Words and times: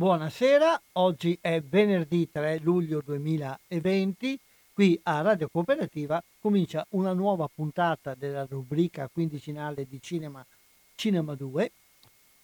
Buonasera, 0.00 0.80
oggi 0.92 1.36
è 1.42 1.60
venerdì 1.60 2.30
3 2.30 2.60
luglio 2.60 3.02
2020 3.04 4.40
Qui 4.72 4.98
a 5.02 5.20
Radio 5.20 5.50
Cooperativa 5.52 6.24
comincia 6.40 6.86
una 6.92 7.12
nuova 7.12 7.50
puntata 7.54 8.14
della 8.14 8.46
rubrica 8.48 9.10
quindicinale 9.12 9.86
di 9.86 10.00
Cinema, 10.00 10.42
Cinema 10.94 11.34
2 11.34 11.72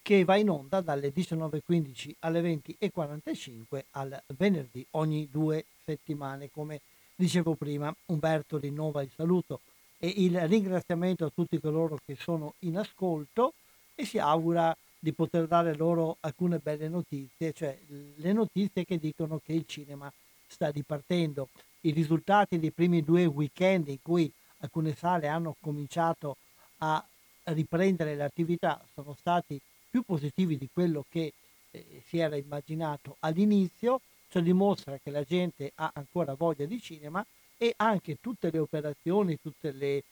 che 0.02 0.22
va 0.24 0.36
in 0.36 0.50
onda 0.50 0.82
dalle 0.82 1.14
19.15 1.14 2.16
alle 2.18 2.42
20.45 2.42 3.84
al 3.92 4.22
venerdì 4.36 4.86
ogni 4.90 5.26
due 5.30 5.64
settimane. 5.82 6.50
Come 6.50 6.82
dicevo 7.14 7.54
prima, 7.54 7.90
Umberto 8.08 8.58
rinnova 8.58 9.00
il 9.00 9.10
saluto 9.16 9.62
e 9.96 10.12
il 10.14 10.38
ringraziamento 10.46 11.24
a 11.24 11.32
tutti 11.34 11.58
coloro 11.58 11.96
che 12.04 12.16
sono 12.16 12.52
in 12.58 12.76
ascolto 12.76 13.54
e 13.94 14.04
si 14.04 14.18
augura 14.18 14.76
di 15.06 15.12
poter 15.12 15.46
dare 15.46 15.76
loro 15.76 16.16
alcune 16.18 16.58
belle 16.58 16.88
notizie, 16.88 17.52
cioè 17.52 17.78
le 18.16 18.32
notizie 18.32 18.84
che 18.84 18.98
dicono 18.98 19.38
che 19.38 19.52
il 19.52 19.64
cinema 19.64 20.12
sta 20.48 20.68
ripartendo 20.68 21.48
i 21.82 21.92
risultati 21.92 22.58
dei 22.58 22.72
primi 22.72 23.04
due 23.04 23.24
weekend 23.24 23.86
in 23.86 24.02
cui 24.02 24.28
alcune 24.58 24.96
sale 24.96 25.28
hanno 25.28 25.54
cominciato 25.60 26.38
a 26.78 27.06
riprendere 27.44 28.16
l'attività 28.16 28.84
sono 28.94 29.14
stati 29.16 29.60
più 29.88 30.02
positivi 30.02 30.58
di 30.58 30.68
quello 30.72 31.04
che 31.08 31.32
eh, 31.70 32.02
si 32.04 32.18
era 32.18 32.34
immaginato 32.34 33.14
all'inizio, 33.20 34.00
ciò 34.28 34.40
dimostra 34.40 34.98
che 35.00 35.10
la 35.12 35.22
gente 35.22 35.70
ha 35.76 35.88
ancora 35.94 36.34
voglia 36.34 36.66
di 36.66 36.80
cinema 36.80 37.24
e 37.56 37.72
anche 37.76 38.16
tutte 38.20 38.50
le 38.50 38.58
operazioni, 38.58 39.38
tutte 39.40 39.70
le, 39.70 40.02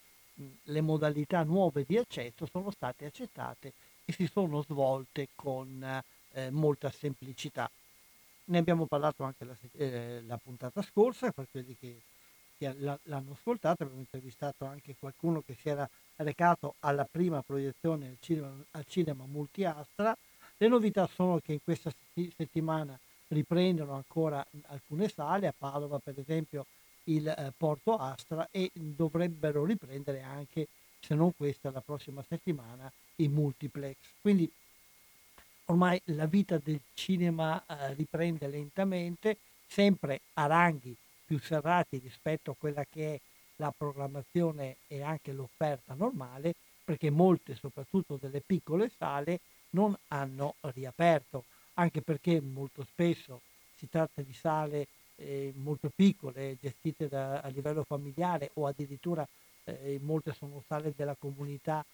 le 0.62 0.81
modalità 0.81 1.43
nuove 1.43 1.84
di 1.84 1.99
accesso 1.99 2.47
sono 2.47 2.71
state 2.71 3.06
accettate 3.06 3.72
e 4.04 4.12
si 4.12 4.26
sono 4.26 4.62
svolte 4.62 5.28
con 5.34 6.03
eh, 6.32 6.50
molta 6.50 6.91
semplicità. 6.91 7.70
Ne 8.47 8.59
abbiamo 8.59 8.87
parlato 8.87 9.25
anche 9.25 9.44
la, 9.44 9.56
eh, 9.72 10.22
la 10.26 10.37
puntata 10.37 10.82
scorsa, 10.82 11.31
per 11.31 11.47
quelli 11.50 11.76
che, 11.78 12.00
che 12.59 12.75
l'hanno 12.75 13.32
ascoltato, 13.32 13.82
abbiamo 13.82 14.00
intervistato 14.00 14.64
anche 14.66 14.97
qualcuno 14.98 15.43
che 15.44 15.56
si 15.59 15.69
era 15.69 15.88
recato 16.16 16.75
alla 16.81 17.06
prima 17.10 17.43
proiezione 17.43 18.09
al 18.09 18.16
cinema, 18.20 18.53
al 18.72 18.84
cinema 18.87 19.25
multiastra. 19.25 20.16
Le 20.56 20.69
novità 20.69 21.06
sono 21.06 21.41
che 21.41 21.54
in 21.54 21.62
questa 21.64 21.93
settimana 22.37 22.98
riprendono 23.28 23.94
ancora 23.94 24.44
alcune 24.66 25.09
sale, 25.09 25.47
a 25.47 25.54
Padova 25.56 25.98
per 25.98 26.19
esempio 26.19 26.66
il 27.04 27.26
eh, 27.26 27.53
Porto 27.56 27.97
Astra 27.97 28.48
e 28.50 28.70
dovrebbero 28.72 29.64
riprendere 29.64 30.22
anche, 30.22 30.69
se 31.00 31.14
non 31.14 31.34
questa, 31.37 31.70
la 31.70 31.81
prossima 31.81 32.22
settimana, 32.26 32.91
i 33.16 33.28
multiplex. 33.28 33.97
Quindi 34.20 34.50
ormai 35.66 36.00
la 36.06 36.26
vita 36.26 36.58
del 36.58 36.80
cinema 36.94 37.64
eh, 37.66 37.94
riprende 37.94 38.47
lentamente, 38.48 39.38
sempre 39.66 40.20
a 40.34 40.47
ranghi 40.47 40.97
più 41.25 41.38
serrati 41.38 41.98
rispetto 41.98 42.50
a 42.50 42.56
quella 42.58 42.84
che 42.88 43.14
è 43.14 43.20
la 43.56 43.72
programmazione 43.76 44.76
e 44.88 45.02
anche 45.02 45.32
l'offerta 45.32 45.94
normale, 45.94 46.54
perché 46.84 47.10
molte, 47.10 47.54
soprattutto 47.54 48.19
delle 48.20 48.41
piccole 48.41 48.91
sale, 48.97 49.41
non 49.70 49.96
hanno 50.08 50.56
riaperto, 50.60 51.44
anche 51.75 52.02
perché 52.02 52.41
molto 52.41 52.84
spesso 52.84 53.41
si 53.76 53.88
tratta 53.88 54.22
di 54.22 54.34
sale 54.34 54.86
eh, 55.16 55.52
molto 55.56 55.91
piccole, 55.94 56.56
gestite 56.60 57.08
da, 57.08 57.41
a 57.41 57.48
livello 57.48 57.84
familiare 57.84 58.50
o 58.54 58.66
addirittura 58.66 59.26
eh, 59.64 59.98
molte 60.02 60.34
sono 60.34 60.62
sale 60.66 60.92
della 60.94 61.16
comunità 61.19 61.84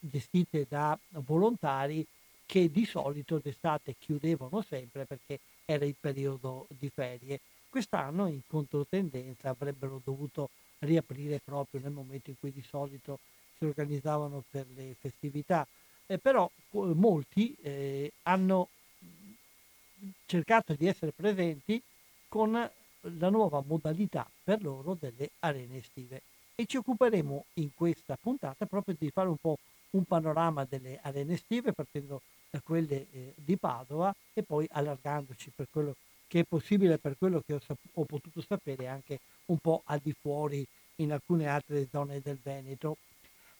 gestite 0.00 0.66
da 0.68 0.98
volontari 1.10 2.06
che 2.46 2.70
di 2.70 2.84
solito 2.84 3.38
d'estate 3.38 3.94
chiudevano 3.98 4.62
sempre 4.62 5.04
perché 5.04 5.38
era 5.64 5.84
il 5.84 5.94
periodo 5.98 6.66
di 6.68 6.90
ferie. 6.92 7.40
Quest'anno 7.68 8.26
in 8.26 8.40
controtendenza 8.46 9.50
avrebbero 9.50 10.00
dovuto 10.02 10.50
riaprire 10.80 11.40
proprio 11.44 11.80
nel 11.80 11.92
momento 11.92 12.30
in 12.30 12.36
cui 12.40 12.50
di 12.50 12.62
solito 12.62 13.20
si 13.56 13.66
organizzavano 13.66 14.42
per 14.50 14.66
le 14.74 14.96
festività, 14.98 15.66
eh, 16.06 16.18
però 16.18 16.50
molti 16.72 17.54
eh, 17.62 18.10
hanno 18.22 18.68
cercato 20.26 20.74
di 20.74 20.86
essere 20.86 21.12
presenti 21.12 21.80
con 22.26 22.52
la 22.52 23.28
nuova 23.30 23.62
modalità 23.64 24.28
per 24.42 24.62
loro 24.62 24.96
delle 24.98 25.30
arene 25.40 25.78
estive 25.78 26.22
e 26.60 26.66
ci 26.66 26.76
occuperemo 26.76 27.46
in 27.54 27.70
questa 27.72 28.18
puntata 28.20 28.66
proprio 28.66 28.94
di 28.98 29.08
fare 29.10 29.30
un 29.30 29.38
po' 29.40 29.56
un 29.92 30.04
panorama 30.04 30.66
delle 30.68 30.98
arene 31.00 31.32
estive 31.32 31.72
partendo 31.72 32.20
da 32.50 32.60
quelle 32.62 33.06
eh, 33.12 33.32
di 33.34 33.56
Padova 33.56 34.14
e 34.34 34.42
poi 34.42 34.68
allargandoci 34.70 35.52
per 35.54 35.68
quello 35.70 35.96
che 36.28 36.40
è 36.40 36.44
possibile, 36.44 36.98
per 36.98 37.16
quello 37.16 37.42
che 37.46 37.54
ho, 37.54 37.60
sap- 37.60 37.78
ho 37.94 38.04
potuto 38.04 38.42
sapere 38.46 38.88
anche 38.88 39.20
un 39.46 39.56
po' 39.56 39.80
al 39.86 40.00
di 40.02 40.14
fuori 40.20 40.66
in 40.96 41.12
alcune 41.12 41.46
altre 41.46 41.88
zone 41.90 42.20
del 42.20 42.38
Veneto. 42.42 42.98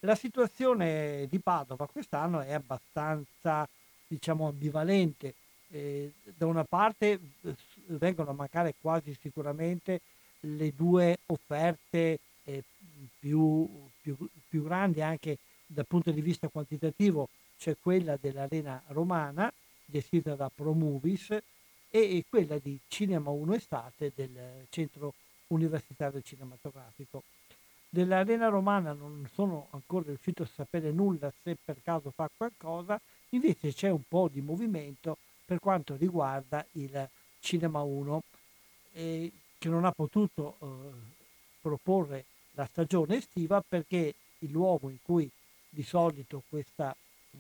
La 0.00 0.15
situazione 0.15 1.27
di 1.30 1.39
Padova 1.39 1.86
quest'anno 1.86 2.41
è 2.41 2.53
abbastanza, 2.53 3.66
diciamo, 4.07 4.47
ambivalente. 4.47 5.33
Eh, 5.71 6.13
da 6.36 6.45
una 6.45 6.65
parte 6.65 7.19
eh, 7.45 7.54
vengono 7.86 8.30
a 8.30 8.34
mancare 8.34 8.74
quasi 8.78 9.16
sicuramente 9.19 10.03
le 10.41 10.72
due 10.74 11.16
offerte 11.27 12.19
più, 13.21 13.69
più, 14.01 14.17
più 14.49 14.65
grandi 14.65 15.03
anche 15.03 15.39
dal 15.67 15.87
punto 15.87 16.11
di 16.11 16.21
vista 16.21 16.49
quantitativo 16.49 17.28
c'è 17.57 17.77
quella 17.81 18.17
dell'Arena 18.17 18.83
Romana, 18.89 19.53
gestita 19.84 20.34
da 20.34 20.51
Promovis, 20.53 21.39
e 21.91 22.25
quella 22.28 22.59
di 22.59 22.78
Cinema 22.89 23.31
1 23.31 23.55
Estate 23.55 24.13
del 24.15 24.67
Centro 24.71 25.13
Universitario 25.49 26.22
Cinematografico. 26.22 27.22
Dell'Arena 27.89 28.49
Romana 28.49 28.93
non 28.93 29.28
sono 29.33 29.67
ancora 29.72 30.07
riuscito 30.07 30.45
a 30.45 30.47
sapere 30.47 30.93
nulla 30.93 31.33
se 31.43 31.57
per 31.63 31.83
caso 31.83 32.11
fa 32.11 32.31
qualcosa, 32.34 33.01
invece 33.31 33.75
c'è 33.75 33.91
un 33.91 34.03
po' 34.09 34.28
di 34.28 34.41
movimento 34.41 35.19
per 35.45 35.59
quanto 35.59 35.97
riguarda 35.97 36.65
il 36.72 37.09
Cinema 37.41 37.83
1, 37.83 38.22
eh, 38.93 39.33
che 39.59 39.69
non 39.69 39.84
ha 39.84 39.93
potuto 39.93 40.57
eh, 40.61 40.67
proporre 41.61 42.25
la 42.52 42.66
stagione 42.66 43.16
estiva 43.16 43.62
perché 43.66 44.14
il 44.38 44.50
luogo 44.50 44.88
in 44.88 44.98
cui 45.02 45.28
di 45.68 45.82
solito 45.82 46.42
questa 46.48 46.94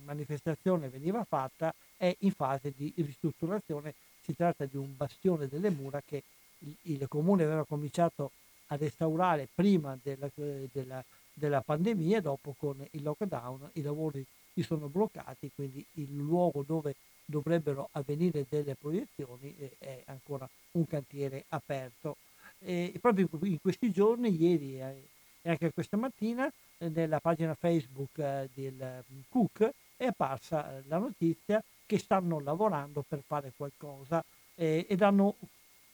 manifestazione 0.04 0.88
veniva 0.88 1.24
fatta 1.24 1.74
è 1.96 2.14
in 2.20 2.32
fase 2.32 2.72
di 2.76 2.92
ristrutturazione. 2.96 3.94
Si 4.22 4.34
tratta 4.34 4.64
di 4.64 4.76
un 4.76 4.96
bastione 4.96 5.48
delle 5.48 5.70
mura 5.70 6.02
che 6.04 6.22
il, 6.58 6.74
il 6.82 7.08
comune 7.08 7.44
aveva 7.44 7.64
cominciato 7.64 8.32
a 8.66 8.76
restaurare 8.76 9.48
prima 9.52 9.98
della, 10.00 10.30
della, 10.34 11.04
della 11.32 11.60
pandemia 11.60 12.18
e 12.18 12.22
dopo 12.22 12.54
con 12.56 12.86
il 12.90 13.02
lockdown 13.02 13.70
i 13.74 13.82
lavori 13.82 14.24
si 14.52 14.62
sono 14.62 14.88
bloccati, 14.88 15.50
quindi 15.54 15.84
il 15.94 16.14
luogo 16.14 16.62
dove 16.62 16.94
dovrebbero 17.24 17.88
avvenire 17.92 18.46
delle 18.48 18.74
proiezioni 18.74 19.54
è 19.78 20.02
ancora 20.06 20.48
un 20.72 20.86
cantiere 20.86 21.44
aperto. 21.48 22.16
E 22.62 22.98
proprio 23.00 23.28
in 23.42 23.60
questi 23.60 23.90
giorni, 23.90 24.36
ieri 24.40 24.78
e 24.78 25.48
anche 25.48 25.72
questa 25.72 25.96
mattina, 25.96 26.52
nella 26.88 27.20
pagina 27.20 27.54
Facebook 27.54 28.18
eh, 28.18 28.48
del 28.54 29.04
Cook 29.28 29.70
è 29.96 30.06
apparsa 30.06 30.78
eh, 30.78 30.82
la 30.86 30.98
notizia 30.98 31.62
che 31.84 31.98
stanno 31.98 32.40
lavorando 32.40 33.04
per 33.06 33.22
fare 33.26 33.52
qualcosa 33.54 34.24
eh, 34.54 34.86
e, 34.88 34.96
danno, 34.96 35.36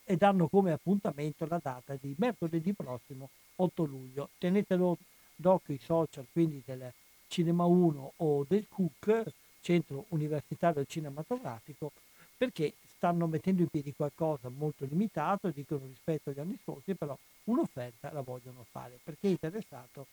e, 0.04 0.16
danno, 0.16 0.48
come 0.48 0.72
appuntamento 0.72 1.46
la 1.46 1.60
data 1.62 1.96
di 2.00 2.14
mercoledì 2.18 2.72
prossimo 2.72 3.30
8 3.56 3.84
luglio. 3.84 4.28
Tenetelo 4.38 4.98
d'occhio 5.34 5.74
i 5.74 5.80
social 5.82 6.26
quindi 6.30 6.62
del 6.64 6.92
Cinema 7.28 7.64
1 7.64 8.12
o 8.16 8.44
del 8.46 8.66
Cook, 8.68 9.24
Centro 9.60 10.04
Universitario 10.10 10.84
Cinematografico, 10.84 11.92
perché 12.36 12.74
stanno 12.96 13.26
mettendo 13.26 13.62
in 13.62 13.68
piedi 13.68 13.92
qualcosa 13.94 14.48
molto 14.48 14.84
limitato, 14.84 15.50
dicono 15.50 15.84
rispetto 15.86 16.30
agli 16.30 16.40
anni 16.40 16.58
scorsi, 16.62 16.94
però 16.94 17.16
un'offerta 17.44 18.12
la 18.12 18.20
vogliono 18.20 18.64
fare. 18.70 18.98
perché 19.02 19.28
è 19.28 19.30
interessato, 19.30 20.06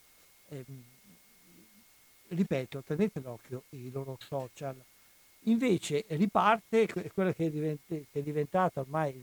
ehm, 0.50 0.84
ripeto, 2.30 2.81
tenete 2.84 3.22
d'occhio 3.22 3.64
i 3.70 3.90
loro 3.92 4.18
social. 4.20 4.75
Invece 5.46 6.06
riparte 6.10 6.88
quella 7.14 7.34
che 7.34 7.48
è, 8.12 8.22
diventata 8.22 8.80
ormai 8.80 9.22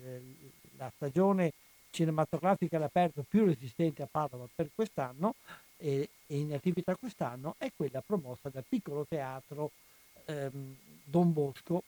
la 0.76 0.91
stagione 0.94 1.52
cinematografica 1.91 2.76
all'aperto 2.76 3.25
più 3.29 3.44
resistente 3.44 4.02
a 4.02 4.08
Padova 4.11 4.47
per 4.55 4.70
quest'anno 4.75 5.35
e 5.76 6.08
in 6.29 6.52
attività 6.52 6.94
quest'anno 6.94 7.55
è 7.58 7.73
quella 7.75 8.02
promossa 8.02 8.49
dal 8.50 8.64
piccolo 8.69 9.06
teatro 9.08 9.70
ehm, 10.26 10.76
Don 11.05 11.32
Bosco, 11.32 11.82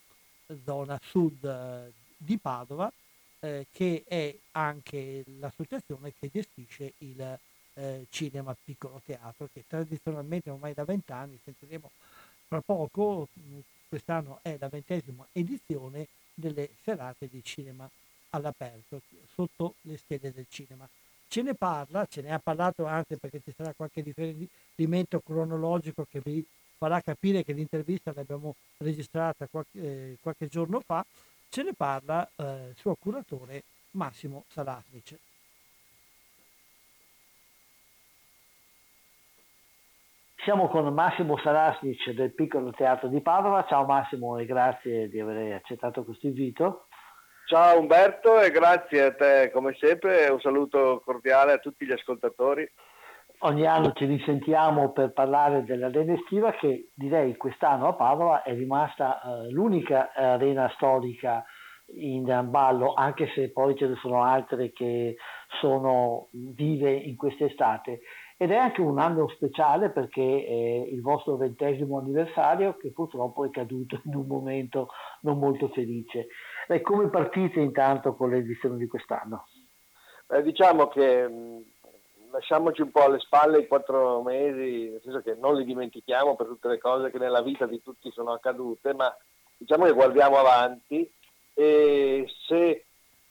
zona 0.63 0.99
sud 1.01 1.43
eh, 1.43 1.91
di 2.17 2.37
Padova, 2.37 2.91
eh, 3.39 3.67
che 3.71 4.03
è 4.07 4.35
anche 4.51 5.23
l'associazione 5.39 6.13
che 6.17 6.29
gestisce 6.31 6.93
il 6.99 7.39
eh, 7.73 8.05
cinema 8.09 8.55
piccolo 8.61 9.01
teatro, 9.05 9.49
che 9.51 9.63
tradizionalmente 9.67 10.49
ormai 10.49 10.73
da 10.73 10.85
vent'anni, 10.85 11.39
sentiremo 11.43 11.91
tra 12.47 12.61
poco, 12.61 13.27
quest'anno 13.89 14.39
è 14.41 14.57
la 14.59 14.69
ventesima 14.69 15.25
edizione 15.31 16.07
delle 16.33 16.69
serate 16.83 17.27
di 17.29 17.43
cinema 17.43 17.89
all'aperto, 18.29 19.01
sotto 19.33 19.75
le 19.81 19.97
stelle 19.97 20.31
del 20.31 20.45
cinema. 20.49 20.87
Ce 21.27 21.41
ne 21.41 21.55
parla, 21.55 22.05
ce 22.05 22.21
ne 22.21 22.31
ha 22.31 22.39
parlato 22.39 22.85
anche 22.85 23.17
perché 23.17 23.41
ci 23.43 23.53
sarà 23.55 23.73
qualche 23.73 24.01
riferimento 24.01 25.19
cronologico 25.19 26.05
che 26.09 26.21
vi 26.23 26.45
farà 26.83 26.99
capire 26.99 27.45
che 27.45 27.53
l'intervista 27.53 28.11
l'abbiamo 28.13 28.55
registrata 28.79 29.47
qualche, 29.49 29.79
eh, 29.79 30.17
qualche 30.21 30.47
giorno 30.47 30.81
fa, 30.81 31.05
ce 31.47 31.63
ne 31.63 31.71
parla 31.73 32.29
eh, 32.35 32.71
il 32.71 32.75
suo 32.75 32.95
curatore 32.95 33.63
Massimo 33.91 34.43
Salasnic. 34.49 35.17
Siamo 40.43 40.67
con 40.67 40.93
Massimo 40.93 41.37
Sarasnic 41.37 42.09
del 42.09 42.33
Piccolo 42.33 42.71
Teatro 42.71 43.07
di 43.07 43.21
Padova. 43.21 43.65
Ciao 43.65 43.85
Massimo 43.85 44.37
e 44.37 44.45
grazie 44.45 45.07
di 45.07 45.21
aver 45.21 45.53
accettato 45.53 46.03
questo 46.03 46.27
invito. 46.27 46.87
Ciao 47.45 47.79
Umberto 47.79 48.41
e 48.41 48.51
grazie 48.51 49.03
a 49.03 49.13
te 49.13 49.51
come 49.53 49.73
sempre. 49.79 50.27
Un 50.27 50.41
saluto 50.41 51.01
cordiale 51.05 51.53
a 51.53 51.59
tutti 51.59 51.85
gli 51.85 51.93
ascoltatori. 51.93 52.69
Ogni 53.45 53.65
anno 53.65 53.91
ci 53.91 54.05
risentiamo 54.05 54.93
per 54.93 55.11
parlare 55.11 55.65
dell'arena 55.65 56.13
estiva 56.13 56.51
che 56.53 56.91
direi 56.95 57.35
quest'anno 57.35 57.87
a 57.87 57.93
Padova 57.93 58.41
è 58.41 58.53
rimasta 58.53 59.19
uh, 59.21 59.51
l'unica 59.51 60.13
arena 60.13 60.71
storica 60.75 61.43
in 61.87 62.47
ballo, 62.49 62.93
anche 62.93 63.27
se 63.35 63.51
poi 63.51 63.75
ce 63.75 63.87
ne 63.87 63.95
sono 63.95 64.23
altre 64.23 64.71
che 64.71 65.17
sono 65.59 66.29
vive 66.31 66.93
in 66.93 67.17
quest'estate 67.17 67.99
ed 68.37 68.51
è 68.51 68.55
anche 68.55 68.79
un 68.79 68.97
anno 68.97 69.27
speciale 69.27 69.89
perché 69.89 70.21
è 70.21 70.89
il 70.89 71.01
vostro 71.01 71.35
ventesimo 71.35 71.99
anniversario 71.99 72.77
che 72.77 72.93
purtroppo 72.93 73.43
è 73.43 73.49
caduto 73.49 73.99
in 74.05 74.15
un 74.15 74.25
momento 74.25 74.87
non 75.23 75.37
molto 75.37 75.67
felice. 75.67 76.27
E 76.65 76.79
come 76.79 77.09
partite 77.09 77.59
intanto 77.59 78.15
con 78.15 78.29
l'edizione 78.29 78.77
di 78.77 78.87
quest'anno? 78.87 79.47
Eh, 80.29 80.41
diciamo 80.41 80.87
che 80.87 81.29
lasciamoci 82.33 82.81
un 82.81 82.91
po' 82.91 83.03
alle 83.03 83.19
spalle 83.19 83.59
i 83.59 83.67
quattro 83.67 84.21
mesi, 84.23 84.89
nel 84.89 85.01
senso 85.03 85.21
che 85.21 85.35
non 85.39 85.55
li 85.55 85.63
dimentichiamo 85.65 86.35
per 86.35 86.47
tutte 86.47 86.67
le 86.67 86.79
cose 86.79 87.11
che 87.11 87.19
nella 87.19 87.43
vita 87.43 87.67
di 87.67 87.81
tutti 87.81 88.11
sono 88.11 88.33
accadute, 88.33 88.93
ma 88.93 89.15
diciamo 89.55 89.85
che 89.85 89.93
guardiamo 89.93 90.37
avanti 90.37 91.09
e 91.53 92.25
se 92.47 92.85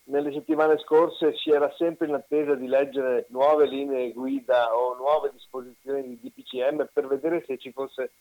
nelle 0.04 0.32
settimane 0.32 0.78
scorse 0.78 1.34
si 1.34 1.50
era 1.50 1.72
sempre 1.76 2.06
in 2.06 2.14
attesa 2.14 2.54
di 2.54 2.68
leggere 2.68 3.26
nuove 3.30 3.66
linee 3.66 4.12
guida 4.12 4.76
o 4.76 4.94
nuove 4.94 5.30
disposizioni 5.32 6.02
di 6.02 6.18
DPCM 6.20 6.88
per 6.92 7.08
vedere 7.08 7.42
se 7.44 7.58
ci 7.58 7.72
fosse 7.72 8.12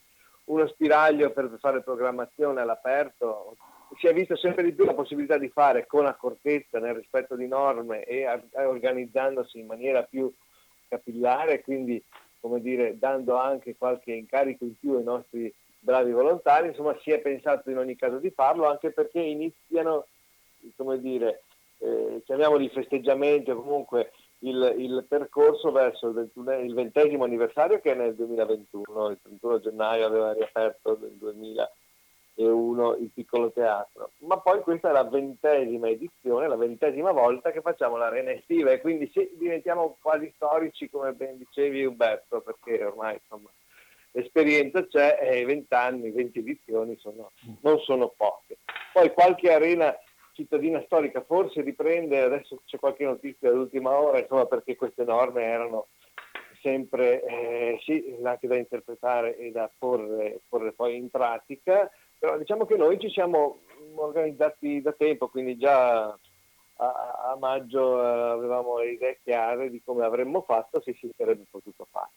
uno 0.45 0.68
spiraglio 0.68 1.30
per 1.30 1.56
fare 1.60 1.84
programmazione 1.84 2.60
all'aperto. 2.60 3.56
Si 4.00 4.07
è 4.07 4.13
visto 4.13 4.36
sempre 4.36 4.63
di 4.63 4.72
più 4.72 4.86
la 4.86 4.94
possibilità 4.94 5.38
di 5.38 5.50
fare 5.50 5.86
con 5.86 6.07
accortezza, 6.07 6.80
nel 6.80 6.95
rispetto 6.95 7.36
di 7.36 7.48
norme 7.48 8.04
e 8.04 8.25
organizzandosi 8.54 9.60
in 9.60 9.68
maniera 9.68 10.01
più 10.04 10.31
capillare, 10.91 11.61
quindi 11.61 12.03
come 12.41 12.59
dire, 12.59 12.97
dando 12.97 13.38
anche 13.38 13.77
qualche 13.77 14.11
incarico 14.11 14.65
in 14.65 14.77
più 14.77 14.95
ai 14.95 15.03
nostri 15.03 15.53
bravi 15.79 16.11
volontari, 16.11 16.67
insomma 16.67 16.97
si 17.01 17.11
è 17.11 17.19
pensato 17.19 17.69
in 17.69 17.77
ogni 17.77 17.95
caso 17.95 18.17
di 18.17 18.31
farlo 18.31 18.67
anche 18.67 18.91
perché 18.91 19.19
iniziano, 19.19 20.07
come 20.75 20.99
dire, 20.99 21.43
eh, 21.77 22.21
chiamiamoli 22.25 22.69
festeggiamenti 22.69 23.51
o 23.51 23.61
comunque 23.61 24.11
il, 24.39 24.75
il, 24.77 25.05
percorso 25.07 25.71
verso 25.71 26.07
il, 26.07 26.13
21, 26.13 26.59
il, 26.59 26.73
ventesimo 26.73 27.23
anniversario 27.23 27.79
che 27.79 27.91
è 27.91 27.95
nel 27.95 28.15
2021, 28.15 29.09
il 29.09 29.19
31 29.21 29.59
gennaio 29.59 30.05
aveva 30.05 30.33
riaperto 30.33 30.97
nel 30.99 31.13
2001 32.35 32.95
il 32.97 33.11
piccolo 33.13 33.51
teatro, 33.51 34.11
ma 34.19 34.39
poi 34.39 34.61
questa 34.61 34.89
è 34.89 34.91
la 34.91 35.03
ventesima 35.03 35.89
edizione, 35.89 36.47
la 36.47 36.55
ventesima 36.55 37.11
volta 37.11 37.51
che 37.51 37.61
facciamo 37.61 37.97
l'arena 37.97 38.31
estiva 38.31 38.71
e 38.71 38.81
quindi 38.81 39.09
sì, 39.13 39.29
diventiamo 39.33 39.97
quasi 40.01 40.31
storici 40.35 40.89
come 40.89 41.13
ben 41.13 41.38
dicevi 41.38 41.85
Umberto, 41.85 42.41
perché 42.41 42.83
ormai 42.83 43.19
insomma 43.21 43.50
l'esperienza 44.11 44.85
c'è 44.88 45.19
e 45.21 45.45
20 45.45 45.73
anni, 45.73 46.11
20 46.11 46.39
edizioni 46.39 46.97
sono, 46.97 47.31
non 47.61 47.79
sono 47.79 48.13
poche. 48.15 48.57
Poi 48.93 49.11
qualche 49.13 49.51
arena 49.53 49.95
cittadina 50.33 50.81
storica 50.85 51.21
forse 51.21 51.61
riprende, 51.61 52.21
adesso 52.21 52.61
c'è 52.65 52.79
qualche 52.79 53.05
notizia 53.05 53.50
dell'ultima 53.50 53.91
ora, 53.91 54.19
insomma 54.19 54.45
perché 54.45 54.75
queste 54.75 55.03
norme 55.03 55.43
erano 55.43 55.88
sempre 56.61 57.23
eh, 57.23 57.79
sì, 57.83 58.15
anche 58.23 58.47
da 58.47 58.55
interpretare 58.55 59.38
e 59.38 59.51
da 59.51 59.69
porre, 59.77 60.41
porre, 60.47 60.71
poi 60.73 60.95
in 60.95 61.09
pratica, 61.09 61.89
però 62.22 62.38
diciamo 62.38 62.68
che 62.68 62.78
noi 62.78 63.00
ci 63.00 63.10
siamo 63.10 63.62
organizzati 63.96 64.80
da 64.80 64.92
tempo, 64.92 65.28
quindi 65.28 65.58
già 65.58 66.04
a, 66.04 66.18
a 66.75 67.36
maggio 67.40 68.00
eh, 68.00 68.30
avevamo 68.30 68.78
le 68.78 68.92
idee 68.92 69.20
chiare 69.24 69.72
di 69.72 69.82
come 69.84 70.06
avremmo 70.06 70.44
fatto 70.44 70.80
se 70.82 70.94
si 70.94 71.10
sarebbe 71.18 71.46
potuto 71.50 71.88
fare. 71.90 72.12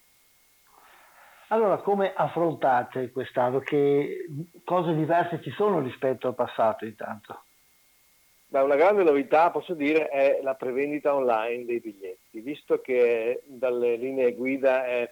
Allora, 1.49 1.79
come 1.79 2.13
affrontate 2.15 3.13
quest'anno? 3.13 3.61
Che 3.61 4.27
cose 4.63 4.95
diverse 4.95 5.41
ci 5.41 5.51
sono 5.53 5.81
rispetto 5.81 6.29
al 6.29 6.35
passato 6.35 6.85
intanto? 6.85 7.45
Beh, 8.49 8.61
una 8.61 8.77
grande 8.77 9.05
novità, 9.05 9.51
posso 9.51 9.73
dire, 9.73 10.09
è 10.09 10.41
la 10.43 10.55
prevendita 10.55 11.15
online 11.15 11.65
dei 11.65 11.81
biglietti, 11.81 12.41
visto 12.41 12.83
che 12.83 13.43
dalle 13.47 13.97
linee 13.97 14.35
guida 14.35 14.85
è 14.85 15.11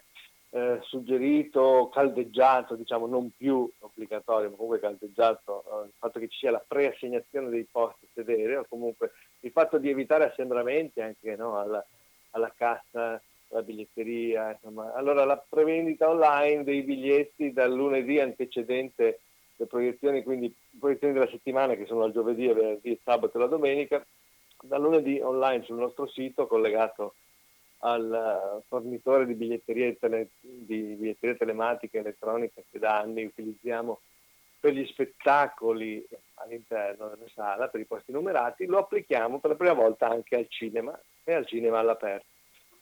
eh, 0.54 0.80
suggerito, 0.82 1.88
caldeggiato, 1.90 2.74
diciamo 2.74 3.06
non 3.06 3.30
più 3.34 3.70
obbligatorio, 3.78 4.50
ma 4.50 4.56
comunque 4.56 4.80
caldeggiato, 4.80 5.64
eh, 5.64 5.86
il 5.86 5.92
fatto 5.98 6.18
che 6.18 6.28
ci 6.28 6.38
sia 6.40 6.50
la 6.50 6.62
preassegnazione 6.66 7.48
dei 7.48 7.66
posti 7.70 8.06
sedere 8.12 8.58
o 8.58 8.66
comunque 8.68 9.12
il 9.40 9.50
fatto 9.50 9.78
di 9.78 9.88
evitare 9.88 10.24
assembramenti 10.24 11.00
anche 11.00 11.36
no, 11.36 11.58
alla, 11.58 11.84
alla 12.32 12.52
cassa, 12.54 13.20
alla 13.48 13.62
biglietteria. 13.62 14.52
Insomma. 14.52 14.92
Allora 14.92 15.24
la 15.24 15.42
prevendita 15.48 16.10
online 16.10 16.64
dei 16.64 16.82
biglietti 16.82 17.52
dal 17.52 17.72
lunedì 17.72 18.20
antecedente 18.20 19.20
le 19.56 19.66
proiezioni, 19.66 20.22
quindi 20.22 20.54
proiezioni 20.78 21.14
della 21.14 21.28
settimana 21.28 21.74
che 21.74 21.86
sono 21.86 22.04
il 22.04 22.12
giovedì, 22.12 22.46
venerdì, 22.46 23.00
sabato 23.02 23.38
e 23.38 23.40
la 23.40 23.46
domenica, 23.46 24.04
da 24.60 24.76
lunedì 24.76 25.18
online 25.20 25.64
sul 25.64 25.78
nostro 25.78 26.06
sito 26.08 26.46
collegato 26.46 27.14
al 27.84 28.12
eh, 28.12 28.62
fornitore 28.68 29.26
di 29.26 29.34
biglietteria, 29.34 29.92
tele, 29.98 30.30
di 30.40 30.94
biglietteria 30.98 31.36
telematica 31.36 31.98
elettronica 31.98 32.60
che 32.70 32.78
da 32.78 32.98
anni 33.00 33.24
utilizziamo 33.24 34.00
per 34.60 34.74
gli 34.74 34.86
spettacoli 34.86 36.06
all'interno 36.34 37.08
della 37.08 37.28
sala, 37.34 37.68
per 37.68 37.80
i 37.80 37.84
posti 37.84 38.12
numerati, 38.12 38.66
lo 38.66 38.78
applichiamo 38.78 39.40
per 39.40 39.50
la 39.50 39.56
prima 39.56 39.72
volta 39.72 40.08
anche 40.08 40.36
al 40.36 40.46
cinema 40.48 40.98
e 41.24 41.34
al 41.34 41.46
cinema 41.46 41.80
all'aperto. 41.80 42.26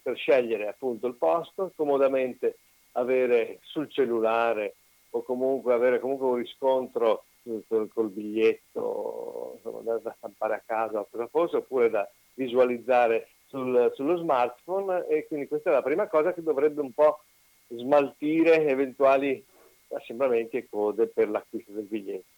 per 0.02 0.16
scegliere 0.16 0.69
appunto 0.69 1.07
il 1.07 1.14
posto, 1.14 1.73
comodamente 1.75 2.59
avere 2.92 3.61
sul 3.62 3.90
cellulare 3.90 4.75
o 5.11 5.23
comunque 5.23 5.73
avere 5.73 6.00
comunque 6.00 6.26
un 6.26 6.35
riscontro 6.37 7.25
col, 7.66 7.88
col 7.88 8.11
biglietto 8.11 9.54
insomma, 9.57 9.80
da, 9.80 9.99
da, 9.99 10.14
stampare 10.19 10.54
a 10.54 10.62
casa 10.64 11.00
o 11.00 11.09
cosa 11.11 11.26
fosse, 11.28 11.57
oppure 11.57 11.88
da 11.88 12.09
visualizzare 12.35 13.29
sul, 13.50 13.90
sullo 13.95 14.16
smartphone 14.16 15.07
e 15.09 15.26
quindi 15.26 15.49
questa 15.49 15.71
è 15.71 15.73
la 15.73 15.83
prima 15.83 16.07
cosa 16.07 16.33
che 16.33 16.42
dovrebbe 16.42 16.80
un 16.80 16.92
po' 16.92 17.25
smaltire 17.66 18.66
eventuali 18.66 19.45
assembramenti 19.88 20.57
e 20.57 20.69
code 20.71 21.09
per 21.09 21.28
l'acquisto 21.28 21.73
del 21.73 21.85
biglietto. 21.85 22.28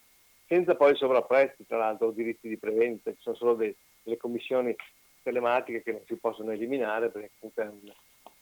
Senza 0.47 0.75
poi 0.75 0.95
sovrapprezzi, 0.95 1.65
tra 1.67 1.77
l'altro, 1.77 2.07
o 2.07 2.11
diritti 2.11 2.49
di 2.49 2.57
preventa, 2.57 3.11
ci 3.11 3.21
sono 3.21 3.35
solo 3.35 3.53
dei, 3.53 3.73
delle 4.01 4.17
commissioni 4.17 4.75
telematiche 5.21 5.83
che 5.83 5.91
non 5.91 6.01
si 6.05 6.15
possono 6.15 6.51
eliminare 6.51 7.09
perché 7.09 7.29
comunque 7.39 7.63
è 7.63 7.67
un, 7.67 7.93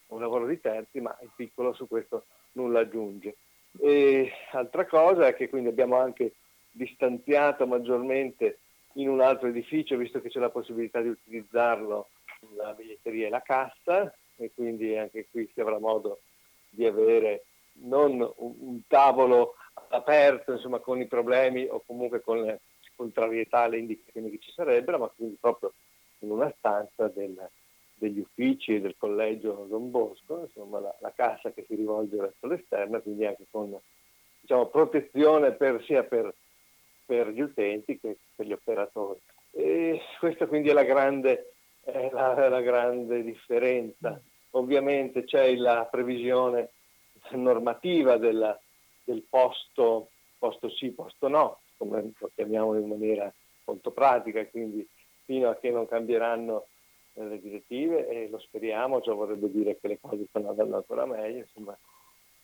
un 0.08 0.22
lavoro 0.22 0.48
di 0.48 0.60
terzi, 0.60 1.02
ma 1.02 1.16
il 1.22 1.30
piccolo 1.36 1.74
su 1.74 1.88
questo 1.88 2.26
nulla 2.54 2.80
aggiunge. 2.80 3.36
E 3.80 4.32
altra 4.52 4.86
cosa 4.86 5.28
è 5.28 5.36
che 5.36 5.50
quindi 5.50 5.70
abbiamo 5.70 5.98
anche 5.98 6.34
distanziato 6.72 7.68
maggiormente 7.68 8.60
in 8.94 9.10
un 9.10 9.20
altro 9.20 9.48
edificio, 9.48 9.98
visto 9.98 10.22
che 10.22 10.30
c'è 10.30 10.40
la 10.40 10.50
possibilità 10.50 11.02
di 11.02 11.10
utilizzarlo 11.10 12.08
la 12.56 12.74
biglietteria 12.74 13.28
e 13.28 13.30
la 13.30 13.42
cassa, 13.42 14.14
e 14.36 14.52
quindi 14.54 14.98
anche 14.98 15.28
qui 15.30 15.50
si 15.54 15.62
avrà 15.62 15.78
modo 15.80 16.22
di 16.70 16.86
avere 16.86 17.46
non 17.74 18.20
un, 18.38 18.56
un 18.60 18.82
tavolo 18.88 19.56
aperto 19.90 20.54
insomma, 20.54 20.80
con 20.80 21.00
i 21.00 21.08
problemi 21.08 21.68
o 21.70 21.82
comunque 21.86 22.22
con 22.22 22.42
le 22.42 22.62
contrarietà, 22.96 23.68
le 23.68 23.80
indicazioni 23.80 24.30
che 24.30 24.40
ci 24.40 24.52
sarebbero, 24.52 25.00
ma 25.00 25.08
quindi 25.08 25.38
proprio 25.40 25.74
in 26.20 26.32
una 26.32 26.54
stanza 26.58 27.08
del, 27.08 27.50
degli 27.96 28.20
uffici 28.20 28.80
del 28.80 28.96
collegio 28.98 29.66
Don 29.70 29.90
Bosco, 29.90 30.42
insomma 30.42 30.80
la, 30.80 30.96
la, 31.00 31.14
cassa 31.16 31.52
che 31.52 31.66
si 31.68 31.76
rivolge 31.76 32.18
verso 32.18 32.48
l'esterno, 32.48 33.02
quindi 33.02 33.26
anche 33.26 33.46
con 33.50 33.76
diciamo, 34.40 34.68
protezione 34.68 35.52
per, 35.54 35.84
sia 35.84 36.04
per, 36.04 36.34
per, 37.06 37.30
gli 37.30 37.42
utenti 37.42 38.00
che 38.00 38.18
per 38.36 38.46
gli 38.46 38.54
operatori. 38.54 39.20
E 39.52 40.00
questa 40.20 40.48
quindi 40.48 40.70
è 40.70 40.74
la 40.74 40.84
grande, 40.84 41.54
è 41.84 42.10
la, 42.12 42.50
la 42.50 42.62
grande 42.62 43.24
differenza. 43.24 44.20
Ovviamente 44.52 45.24
c'è 45.24 45.56
la 45.56 45.88
previsione 45.90 46.72
normativa 47.32 48.18
della, 48.18 48.60
del 49.04 49.24
posto, 49.30 50.10
posto 50.38 50.70
sì, 50.70 50.92
posto 50.92 51.28
no, 51.28 51.60
come 51.78 52.12
lo 52.18 52.32
chiamiamo 52.34 52.78
in 52.78 52.88
maniera 52.88 53.32
molto 53.66 53.92
pratica, 53.92 54.46
quindi 54.48 54.88
fino 55.24 55.50
a 55.50 55.56
che 55.56 55.70
non 55.70 55.88
cambieranno 55.88 56.66
eh, 57.14 57.24
le 57.24 57.40
direttive 57.40 58.08
e 58.08 58.30
lo 58.30 58.40
speriamo, 58.40 59.02
ciò 59.02 59.16
vorrebbe 59.16 59.50
dire 59.52 59.80
che 59.80 59.88
le 59.88 60.00
cose 60.00 60.26
stanno 60.28 60.50
andando 60.50 60.78
ancora 60.78 61.06
meglio, 61.06 61.40
insomma 61.40 61.78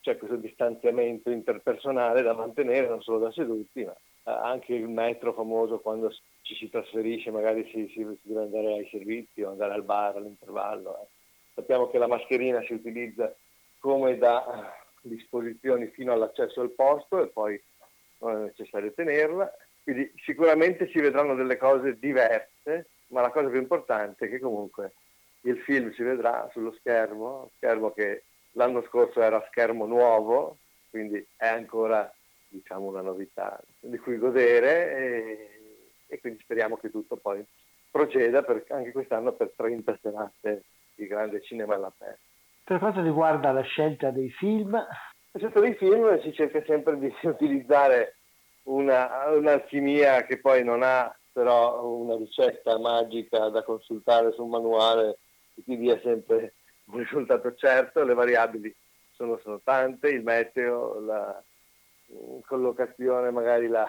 c'è 0.02 0.18
questo 0.18 0.38
distanziamento 0.38 1.30
interpersonale 1.30 2.22
da 2.22 2.34
mantenere 2.34 2.88
non 2.88 3.02
solo 3.02 3.20
da 3.20 3.32
seduti, 3.32 3.84
ma 3.84 3.96
anche 4.28 4.74
il 4.74 4.88
metro 4.88 5.34
famoso 5.34 5.80
quando 5.80 6.12
ci 6.42 6.56
si 6.56 6.70
trasferisce, 6.70 7.32
magari 7.32 7.64
si, 7.72 7.88
si, 7.94 8.06
si 8.22 8.28
deve 8.28 8.42
andare 8.42 8.74
ai 8.74 8.88
servizi 8.92 9.42
o 9.42 9.52
andare 9.52 9.74
al 9.74 9.84
bar 9.84 10.18
all'intervallo. 10.18 11.02
Eh. 11.02 11.08
Sappiamo 11.56 11.90
che 11.90 11.98
la 11.98 12.08
mascherina 12.08 12.62
si 12.64 12.74
utilizza 12.74 13.34
come 13.80 14.18
da 14.18 14.74
disposizioni 15.02 15.88
fino 15.88 16.12
all'accesso 16.12 16.62
al 16.62 16.72
posto 16.72 17.22
e 17.22 17.28
poi 17.28 17.62
non 18.20 18.36
è 18.36 18.40
necessario 18.46 18.94
tenerla. 18.94 19.52
Quindi 19.84 20.12
sicuramente 20.24 20.90
si 20.90 21.00
vedranno 21.00 21.34
delle 21.36 21.58
cose 21.58 21.98
diverse, 21.98 22.90
ma 23.08 23.22
la 23.22 23.32
cosa 23.32 23.48
più 23.48 23.60
importante 23.60 24.26
è 24.26 24.30
che 24.30 24.40
comunque 24.40 24.94
il 25.42 25.58
film 25.60 25.94
si 25.94 26.04
vedrà 26.04 26.50
sullo 26.52 26.74
schermo, 26.74 27.52
schermo 27.56 27.92
che 27.92 28.24
l'anno 28.52 28.84
scorso 28.84 29.22
era 29.22 29.46
schermo 29.50 29.86
nuovo, 29.86 30.58
quindi 30.90 31.26
è 31.38 31.48
ancora 31.48 32.12
diciamo, 32.48 32.88
una 32.88 33.02
novità 33.02 33.60
di 33.80 33.98
cui 33.98 34.18
godere 34.18 34.98
e, 34.98 35.60
e 36.08 36.20
quindi 36.20 36.42
speriamo 36.42 36.78
che 36.78 36.90
tutto 36.90 37.18
poi 37.18 37.46
proceda 37.90 38.44
per, 38.44 38.64
anche 38.70 38.92
quest'anno 38.92 39.34
per 39.34 39.54
30 39.56 39.98
serate 40.02 40.64
di 40.96 41.08
grande 41.08 41.42
cinema 41.42 41.76
all'aperto. 41.76 42.20
Per 42.64 42.80
quanto 42.80 43.02
riguarda 43.02 43.52
la 43.52 43.62
scelta 43.62 44.12
dei 44.12 44.30
film, 44.30 44.78
scelta 45.34 45.60
dei 45.60 45.76
film 45.76 46.20
si 46.22 46.34
cerca 46.34 46.62
sempre 46.66 46.98
di 46.98 47.14
utilizzare 47.24 48.16
una, 48.64 49.30
un'alchimia 49.30 50.24
che 50.24 50.40
poi 50.40 50.64
non 50.64 50.82
ha 50.84 51.16
però 51.32 51.86
una 51.86 52.18
ricetta 52.18 52.80
magica 52.80 53.50
da 53.50 53.64
consultare 53.64 54.32
su 54.32 54.44
un 54.44 54.50
manuale 54.50 55.20
che 55.54 55.64
ti 55.64 55.78
dia 55.78 56.00
sempre 56.02 56.56
un 56.86 56.98
risultato 56.98 57.54
certo, 57.54 58.04
le 58.04 58.16
variabili 58.16 58.76
sono, 59.14 59.40
sono 59.44 59.60
tante, 59.64 60.10
il 60.10 60.24
meteo, 60.24 61.00
la 61.00 61.44
collocazione, 62.46 63.32
magari 63.32 63.68
la, 63.68 63.88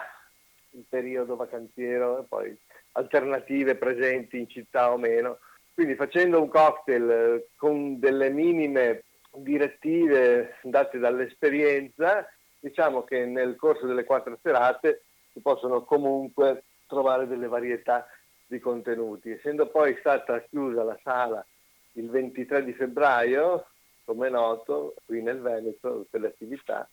il 0.71 0.85
periodo 0.87 1.35
vacanziero, 1.35 2.19
e 2.19 2.23
poi 2.27 2.57
alternative 2.93 3.75
presenti 3.75 4.39
in 4.39 4.49
città 4.49 4.91
o 4.91 4.97
meno. 4.97 5.39
Quindi 5.73 5.95
facendo 5.95 6.41
un 6.41 6.49
cocktail 6.49 7.47
con 7.55 7.99
delle 7.99 8.29
minime 8.29 9.03
direttive 9.31 10.55
date 10.63 10.99
dall'esperienza, 10.99 12.27
diciamo 12.59 13.03
che 13.03 13.25
nel 13.25 13.55
corso 13.55 13.85
delle 13.85 14.03
quattro 14.03 14.37
serate 14.41 15.03
si 15.31 15.39
possono 15.39 15.83
comunque 15.83 16.63
trovare 16.87 17.27
delle 17.27 17.47
varietà 17.47 18.07
di 18.45 18.59
contenuti. 18.59 19.31
Essendo 19.31 19.67
poi 19.67 19.95
stata 19.99 20.41
chiusa 20.41 20.83
la 20.83 20.99
sala 21.01 21.45
il 21.93 22.09
23 22.09 22.63
di 22.63 22.73
febbraio, 22.73 23.67
come 24.03 24.27
è 24.27 24.31
noto, 24.31 24.95
qui 25.05 25.21
nel 25.21 25.39
Veneto 25.39 26.01
tutte 26.01 26.17
le 26.17 26.27
attività 26.27 26.87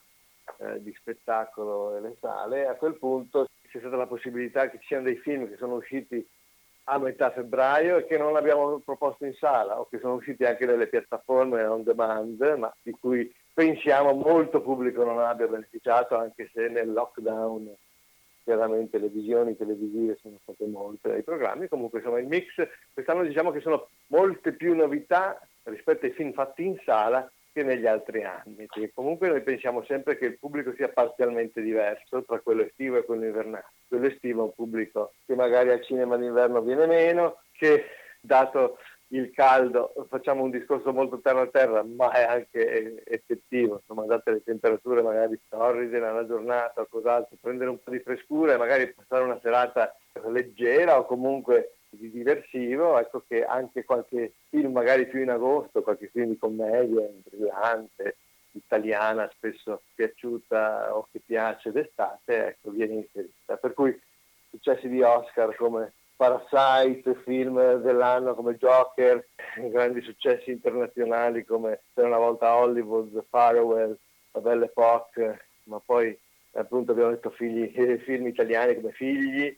eh, 0.58 0.82
di 0.82 0.94
spettacolo 0.98 1.96
e 1.96 2.00
le 2.00 2.16
sale, 2.20 2.66
a 2.66 2.74
quel 2.74 2.96
punto 2.96 3.48
c'è 3.68 3.78
stata 3.78 3.96
la 3.96 4.06
possibilità 4.06 4.70
che 4.70 4.78
ci 4.80 4.86
siano 4.86 5.04
dei 5.04 5.16
film 5.16 5.48
che 5.48 5.56
sono 5.56 5.74
usciti 5.74 6.26
a 6.88 6.98
metà 6.98 7.30
febbraio 7.30 7.96
e 7.96 8.06
che 8.06 8.16
non 8.16 8.36
abbiamo 8.36 8.78
proposto 8.78 9.24
in 9.24 9.34
sala 9.34 9.80
o 9.80 9.88
che 9.88 9.98
sono 9.98 10.14
usciti 10.14 10.44
anche 10.44 10.66
nelle 10.66 10.86
piattaforme 10.86 11.64
on 11.64 11.82
demand, 11.82 12.40
ma 12.56 12.72
di 12.80 12.92
cui 12.92 13.32
pensiamo 13.52 14.12
molto 14.12 14.60
pubblico 14.60 15.02
non 15.02 15.18
abbia 15.18 15.48
beneficiato, 15.48 16.16
anche 16.16 16.48
se 16.52 16.68
nel 16.68 16.92
lockdown 16.92 17.74
chiaramente 18.44 18.98
le 18.98 19.08
visioni 19.08 19.56
televisive 19.56 20.18
sono 20.20 20.38
state 20.42 20.64
molte 20.66 21.08
dai 21.08 21.24
programmi, 21.24 21.66
comunque 21.66 21.98
insomma 21.98 22.20
il 22.20 22.28
mix 22.28 22.54
quest'anno 22.92 23.24
diciamo 23.24 23.50
che 23.50 23.60
sono 23.60 23.88
molte 24.08 24.52
più 24.52 24.74
novità 24.76 25.40
rispetto 25.64 26.06
ai 26.06 26.12
film 26.12 26.32
fatti 26.32 26.64
in 26.64 26.78
sala 26.84 27.28
che 27.56 27.62
negli 27.62 27.86
altri 27.86 28.22
anni, 28.22 28.66
perché 28.66 28.92
comunque 28.92 29.28
noi 29.28 29.42
pensiamo 29.42 29.82
sempre 29.84 30.18
che 30.18 30.26
il 30.26 30.38
pubblico 30.38 30.74
sia 30.74 30.90
parzialmente 30.90 31.62
diverso 31.62 32.22
tra 32.22 32.38
quello 32.40 32.60
estivo 32.60 32.98
e 32.98 33.04
quello 33.04 33.24
invernale. 33.24 33.72
Quello 33.88 34.08
estivo 34.08 34.42
è 34.42 34.44
un 34.44 34.54
pubblico 34.54 35.14
che 35.24 35.34
magari 35.34 35.70
al 35.70 35.82
cinema 35.82 36.18
d'inverno 36.18 36.60
viene 36.60 36.84
meno, 36.84 37.40
che 37.52 37.86
dato 38.20 38.76
il 39.08 39.30
caldo, 39.30 39.94
facciamo 40.10 40.42
un 40.42 40.50
discorso 40.50 40.92
molto 40.92 41.20
terra 41.20 41.42
a 41.42 41.46
terra, 41.46 41.82
ma 41.82 42.10
è 42.10 42.24
anche 42.24 43.02
effettivo, 43.06 43.76
insomma, 43.76 44.04
date 44.04 44.32
le 44.32 44.42
temperature 44.42 45.00
magari 45.00 45.40
torride 45.48 45.98
nella 45.98 46.26
giornata 46.26 46.82
o 46.82 46.88
cos'altro, 46.90 47.38
prendere 47.40 47.70
un 47.70 47.82
po' 47.82 47.90
di 47.90 48.00
frescura 48.00 48.52
e 48.52 48.58
magari 48.58 48.92
passare 48.92 49.24
una 49.24 49.40
serata 49.40 49.96
leggera 50.26 50.98
o 50.98 51.06
comunque 51.06 51.75
di 51.90 52.10
diversivo, 52.10 52.98
ecco 52.98 53.24
che 53.26 53.44
anche 53.44 53.84
qualche 53.84 54.34
film 54.48 54.72
magari 54.72 55.06
più 55.06 55.20
in 55.20 55.30
agosto, 55.30 55.82
qualche 55.82 56.08
film 56.08 56.30
di 56.30 56.38
commedia 56.38 57.08
brillante, 57.24 58.16
italiana, 58.52 59.30
spesso 59.34 59.82
piaciuta 59.94 60.96
o 60.96 61.08
che 61.10 61.20
piace 61.24 61.72
d'estate, 61.72 62.46
ecco, 62.46 62.70
viene 62.70 62.94
inserita. 62.94 63.56
Per 63.56 63.74
cui 63.74 63.98
successi 64.50 64.88
di 64.88 65.02
Oscar 65.02 65.54
come 65.56 65.92
Parasite, 66.16 67.14
film 67.24 67.74
dell'anno 67.82 68.34
come 68.34 68.56
Joker, 68.56 69.26
grandi 69.70 70.00
successi 70.00 70.50
internazionali 70.50 71.44
come 71.44 71.80
Per 71.92 72.04
una 72.04 72.18
volta 72.18 72.56
Hollywood, 72.56 73.24
Farewell, 73.28 73.96
La 74.32 74.40
Belle 74.40 74.64
Époque, 74.64 75.46
ma 75.64 75.80
poi 75.84 76.18
appunto 76.52 76.92
abbiamo 76.92 77.10
detto 77.10 77.30
figli, 77.30 77.70
film 78.04 78.26
italiani 78.26 78.74
come 78.76 78.92
Figli, 78.92 79.56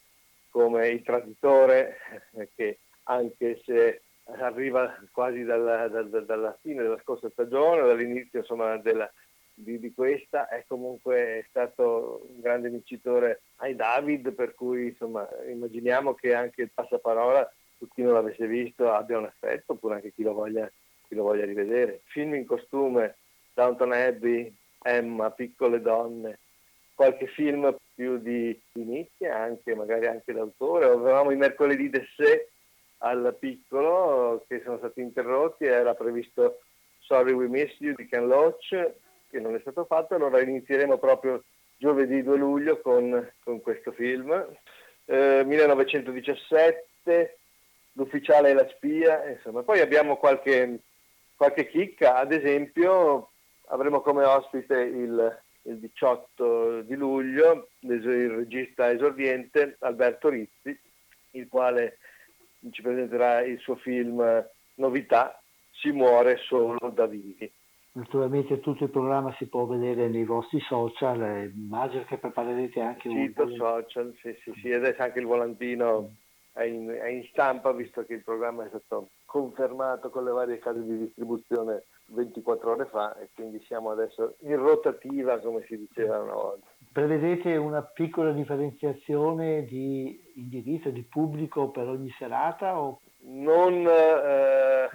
come 0.51 0.89
Il 0.89 1.03
Traditore, 1.03 1.99
eh, 2.33 2.49
che 2.55 2.79
anche 3.05 3.61
se 3.65 4.03
arriva 4.41 4.95
quasi 5.13 5.43
dalla, 5.45 5.89
dalla, 5.89 6.21
dalla 6.21 6.59
fine 6.61 6.83
della 6.83 7.01
scorsa 7.03 7.31
stagione, 7.31 7.87
dall'inizio 7.87 8.41
insomma, 8.41 8.77
della, 8.77 9.11
di, 9.55 9.79
di, 9.79 9.93
questa, 9.93 10.49
è 10.49 10.65
comunque 10.67 11.47
stato 11.49 12.27
un 12.29 12.41
grande 12.41 12.69
vincitore 12.69 13.43
ai 13.57 13.75
David, 13.75 14.33
per 14.33 14.55
cui 14.55 14.89
insomma, 14.89 15.27
immaginiamo 15.49 16.15
che 16.15 16.35
anche 16.35 16.63
il 16.63 16.71
passaparola, 16.73 17.51
su 17.79 17.89
chi 17.89 18.03
non 18.03 18.15
l'avesse 18.15 18.47
visto, 18.47 18.93
abbia 18.93 19.19
un 19.19 19.27
effetto, 19.27 19.73
oppure 19.73 19.97
anche 19.97 20.13
chi 20.13 20.23
lo 20.23 20.33
voglia, 20.33 20.71
chi 21.07 21.15
lo 21.15 21.23
voglia 21.23 21.45
rivedere. 21.45 22.01
Film 22.05 22.35
in 22.35 22.45
costume, 22.45 23.17
Downton 23.55 23.93
Abbey, 23.93 24.55
Emma, 24.83 25.31
Piccole 25.31 25.81
donne, 25.81 26.39
qualche 26.95 27.27
film 27.29 27.75
più 27.99 28.19
di, 28.19 28.57
nicchia, 28.75 29.37
anche, 29.37 29.75
magari 29.75 30.07
anche 30.07 30.33
d'autore. 30.33 30.85
Avevamo 30.85 31.33
i 31.33 31.37
mercoledì 31.37 31.91
d'essè 31.91 32.47
al 32.99 33.37
piccolo 33.37 34.45
che 34.47 34.63
sono 34.63 34.79
stati 34.79 35.01
interrotti, 35.01 35.65
era 35.65 35.95
previsto 35.95 36.61
Sorry 37.01 37.33
We 37.33 37.49
Miss 37.49 37.75
You 37.81 37.97
di 37.97 38.07
Ken 38.07 38.29
Loach 38.29 38.93
che 39.29 39.41
non 39.41 39.57
è 39.57 39.59
stato 39.61 39.85
fatto, 39.85 40.15
allora 40.15 40.41
inizieremo 40.41 40.97
proprio 40.99 41.43
giovedì 41.77 42.23
2 42.23 42.37
luglio 42.37 42.81
con, 42.81 43.33
con 43.43 43.61
questo 43.61 43.91
film. 43.91 44.31
Eh, 45.05 45.43
1917, 45.45 47.39
L'ufficiale 47.93 48.51
e 48.51 48.55
la 48.55 48.69
spia, 48.69 49.29
insomma. 49.29 49.65
Poi 49.65 49.81
abbiamo 49.81 50.19
qualche, 50.19 50.79
qualche 51.35 51.67
chicca, 51.67 52.15
ad 52.15 52.31
esempio 52.31 53.31
avremo 53.71 54.03
come 54.03 54.23
ospite 54.23 54.79
il, 54.79 55.43
il 55.69 55.79
18 55.79 56.83
di 56.83 56.95
luglio 56.95 57.69
il 57.81 58.31
regista 58.31 58.91
esordiente 58.91 59.77
Alberto 59.81 60.29
Rizzi, 60.29 60.79
il 61.33 61.49
quale 61.49 61.99
ci 62.71 62.83
presenterà 62.83 63.43
il 63.43 63.59
suo 63.59 63.77
film 63.77 64.23
Novità, 64.75 65.41
Si 65.71 65.93
muore 65.93 66.39
solo 66.39 66.91
da 66.91 67.07
vivi. 67.07 67.51
Naturalmente 67.93 68.61
tutto 68.61 68.85
il 68.85 68.91
programma 68.91 69.35
si 69.39 69.47
può 69.47 69.65
vedere 69.67 70.09
nei 70.09 70.25
vostri 70.25 70.61
social, 70.61 71.23
eh, 71.23 71.53
immagino 71.55 72.05
che 72.05 72.19
preparerete 72.19 72.81
anche 72.81 73.09
un... 73.09 73.27
Sito, 73.27 73.49
social, 73.55 74.15
sì, 74.21 74.37
sì, 74.43 74.53
sì, 74.61 74.73
adesso 74.73 75.03
anche 75.03 75.19
il 75.19 75.27
volantino 75.27 76.15
è 76.53 76.63
in, 76.65 76.89
è 76.89 77.09
in 77.09 77.25
stampa 77.31 77.73
visto 77.73 78.05
che 78.05 78.15
il 78.15 78.23
programma 78.23 78.65
è 78.65 78.69
stato 78.69 79.11
confermato 79.25 80.11
con 80.11 80.25
le 80.25 80.31
varie 80.31 80.59
case 80.59 80.83
di 80.85 80.99
distribuzione 80.99 81.85
24 82.09 82.71
ore 82.71 82.87
fa 82.87 83.17
e 83.19 83.29
quindi 83.35 83.63
siamo 83.67 83.91
adesso 83.91 84.37
in 84.41 84.57
rotativa 84.57 85.39
come 85.39 85.65
si 85.67 85.77
diceva 85.77 86.21
una 86.21 86.35
volta. 86.35 86.67
Prevedete 86.93 87.57
una 87.57 87.83
piccola 87.83 88.33
differenziazione 88.33 89.65
di 89.65 90.33
indirizzo, 90.35 90.91
di 90.91 91.03
pubblico 91.03 91.71
per 91.71 91.87
ogni 91.87 92.11
serata? 92.19 92.81
O... 92.81 93.01
Non 93.21 93.87
eh, 93.87 94.89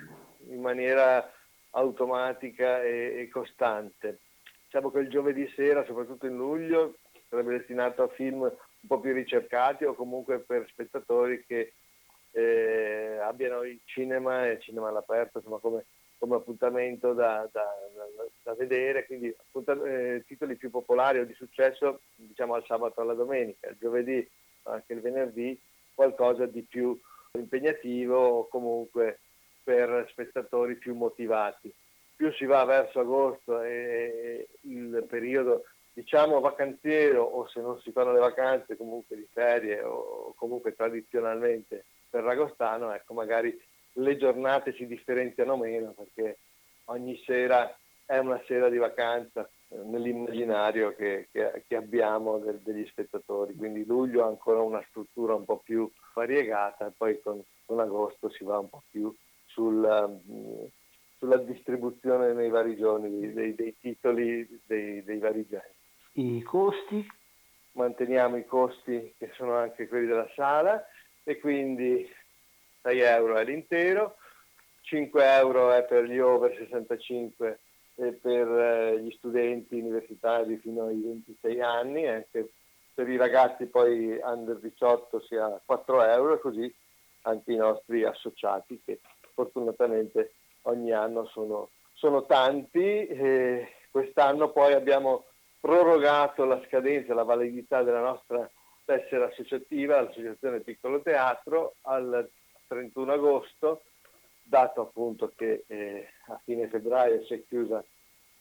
in 0.47 0.61
maniera 0.61 1.31
automatica 1.71 2.81
e, 2.81 3.19
e, 3.19 3.29
costante. 3.29 4.19
Diciamo 4.65 4.91
che 4.91 4.99
il 4.99 5.09
giovedì 5.09 5.47
sera, 5.55 5.85
soprattutto 5.85 6.25
in 6.25 6.35
luglio, 6.35 6.95
sarebbe 7.29 7.57
destinato 7.57 8.03
a 8.03 8.07
film 8.07 8.41
un 8.41 8.87
po' 8.87 8.99
più 8.99 9.13
ricercati 9.13 9.85
o 9.85 9.93
comunque 9.93 10.39
per 10.39 10.65
spettatori 10.67 11.43
che 11.45 11.73
eh, 12.31 13.17
abbiano 13.21 13.63
il 13.63 13.79
cinema 13.85 14.45
e 14.45 14.53
il 14.53 14.61
cinema 14.61 14.89
all'aperto, 14.89 15.37
insomma 15.37 15.59
come, 15.59 15.85
come 16.23 16.37
appuntamento 16.37 17.11
da, 17.11 17.49
da, 17.51 17.65
da, 17.93 18.25
da, 18.43 18.53
vedere, 18.53 19.05
quindi 19.05 19.27
eh, 19.27 20.23
titoli 20.25 20.55
più 20.55 20.69
popolari 20.69 21.19
o 21.19 21.25
di 21.25 21.33
successo 21.33 21.99
diciamo 22.15 22.53
al 22.53 22.63
sabato 22.65 23.01
alla 23.01 23.13
domenica, 23.13 23.67
il 23.67 23.75
giovedì 23.77 24.25
anche 24.63 24.93
il 24.93 25.01
venerdì 25.01 25.59
qualcosa 25.93 26.45
di 26.45 26.61
più 26.61 26.97
impegnativo 27.33 28.15
o 28.15 28.47
comunque 28.47 29.19
per 29.65 30.07
spettatori 30.11 30.75
più 30.75 30.95
motivati. 30.95 31.69
Più 32.15 32.31
si 32.31 32.45
va 32.45 32.63
verso 32.63 33.01
agosto 33.01 33.61
e 33.61 34.47
il 34.61 35.05
periodo 35.09 35.65
diciamo 35.91 36.39
vacanziero 36.39 37.21
o 37.21 37.49
se 37.49 37.59
non 37.59 37.81
si 37.81 37.91
fanno 37.91 38.13
le 38.13 38.19
vacanze 38.19 38.77
comunque 38.77 39.17
di 39.17 39.27
ferie 39.29 39.81
o 39.83 40.33
comunque 40.37 40.73
tradizionalmente 40.73 41.83
ferragostano, 42.09 42.93
ecco 42.93 43.13
magari 43.13 43.59
le 43.93 44.17
giornate 44.17 44.73
si 44.73 44.87
differenziano 44.87 45.57
meno 45.57 45.91
perché 45.91 46.39
ogni 46.85 47.21
sera 47.25 47.75
è 48.05 48.17
una 48.17 48.41
sera 48.45 48.69
di 48.69 48.77
vacanza 48.77 49.49
eh, 49.69 49.77
nell'immaginario 49.77 50.93
che, 50.95 51.29
che, 51.31 51.63
che 51.67 51.75
abbiamo 51.75 52.37
del, 52.39 52.59
degli 52.59 52.85
spettatori, 52.87 53.55
quindi 53.55 53.85
luglio 53.85 54.23
ha 54.23 54.27
ancora 54.27 54.61
una 54.61 54.83
struttura 54.89 55.35
un 55.35 55.45
po' 55.45 55.61
più 55.63 55.89
variegata 56.13 56.87
e 56.87 56.91
poi 56.95 57.21
con, 57.21 57.41
con 57.65 57.79
agosto 57.79 58.29
si 58.29 58.43
va 58.43 58.59
un 58.59 58.69
po' 58.69 58.83
più 58.89 59.13
sul, 59.45 60.21
mm, 60.29 60.65
sulla 61.17 61.37
distribuzione 61.37 62.33
nei 62.33 62.49
vari 62.49 62.75
giorni 62.75 63.33
dei, 63.33 63.55
dei 63.55 63.75
titoli 63.79 64.61
dei, 64.65 65.03
dei 65.03 65.19
vari 65.19 65.47
generi. 65.47 65.73
I 66.13 66.41
costi? 66.43 67.05
Manteniamo 67.71 68.37
i 68.37 68.45
costi 68.45 69.15
che 69.17 69.31
sono 69.33 69.55
anche 69.55 69.87
quelli 69.87 70.05
della 70.05 70.29
sala 70.35 70.85
e 71.23 71.39
quindi 71.39 72.07
6 72.83 72.99
euro 72.99 73.37
è 73.37 73.43
l'intero, 73.43 74.17
5 74.81 75.35
euro 75.37 75.71
è 75.71 75.83
per 75.85 76.03
gli 76.03 76.19
over 76.19 76.53
65 76.55 77.59
e 77.95 78.13
per 78.13 78.47
eh, 78.47 78.99
gli 78.99 79.11
studenti 79.17 79.79
universitari 79.79 80.57
fino 80.57 80.87
ai 80.87 81.01
26 81.01 81.61
anni, 81.61 82.07
anche 82.07 82.49
per 82.93 83.09
i 83.09 83.17
ragazzi 83.17 83.65
poi 83.65 84.19
under 84.21 84.59
18 84.59 85.21
sia 85.21 85.61
4 85.65 86.03
euro 86.03 86.33
e 86.35 86.39
così 86.39 86.75
anche 87.21 87.53
i 87.53 87.57
nostri 87.57 88.03
associati 88.03 88.81
che 88.85 88.99
fortunatamente 89.33 90.33
ogni 90.63 90.91
anno 90.91 91.25
sono, 91.27 91.69
sono 91.93 92.25
tanti. 92.25 93.07
E 93.07 93.67
quest'anno 93.89 94.51
poi 94.51 94.73
abbiamo 94.73 95.25
prorogato 95.59 96.45
la 96.45 96.61
scadenza, 96.67 97.13
la 97.13 97.23
validità 97.23 97.83
della 97.83 98.01
nostra 98.01 98.49
tessera 98.85 99.27
associativa, 99.27 100.01
l'associazione 100.01 100.59
Piccolo 100.59 101.01
Teatro, 101.01 101.75
al 101.83 102.29
31 102.73 103.13
agosto, 103.13 103.83
dato 104.41 104.81
appunto 104.81 105.31
che 105.35 105.63
eh, 105.67 106.07
a 106.27 106.41
fine 106.43 106.67
febbraio 106.67 107.23
si 107.25 107.35
è 107.35 107.43
chiusa 107.47 107.83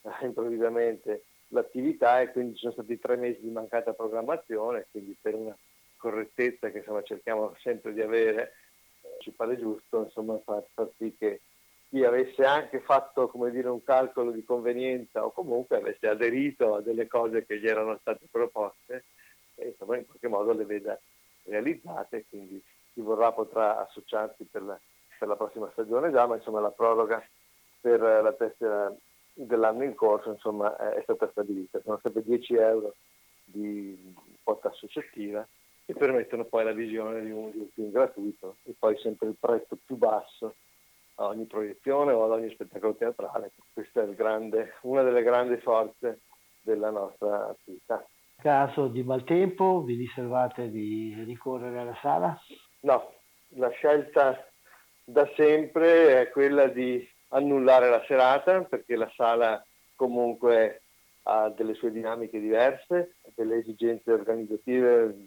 eh, 0.03 0.25
improvvisamente 0.27 1.25
l'attività 1.49 2.21
e 2.21 2.33
quindi 2.33 2.55
ci 2.55 2.61
sono 2.61 2.73
stati 2.73 2.99
tre 2.99 3.16
mesi 3.16 3.40
di 3.42 3.51
mancata 3.51 3.92
programmazione, 3.92 4.87
quindi 4.90 5.16
per 5.21 5.35
una 5.35 5.57
correttezza 5.97 6.71
che 6.71 6.79
insomma, 6.79 7.03
cerchiamo 7.03 7.55
sempre 7.61 7.92
di 7.92 8.01
avere 8.01 8.55
ci 9.21 9.31
pare 9.33 9.59
giusto 9.59 10.05
insomma, 10.05 10.38
far, 10.45 10.64
far 10.73 10.90
sì 10.97 11.14
che 11.16 11.42
chi 11.88 12.05
avesse 12.05 12.45
anche 12.45 12.81
fatto 12.81 13.29
come 13.29 13.51
dire, 13.51 13.68
un 13.68 13.85
calcolo 13.85 14.31
di 14.31 14.45
convenienza 14.45 15.25
o 15.25 15.31
comunque 15.31 15.77
avesse 15.77 16.09
aderito 16.09 16.77
a 16.77 16.81
delle 16.81 17.07
cose 17.07 17.45
che 17.45 17.61
gli 17.61 17.68
erano 17.68 17.99
state 18.01 18.27
proposte, 18.31 19.05
e, 19.57 19.68
insomma, 19.68 19.99
in 19.99 20.07
qualche 20.07 20.29
modo 20.29 20.55
le 20.55 20.64
veda 20.64 20.99
realizzate, 21.45 22.25
quindi 22.31 22.62
chi 22.92 23.00
vorrà 23.00 23.33
potrà 23.33 23.78
associarsi 23.87 24.44
per 24.44 24.62
la, 24.62 24.78
per 25.18 25.28
la 25.28 25.37
prossima 25.37 25.68
stagione 25.72 26.11
già, 26.11 26.26
ma 26.26 26.37
insomma 26.37 26.61
la 26.61 26.70
proroga 26.70 27.22
per 27.81 28.00
la 28.00 28.33
tessera 28.33 28.94
dell'anno 29.35 29.85
in 29.85 29.94
corso 29.94 30.31
insomma, 30.31 30.76
è 30.76 31.00
stata 31.02 31.28
stabilita, 31.31 31.81
sono 31.83 31.98
sempre 32.02 32.22
10 32.22 32.55
euro 32.55 32.94
di 33.44 34.14
quota 34.42 34.68
associativa 34.68 35.46
che 35.85 35.94
permettono 35.94 36.44
poi 36.44 36.64
la 36.64 36.72
visione 36.72 37.22
di 37.22 37.31
un, 37.31 37.50
di 37.50 37.59
un 37.59 37.68
film 37.72 37.90
gratuito 37.90 38.57
e 38.64 38.74
poi 38.78 38.96
sempre 38.98 39.28
il 39.28 39.37
prezzo 39.38 39.76
più 39.85 39.96
basso 39.96 40.55
a 41.16 41.26
ogni 41.26 41.44
proiezione 41.46 42.12
o 42.12 42.24
ad 42.24 42.31
ogni 42.31 42.50
spettacolo 42.50 42.94
teatrale. 42.94 43.52
Questa 43.72 44.02
è 44.02 44.14
grande, 44.14 44.74
una 44.83 45.02
delle 45.02 45.22
grandi 45.22 45.57
forze 45.57 46.20
della 46.62 46.90
nostra 46.90 47.48
attività. 47.48 48.05
Caso 48.37 48.88
di 48.88 49.02
maltempo, 49.02 49.83
vi 49.83 49.94
riservate 49.94 50.70
di 50.70 51.22
ricorrere 51.24 51.78
alla 51.78 51.98
sala? 52.00 52.40
No, 52.85 53.14
la 53.57 53.71
scelta 53.71 54.45
da 55.05 55.29
sempre 55.37 56.21
è 56.21 56.31
quella 56.31 56.66
di 56.66 57.09
annullare 57.29 57.88
la 57.88 58.03
serata 58.07 58.62
perché 58.62 58.97
la 58.97 59.11
sala 59.14 59.64
comunque 59.95 60.83
ha 61.25 61.49
delle 61.51 61.75
sue 61.75 61.92
dinamiche 61.92 62.40
diverse, 62.40 63.16
delle 63.35 63.59
esigenze 63.59 64.11
organizzative 64.12 65.27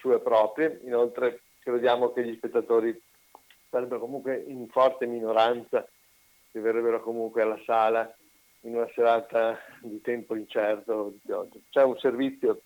sue 0.00 0.18
proprie, 0.18 0.80
inoltre 0.84 1.42
crediamo 1.60 2.12
che 2.12 2.24
gli 2.24 2.34
spettatori 2.36 3.00
sarebbero 3.70 4.00
comunque 4.00 4.42
in 4.46 4.66
forte 4.68 5.06
minoranza 5.06 5.86
se 6.50 6.60
verrebbero 6.60 7.00
comunque 7.02 7.42
alla 7.42 7.60
sala 7.64 8.12
in 8.62 8.74
una 8.74 8.90
serata 8.94 9.58
di 9.80 10.00
tempo 10.00 10.34
incerto. 10.34 11.14
C'è 11.70 11.84
un 11.84 11.96
servizio 11.98 12.62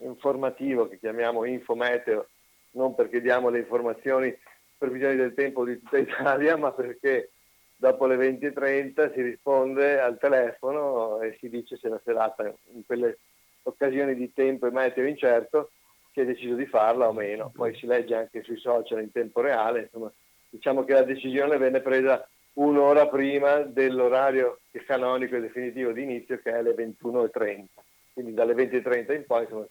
informativo 0.00 0.86
che 0.86 0.98
chiamiamo 0.98 1.46
Infometeo, 1.46 2.28
non 2.72 2.94
perché 2.94 3.20
diamo 3.20 3.48
le 3.48 3.60
informazioni 3.60 4.36
previsioni 4.76 5.16
del 5.16 5.34
tempo 5.34 5.64
di 5.64 5.78
tutta 5.78 5.98
Italia, 5.98 6.56
ma 6.58 6.72
perché 6.72 7.30
dopo 7.76 8.06
le 8.06 8.16
20.30 8.16 9.12
si 9.14 9.22
risponde 9.22 10.00
al 10.00 10.18
telefono 10.18 11.20
e 11.20 11.36
si 11.38 11.48
dice 11.48 11.76
se 11.76 11.88
la 11.88 12.00
serata 12.04 12.52
in 12.72 12.84
quelle 12.84 13.18
occasioni 13.62 14.14
di 14.14 14.32
tempo 14.32 14.66
e 14.66 14.70
meteo 14.70 15.06
incerto 15.06 15.70
si 16.12 16.20
è 16.20 16.24
deciso 16.24 16.54
di 16.54 16.66
farla 16.66 17.08
o 17.08 17.12
meno. 17.12 17.50
Poi 17.54 17.74
si 17.76 17.86
legge 17.86 18.14
anche 18.14 18.42
sui 18.42 18.58
social 18.58 19.00
in 19.00 19.12
tempo 19.12 19.40
reale, 19.40 19.82
insomma, 19.82 20.12
diciamo 20.48 20.84
che 20.84 20.92
la 20.92 21.04
decisione 21.04 21.56
venne 21.56 21.80
presa 21.80 22.26
un'ora 22.54 23.06
prima 23.08 23.60
dell'orario 23.60 24.60
canonico 24.86 25.36
e 25.36 25.40
definitivo 25.40 25.92
di 25.92 26.02
inizio 26.02 26.40
che 26.42 26.50
è 26.50 26.58
alle 26.58 26.74
21.30. 26.74 27.64
Quindi 28.12 28.34
dalle 28.34 28.54
20.30 28.54 29.14
in 29.14 29.24
poi 29.26 29.42
insomma, 29.42 29.66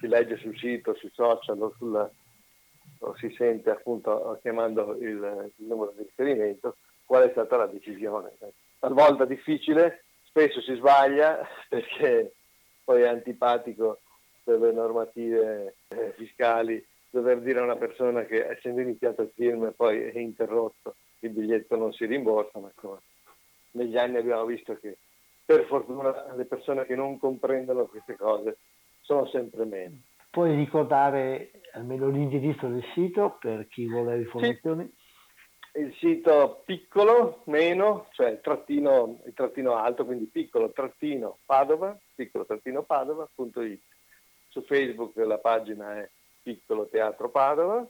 si 0.00 0.08
legge 0.08 0.36
sul 0.38 0.56
sito, 0.58 0.94
sui 0.94 1.10
social 1.14 1.72
sulla, 1.78 2.10
si 3.16 3.32
sente 3.36 3.70
appunto 3.70 4.38
chiamando 4.40 4.96
il, 5.00 5.52
il 5.56 5.66
numero 5.66 5.92
di 5.96 6.04
riferimento 6.04 6.76
qual 7.04 7.28
è 7.28 7.30
stata 7.30 7.56
la 7.56 7.66
decisione. 7.66 8.32
Talvolta 8.78 9.24
difficile, 9.24 10.04
spesso 10.24 10.60
si 10.60 10.74
sbaglia 10.74 11.46
perché 11.68 12.32
poi 12.82 13.02
è 13.02 13.08
antipatico 13.08 14.00
per 14.42 14.60
le 14.60 14.72
normative 14.72 15.76
eh, 15.88 16.12
fiscali 16.16 16.84
dover 17.10 17.40
dire 17.40 17.60
a 17.60 17.62
una 17.62 17.76
persona 17.76 18.24
che 18.24 18.44
essendo 18.46 18.80
iniziato 18.80 19.22
il 19.22 19.30
film 19.34 19.66
e 19.66 19.70
poi 19.70 20.02
è 20.02 20.18
interrotto 20.18 20.96
il 21.20 21.30
biglietto 21.30 21.76
non 21.76 21.92
si 21.92 22.04
rimborsa, 22.06 22.58
ma 22.58 22.70
insomma, 22.74 23.00
negli 23.72 23.96
anni 23.96 24.16
abbiamo 24.16 24.44
visto 24.44 24.76
che 24.78 24.98
per 25.44 25.64
fortuna 25.64 26.34
le 26.34 26.44
persone 26.44 26.84
che 26.84 26.94
non 26.94 27.18
comprendono 27.18 27.86
queste 27.86 28.16
cose 28.16 28.58
sono 29.00 29.26
sempre 29.26 29.64
meno. 29.64 29.96
Puoi 30.34 30.52
ricordare 30.56 31.52
almeno 31.74 32.08
l'indirizzo 32.08 32.66
del 32.66 32.82
sito 32.92 33.36
per 33.38 33.68
chi 33.68 33.86
vuole 33.86 34.18
informazioni? 34.18 34.92
Sì. 35.70 35.78
Il 35.80 35.94
sito 36.00 36.62
piccolo, 36.64 37.42
meno, 37.44 38.08
cioè 38.10 38.30
il 38.30 38.40
trattino, 38.40 39.20
il 39.26 39.32
trattino 39.32 39.76
alto, 39.76 40.04
quindi 40.04 40.24
piccolo 40.24 40.72
trattino 40.72 41.38
Padova, 41.46 41.96
piccolo 42.16 42.44
trattino 42.44 42.82
Padova.it. 42.82 43.82
Su 44.48 44.62
Facebook 44.62 45.14
la 45.18 45.38
pagina 45.38 46.00
è 46.00 46.10
Piccolo 46.42 46.88
Teatro 46.88 47.30
Padova 47.30 47.86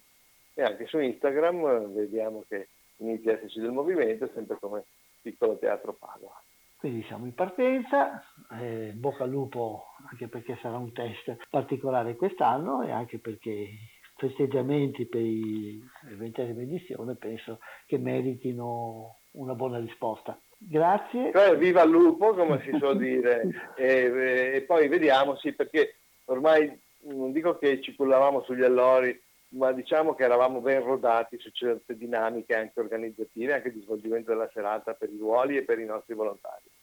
e 0.53 0.63
anche 0.63 0.87
su 0.87 0.99
Instagram 0.99 1.95
vediamo 1.95 2.45
che 2.47 2.69
inizia 2.99 3.33
a 3.33 3.35
esserci 3.37 3.61
del 3.61 3.73
movimento, 3.73 4.29
sempre 4.35 4.59
come 4.61 4.85
Piccolo 5.23 5.57
Teatro 5.57 5.95
Padova. 5.95 6.44
Quindi 6.85 7.03
siamo 7.05 7.25
in 7.25 7.33
partenza, 7.33 8.23
eh, 8.61 8.93
bocca 8.95 9.25
al 9.25 9.31
lupo 9.31 9.95
anche 10.11 10.29
perché 10.29 10.59
sarà 10.61 10.77
un 10.77 10.93
test 10.93 11.35
particolare 11.49 12.15
quest'anno 12.15 12.83
e 12.83 12.91
anche 12.91 13.19
perché 13.21 13.49
i 13.49 13.79
festeggiamenti 14.19 15.07
per 15.07 15.23
la 15.23 16.17
ventesima 16.19 16.61
edizione 16.61 17.15
penso 17.15 17.61
che 17.87 17.97
meritino 17.97 19.21
una 19.31 19.55
buona 19.55 19.79
risposta. 19.79 20.39
Grazie. 20.59 21.33
Eh, 21.33 21.57
viva 21.57 21.85
il 21.85 21.91
lupo, 21.91 22.35
come 22.35 22.61
si 22.61 22.77
suol 22.77 22.99
dire, 22.99 23.47
e, 23.79 24.53
e, 24.57 24.63
poi 24.67 24.87
vediamo, 24.89 25.37
sì, 25.37 25.55
perché 25.55 25.95
ormai 26.27 26.71
non 27.05 27.33
dico 27.33 27.57
che 27.57 27.81
ci 27.81 27.95
cullavamo 27.95 28.43
sugli 28.43 28.63
allori, 28.63 29.19
ma 29.55 29.73
diciamo 29.73 30.15
che 30.15 30.25
eravamo 30.25 30.61
ben 30.61 30.83
rodati 30.83 31.39
su 31.39 31.51
certe 31.51 31.97
dinamiche 31.97 32.55
anche 32.55 32.79
organizzative, 32.79 33.55
anche 33.55 33.73
di 33.73 33.81
svolgimento 33.81 34.33
della 34.33 34.51
serata 34.53 34.93
per 34.93 35.11
i 35.11 35.17
ruoli 35.17 35.57
e 35.57 35.65
per 35.65 35.79
i 35.79 35.87
nostri 35.87 36.13
volontari. 36.13 36.74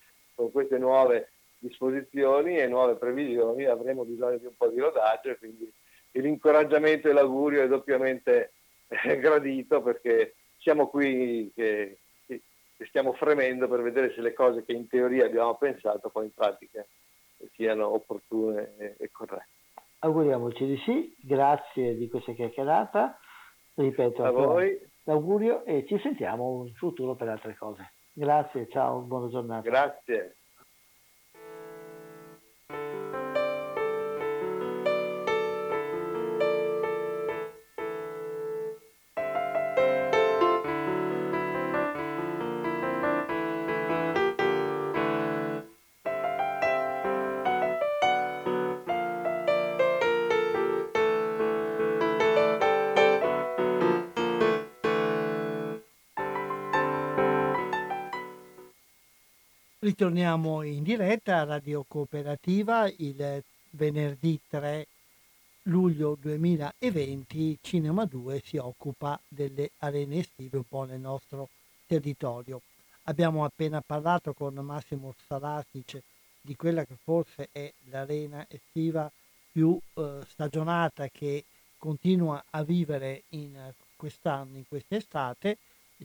Con 0.42 0.52
queste 0.52 0.80
nuove 0.80 1.30
disposizioni 1.60 2.58
e 2.58 2.66
nuove 2.66 2.96
previsioni 2.96 3.66
avremo 3.66 4.04
bisogno 4.06 4.38
di 4.38 4.48
un 4.48 4.56
po' 4.58 4.70
di 4.70 4.80
rodaggio 4.80 5.30
e 5.30 5.38
quindi 5.38 5.72
l'incoraggiamento 6.14 7.08
e 7.08 7.14
l'augurio 7.14 7.62
è 7.62 7.68
doppiamente 7.68 8.54
eh, 8.88 9.20
gradito 9.20 9.84
perché 9.84 10.34
siamo 10.58 10.88
qui 10.88 11.52
che, 11.54 12.00
che, 12.26 12.42
stiamo 12.88 13.14
fremendo 13.14 13.68
per 13.68 13.84
vedere 13.84 14.12
se 14.16 14.22
le 14.22 14.34
cose 14.34 14.66
che 14.66 14.72
in 14.72 14.88
teoria 14.88 15.26
abbiamo 15.26 15.56
pensato 15.58 16.10
poi 16.10 16.26
in 16.26 16.34
pratica 16.34 16.84
siano 17.54 17.94
opportune 17.94 18.74
e, 18.80 18.96
e 18.98 19.12
corrette. 19.12 19.46
Auguriamoci 20.00 20.66
di 20.66 20.78
sì, 20.78 21.16
grazie 21.20 21.96
di 21.96 22.10
questa 22.10 22.34
chiacchierata, 22.34 23.20
ripeto 23.76 24.24
a 24.24 24.32
voi 24.32 24.76
l'augurio 25.04 25.64
e 25.66 25.86
ci 25.86 26.00
sentiamo 26.00 26.64
in 26.66 26.74
futuro 26.74 27.14
per 27.14 27.30
altre 27.30 27.56
cose. 27.56 27.92
Grazie, 28.14 28.68
ciao, 28.68 29.02
buona 29.02 29.28
giornata. 29.30 29.70
Grazie. 29.70 30.41
Ritorniamo 59.84 60.62
in 60.62 60.84
diretta 60.84 61.40
a 61.40 61.44
Radio 61.44 61.84
Cooperativa 61.88 62.88
il 62.98 63.44
venerdì 63.72 64.40
3 64.48 64.86
luglio 65.64 66.16
2020. 66.22 67.58
Cinema 67.60 68.06
2 68.06 68.44
si 68.46 68.58
occupa 68.58 69.20
delle 69.28 69.72
arene 69.80 70.20
estive 70.20 70.58
un 70.58 70.68
po' 70.68 70.84
nel 70.84 71.00
nostro 71.00 71.50
territorio. 71.88 72.62
Abbiamo 73.06 73.44
appena 73.44 73.82
parlato 73.82 74.34
con 74.34 74.54
Massimo 74.54 75.16
Sarasic 75.26 76.00
di 76.42 76.56
quella 76.56 76.86
che 76.86 76.98
forse 77.04 77.50
è 77.52 77.74
l'arena 77.90 78.46
estiva 78.50 79.12
più 79.52 79.80
eh, 79.96 80.20
stagionata 80.28 81.08
che 81.08 81.44
continua 81.80 82.44
a 82.52 82.62
vivere 82.62 83.24
in 83.30 83.74
quest'anno, 83.96 84.58
in 84.58 84.68
quest'estate 84.68 85.58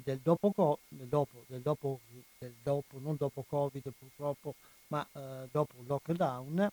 del 0.02 0.18
dopo, 0.18 0.78
del 0.88 1.06
dopo, 1.06 1.44
del 1.46 1.60
dopo, 1.60 2.00
del 2.38 2.54
dopo 2.62 2.98
non 2.98 3.16
dopo 3.16 3.44
Covid 3.46 3.92
purtroppo, 3.98 4.54
ma 4.88 5.06
eh, 5.12 5.48
dopo 5.50 5.74
il 5.80 5.86
lockdown. 5.86 6.68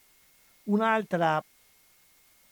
Un'altra 0.63 1.43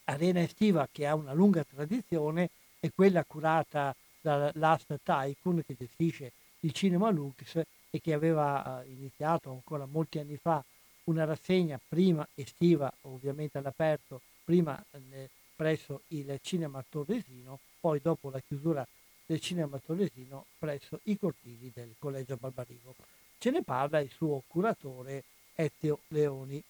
arena 0.06 0.42
estiva 0.42 0.88
che 0.92 1.06
ha 1.08 1.16
una 1.16 1.34
lunga 1.34 1.64
tradizione 1.64 2.50
è 2.80 2.90
quella 2.94 3.24
curata 3.24 3.96
da 4.20 4.52
Last 4.56 5.00
Tycoon 5.04 5.64
che 5.66 5.76
gestisce 5.78 6.32
il 6.62 6.74
Cinema 6.74 7.10
Lux 7.10 7.62
e 7.90 8.02
che 8.02 8.14
aveva 8.14 8.84
eh, 8.84 8.90
iniziato 8.90 9.52
ancora 9.52 9.86
molti 9.86 10.20
anni 10.20 10.38
fa 10.38 10.64
una 11.06 11.26
rassegna 11.26 11.80
prima 11.88 12.28
estiva, 12.36 12.92
ovviamente 13.02 13.58
all'aperto, 13.58 14.22
prima 14.44 14.82
eh, 14.92 15.30
presso 15.56 16.02
il 16.10 16.40
Cinema 16.42 16.84
Torresino, 16.88 17.60
poi 17.80 18.00
dopo 18.02 18.30
la 18.30 18.40
chiusura 18.40 18.86
del 19.32 19.40
cinema 19.40 19.80
toledino 19.80 20.48
presso 20.60 21.00
i 21.04 21.18
cortili 21.18 21.72
del 21.74 21.96
Collegio 21.98 22.36
Barbarigo. 22.36 22.96
Ce 23.38 23.50
ne 23.50 23.64
parla 23.64 24.00
il 24.00 24.12
suo 24.12 24.44
curatore 24.46 25.24
Ezio 25.56 26.00
Leoni. 26.10 26.62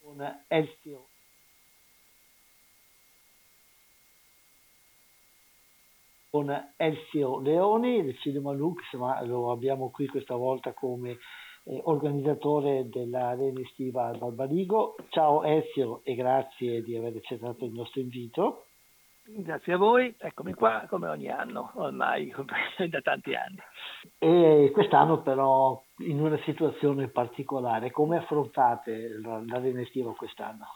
Con 0.00 0.44
Ezio 0.48 1.06
con 6.30 6.72
Ezio 6.76 7.38
Leoni 7.38 8.02
del 8.02 8.18
Cinema 8.18 8.50
Lux, 8.50 8.82
ma 8.94 9.22
lo 9.22 9.52
abbiamo 9.52 9.90
qui 9.90 10.08
questa 10.08 10.34
volta 10.34 10.72
come 10.72 11.18
eh, 11.64 11.80
organizzatore 11.84 12.88
dell'arena 12.88 13.60
estiva 13.60 14.06
al 14.06 14.18
Barbarigo. 14.18 14.96
Ciao 15.08 15.42
Ezio 15.42 16.00
e 16.04 16.14
grazie 16.14 16.82
di 16.82 16.96
aver 16.96 17.16
accettato 17.16 17.64
il 17.64 17.72
nostro 17.72 18.00
invito. 18.00 18.66
Grazie 19.26 19.72
a 19.72 19.76
voi, 19.78 20.14
eccomi 20.18 20.52
qua 20.52 20.84
come 20.86 21.08
ogni 21.08 21.30
anno, 21.30 21.72
ormai 21.76 22.30
da 22.90 23.00
tanti 23.00 23.34
anni. 23.34 23.56
E 24.18 24.70
quest'anno 24.74 25.22
però 25.22 25.82
in 26.00 26.20
una 26.20 26.38
situazione 26.44 27.08
particolare, 27.08 27.90
come 27.90 28.18
affrontate 28.18 29.18
l'arena 29.22 29.80
estiva 29.80 30.12
quest'anno? 30.12 30.66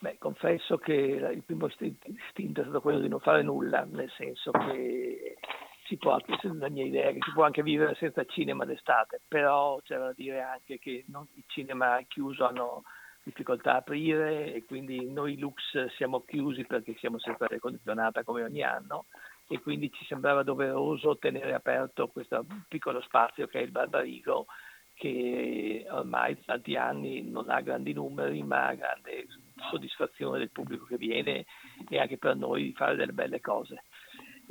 Beh, 0.00 0.18
confesso 0.18 0.76
che 0.76 0.92
il 0.92 1.42
primo 1.44 1.68
istinto 1.68 2.60
è 2.60 2.64
stato 2.64 2.82
quello 2.82 3.00
di 3.00 3.08
non 3.08 3.20
fare 3.20 3.42
nulla, 3.42 3.86
nel 3.90 4.10
senso 4.10 4.50
che 4.50 5.38
si 5.86 5.96
può, 5.96 6.16
la 6.42 6.68
mia 6.68 6.84
idea 6.84 7.08
è 7.08 7.12
che 7.12 7.20
si 7.22 7.32
può 7.32 7.44
anche 7.44 7.62
vivere 7.62 7.94
senza 7.94 8.24
cinema 8.24 8.64
d'estate, 8.64 9.20
però 9.26 9.80
c'è 9.82 9.96
da 9.96 10.12
dire 10.12 10.40
anche 10.42 10.78
che 10.78 11.04
non, 11.08 11.26
il 11.34 11.44
cinema 11.46 12.00
chiuso 12.06 12.46
hanno 12.46 12.82
difficoltà 13.22 13.72
a 13.72 13.76
aprire 13.76 14.54
e 14.54 14.64
quindi 14.64 15.10
noi 15.10 15.36
Lux 15.38 15.86
siamo 15.96 16.22
chiusi 16.22 16.64
perché 16.64 16.94
siamo 16.98 17.18
sempre 17.18 17.58
condizionata 17.58 18.22
come 18.22 18.44
ogni 18.44 18.62
anno 18.62 19.06
e 19.48 19.60
quindi 19.60 19.90
ci 19.92 20.04
sembrava 20.04 20.44
doveroso 20.44 21.18
tenere 21.18 21.52
aperto 21.52 22.06
questo 22.06 22.46
piccolo 22.68 23.00
spazio 23.00 23.48
che 23.48 23.58
è 23.58 23.62
il 23.62 23.72
Barbarigo 23.72 24.46
che 24.94 25.86
ormai 25.90 26.40
tanti 26.44 26.76
anni 26.76 27.22
non 27.28 27.50
ha 27.50 27.60
grandi 27.60 27.92
numeri 27.92 28.42
ma 28.42 28.68
ha 28.68 28.74
grande 28.74 29.26
soddisfazione 29.70 30.38
del 30.38 30.50
pubblico 30.50 30.84
che 30.86 30.96
viene 30.96 31.44
e 31.88 31.98
anche 31.98 32.18
per 32.18 32.36
noi 32.36 32.62
di 32.62 32.72
fare 32.72 32.96
delle 32.96 33.12
belle 33.12 33.40
cose. 33.40 33.82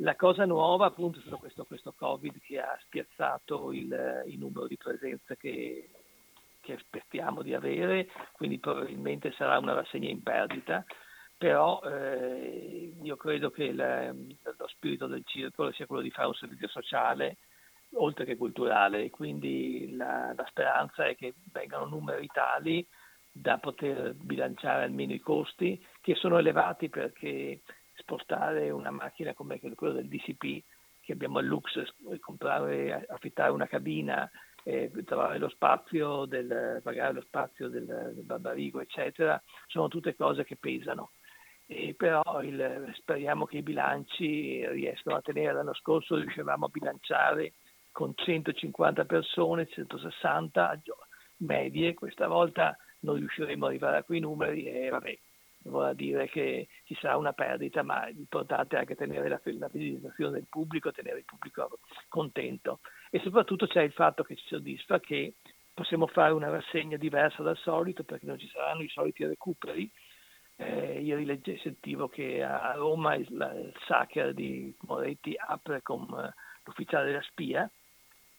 La 0.00 0.14
cosa 0.14 0.44
nuova 0.44 0.86
appunto 0.86 1.18
è 1.18 1.22
stato 1.22 1.38
questo, 1.38 1.64
questo 1.64 1.94
Covid 1.96 2.38
che 2.40 2.60
ha 2.60 2.78
spiazzato 2.82 3.72
il, 3.72 4.24
il 4.26 4.38
numero 4.38 4.66
di 4.66 4.76
presenze 4.76 5.36
che, 5.36 5.88
che 6.60 6.72
aspettiamo 6.74 7.42
di 7.42 7.54
avere, 7.54 8.08
quindi 8.32 8.58
probabilmente 8.58 9.32
sarà 9.32 9.58
una 9.58 9.72
rassegna 9.72 10.10
in 10.10 10.22
perdita, 10.22 10.84
però 11.36 11.80
eh, 11.82 12.94
io 13.02 13.16
credo 13.16 13.50
che 13.50 13.64
il, 13.64 14.36
lo 14.58 14.68
spirito 14.68 15.06
del 15.06 15.22
circolo 15.24 15.72
sia 15.72 15.86
quello 15.86 16.02
di 16.02 16.10
fare 16.10 16.28
un 16.28 16.34
servizio 16.34 16.68
sociale 16.68 17.36
oltre 17.92 18.24
che 18.24 18.36
culturale 18.36 19.10
quindi 19.10 19.94
la, 19.94 20.32
la 20.34 20.46
speranza 20.48 21.06
è 21.06 21.14
che 21.14 21.34
vengano 21.52 21.86
numeri 21.86 22.26
tali 22.26 22.86
da 23.30 23.58
poter 23.58 24.14
bilanciare 24.14 24.84
almeno 24.84 25.12
i 25.12 25.20
costi 25.20 25.82
che 26.00 26.14
sono 26.14 26.38
elevati 26.38 26.88
perché 26.88 27.60
spostare 28.06 28.70
una 28.70 28.92
macchina 28.92 29.34
come 29.34 29.58
quella 29.58 29.94
del 29.94 30.06
DCP 30.06 30.62
che 31.00 31.12
abbiamo 31.12 31.38
al 31.38 31.44
Lux, 31.44 31.82
comprare, 32.20 33.04
affittare 33.08 33.50
una 33.50 33.66
cabina 33.66 34.30
eh, 34.62 34.90
trovare 35.04 35.38
lo 35.38 35.48
spazio, 35.48 36.24
del, 36.24 36.80
pagare 36.82 37.12
lo 37.12 37.20
spazio 37.20 37.68
del, 37.68 37.84
del 37.84 38.24
Barbarigo, 38.24 38.80
eccetera, 38.80 39.40
sono 39.66 39.86
tutte 39.86 40.16
cose 40.16 40.44
che 40.44 40.56
pesano. 40.56 41.12
E 41.66 41.94
però 41.96 42.42
il, 42.42 42.92
speriamo 42.94 43.44
che 43.44 43.58
i 43.58 43.62
bilanci 43.62 44.66
riescano 44.68 45.16
a 45.16 45.20
tenere. 45.20 45.52
L'anno 45.52 45.74
scorso 45.74 46.16
riuscivamo 46.16 46.66
a 46.66 46.70
bilanciare 46.70 47.54
con 47.92 48.12
150 48.14 49.04
persone, 49.04 49.68
160 49.68 50.82
medie, 51.38 51.94
questa 51.94 52.26
volta 52.26 52.76
non 53.00 53.16
riusciremo 53.16 53.64
ad 53.64 53.70
arrivare 53.70 53.98
a 53.98 54.02
quei 54.02 54.20
numeri 54.20 54.64
e 54.64 54.88
vabbè, 54.88 55.18
vorrà 55.66 55.92
dire 55.92 56.28
che 56.28 56.68
ci 56.84 56.94
sarà 56.94 57.16
una 57.16 57.32
perdita, 57.32 57.82
ma 57.82 58.06
l'importante 58.06 58.76
è 58.76 58.80
anche 58.80 58.94
tenere 58.94 59.28
la, 59.28 59.40
la 59.44 59.68
fidelizzazione 59.68 60.32
del 60.32 60.46
pubblico, 60.48 60.92
tenere 60.92 61.18
il 61.18 61.24
pubblico 61.24 61.78
contento. 62.08 62.80
E 63.10 63.20
soprattutto 63.20 63.66
c'è 63.66 63.82
il 63.82 63.92
fatto 63.92 64.22
che 64.22 64.36
ci 64.36 64.46
soddisfa 64.46 65.00
che 65.00 65.34
possiamo 65.72 66.06
fare 66.06 66.32
una 66.32 66.48
rassegna 66.48 66.96
diversa 66.96 67.42
dal 67.42 67.56
solito 67.58 68.02
perché 68.02 68.24
non 68.24 68.38
ci 68.38 68.48
saranno 68.48 68.82
i 68.82 68.88
soliti 68.88 69.24
recuperi. 69.26 69.90
Eh, 70.58 71.02
ieri 71.02 71.26
legge, 71.26 71.58
sentivo 71.58 72.08
che 72.08 72.42
a 72.42 72.72
Roma 72.74 73.14
il, 73.14 73.26
il 73.28 73.74
Sacher 73.86 74.32
di 74.32 74.74
Moretti 74.86 75.34
apre 75.36 75.82
con 75.82 76.06
uh, 76.08 76.30
l'ufficiale 76.64 77.04
della 77.04 77.20
spia, 77.20 77.70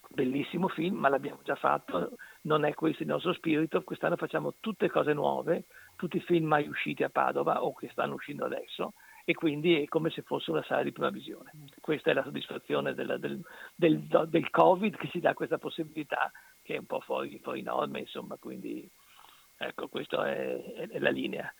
bellissimo 0.09 0.67
film, 0.67 0.95
ma 0.95 1.09
l'abbiamo 1.09 1.41
già 1.43 1.55
fatto, 1.55 2.15
non 2.41 2.65
è 2.65 2.73
questo 2.73 3.03
il 3.03 3.09
nostro 3.09 3.33
spirito, 3.33 3.83
quest'anno 3.83 4.15
facciamo 4.15 4.55
tutte 4.59 4.89
cose 4.89 5.13
nuove, 5.13 5.65
tutti 5.97 6.17
i 6.17 6.21
film 6.21 6.45
mai 6.45 6.67
usciti 6.67 7.03
a 7.03 7.10
Padova 7.10 7.63
o 7.63 7.73
che 7.73 7.89
stanno 7.91 8.13
uscendo 8.13 8.45
adesso 8.45 8.93
e 9.25 9.33
quindi 9.33 9.83
è 9.83 9.88
come 9.89 10.10
se 10.10 10.21
fosse 10.21 10.51
una 10.51 10.63
sala 10.63 10.83
di 10.83 10.93
prima 10.93 11.10
visione. 11.10 11.51
Questa 11.81 12.12
è 12.12 12.13
la 12.13 12.23
soddisfazione 12.23 12.93
del, 12.93 13.17
del, 13.19 13.41
del, 13.75 14.27
del 14.29 14.49
Covid 14.49 14.95
che 14.95 15.10
ci 15.10 15.19
dà 15.19 15.33
questa 15.33 15.57
possibilità 15.57 16.31
che 16.62 16.75
è 16.75 16.77
un 16.77 16.86
po' 16.86 17.01
fuori, 17.01 17.38
fuori 17.39 17.62
norme, 17.62 17.99
insomma, 17.99 18.38
quindi 18.38 18.89
ecco, 19.57 19.89
questa 19.89 20.29
è, 20.29 20.73
è, 20.75 20.88
è, 20.89 20.99
la 20.99 21.10
linea. 21.10 21.53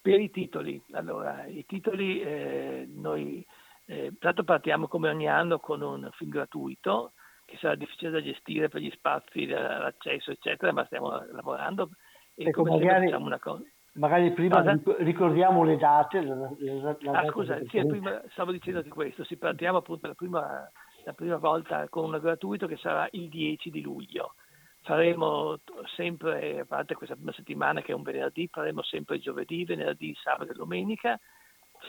Per 0.00 0.18
i 0.18 0.30
titoli, 0.30 0.82
allora, 0.92 1.44
i 1.46 1.64
titoli 1.66 2.20
eh, 2.20 2.88
noi 2.88 3.46
eh, 3.86 4.12
tanto 4.18 4.42
partiamo 4.42 4.88
come 4.88 5.08
ogni 5.08 5.28
anno 5.28 5.60
con 5.60 5.82
un 5.82 6.08
film 6.14 6.30
gratuito 6.30 7.12
che 7.44 7.56
sarà 7.58 7.74
difficile 7.74 8.10
da 8.10 8.22
gestire 8.22 8.68
per 8.68 8.80
gli 8.80 8.90
spazi, 8.90 9.46
l'accesso, 9.46 10.30
eccetera, 10.30 10.72
ma 10.72 10.84
stiamo 10.86 11.10
lavorando 11.30 11.90
e 12.34 12.48
ecco, 12.48 12.64
magari, 12.64 13.06
facciamo 13.06 13.26
una 13.26 13.38
cosa. 13.38 13.62
Magari 13.92 14.32
prima 14.32 14.62
Cosa? 14.62 14.80
ricordiamo 14.98 15.62
le 15.62 15.76
date. 15.76 16.20
La, 16.20 16.34
la, 16.34 16.96
la 16.98 17.18
ah, 17.20 17.30
scusa, 17.30 17.58
sì, 17.68 17.86
prima, 17.86 18.20
stavo 18.30 18.50
dicendoti 18.50 18.88
questo, 18.88 19.24
si 19.24 19.36
partiamo 19.36 19.78
appunto 19.78 20.08
la 20.08 20.14
prima, 20.14 20.70
la 21.04 21.12
prima 21.12 21.36
volta 21.36 21.88
con 21.88 22.12
un 22.12 22.18
gratuito 22.18 22.66
che 22.66 22.76
sarà 22.76 23.06
il 23.12 23.28
10 23.28 23.70
di 23.70 23.82
luglio. 23.82 24.34
Faremo 24.82 25.60
sempre, 25.94 26.60
a 26.60 26.64
parte 26.64 26.94
questa 26.94 27.14
prima 27.14 27.32
settimana 27.32 27.80
che 27.82 27.92
è 27.92 27.94
un 27.94 28.02
venerdì, 28.02 28.48
faremo 28.50 28.82
sempre 28.82 29.18
giovedì, 29.18 29.64
venerdì, 29.64 30.14
sabato 30.20 30.50
e 30.50 30.54
domenica 30.54 31.18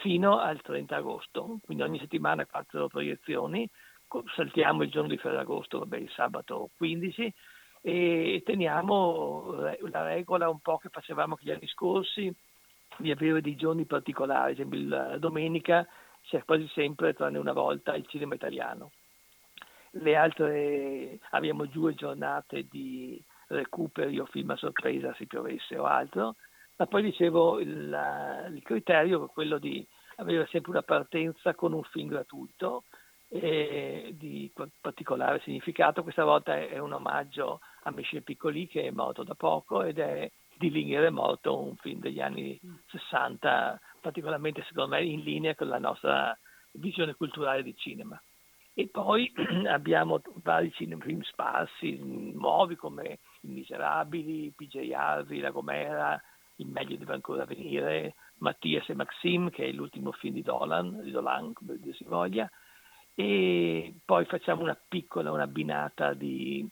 fino 0.00 0.38
al 0.38 0.60
30 0.60 0.96
agosto, 0.96 1.58
quindi 1.62 1.82
ogni 1.82 1.98
settimana 1.98 2.46
quattro 2.46 2.86
proiezioni, 2.86 3.68
saltiamo 4.34 4.82
il 4.82 4.90
giorno 4.90 5.08
di 5.08 5.16
Ferragosto, 5.16 5.80
vabbè, 5.80 5.96
il 5.96 6.10
sabato 6.10 6.70
15 6.76 7.34
e 7.88 8.42
teniamo 8.44 9.60
la 9.92 10.02
regola 10.02 10.48
un 10.48 10.58
po' 10.58 10.76
che 10.76 10.88
facevamo 10.88 11.38
gli 11.38 11.52
anni 11.52 11.68
scorsi 11.68 12.34
di 12.96 13.12
avere 13.12 13.40
dei 13.40 13.54
giorni 13.54 13.84
particolari, 13.84 14.50
ad 14.50 14.58
esempio 14.58 14.88
la 14.88 15.18
domenica 15.18 15.86
c'è 16.22 16.42
quasi 16.44 16.66
sempre, 16.74 17.14
tranne 17.14 17.38
una 17.38 17.52
volta, 17.52 17.94
il 17.94 18.04
cinema 18.08 18.34
italiano. 18.34 18.90
Le 19.90 20.16
altre 20.16 21.20
abbiamo 21.30 21.66
due 21.66 21.94
giornate 21.94 22.66
di 22.68 23.22
recuperi 23.46 24.18
o 24.18 24.26
film 24.26 24.50
a 24.50 24.56
sorpresa 24.56 25.14
se 25.14 25.26
piovesse 25.26 25.78
o 25.78 25.84
altro, 25.84 26.34
ma 26.74 26.86
poi 26.86 27.02
dicevo 27.02 27.60
il, 27.60 28.48
il 28.52 28.62
criterio 28.64 29.26
è 29.26 29.30
quello 29.30 29.58
di 29.58 29.86
avere 30.16 30.48
sempre 30.50 30.72
una 30.72 30.82
partenza 30.82 31.54
con 31.54 31.72
un 31.72 31.84
film 31.84 32.08
gratuito 32.08 32.82
eh, 33.28 34.12
di 34.18 34.50
particolare 34.80 35.40
significato. 35.44 36.02
Questa 36.02 36.24
volta 36.24 36.56
è 36.56 36.78
un 36.78 36.92
omaggio 36.92 37.60
a 37.86 37.92
Michel 37.92 38.22
Piccoli 38.22 38.66
che 38.66 38.82
è 38.82 38.90
morto 38.90 39.22
da 39.22 39.34
poco 39.34 39.82
ed 39.82 39.98
è 39.98 40.30
di 40.58 40.70
Linger 40.70 41.04
è 41.04 41.10
morto, 41.10 41.60
un 41.60 41.76
film 41.76 42.00
degli 42.00 42.20
anni 42.20 42.58
60, 42.86 43.78
particolarmente 44.00 44.64
secondo 44.66 44.96
me 44.96 45.04
in 45.04 45.20
linea 45.20 45.54
con 45.54 45.68
la 45.68 45.78
nostra 45.78 46.36
visione 46.72 47.14
culturale 47.14 47.62
di 47.62 47.76
cinema. 47.76 48.20
E 48.72 48.88
poi 48.88 49.32
abbiamo 49.68 50.20
vari 50.42 50.70
film 50.70 51.22
sparsi, 51.22 51.98
nuovi 52.34 52.76
come 52.76 53.18
I 53.42 53.48
Miserabili, 53.48 54.52
PJ 54.54 54.90
Harvey, 54.92 55.40
La 55.40 55.50
Gomera, 55.50 56.20
Il 56.56 56.68
meglio 56.68 56.96
deve 56.96 57.14
ancora 57.14 57.44
venire, 57.44 58.14
Mattias 58.38 58.88
e 58.88 58.94
Maxim, 58.94 59.50
che 59.50 59.66
è 59.66 59.72
l'ultimo 59.72 60.12
film 60.12 60.34
di 60.34 60.42
Dolan, 60.42 61.02
di 61.02 61.10
Dolan 61.10 61.52
come 61.52 61.78
si 61.92 62.04
voglia, 62.04 62.50
e 63.14 63.94
poi 64.04 64.24
facciamo 64.26 64.62
una 64.62 64.78
piccola, 64.88 65.32
una 65.32 65.46
binata 65.46 66.12
di, 66.12 66.66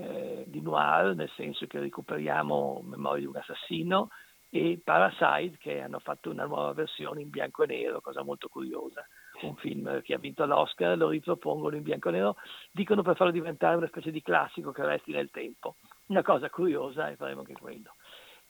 eh, 0.00 0.44
di 0.46 0.60
noir, 0.60 1.14
nel 1.14 1.30
senso 1.36 1.66
che 1.66 1.78
recuperiamo 1.78 2.82
Memoria 2.84 3.20
di 3.20 3.26
un 3.26 3.36
assassino 3.36 4.08
e 4.48 4.80
Parasite 4.82 5.58
che 5.58 5.80
hanno 5.80 6.00
fatto 6.00 6.30
una 6.30 6.44
nuova 6.44 6.72
versione 6.72 7.20
in 7.20 7.30
bianco 7.30 7.62
e 7.62 7.66
nero, 7.66 8.00
cosa 8.00 8.22
molto 8.22 8.48
curiosa. 8.48 9.06
Un 9.42 9.54
film 9.56 10.02
che 10.02 10.14
ha 10.14 10.18
vinto 10.18 10.44
l'Oscar, 10.44 10.96
lo 10.96 11.08
ripropongono 11.08 11.76
in 11.76 11.82
bianco 11.82 12.08
e 12.08 12.12
nero, 12.12 12.36
dicono 12.72 13.02
per 13.02 13.16
farlo 13.16 13.32
diventare 13.32 13.76
una 13.76 13.86
specie 13.86 14.10
di 14.10 14.22
classico 14.22 14.72
che 14.72 14.84
resti 14.84 15.12
nel 15.12 15.30
tempo. 15.30 15.76
Una 16.06 16.22
cosa 16.22 16.50
curiosa 16.50 17.08
e 17.08 17.16
faremo 17.16 17.40
anche 17.40 17.54
quello. 17.54 17.94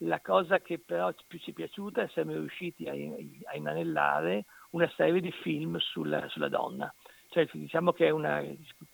La 0.05 0.21
cosa 0.21 0.61
che 0.61 0.79
però 0.79 1.13
più 1.27 1.39
ci 1.39 1.51
è 1.51 1.55
piaciuta 1.55 2.03
è 2.03 2.07
che 2.07 2.13
siamo 2.13 2.33
riusciti 2.33 2.89
a, 2.89 2.93
a 2.93 3.57
inanellare 3.57 4.47
una 4.71 4.91
serie 4.97 5.21
di 5.21 5.31
film 5.31 5.77
sulla, 5.79 6.27
sulla 6.29 6.49
donna 6.49 6.93
cioè 7.31 7.49
diciamo 7.53 7.93
che 7.93 8.07
è 8.07 8.11
una, 8.11 8.43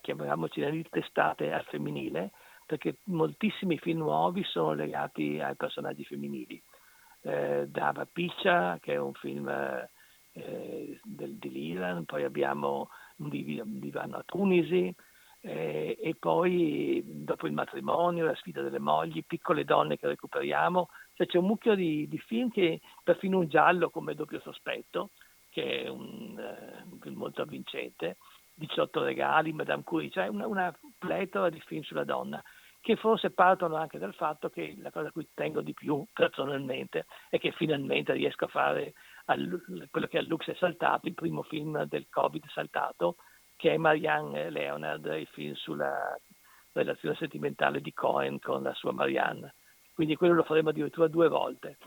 chiamiamoci 0.00 0.60
una 0.60 0.82
testate 0.90 1.52
al 1.52 1.64
femminile, 1.64 2.32
perché 2.66 2.96
moltissimi 3.04 3.78
film 3.78 3.98
nuovi 3.98 4.42
sono 4.44 4.74
legati 4.74 5.40
ai 5.40 5.54
personaggi 5.54 6.04
femminili. 6.04 6.60
Eh, 7.22 7.66
Dava 7.68 8.06
Piccia, 8.06 8.78
che 8.80 8.94
è 8.94 8.96
un 8.98 9.14
film 9.14 9.48
eh, 10.32 11.00
del, 11.02 11.34
di 11.36 11.50
Lilan, 11.50 12.04
poi 12.04 12.24
abbiamo 12.24 12.90
un 13.18 13.30
divano 13.78 14.16
a 14.16 14.22
Tunisi, 14.24 14.94
eh, 15.40 15.96
e 16.00 16.16
poi 16.18 17.02
dopo 17.06 17.46
il 17.46 17.52
matrimonio, 17.52 18.26
la 18.26 18.34
sfida 18.34 18.62
delle 18.62 18.80
mogli, 18.80 19.24
piccole 19.24 19.64
donne 19.64 19.96
che 19.96 20.08
recuperiamo, 20.08 20.88
cioè 21.14 21.26
c'è 21.26 21.38
un 21.38 21.46
mucchio 21.46 21.74
di, 21.74 22.08
di 22.08 22.18
film 22.18 22.50
che 22.50 22.80
perfino 23.02 23.38
un 23.38 23.48
giallo 23.48 23.90
come 23.90 24.14
doppio 24.14 24.40
sospetto, 24.40 25.10
che 25.48 25.84
è 25.84 25.88
un, 25.88 26.36
uh, 26.36 26.98
film 27.00 27.16
molto 27.16 27.42
avvincente, 27.42 28.16
18 28.54 29.02
regali, 29.02 29.52
Madame 29.52 29.84
Curie, 29.84 30.10
cioè 30.10 30.26
una, 30.26 30.46
una 30.46 30.76
pletora 30.98 31.48
di 31.48 31.60
film 31.60 31.82
sulla 31.82 32.04
donna 32.04 32.42
che 32.86 32.94
forse 32.94 33.32
partono 33.32 33.74
anche 33.74 33.98
dal 33.98 34.14
fatto 34.14 34.48
che 34.48 34.76
la 34.78 34.92
cosa 34.92 35.08
a 35.08 35.10
cui 35.10 35.26
tengo 35.34 35.60
di 35.60 35.74
più 35.74 36.06
personalmente 36.12 37.06
è 37.28 37.36
che 37.36 37.50
finalmente 37.50 38.12
riesco 38.12 38.44
a 38.44 38.48
fare 38.48 38.94
al, 39.24 39.60
quello 39.90 40.06
che 40.06 40.18
a 40.18 40.22
Lux 40.22 40.48
è 40.48 40.54
saltato, 40.54 41.08
il 41.08 41.14
primo 41.14 41.42
film 41.42 41.82
del 41.86 42.06
Covid 42.08 42.46
saltato, 42.46 43.16
che 43.56 43.72
è 43.72 43.76
Marianne 43.76 44.50
Leonard, 44.50 45.04
il 45.18 45.26
film 45.32 45.54
sulla 45.54 46.16
relazione 46.74 47.16
sentimentale 47.16 47.80
di 47.80 47.92
Cohen 47.92 48.38
con 48.38 48.62
la 48.62 48.74
sua 48.74 48.92
Marianne. 48.92 49.54
Quindi 49.92 50.14
quello 50.14 50.34
lo 50.34 50.44
faremo 50.44 50.68
addirittura 50.68 51.08
due 51.08 51.26
volte. 51.26 51.78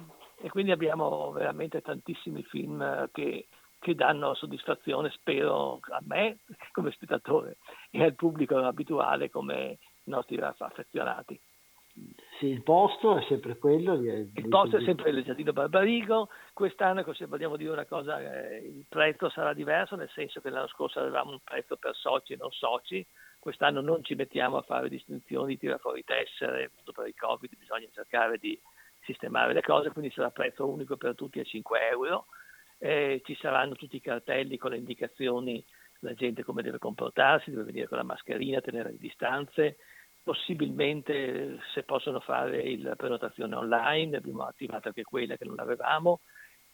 E 0.42 0.50
quindi 0.50 0.72
abbiamo 0.72 1.32
veramente 1.32 1.80
tantissimi 1.80 2.44
film 2.44 3.10
che 3.14 3.48
che 3.80 3.96
danno 3.96 4.34
soddisfazione, 4.34 5.10
spero, 5.12 5.80
a 5.92 6.02
me 6.02 6.40
come 6.74 6.92
spettatore 6.92 7.60
e 7.90 8.04
al 8.04 8.14
pubblico 8.14 8.58
abituale 8.58 9.30
come 9.30 9.78
nostri 10.10 10.38
affezionati. 10.38 11.40
Sì, 12.38 12.48
il 12.48 12.64
posto 12.64 13.18
è 13.18 13.24
sempre 13.28 13.58
quello. 13.58 13.98
Di, 13.98 14.08
il 14.08 14.48
posto 14.48 14.78
è 14.78 14.84
sempre 14.84 15.10
il 15.10 15.24
Giardino 15.24 15.52
Barbarigo. 15.52 16.30
Quest'anno, 16.54 17.04
se 17.14 17.26
vogliamo 17.26 17.58
dire 17.58 17.72
una 17.72 17.86
cosa, 17.86 18.20
eh, 18.22 18.58
il 18.60 18.86
prezzo 18.88 19.30
sarà 19.30 19.54
diverso, 19.54 19.96
nel 19.96 20.10
senso 20.14 20.40
che 20.40 20.50
l'anno 20.50 20.68
scorso 20.68 21.00
avevamo 21.00 21.32
un 21.32 21.40
prezzo 21.44 21.76
per 21.76 21.96
soci 21.96 22.34
e 22.34 22.38
non 22.38 22.52
soci. 22.52 23.06
Quest'anno 23.40 23.82
non 23.82 24.04
ci 24.04 24.16
mettiamo 24.16 24.58
a 24.58 24.62
fare 24.62 24.90
distinzioni, 24.90 25.58
tira 25.58 25.78
fuori 25.78 26.04
tessere, 26.04 26.72
per 26.94 27.08
il 27.08 27.16
Covid 27.16 27.58
bisogna 27.58 27.88
cercare 27.92 28.38
di 28.38 28.60
sistemare 29.02 29.54
le 29.54 29.62
cose, 29.62 29.92
quindi 29.92 30.12
sarà 30.12 30.30
prezzo 30.30 30.68
unico 30.68 30.96
per 30.98 31.16
tutti 31.16 31.40
a 31.40 31.44
5 31.44 31.90
euro 31.90 32.28
eh, 32.80 33.22
ci 33.26 33.36
saranno 33.36 33.76
tutti 33.76 33.98
i 33.98 34.02
cartelli 34.02 34.58
con 34.58 34.72
le 34.72 34.78
indicazioni 34.78 35.64
la 36.02 36.14
gente 36.14 36.44
come 36.44 36.62
deve 36.62 36.78
comportarsi, 36.78 37.50
deve 37.50 37.64
venire 37.64 37.88
con 37.88 37.98
la 37.98 38.04
mascherina, 38.04 38.62
tenere 38.62 38.92
le 38.92 38.98
distanze, 38.98 39.78
possibilmente 40.30 41.58
se 41.74 41.82
possono 41.82 42.20
fare 42.20 42.78
la 42.78 42.96
prenotazione 42.96 43.56
online, 43.56 44.18
abbiamo 44.18 44.44
attivato 44.44 44.90
anche 44.90 45.02
quella 45.02 45.36
che 45.38 45.46
non 45.46 45.60
avevamo 45.60 46.20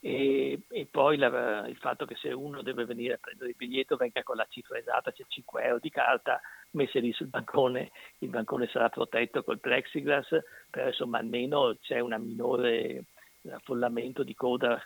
e, 0.02 0.60
e 0.68 0.88
poi 0.92 1.16
la, 1.16 1.66
il 1.66 1.78
fatto 1.78 2.06
che 2.06 2.16
se 2.16 2.34
uno 2.34 2.62
deve 2.62 2.84
venire 2.84 3.14
a 3.14 3.18
prendere 3.18 3.52
il 3.52 3.56
biglietto 3.56 3.96
venga 3.96 4.24
con 4.24 4.36
la 4.36 4.46
cifra 4.50 4.78
esatta, 4.78 5.14
c'è 5.14 5.24
5 5.26 5.64
euro 5.64 5.80
di 5.80 5.90
carta 5.90 6.42
messe 6.72 7.00
lì 7.00 7.14
sul 7.14 7.28
bancone, 7.28 7.92
il 8.18 8.28
bancone 8.28 8.68
sarà 8.68 8.90
protetto 8.90 9.42
col 9.42 9.62
plexiglass, 9.62 10.38
però 10.70 10.88
insomma 10.88 11.20
almeno 11.20 11.78
c'è 11.80 12.00
una 12.00 12.18
minore 12.18 13.06
affollamento 13.50 14.24
di 14.24 14.34
coda 14.34 14.84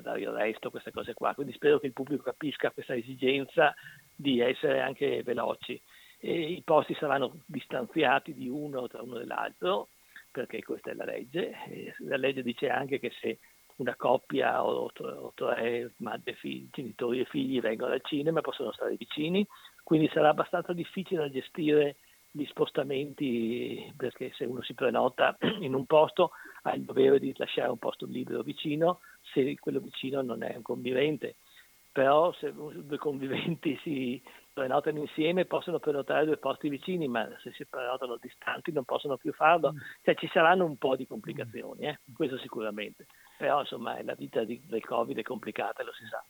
dare 0.00 0.20
il 0.20 0.30
resto, 0.30 0.70
queste 0.70 0.92
cose 0.92 1.12
qua. 1.12 1.34
Quindi 1.34 1.52
spero 1.52 1.78
che 1.78 1.88
il 1.88 1.92
pubblico 1.92 2.22
capisca 2.22 2.70
questa 2.70 2.94
esigenza 2.94 3.74
di 4.14 4.40
essere 4.40 4.80
anche 4.80 5.22
veloci. 5.22 5.78
E 6.20 6.52
I 6.52 6.62
posti 6.64 6.94
saranno 6.94 7.42
distanziati 7.46 8.34
di 8.34 8.48
uno 8.48 8.88
tra 8.88 9.02
uno 9.02 9.20
e 9.20 9.24
l'altro, 9.24 9.88
perché 10.30 10.62
questa 10.62 10.90
è 10.90 10.94
la 10.94 11.04
legge. 11.04 11.52
La 11.98 12.16
legge 12.16 12.42
dice 12.42 12.68
anche 12.68 12.98
che 12.98 13.12
se 13.20 13.38
una 13.76 13.94
coppia 13.94 14.64
o, 14.64 14.90
o 14.92 15.32
tre 15.34 15.92
madre, 15.98 16.34
figli, 16.34 16.68
genitori 16.70 17.20
e 17.20 17.24
figli 17.26 17.60
vengono 17.60 17.92
al 17.92 18.02
cinema 18.02 18.40
possono 18.40 18.72
stare 18.72 18.96
vicini, 18.96 19.46
quindi 19.84 20.10
sarà 20.12 20.30
abbastanza 20.30 20.72
difficile 20.72 21.20
da 21.20 21.30
gestire 21.30 21.96
gli 22.30 22.44
spostamenti 22.46 23.92
perché 23.96 24.32
se 24.34 24.44
uno 24.44 24.62
si 24.62 24.74
prenota 24.74 25.36
in 25.60 25.74
un 25.74 25.86
posto 25.86 26.32
ha 26.62 26.74
il 26.74 26.82
dovere 26.82 27.18
di 27.18 27.32
lasciare 27.36 27.70
un 27.70 27.78
posto 27.78 28.06
libero 28.06 28.42
vicino 28.42 29.00
se 29.32 29.58
quello 29.58 29.80
vicino 29.80 30.20
non 30.20 30.42
è 30.42 30.54
un 30.54 30.62
convivente 30.62 31.36
però 31.90 32.32
se 32.34 32.52
due 32.52 32.98
conviventi 32.98 33.78
si 33.82 34.22
prenotano 34.58 34.98
insieme 34.98 35.44
possono 35.44 35.78
prenotare 35.78 36.24
due 36.24 36.36
posti 36.36 36.68
vicini 36.68 37.06
ma 37.06 37.28
se 37.42 37.52
si 37.52 37.64
prenotano 37.64 38.16
distanti 38.20 38.72
non 38.72 38.84
possono 38.84 39.16
più 39.16 39.32
farlo 39.32 39.74
cioè 40.02 40.16
ci 40.16 40.28
saranno 40.32 40.64
un 40.64 40.76
po' 40.76 40.96
di 40.96 41.06
complicazioni 41.06 41.86
eh? 41.86 42.00
questo 42.12 42.38
sicuramente 42.38 43.06
però 43.36 43.60
insomma 43.60 44.02
la 44.02 44.14
vita 44.14 44.42
di, 44.42 44.60
del 44.66 44.84
covid 44.84 45.16
è 45.16 45.22
complicata 45.22 45.84
lo 45.84 45.92
si 45.92 46.04
sa 46.06 46.24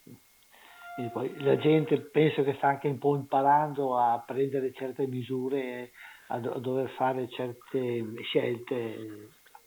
la 1.38 1.56
gente 1.56 2.00
penso 2.00 2.42
che 2.42 2.54
sta 2.54 2.66
anche 2.66 2.88
un 2.88 2.98
po' 2.98 3.14
imparando 3.14 3.96
a 3.96 4.20
prendere 4.26 4.72
certe 4.72 5.06
misure, 5.06 5.92
a, 6.26 6.40
do- 6.40 6.54
a 6.54 6.58
dover 6.58 6.90
fare 6.96 7.28
certe 7.28 8.04
scelte 8.22 8.74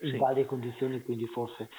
in 0.02 0.12
sì. 0.12 0.18
varie 0.18 0.46
condizioni, 0.46 1.02
quindi 1.02 1.26
forse 1.28 1.70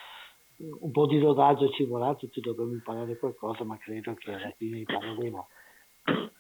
un 0.57 0.91
po' 0.91 1.07
di 1.07 1.19
rodaggio 1.19 1.69
ci 1.69 1.85
vorrà, 1.85 2.15
tutti 2.15 2.41
dovremmo 2.41 2.73
imparare 2.73 3.19
qualcosa, 3.19 3.63
ma 3.65 3.77
credo 3.77 4.15
che 4.15 4.33
alla 4.33 4.53
fine 4.57 4.79
impareremo. 4.79 5.49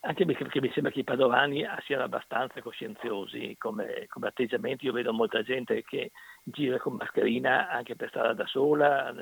Anche 0.04 0.24
perché 0.26 0.60
mi 0.60 0.70
sembra 0.72 0.90
che 0.90 1.00
i 1.00 1.04
padovani 1.04 1.64
siano 1.84 2.02
abbastanza 2.02 2.60
coscienziosi 2.60 3.54
come, 3.56 4.06
come 4.08 4.26
atteggiamento. 4.26 4.84
Io 4.84 4.92
vedo 4.92 5.12
molta 5.12 5.42
gente 5.42 5.84
che 5.84 6.10
gira 6.42 6.76
con 6.78 6.94
mascherina 6.94 7.68
anche 7.68 7.94
per 7.94 8.08
stare 8.08 8.34
da 8.34 8.44
sola, 8.46 9.14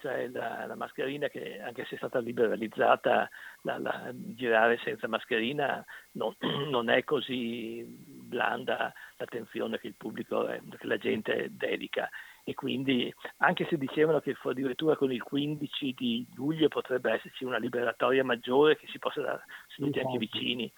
cioè 0.00 0.28
la, 0.28 0.66
la, 0.66 0.74
mascherina 0.74 1.28
che 1.28 1.60
anche 1.60 1.84
se 1.84 1.94
è 1.94 1.98
stata 1.98 2.18
liberalizzata, 2.18 3.30
la, 3.62 3.78
la, 3.78 4.10
girare 4.12 4.80
senza 4.82 5.06
mascherina 5.06 5.84
non, 6.12 6.34
non, 6.70 6.90
è 6.90 7.04
così 7.04 7.84
blanda 7.86 8.92
l'attenzione 9.16 9.78
che 9.78 9.88
il 9.88 9.94
pubblico, 9.96 10.44
che 10.44 10.86
la 10.86 10.96
gente 10.96 11.50
dedica 11.52 12.10
e 12.44 12.54
quindi 12.54 13.12
anche 13.38 13.66
se 13.68 13.76
dicevano 13.76 14.20
che 14.20 14.34
addirittura 14.42 14.96
con 14.96 15.12
il 15.12 15.22
15 15.22 15.94
di 15.94 16.26
luglio 16.34 16.68
potrebbe 16.68 17.12
esserci 17.12 17.44
una 17.44 17.58
liberatoria 17.58 18.24
maggiore 18.24 18.76
che 18.76 18.86
si 18.88 18.98
possa 18.98 19.42
seduti 19.80 19.98
anche 20.00 20.18
vicini, 20.18 20.72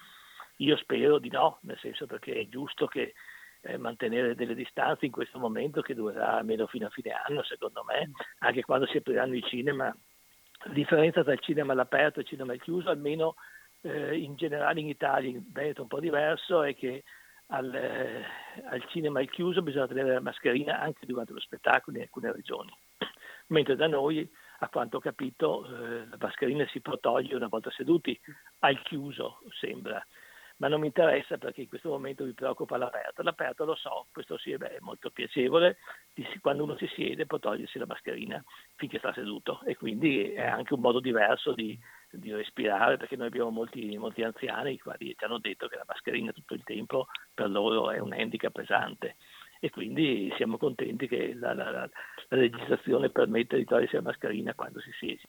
io 0.57 0.77
spero 0.77 1.19
di 1.19 1.29
no, 1.29 1.59
nel 1.63 1.79
senso 1.79 2.07
perché 2.07 2.35
è 2.35 2.49
giusto 2.49 2.87
che 2.87 3.15
eh, 3.63 3.77
mantenere 3.77 4.35
delle 4.35 4.55
distanze 4.55 5.07
in 5.07 5.13
questo 5.13 5.39
momento 5.39 5.83
che 5.83 5.95
durerà 5.95 6.39
almeno 6.39 6.67
fino 6.67 6.87
a 6.87 6.91
fine 6.91 7.11
anno, 7.11 7.43
secondo 7.43 7.85
me, 7.85 8.11
anche 8.39 8.63
quando 8.63 8.87
si 8.87 8.97
apriranno 8.97 9.35
i 9.35 9.43
cinema. 9.43 9.95
La 10.65 10.73
differenza 10.73 11.25
tra 11.25 11.33
il 11.33 11.41
cinema 11.41 11.73
all'aperto 11.73 12.19
e 12.19 12.23
il 12.23 12.29
cinema 12.29 12.53
al 12.53 12.61
chiuso, 12.61 12.91
almeno 12.91 13.35
eh, 13.83 14.17
in 14.17 14.37
generale 14.37 14.81
in 14.81 14.89
Italia, 14.89 15.31
in 15.31 15.43
Veneto 15.51 15.81
è 15.81 15.83
un 15.83 15.89
po' 15.89 16.01
diverso, 16.01 16.63
è 16.63 16.75
che 16.75 17.03
al, 17.47 17.75
eh, 17.75 18.25
al 18.71 18.85
cinema 18.89 19.19
al 19.19 19.29
chiuso 19.29 19.63
bisogna 19.63 19.89
tenere 19.89 20.15
la 20.15 20.21
mascherina 20.21 20.81
anche 20.81 21.07
durante 21.07 21.33
lo 21.33 21.41
spettacolo 21.41 21.97
in 21.97 22.05
alcune 22.05 22.33
regioni, 22.33 22.73
mentre 23.49 23.75
da 23.75 23.89
noi 23.89 24.29
a 24.63 24.69
quanto 24.69 24.99
ho 24.99 25.01
capito 25.01 25.67
eh, 25.67 26.07
la 26.09 26.17
mascherina 26.21 26.65
si 26.69 26.81
può 26.81 26.97
togliere 26.99 27.35
una 27.35 27.49
volta 27.49 27.71
seduti, 27.73 28.19
al 28.61 28.81
chiuso 28.83 29.41
sembra. 29.59 30.05
Ma 30.59 30.69
non 30.69 30.79
mi 30.79 30.87
interessa 30.87 31.39
perché 31.39 31.63
in 31.63 31.69
questo 31.69 31.89
momento 31.89 32.25
mi 32.25 32.35
preoccupa 32.35 32.77
l'aperto. 32.77 33.23
L'aperto 33.23 33.65
lo 33.65 33.75
so, 33.75 34.07
questo 34.13 34.39
sì 34.39 34.57
beh, 34.57 34.77
è 34.77 34.79
molto 34.79 35.11
piacevole, 35.11 35.79
quando 36.41 36.63
uno 36.63 36.77
si 36.77 36.87
siede 36.95 37.27
può 37.27 37.41
togliersi 37.41 37.81
la 37.81 37.87
mascherina 37.87 38.41
finché 38.77 38.99
sta 38.99 39.13
seduto. 39.13 39.61
E 39.65 39.75
quindi 39.77 40.33
è 40.33 40.47
anche 40.47 40.75
un 40.75 40.81
modo 40.81 41.01
diverso 41.01 41.53
di, 41.53 41.77
di 42.13 42.33
respirare 42.33 42.99
perché 42.99 43.17
noi 43.17 43.27
abbiamo 43.27 43.51
molti, 43.51 43.99
molti 43.99 44.23
anziani 44.23 44.75
i 44.75 44.79
quali 44.79 45.17
ci 45.19 45.25
hanno 45.25 45.39
detto 45.39 45.67
che 45.67 45.75
la 45.75 45.85
mascherina 45.89 46.31
tutto 46.31 46.55
il 46.55 46.63
tempo 46.63 47.09
per 47.35 47.51
loro 47.51 47.91
è 47.91 47.99
un 47.99 48.13
handicap 48.13 48.53
pesante 48.53 49.17
e 49.65 49.71
quindi 49.71 50.33
siamo 50.37 50.59
contenti 50.59 51.07
che 51.07 51.35
la, 51.35 51.55
la, 51.55 51.71
la, 51.71 51.89
la 52.29 52.37
legislazione 52.37 53.11
permette 53.11 53.57
di 53.57 53.65
togliersi 53.65 53.95
la 53.95 54.03
mascherina 54.03 54.55
quando 54.55 54.81
si 54.81 54.91
siede. 54.99 55.21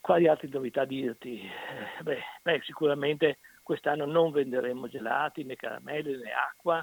Quali 0.00 0.28
altre 0.28 0.48
novità 0.48 0.84
dirti? 0.84 1.40
Eh, 1.40 2.02
beh, 2.02 2.22
beh, 2.42 2.60
sicuramente 2.62 3.38
Quest'anno 3.68 4.06
non 4.06 4.30
venderemo 4.30 4.88
gelati 4.88 5.44
né 5.44 5.54
caramelle 5.54 6.16
né 6.16 6.32
acqua, 6.32 6.82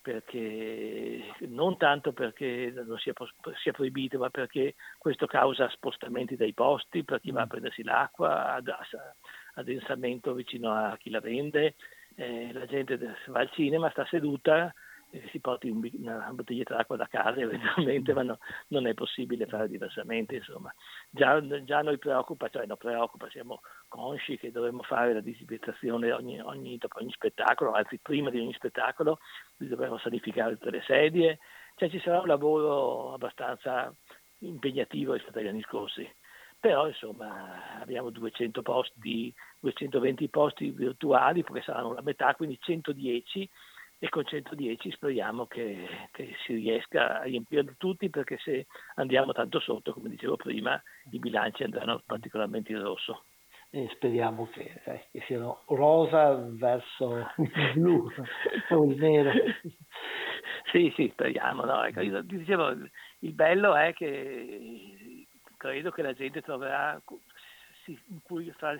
perché, 0.00 1.24
non 1.48 1.76
tanto 1.76 2.12
perché 2.12 2.72
non 2.86 2.96
sia, 2.98 3.12
sia, 3.60 3.72
proibito, 3.72 4.16
ma 4.16 4.30
perché 4.30 4.76
questo 4.96 5.26
causa 5.26 5.68
spostamenti 5.70 6.36
dai 6.36 6.54
posti 6.54 7.02
per 7.02 7.20
chi 7.20 7.32
va 7.32 7.40
a 7.40 7.46
mm. 7.46 7.48
prendersi 7.48 7.82
l'acqua, 7.82 8.54
ad, 8.54 8.72
addensamento 9.54 10.32
vicino 10.32 10.70
a 10.70 10.96
chi 10.98 11.10
la 11.10 11.18
vende, 11.18 11.74
eh, 12.14 12.52
la 12.52 12.66
gente 12.66 12.96
va 13.26 13.40
al 13.40 13.50
cinema, 13.50 13.90
sta 13.90 14.06
seduta, 14.06 14.72
si 15.30 15.40
porti 15.40 15.68
un, 15.68 15.88
una 15.98 16.30
bottiglietta 16.32 16.76
d'acqua 16.76 16.96
da 16.96 17.06
casa 17.06 17.40
eventualmente, 17.40 18.12
ma 18.14 18.22
no, 18.22 18.38
non 18.68 18.86
è 18.86 18.94
possibile 18.94 19.46
fare 19.46 19.68
diversamente. 19.68 20.36
Insomma. 20.36 20.72
Già, 21.10 21.40
già 21.64 21.82
noi 21.82 21.98
preoccupa, 21.98 22.48
cioè 22.48 22.66
non 22.66 22.76
preoccupa, 22.76 23.28
siamo 23.30 23.60
consci 23.88 24.38
che 24.38 24.50
dovremmo 24.50 24.82
fare 24.82 25.12
la 25.12 25.20
disinfestazione 25.20 26.12
ogni, 26.12 26.40
ogni, 26.40 26.76
dopo 26.78 27.00
ogni 27.00 27.12
spettacolo, 27.12 27.72
anzi 27.72 27.98
prima 27.98 28.30
di 28.30 28.38
ogni 28.38 28.52
spettacolo 28.54 29.18
dovremmo 29.56 29.98
sanificare 29.98 30.56
tutte 30.56 30.70
le 30.70 30.82
sedie, 30.82 31.38
cioè 31.74 31.90
ci 31.90 32.00
sarà 32.00 32.20
un 32.20 32.26
lavoro 32.26 33.14
abbastanza 33.14 33.92
impegnativo 34.38 35.14
rispetto 35.14 35.38
agli 35.38 35.48
anni 35.48 35.62
scorsi. 35.62 36.08
Però 36.60 36.86
insomma 36.86 37.80
abbiamo 37.80 38.10
200 38.10 38.60
posti, 38.60 39.32
220 39.60 40.28
posti 40.28 40.70
virtuali, 40.70 41.42
perché 41.42 41.62
saranno 41.62 41.94
la 41.94 42.02
metà, 42.02 42.34
quindi 42.34 42.58
110 42.60 43.48
e 44.02 44.08
con 44.08 44.24
110 44.24 44.90
speriamo 44.92 45.46
che, 45.46 45.86
che, 46.10 46.34
si 46.46 46.54
riesca 46.54 47.20
a 47.20 47.22
riempirli 47.24 47.74
tutti 47.76 48.08
perché 48.08 48.38
se 48.38 48.66
andiamo 48.94 49.32
tanto 49.32 49.60
sotto, 49.60 49.92
come 49.92 50.08
dicevo 50.08 50.36
prima, 50.36 50.82
i 51.10 51.18
bilanci 51.18 51.64
andranno 51.64 52.02
particolarmente 52.06 52.72
in 52.72 52.80
rosso. 52.80 53.24
E 53.68 53.88
speriamo 53.92 54.48
che, 54.48 54.80
eh, 54.84 55.06
che 55.12 55.22
siano 55.26 55.64
rosa 55.66 56.34
verso 56.34 57.26
il 57.36 57.72
blu 57.74 58.10
o 58.70 58.84
il 58.84 58.96
nero. 58.96 59.30
Sì, 60.70 60.92
sì, 60.94 61.08
speriamo. 61.12 61.64
No? 61.64 61.82
Ecco, 61.82 62.00
io 62.00 62.22
dicevo, 62.22 62.70
il 62.70 63.32
bello 63.32 63.74
è 63.74 63.92
che 63.92 65.26
credo 65.56 65.90
che 65.90 66.02
la 66.02 66.12
gente 66.12 66.42
troverà 66.42 67.00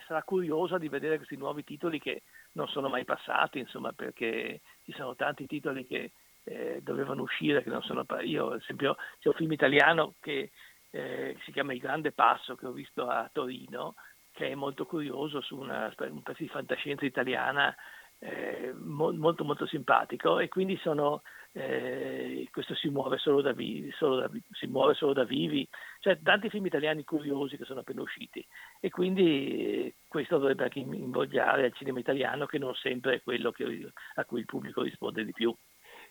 sarà 0.07 0.23
curiosa 0.23 0.79
di 0.79 0.89
vedere 0.89 1.17
questi 1.17 1.37
nuovi 1.37 1.65
titoli 1.65 1.99
che 1.99 2.23
non 2.53 2.69
sono 2.69 2.89
mai 2.89 3.05
passati, 3.05 3.59
insomma, 3.59 3.93
perché 3.93 4.61
ci 4.85 4.93
sono 4.93 5.15
tanti 5.15 5.47
titoli 5.47 5.87
che 5.87 6.13
eh, 6.45 6.81
dovevano 6.83 7.23
uscire, 7.23 7.63
che 7.63 7.71
non 7.71 7.83
sono 7.83 8.05
Io, 8.23 8.51
ad 8.51 8.61
esempio, 8.61 8.97
c'è 9.19 9.29
un 9.29 9.35
film 9.35 9.53
italiano 9.53 10.15
che 10.21 10.51
eh, 10.91 11.37
si 11.45 11.53
chiama 11.53 11.73
Il 11.73 11.81
Grande 11.81 12.13
Passo, 12.13 12.57
che 12.57 12.67
ho 12.67 12.73
visto 12.73 13.09
a 13.09 13.29
Torino, 13.33 13.95
che 14.33 14.49
è 14.49 14.55
molto 14.55 14.87
curioso 14.87 15.41
su 15.41 15.57
una, 15.57 15.93
un 15.99 16.23
pezzo 16.23 16.43
di 16.43 16.49
fantascienza 16.49 17.05
italiana 17.05 17.75
eh, 18.21 18.75
molto 18.75 19.45
molto 19.45 19.67
simpatico 19.67 20.39
e 20.39 20.49
quindi 20.49 20.77
sono, 20.77 21.23
eh, 21.53 22.47
questo 22.53 22.75
si 22.75 22.89
muove 22.91 23.17
solo 23.17 23.41
da 23.41 23.53
vivi, 23.53 23.91
solo 23.93 24.17
da, 24.17 24.31
si 24.51 24.67
muove 24.67 24.95
solo 24.95 25.15
da 25.15 25.25
vivi, 25.25 25.67
cioè 26.01 26.21
tanti 26.23 26.51
film 26.51 26.67
italiani 26.67 27.03
curiosi 27.03 27.57
che 27.57 27.65
sono 27.65 27.81
appena 27.81 28.03
usciti 28.03 28.47
e 28.79 28.91
quindi 28.91 29.25
eh, 29.25 29.95
questo 30.07 30.37
dovrebbe 30.37 30.65
anche 30.65 30.81
invogliare 30.81 31.65
al 31.65 31.73
cinema 31.73 31.99
italiano 31.99 32.45
che 32.45 32.59
non 32.59 32.75
sempre 32.75 33.15
è 33.15 33.23
quello 33.23 33.53
che, 33.53 33.91
a 34.17 34.25
cui 34.25 34.41
il 34.41 34.47
pubblico 34.47 34.83
risponde 34.83 35.25
di 35.25 35.33
più. 35.33 35.55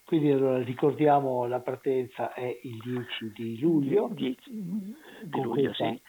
Quindi 0.03 0.31
allora 0.31 0.63
ricordiamo 0.63 1.45
la 1.45 1.59
partenza 1.59 2.33
è 2.33 2.59
il 2.63 2.79
10 2.83 3.31
di 3.31 3.59
luglio. 3.59 4.09
10 4.11 4.51
di 4.51 5.41
luglio, 5.41 5.73
sì. 5.73 6.01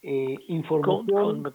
E 0.00 0.44
informazioni... 0.46 1.42
Con, 1.42 1.42
con, 1.42 1.54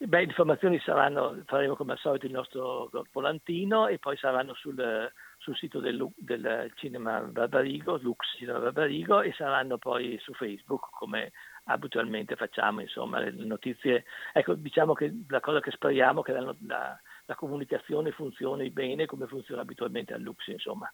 Beh, 0.00 0.22
informazioni 0.22 0.78
saranno, 0.78 1.42
faremo 1.46 1.74
come 1.74 1.92
al 1.92 1.98
solito 1.98 2.26
il 2.26 2.30
nostro 2.30 2.88
volantino 3.10 3.88
e 3.88 3.98
poi 3.98 4.16
saranno 4.16 4.54
sul, 4.54 5.10
sul 5.38 5.56
sito 5.56 5.80
del, 5.80 6.08
del, 6.14 6.72
Cinema 6.76 7.18
Barbarigo, 7.18 7.98
Lux 8.00 8.36
Cinema 8.36 8.60
Barbarigo 8.60 9.22
e 9.22 9.32
saranno 9.32 9.76
poi 9.76 10.16
su 10.20 10.32
Facebook 10.34 10.90
come 10.92 11.32
abitualmente 11.64 12.36
facciamo, 12.36 12.80
insomma, 12.80 13.18
le 13.18 13.32
notizie. 13.32 14.04
Ecco, 14.32 14.54
diciamo 14.54 14.94
che 14.94 15.12
la 15.26 15.40
cosa 15.40 15.58
che 15.58 15.72
speriamo 15.72 16.20
è 16.20 16.24
che 16.24 16.32
la, 16.32 16.54
la, 16.60 17.00
la 17.24 17.34
comunicazione 17.34 18.12
funzioni 18.12 18.70
bene 18.70 19.04
come 19.06 19.26
funziona 19.26 19.62
abitualmente 19.62 20.14
a 20.14 20.18
Lux, 20.18 20.46
insomma. 20.46 20.88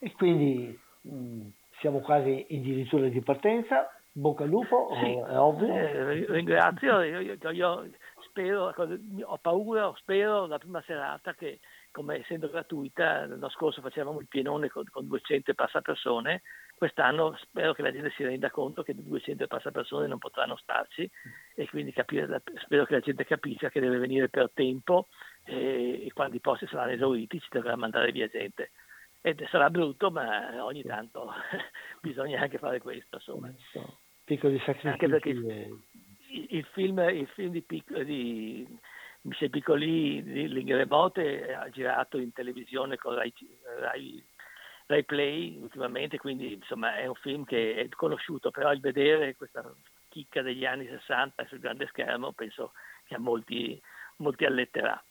E 0.00 0.12
quindi 0.12 0.76
mh, 1.02 1.16
mm, 1.16 1.48
siamo 1.78 2.00
quasi 2.00 2.44
addirittura 2.50 3.06
di 3.06 3.20
partenza, 3.20 3.88
bocca 4.16 4.44
al 4.44 4.48
lupo, 4.48 4.90
sì, 5.02 5.12
è 5.12 5.38
ovvio. 5.38 5.74
Eh, 5.74 6.24
ringrazio, 6.28 7.02
io, 7.02 7.20
io, 7.20 7.50
io 7.50 7.90
spero, 8.28 8.72
ho 9.22 9.38
paura, 9.38 9.92
spero 9.96 10.46
la 10.46 10.58
prima 10.58 10.82
serata 10.86 11.34
che 11.34 11.58
come 11.90 12.20
essendo 12.20 12.48
gratuita, 12.48 13.26
l'anno 13.26 13.48
scorso 13.50 13.80
facevamo 13.80 14.20
il 14.20 14.28
pienone 14.28 14.68
con, 14.68 14.84
con 14.90 15.06
200 15.06 15.54
passapersone, 15.54 16.42
quest'anno 16.76 17.36
spero 17.40 17.72
che 17.72 17.82
la 17.82 17.92
gente 17.92 18.10
si 18.16 18.24
renda 18.24 18.50
conto 18.50 18.82
che 18.82 18.94
200 18.94 19.46
passapersone 19.46 20.06
non 20.06 20.18
potranno 20.18 20.56
starci 20.56 21.08
e 21.54 21.68
quindi 21.68 21.92
capire, 21.92 22.42
spero 22.64 22.84
che 22.84 22.94
la 22.94 23.00
gente 23.00 23.24
capisca 23.24 23.68
che 23.68 23.80
deve 23.80 23.98
venire 23.98 24.28
per 24.28 24.50
tempo 24.52 25.08
e, 25.44 26.06
e 26.06 26.12
quando 26.12 26.36
i 26.36 26.40
posti 26.40 26.66
saranno 26.66 26.92
esauriti 26.92 27.40
ci 27.40 27.48
dovrà 27.50 27.76
mandare 27.76 28.10
via 28.12 28.28
gente. 28.28 28.72
E 29.20 29.34
sarà 29.50 29.70
brutto, 29.70 30.10
ma 30.10 30.62
ogni 30.64 30.82
tanto 30.82 31.32
bisogna 32.02 32.42
anche 32.42 32.58
fare 32.58 32.78
questo. 32.80 33.16
Insomma. 33.16 33.50
Piccoli 34.24 34.58
sacrifici. 34.58 34.88
Anche 34.88 35.08
perché 35.08 35.28
il, 35.28 35.78
il, 36.48 36.64
film, 36.72 36.98
il 37.10 37.26
film 37.28 37.50
di, 37.50 37.64
di 38.04 38.78
Michel 39.22 39.50
Piccoli 39.50 40.22
di 40.22 40.48
Lingremote 40.48 41.54
ha 41.54 41.68
girato 41.70 42.18
in 42.18 42.32
televisione 42.32 42.96
con 42.96 43.14
Rai, 43.14 43.32
Rai, 43.80 44.24
Rai, 44.86 45.04
Play 45.04 45.58
ultimamente, 45.60 46.18
quindi 46.18 46.54
insomma 46.54 46.96
è 46.96 47.06
un 47.06 47.14
film 47.14 47.44
che 47.44 47.74
è 47.74 47.88
conosciuto, 47.90 48.50
però 48.50 48.72
il 48.72 48.80
vedere 48.80 49.36
questa 49.36 49.62
chicca 50.08 50.42
degli 50.42 50.64
anni 50.64 50.86
60 50.86 51.46
sul 51.46 51.58
grande 51.58 51.86
schermo 51.86 52.32
penso 52.32 52.72
che 53.04 53.14
a 53.14 53.18
molti, 53.18 53.80
molti 54.16 54.44
alletterà. 54.44 55.02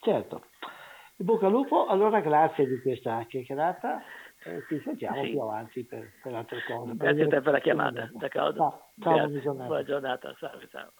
Certo. 0.00 0.46
In 1.16 1.26
bocca 1.26 1.46
al 1.46 1.52
lupo, 1.52 1.86
allora 1.86 2.20
grazie 2.20 2.66
di 2.66 2.80
questa 2.80 3.24
chiacchierata 3.28 4.02
e 4.44 4.64
ci 4.68 4.80
sentiamo 4.82 5.22
sì. 5.22 5.30
più 5.30 5.40
avanti 5.40 5.84
per, 5.84 6.10
per 6.22 6.34
altre 6.34 6.62
cose. 6.66 6.96
Grazie 6.96 7.24
a 7.24 7.28
te 7.28 7.40
per 7.40 7.52
la 7.52 7.60
chiamata, 7.60 8.10
d'accordo? 8.12 8.58
Ciao, 8.58 9.16
ciao 9.16 9.26
buona 9.26 9.40
giornata. 9.40 9.66
Buona 9.66 9.84
giornata, 9.84 10.36
salve, 10.38 10.68
ciao. 10.70 10.92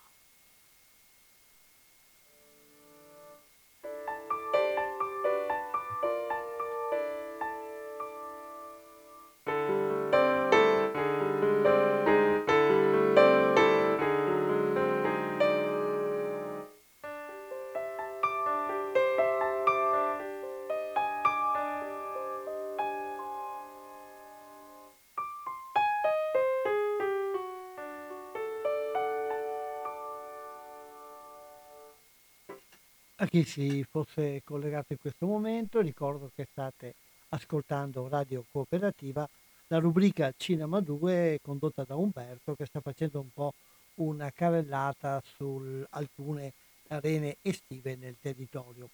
Chi 33.31 33.45
si 33.45 33.87
fosse 33.89 34.43
collegato 34.43 34.93
in 34.93 34.99
questo 34.99 35.25
momento, 35.25 35.81
ricordo 35.81 36.33
che 36.35 36.49
state 36.51 36.95
ascoltando 37.29 38.09
Radio 38.09 38.45
Cooperativa, 38.51 39.27
la 39.69 39.79
rubrica 39.79 40.35
Cinema 40.37 40.81
2 40.81 41.39
condotta 41.41 41.85
da 41.85 41.95
Umberto 41.95 42.57
che 42.57 42.67
sta 42.67 42.81
facendo 42.81 43.21
un 43.21 43.33
po' 43.33 43.55
una 44.03 44.33
carrellata 44.33 45.23
su 45.37 45.85
alcune 45.91 46.55
arene 46.89 47.37
estive 47.43 47.95
nel 47.95 48.17
territorio. 48.21 48.89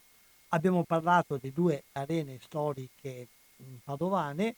Abbiamo 0.48 0.82
parlato 0.82 1.38
di 1.38 1.50
due 1.50 1.84
arene 1.92 2.38
storiche 2.42 3.28
padovane, 3.82 4.54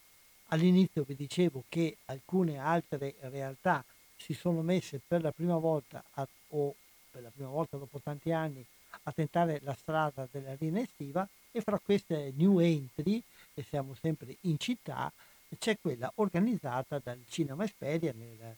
all'inizio 0.47 1.03
vi 1.03 1.15
dicevo 1.15 1.63
che 1.69 1.95
alcune 2.07 2.57
altre 2.57 3.15
realtà 3.21 3.81
si 4.17 4.33
sono 4.33 4.61
messe 4.61 4.99
per 5.07 5.21
la 5.21 5.31
prima 5.31 5.55
volta 5.55 6.03
a, 6.15 6.27
o 6.49 6.75
per 7.09 7.21
la 7.21 7.31
prima 7.33 7.49
volta 7.49 7.77
dopo 7.77 8.01
tanti 8.03 8.33
anni 8.33 8.65
a 9.09 9.13
tentare 9.13 9.59
la 9.63 9.73
strada 9.73 10.27
dell'arena 10.31 10.79
estiva 10.79 11.27
e 11.51 11.61
fra 11.61 11.79
queste 11.79 12.31
new 12.35 12.59
entry, 12.59 13.21
e 13.53 13.63
siamo 13.63 13.95
sempre 13.99 14.37
in 14.41 14.57
città, 14.57 15.11
c'è 15.57 15.77
quella 15.81 16.11
organizzata 16.15 16.99
dal 17.03 17.21
Cinema 17.27 17.63
Esperia 17.63 18.13
nel, 18.15 18.55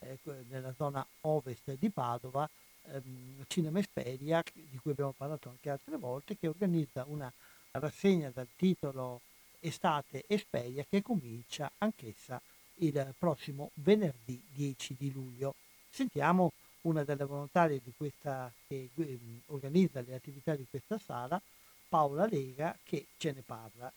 eh, 0.00 0.18
nella 0.48 0.72
zona 0.76 1.04
ovest 1.22 1.74
di 1.78 1.88
Padova, 1.88 2.48
ehm, 2.92 3.44
Cinema 3.48 3.78
Esperia, 3.78 4.42
di 4.52 4.78
cui 4.80 4.90
abbiamo 4.90 5.14
parlato 5.16 5.48
anche 5.48 5.70
altre 5.70 5.96
volte, 5.96 6.36
che 6.36 6.48
organizza 6.48 7.04
una 7.08 7.32
rassegna 7.72 8.30
dal 8.32 8.48
titolo 8.54 9.22
Estate 9.58 10.24
Esperia 10.26 10.84
che 10.88 11.00
comincia 11.00 11.70
anch'essa 11.78 12.40
il 12.78 13.14
prossimo 13.18 13.70
venerdì 13.74 14.42
10 14.52 14.96
di 14.98 15.10
luglio. 15.10 15.54
Sentiamo 15.88 16.52
una 16.84 17.04
delle 17.04 17.24
volontarie 17.24 17.80
di 17.82 17.92
questa, 17.96 18.50
che 18.66 18.90
ehm, 18.96 19.42
organizza 19.46 20.00
le 20.00 20.14
attività 20.14 20.54
di 20.54 20.66
questa 20.68 20.98
sala, 20.98 21.40
Paola 21.88 22.26
Lega, 22.26 22.76
che 22.82 23.06
ce 23.16 23.32
ne 23.32 23.42
parla. 23.44 23.92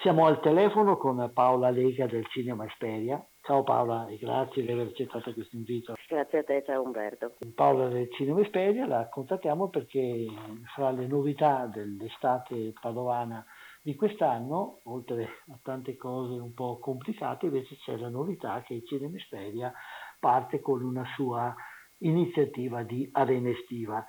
Siamo 0.00 0.26
al 0.26 0.40
telefono 0.40 0.96
con 0.96 1.30
Paola 1.32 1.70
Lega 1.70 2.06
del 2.06 2.26
Cinema 2.26 2.64
Esperia. 2.64 3.24
Ciao 3.42 3.62
Paola 3.62 4.08
e 4.08 4.18
grazie 4.18 4.62
di 4.62 4.72
aver 4.72 4.88
accettato 4.88 5.32
questo 5.32 5.56
invito. 5.56 5.94
Grazie 6.08 6.38
a 6.38 6.44
te, 6.44 6.62
ciao 6.64 6.82
Umberto. 6.82 7.34
Paola 7.54 7.88
del 7.88 8.08
Cinema 8.12 8.40
Esperia 8.40 8.86
la 8.86 9.08
contattiamo 9.08 9.68
perché 9.68 10.26
fra 10.74 10.90
le 10.90 11.06
novità 11.06 11.66
dell'estate 11.66 12.72
padovana 12.80 13.44
di 13.82 13.96
quest'anno, 13.96 14.80
oltre 14.84 15.24
a 15.48 15.58
tante 15.60 15.96
cose 15.96 16.34
un 16.34 16.54
po' 16.54 16.78
complicate, 16.78 17.46
invece 17.46 17.76
c'è 17.76 17.96
la 17.96 18.08
novità 18.08 18.62
che 18.62 18.74
il 18.74 18.86
Cinema 18.86 19.16
Esperia 19.16 19.72
parte 20.20 20.60
con 20.60 20.84
una 20.84 21.04
sua 21.16 21.52
iniziativa 21.98 22.84
di 22.84 23.08
arena 23.12 23.50
estiva. 23.50 24.04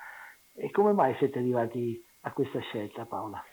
E 0.56 0.70
come 0.70 0.94
mai 0.94 1.16
siete 1.16 1.40
arrivati 1.40 2.00
a 2.22 2.32
questa 2.34 2.60
scelta 2.60 3.06
Paola? 3.06 3.44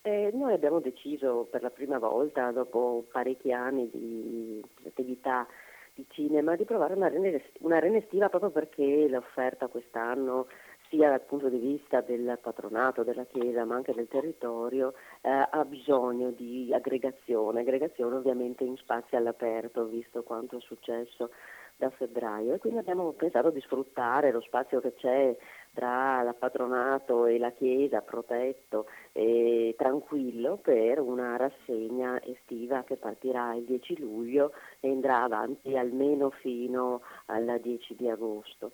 Eh, 0.00 0.30
noi 0.32 0.54
abbiamo 0.54 0.80
deciso 0.80 1.46
per 1.50 1.60
la 1.60 1.70
prima 1.70 1.98
volta, 1.98 2.52
dopo 2.52 3.04
parecchi 3.12 3.52
anni 3.52 3.90
di 3.90 4.64
attività 4.86 5.46
di 5.92 6.06
cinema, 6.10 6.56
di 6.56 6.64
provare 6.64 6.94
un'arena 6.94 7.96
estiva 7.96 8.28
proprio 8.28 8.50
perché 8.50 9.08
l'offerta 9.08 9.66
quest'anno 9.66 10.46
sia 10.88 11.10
dal 11.10 11.22
punto 11.22 11.48
di 11.48 11.58
vista 11.58 12.00
del 12.00 12.38
patronato, 12.40 13.02
della 13.02 13.24
Chiesa, 13.24 13.64
ma 13.64 13.76
anche 13.76 13.92
del 13.92 14.08
territorio, 14.08 14.94
eh, 15.20 15.30
ha 15.30 15.64
bisogno 15.64 16.30
di 16.30 16.72
aggregazione, 16.72 17.60
aggregazione 17.60 18.16
ovviamente 18.16 18.64
in 18.64 18.76
spazi 18.76 19.16
all'aperto, 19.16 19.86
visto 19.86 20.22
quanto 20.22 20.56
è 20.56 20.60
successo 20.60 21.30
da 21.76 21.90
febbraio. 21.90 22.54
E 22.54 22.58
quindi 22.58 22.78
abbiamo 22.78 23.12
pensato 23.12 23.50
di 23.50 23.60
sfruttare 23.60 24.32
lo 24.32 24.40
spazio 24.40 24.80
che 24.80 24.94
c'è 24.94 25.36
tra 25.72 26.22
il 26.22 26.34
patronato 26.38 27.26
e 27.26 27.38
la 27.38 27.50
chiesa 27.50 28.00
protetto 28.00 28.86
e 29.12 29.74
tranquillo 29.76 30.56
per 30.56 31.00
una 31.00 31.36
rassegna 31.36 32.18
estiva 32.22 32.82
che 32.84 32.96
partirà 32.96 33.54
il 33.54 33.64
10 33.64 34.00
luglio 34.00 34.52
e 34.80 34.90
andrà 34.90 35.22
avanti 35.22 35.76
almeno 35.76 36.30
fino 36.30 37.02
al 37.26 37.58
10 37.60 37.94
di 37.94 38.08
agosto 38.08 38.72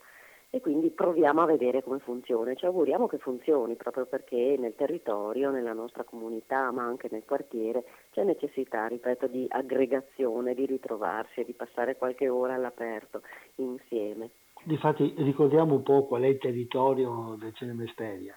e 0.55 0.61
quindi 0.61 0.91
proviamo 0.91 1.41
a 1.41 1.47
vedere 1.47 1.83
come 1.83 1.99
funziona. 1.99 2.53
Ci 2.53 2.67
auguriamo 2.67 3.07
che 3.07 3.17
funzioni 3.17 3.75
proprio 3.75 4.05
perché 4.05 4.57
nel 4.59 4.75
territorio, 4.75 5.51
nella 5.51 5.73
nostra 5.73 6.05
comunità, 6.05 6.71
ma 6.71 6.83
anche 6.83 7.09
nel 7.11 7.25
quartiere 7.25 7.85
c'è 8.11 8.23
necessità, 8.23 8.87
ripeto, 8.87 9.29
di 9.29 9.47
aggregazione, 9.49 10.53
di 10.53 10.67
ritrovarsi 10.67 11.41
e 11.41 11.45
di 11.47 11.55
passare 11.55 11.97
qualche 11.97 12.29
ora 12.29 12.53
all'aperto 12.53 13.23
insieme. 13.57 14.29
Difatti 14.63 15.15
ricordiamo 15.17 15.77
un 15.77 15.83
po' 15.83 16.05
qual 16.05 16.21
è 16.21 16.27
il 16.27 16.39
territorio 16.39 17.35
del 17.41 17.55
Cinema 17.55 17.85
Esperia 17.85 18.37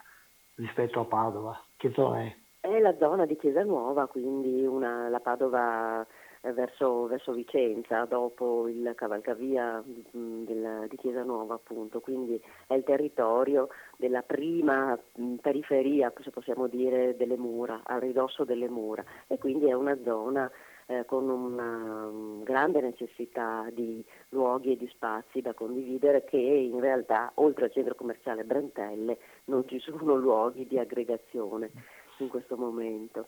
rispetto 0.56 1.02
a 1.02 1.06
Padova, 1.06 1.62
che 1.76 1.92
zona 1.92 2.22
è? 2.22 2.36
È 2.62 2.80
la 2.80 2.96
zona 2.98 3.26
di 3.26 3.36
Chiesa 3.36 3.64
Nuova, 3.64 4.08
quindi 4.08 4.66
una, 4.66 5.10
la 5.10 5.20
Padova 5.20 6.08
verso, 6.54 7.08
verso, 7.08 7.32
Vicenza 7.34 8.06
dopo 8.06 8.68
il 8.68 8.94
cavalcavia 8.96 9.84
mm, 9.84 10.44
del, 10.44 10.88
di 10.90 10.98
Chiesa 10.98 11.24
Nuova 11.24 11.56
appunto, 11.56 12.00
quindi 12.00 12.42
è 12.68 12.74
il 12.74 12.84
territorio 12.84 13.70
della 13.98 14.22
prima 14.22 14.98
mm, 15.20 15.36
periferia, 15.36 16.12
se 16.22 16.30
possiamo 16.32 16.68
dire, 16.68 17.16
delle 17.16 17.38
mura, 17.38 17.82
al 17.84 18.02
ridosso 18.02 18.44
delle 18.44 18.70
mura 18.70 19.04
e 19.28 19.38
quindi 19.38 19.68
è 19.68 19.74
una 19.74 19.98
zona 20.04 20.50
eh, 20.88 21.04
con 21.06 21.28
una 21.30 22.06
um, 22.06 22.44
grande 22.44 22.80
necessità 22.82 23.68
di 23.74 24.04
luoghi 24.30 24.74
e 24.74 24.78
di 24.78 24.88
spazi 24.88 25.42
da 25.42 25.54
condividere 25.54 26.24
che 26.26 26.38
in 26.38 26.80
realtà 26.80 27.32
oltre 27.36 27.66
al 27.66 27.72
centro 27.72 27.96
commerciale 27.96 28.44
Brentelle 28.44 29.18
non 29.46 29.68
ci 29.68 29.80
sono 29.80 30.14
luoghi 30.16 30.68
di 30.68 30.78
aggregazione 30.78 31.72
in 32.20 32.28
questo 32.28 32.56
momento. 32.56 33.28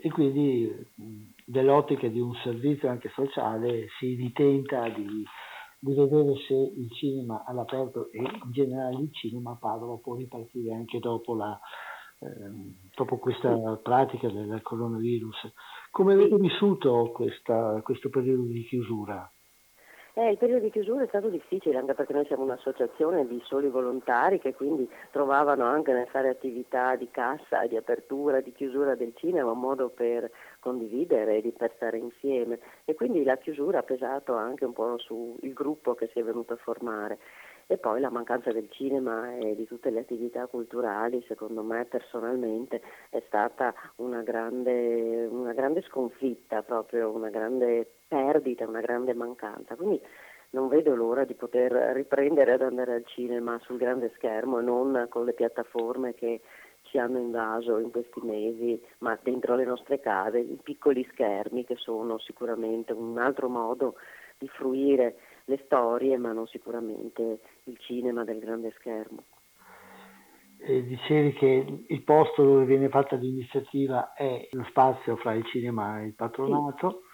E 0.00 0.10
quindi 0.10 0.74
dell'ottica 1.52 2.08
di 2.08 2.18
un 2.18 2.34
servizio 2.42 2.88
anche 2.88 3.10
sociale 3.10 3.86
si 3.98 4.14
ritenta 4.14 4.88
di, 4.88 5.24
di 5.78 5.94
vedere 5.94 6.34
se 6.48 6.54
il 6.54 6.90
cinema 6.92 7.44
all'aperto 7.46 8.10
e 8.10 8.18
in 8.18 8.50
generale 8.50 8.96
il 8.96 9.12
cinema 9.12 9.52
a 9.52 9.56
Padova 9.60 9.96
può 10.02 10.16
ripartire 10.16 10.74
anche 10.74 10.98
dopo 10.98 11.34
la, 11.34 11.60
Ehm, 12.22 12.74
dopo 12.94 13.18
questa 13.18 13.78
pratica 13.82 14.28
del 14.28 14.62
coronavirus. 14.62 15.52
Come 15.90 16.12
avete 16.12 16.36
vissuto 16.36 17.10
questa, 17.12 17.80
questo 17.82 18.08
periodo 18.10 18.44
di 18.44 18.62
chiusura? 18.64 19.28
Eh, 20.14 20.30
il 20.30 20.36
periodo 20.36 20.64
di 20.64 20.70
chiusura 20.70 21.04
è 21.04 21.08
stato 21.08 21.30
difficile 21.30 21.78
anche 21.78 21.94
perché 21.94 22.12
noi 22.12 22.26
siamo 22.26 22.42
un'associazione 22.42 23.26
di 23.26 23.40
soli 23.44 23.68
volontari 23.68 24.38
che 24.38 24.54
quindi 24.54 24.86
trovavano 25.10 25.64
anche 25.64 25.92
nel 25.92 26.06
fare 26.06 26.28
attività 26.28 26.96
di 26.96 27.08
cassa, 27.10 27.66
di 27.66 27.76
apertura, 27.76 28.42
di 28.42 28.52
chiusura 28.52 28.94
del 28.94 29.14
cinema 29.16 29.52
un 29.52 29.60
modo 29.60 29.88
per 29.88 30.30
condividere 30.62 31.42
e 31.42 31.52
per 31.56 31.72
stare 31.74 31.98
insieme 31.98 32.60
e 32.84 32.94
quindi 32.94 33.24
la 33.24 33.36
chiusura 33.36 33.80
ha 33.80 33.82
pesato 33.82 34.34
anche 34.34 34.64
un 34.64 34.72
po' 34.72 34.96
sul 34.98 35.36
gruppo 35.52 35.94
che 35.94 36.08
si 36.12 36.20
è 36.20 36.22
venuto 36.22 36.52
a 36.52 36.56
formare 36.56 37.18
e 37.66 37.78
poi 37.78 38.00
la 38.00 38.10
mancanza 38.10 38.52
del 38.52 38.68
cinema 38.70 39.34
e 39.36 39.54
di 39.56 39.66
tutte 39.66 39.90
le 39.90 40.00
attività 40.00 40.46
culturali, 40.46 41.24
secondo 41.26 41.62
me 41.62 41.84
personalmente, 41.86 42.82
è 43.08 43.22
stata 43.26 43.74
una 43.96 44.22
grande, 44.22 45.26
una 45.30 45.52
grande 45.52 45.82
sconfitta, 45.82 46.62
proprio 46.62 47.10
una 47.10 47.30
grande 47.30 47.90
perdita, 48.06 48.66
una 48.66 48.80
grande 48.80 49.14
mancanza. 49.14 49.74
Quindi 49.74 50.00
non 50.50 50.68
vedo 50.68 50.94
l'ora 50.94 51.24
di 51.24 51.34
poter 51.34 51.72
riprendere 51.94 52.52
ad 52.52 52.62
andare 52.62 52.94
al 52.94 53.06
cinema 53.06 53.58
sul 53.62 53.78
grande 53.78 54.12
schermo 54.16 54.58
e 54.58 54.62
non 54.62 55.06
con 55.08 55.24
le 55.24 55.32
piattaforme 55.32 56.14
che 56.14 56.42
ci 56.92 56.98
hanno 56.98 57.18
invaso 57.18 57.78
in 57.78 57.90
questi 57.90 58.20
mesi, 58.20 58.78
ma 58.98 59.18
dentro 59.22 59.56
le 59.56 59.64
nostre 59.64 59.98
case, 59.98 60.40
i 60.40 60.58
piccoli 60.62 61.08
schermi 61.10 61.64
che 61.64 61.76
sono 61.76 62.18
sicuramente 62.18 62.92
un 62.92 63.16
altro 63.16 63.48
modo 63.48 63.94
di 64.36 64.46
fruire 64.48 65.16
le 65.46 65.58
storie, 65.64 66.18
ma 66.18 66.32
non 66.32 66.46
sicuramente 66.46 67.40
il 67.64 67.78
cinema 67.78 68.24
del 68.24 68.40
grande 68.40 68.72
schermo. 68.76 69.24
E 70.58 70.84
dicevi 70.84 71.32
che 71.32 71.84
il 71.88 72.02
posto 72.04 72.44
dove 72.44 72.66
viene 72.66 72.90
fatta 72.90 73.16
l'iniziativa 73.16 74.12
è 74.12 74.48
lo 74.50 74.64
spazio 74.64 75.16
fra 75.16 75.32
il 75.32 75.46
cinema 75.46 76.00
e 76.00 76.04
il 76.04 76.14
patronato. 76.14 77.04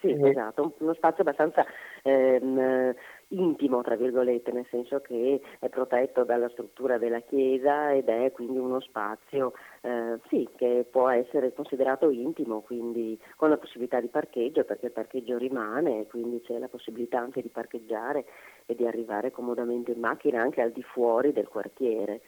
Sì, 0.00 0.14
sì 0.14 0.28
esatto, 0.28 0.76
uno 0.78 0.94
spazio 0.94 1.22
abbastanza 1.22 1.66
ehm, 2.02 2.94
intimo, 3.38 3.82
tra 3.82 3.96
virgolette, 3.96 4.52
nel 4.52 4.66
senso 4.70 5.00
che 5.00 5.40
è 5.58 5.68
protetto 5.68 6.24
dalla 6.24 6.48
struttura 6.48 6.98
della 6.98 7.20
chiesa 7.20 7.92
ed 7.92 8.08
è 8.08 8.32
quindi 8.32 8.58
uno 8.58 8.80
spazio 8.80 9.52
eh, 9.82 10.18
sì, 10.28 10.48
che 10.56 10.86
può 10.90 11.08
essere 11.08 11.52
considerato 11.52 12.10
intimo, 12.10 12.60
quindi 12.60 13.18
con 13.36 13.50
la 13.50 13.56
possibilità 13.56 14.00
di 14.00 14.08
parcheggio, 14.08 14.64
perché 14.64 14.86
il 14.86 14.92
parcheggio 14.92 15.36
rimane 15.36 16.00
e 16.00 16.06
quindi 16.06 16.40
c'è 16.40 16.58
la 16.58 16.68
possibilità 16.68 17.18
anche 17.18 17.42
di 17.42 17.48
parcheggiare 17.48 18.24
e 18.66 18.74
di 18.74 18.86
arrivare 18.86 19.30
comodamente 19.30 19.92
in 19.92 20.00
macchina 20.00 20.40
anche 20.40 20.62
al 20.62 20.72
di 20.72 20.82
fuori 20.82 21.32
del 21.32 21.48
quartiere. 21.48 22.20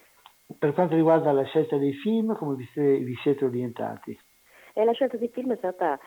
Per 0.57 0.73
quanto 0.73 0.95
riguarda 0.95 1.31
la 1.31 1.43
scelta 1.43 1.77
dei 1.77 1.93
film, 1.93 2.35
come 2.35 2.55
vi 2.55 3.15
siete 3.21 3.43
orientati? 3.43 4.17
E 4.73 4.85
la 4.85 4.93
scelta 4.93 5.17
dei 5.17 5.29
film 5.29 5.51
è 5.53 5.57
stata 5.57 5.99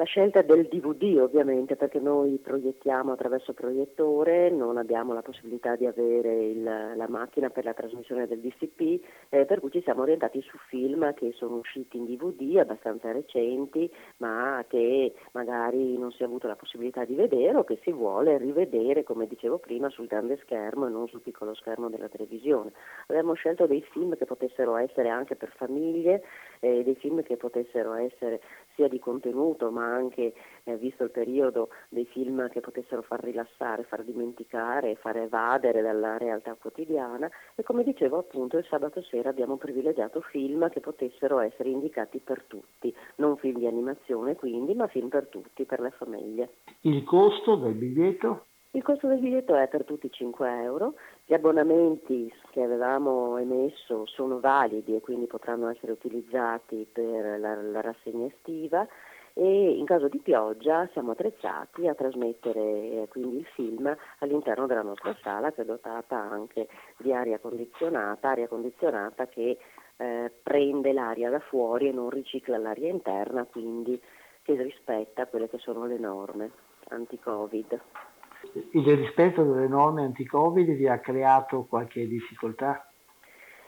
la 0.00 0.06
scelta 0.06 0.40
del 0.40 0.66
DVD 0.66 1.20
ovviamente 1.20 1.76
perché 1.76 2.00
noi 2.00 2.38
proiettiamo 2.38 3.12
attraverso 3.12 3.52
proiettore, 3.52 4.48
non 4.48 4.78
abbiamo 4.78 5.12
la 5.12 5.20
possibilità 5.20 5.76
di 5.76 5.84
avere 5.84 6.46
il, 6.46 6.62
la 6.62 7.06
macchina 7.06 7.50
per 7.50 7.64
la 7.64 7.74
trasmissione 7.74 8.26
del 8.26 8.40
DCP, 8.40 9.04
eh, 9.28 9.44
per 9.44 9.60
cui 9.60 9.70
ci 9.70 9.82
siamo 9.82 10.00
orientati 10.00 10.40
su 10.40 10.56
film 10.68 11.12
che 11.12 11.32
sono 11.32 11.56
usciti 11.56 11.98
in 11.98 12.06
DVD 12.06 12.56
abbastanza 12.60 13.12
recenti 13.12 13.92
ma 14.18 14.64
che 14.66 15.12
magari 15.32 15.98
non 15.98 16.10
si 16.12 16.22
è 16.22 16.24
avuto 16.24 16.46
la 16.46 16.56
possibilità 16.56 17.04
di 17.04 17.14
vedere 17.14 17.58
o 17.58 17.64
che 17.64 17.78
si 17.82 17.92
vuole 17.92 18.38
rivedere 18.38 19.02
come 19.02 19.26
dicevo 19.26 19.58
prima 19.58 19.90
sul 19.90 20.06
grande 20.06 20.38
schermo 20.38 20.86
e 20.86 20.90
non 20.90 21.08
sul 21.08 21.20
piccolo 21.20 21.52
schermo 21.52 21.90
della 21.90 22.08
televisione. 22.08 22.72
Abbiamo 23.08 23.34
scelto 23.34 23.66
dei 23.66 23.82
film 23.82 24.16
che 24.16 24.24
potessero 24.24 24.76
essere 24.76 25.10
anche 25.10 25.36
per 25.36 25.52
famiglie, 25.54 26.22
eh, 26.60 26.82
dei 26.84 26.94
film 26.94 27.22
che 27.22 27.36
potessero 27.36 27.92
essere 27.92 28.40
sia 28.80 28.88
di 28.88 28.98
contenuto 28.98 29.70
ma 29.70 29.84
anche, 29.84 30.32
eh, 30.64 30.76
visto 30.78 31.04
il 31.04 31.10
periodo, 31.10 31.68
dei 31.90 32.06
film 32.06 32.48
che 32.48 32.60
potessero 32.60 33.02
far 33.02 33.22
rilassare, 33.22 33.82
far 33.84 34.02
dimenticare, 34.02 34.96
far 34.96 35.18
evadere 35.18 35.82
dalla 35.82 36.16
realtà 36.16 36.54
quotidiana 36.54 37.30
e 37.54 37.62
come 37.62 37.84
dicevo 37.84 38.18
appunto 38.18 38.56
il 38.56 38.64
sabato 38.68 39.02
sera 39.02 39.28
abbiamo 39.28 39.56
privilegiato 39.56 40.22
film 40.22 40.70
che 40.70 40.80
potessero 40.80 41.40
essere 41.40 41.68
indicati 41.68 42.20
per 42.20 42.44
tutti, 42.46 42.94
non 43.16 43.36
film 43.36 43.58
di 43.58 43.66
animazione 43.66 44.34
quindi, 44.34 44.74
ma 44.74 44.86
film 44.86 45.08
per 45.08 45.26
tutti, 45.26 45.64
per 45.64 45.80
le 45.80 45.90
famiglie. 45.90 46.48
Il 46.82 47.04
costo 47.04 47.56
del 47.56 47.74
biglietto? 47.74 48.46
Il 48.72 48.84
costo 48.84 49.08
del 49.08 49.18
biglietto 49.18 49.56
è 49.56 49.66
per 49.66 49.84
tutti 49.84 50.08
5 50.08 50.62
euro, 50.62 50.94
gli 51.30 51.34
abbonamenti 51.34 52.28
che 52.50 52.60
avevamo 52.60 53.38
emesso 53.38 54.04
sono 54.06 54.40
validi 54.40 54.96
e 54.96 55.00
quindi 55.00 55.28
potranno 55.28 55.68
essere 55.68 55.92
utilizzati 55.92 56.88
per 56.92 57.38
la, 57.38 57.54
la 57.54 57.80
rassegna 57.80 58.26
estiva 58.26 58.84
e 59.32 59.70
in 59.70 59.84
caso 59.84 60.08
di 60.08 60.18
pioggia 60.18 60.88
siamo 60.90 61.12
attrezzati 61.12 61.86
a 61.86 61.94
trasmettere 61.94 62.60
eh, 62.60 63.06
quindi 63.10 63.36
il 63.36 63.46
film 63.54 63.96
all'interno 64.18 64.66
della 64.66 64.82
nostra 64.82 65.16
sala 65.22 65.52
che 65.52 65.62
è 65.62 65.64
dotata 65.64 66.16
anche 66.16 66.66
di 66.98 67.12
aria 67.12 67.38
condizionata, 67.38 68.30
aria 68.30 68.48
condizionata 68.48 69.28
che 69.28 69.56
eh, 69.98 70.32
prende 70.42 70.92
l'aria 70.92 71.30
da 71.30 71.38
fuori 71.38 71.86
e 71.86 71.92
non 71.92 72.10
ricicla 72.10 72.58
l'aria 72.58 72.90
interna, 72.90 73.44
quindi 73.44 74.02
che 74.42 74.60
rispetta 74.60 75.28
quelle 75.28 75.48
che 75.48 75.58
sono 75.58 75.86
le 75.86 75.96
norme 75.96 76.50
anti-Covid. 76.88 77.80
Il 78.72 78.96
rispetto 78.96 79.44
delle 79.44 79.68
norme 79.68 80.02
anti-Covid 80.02 80.74
vi 80.74 80.88
ha 80.88 80.98
creato 80.98 81.66
qualche 81.68 82.06
difficoltà? 82.06 82.90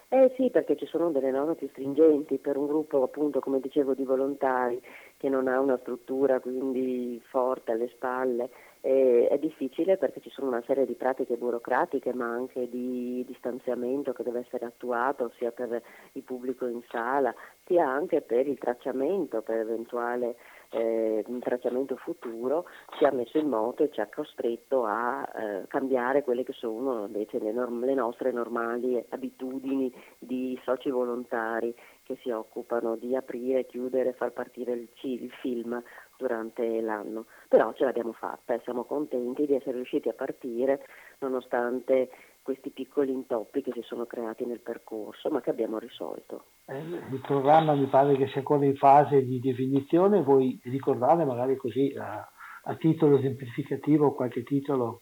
Eh 0.09 0.30
sì, 0.37 0.51
perché 0.51 0.76
ci 0.76 0.85
sono 0.85 1.11
delle 1.11 1.30
norme 1.30 1.55
più 1.55 1.68
stringenti 1.68 2.37
per 2.37 2.59
un 2.59 2.66
gruppo, 2.66 3.03
appunto, 3.03 3.41
come 3.41 3.61
dicevo, 3.61 3.95
di 3.95 4.05
volontari 4.05 4.78
che 5.16 5.30
non 5.30 5.49
ha 5.49 5.59
una 5.59 5.78
struttura 5.78 6.39
quindi 6.39 7.18
forte 7.30 7.72
alle 7.72 7.89
spalle. 7.89 8.51
Eh, 8.83 9.28
è 9.30 9.39
difficile 9.39 9.97
perché 9.97 10.20
ci 10.20 10.28
sono 10.28 10.49
una 10.49 10.62
serie 10.66 10.85
di 10.85 10.95
pratiche 10.95 11.37
burocratiche 11.37 12.12
ma 12.12 12.26
anche 12.26 12.68
di 12.68 13.24
distanziamento 13.24 14.12
che 14.12 14.24
deve 14.24 14.41
essere 14.41 14.66
attuato 14.66 15.30
sia 15.39 15.53
per 15.53 15.80
il 16.14 16.22
pubblico 16.24 16.66
in 16.66 16.83
sala 16.91 17.33
sia 17.64 17.89
anche 17.89 18.22
per 18.22 18.49
il 18.49 18.59
tracciamento, 18.59 19.41
per 19.43 19.59
eventuale 19.59 20.35
eh, 20.73 21.23
un 21.27 21.39
tracciamento 21.41 21.97
futuro 21.97 22.64
ci 22.97 23.05
ha 23.05 23.12
messo 23.12 23.39
in 23.39 23.49
moto 23.49 23.85
e 23.85 23.91
ci 23.91 24.01
ha 24.01 24.09
costretto 24.12 24.85
a 24.85 25.29
eh, 25.35 25.66
cambiare 25.68 26.23
quelle 26.23 26.45
che 26.45 26.53
sono 26.53 27.05
invece 27.05 27.39
le, 27.39 27.53
norm- 27.53 27.85
le 27.85 27.95
nostre 27.95 28.33
normali 28.33 29.03
abitudini 29.11 29.93
di 30.18 30.59
soci 30.64 30.91
volontari 30.91 31.75
che 32.03 32.16
si 32.23 32.31
occupano 32.31 32.97
di 32.97 33.14
aprire, 33.14 33.66
chiudere, 33.66 34.12
far 34.14 34.33
partire 34.33 34.73
il, 34.73 34.89
il 35.03 35.31
film 35.41 35.83
durante 36.16 36.81
l'anno. 36.81 37.27
Però 37.49 37.73
ce 37.75 37.85
l'abbiamo 37.85 38.12
fatta 38.12 38.55
e 38.55 38.61
siamo 38.64 38.85
contenti 38.85 39.47
di 39.47 39.55
essere 39.55 39.77
riusciti 39.77 40.09
a 40.09 40.14
partire 40.14 40.87
nonostante 41.18 42.11
questi 42.43 42.70
piccoli 42.70 43.12
intoppi 43.12 43.62
che 43.62 43.72
si 43.72 43.82
sono 43.82 44.05
creati 44.05 44.45
nel 44.45 44.61
percorso, 44.61 45.30
ma 45.30 45.40
che 45.40 45.51
abbiamo 45.51 45.78
risolto. 45.78 46.45
Eh, 46.66 46.78
il 46.78 47.20
programma 47.22 47.74
mi 47.74 47.86
pare 47.86 48.16
che 48.16 48.26
sia 48.26 48.38
ancora 48.38 48.64
in 48.64 48.76
fase 48.76 49.24
di 49.24 49.38
definizione, 49.38 50.22
vuoi 50.22 50.61
ricordare 50.64 51.24
magari 51.24 51.57
così 51.57 51.95
a, 51.97 52.28
a 52.64 52.74
titolo 52.76 53.18
esemplificativo 53.18 54.12
qualche 54.12 54.43
titolo 54.43 55.02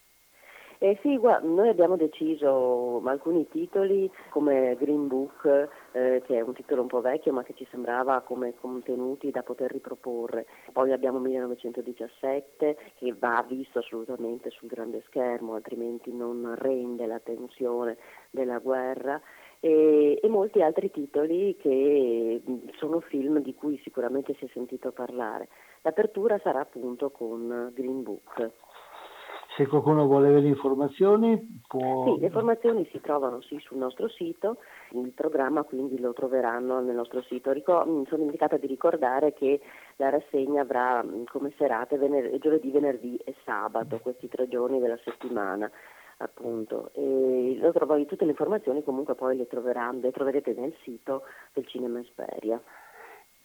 eh 0.82 0.98
sì, 1.02 1.18
guarda, 1.18 1.46
noi 1.46 1.68
abbiamo 1.68 1.96
deciso 1.96 3.02
alcuni 3.04 3.46
titoli 3.48 4.10
come 4.30 4.74
Green 4.80 5.08
Book, 5.08 5.68
eh, 5.92 6.22
che 6.24 6.38
è 6.38 6.40
un 6.40 6.54
titolo 6.54 6.80
un 6.80 6.86
po' 6.86 7.02
vecchio 7.02 7.34
ma 7.34 7.42
che 7.42 7.52
ci 7.52 7.66
sembrava 7.70 8.22
come 8.22 8.54
contenuti 8.58 9.30
da 9.30 9.42
poter 9.42 9.70
riproporre. 9.70 10.46
Poi 10.72 10.90
abbiamo 10.92 11.18
1917 11.18 12.78
che 12.94 13.14
va 13.18 13.44
visto 13.46 13.80
assolutamente 13.80 14.48
sul 14.48 14.68
grande 14.68 15.02
schermo, 15.08 15.52
altrimenti 15.52 16.14
non 16.14 16.54
rende 16.56 17.04
la 17.04 17.18
tensione 17.18 17.98
della 18.30 18.58
guerra. 18.58 19.20
E, 19.62 20.18
e, 20.22 20.28
molti 20.30 20.62
altri 20.62 20.90
titoli 20.90 21.56
che 21.58 22.40
sono 22.78 23.00
film 23.00 23.40
di 23.40 23.54
cui 23.54 23.78
sicuramente 23.82 24.34
si 24.38 24.46
è 24.46 24.48
sentito 24.54 24.92
parlare. 24.92 25.48
L'apertura 25.82 26.38
sarà 26.38 26.60
appunto 26.60 27.10
con 27.10 27.70
Green 27.74 28.02
Book. 28.02 28.50
Se 29.60 29.66
qualcuno 29.66 30.06
vuole 30.06 30.28
avere 30.28 30.46
informazioni 30.46 31.60
può... 31.66 32.04
Sì, 32.04 32.20
le 32.20 32.26
informazioni 32.26 32.88
si 32.90 33.00
trovano 33.02 33.42
sì, 33.42 33.58
sul 33.58 33.76
nostro 33.76 34.08
sito, 34.08 34.56
il 34.92 35.12
programma 35.12 35.64
quindi 35.64 36.00
lo 36.00 36.14
troveranno 36.14 36.80
nel 36.80 36.94
nostro 36.94 37.20
sito. 37.22 37.52
Ricor- 37.52 37.86
mm, 37.86 38.04
sono 38.04 38.22
indicata 38.22 38.56
di 38.56 38.66
ricordare 38.66 39.34
che 39.34 39.60
la 39.96 40.08
rassegna 40.08 40.62
avrà 40.62 41.04
come 41.26 41.52
serate 41.58 41.98
vener- 41.98 42.38
giovedì, 42.38 42.70
venerdì 42.70 43.16
e 43.22 43.34
sabato, 43.44 43.98
questi 43.98 44.28
tre 44.28 44.48
giorni 44.48 44.78
della 44.78 44.98
settimana 45.04 45.70
appunto. 46.16 46.90
E 46.94 47.58
lo 47.60 47.72
trovo, 47.72 48.02
tutte 48.06 48.24
le 48.24 48.30
informazioni 48.30 48.82
comunque 48.82 49.14
poi 49.14 49.36
le, 49.36 49.46
le 49.46 50.10
troverete 50.10 50.54
nel 50.54 50.74
sito 50.82 51.24
del 51.52 51.66
Cinema 51.66 52.00
Esperia. 52.00 52.58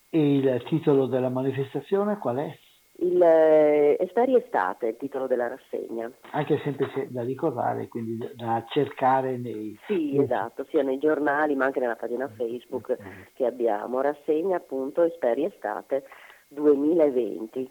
E 0.09 0.35
il 0.37 0.63
titolo 0.63 1.07
della 1.07 1.29
manifestazione 1.29 2.17
qual 2.19 2.37
è? 2.37 2.57
Il 2.97 3.21
eh, 3.21 3.97
Esperia 3.99 4.37
Estate 4.37 4.87
è 4.87 4.89
il 4.91 4.97
titolo 4.97 5.27
della 5.27 5.47
rassegna. 5.47 6.09
Anche 6.31 6.59
semplice 6.63 7.07
da 7.09 7.23
ricordare, 7.23 7.87
quindi 7.87 8.17
da 8.35 8.63
cercare 8.69 9.37
nei... 9.37 9.77
Sì, 9.85 10.17
esatto, 10.17 10.65
sia 10.69 10.81
nei 10.81 10.97
giornali 10.97 11.55
ma 11.55 11.65
anche 11.65 11.79
nella 11.79 11.95
pagina 11.95 12.29
Facebook 12.29 12.97
che 13.33 13.45
abbiamo. 13.45 14.01
Rassegna 14.01 14.57
appunto 14.57 15.03
Esperia 15.03 15.47
Estate 15.47 16.05
2020. 16.47 17.69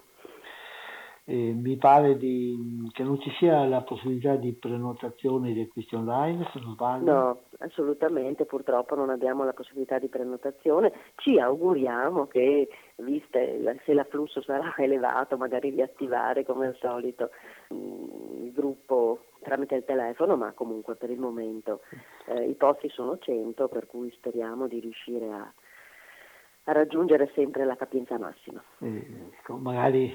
Eh, 1.27 1.55
mi 1.55 1.79
pare 1.79 2.19
di, 2.19 2.87
che 2.93 3.03
non 3.03 3.19
ci 3.19 3.31
sia 3.39 3.65
la 3.65 3.81
possibilità 3.81 4.37
di 4.37 4.53
prenotazione 4.53 5.55
di 5.55 5.63
acquisti 5.63 5.95
online, 5.95 6.47
se 6.53 6.61
non 6.61 6.75
sbaglio. 6.75 7.13
No, 7.13 7.41
assolutamente, 7.61 8.45
purtroppo 8.45 8.95
non 8.95 9.09
abbiamo 9.09 9.43
la 9.45 9.55
possibilità 9.55 9.99
di 9.99 10.09
prenotazione. 10.09 10.93
Ci 11.17 11.39
auguriamo 11.39 12.27
che, 12.27 12.69
viste 12.97 13.79
se 13.87 13.95
l'afflusso 13.95 14.43
sarà 14.43 14.75
elevato, 14.77 15.39
magari 15.39 15.71
riattivare 15.71 16.45
come 16.45 16.67
al 16.67 16.77
solito 16.79 17.31
mm, 17.73 18.45
il 18.45 18.53
gruppo 18.53 19.21
tramite 19.41 19.77
il 19.77 19.85
telefono, 19.85 20.37
ma 20.37 20.53
comunque 20.53 20.95
per 20.97 21.09
il 21.09 21.19
momento 21.19 21.81
eh, 22.27 22.45
i 22.45 22.55
posti 22.55 22.91
sono 22.91 23.17
100, 23.17 23.69
per 23.69 23.87
cui 23.87 24.11
speriamo 24.11 24.67
di 24.67 24.79
riuscire 24.79 25.33
a, 25.33 25.53
a 26.65 26.73
raggiungere 26.73 27.31
sempre 27.35 27.65
la 27.65 27.77
capienza 27.77 28.19
massima. 28.19 28.63
Eh, 28.81 29.31
magari 29.59 30.13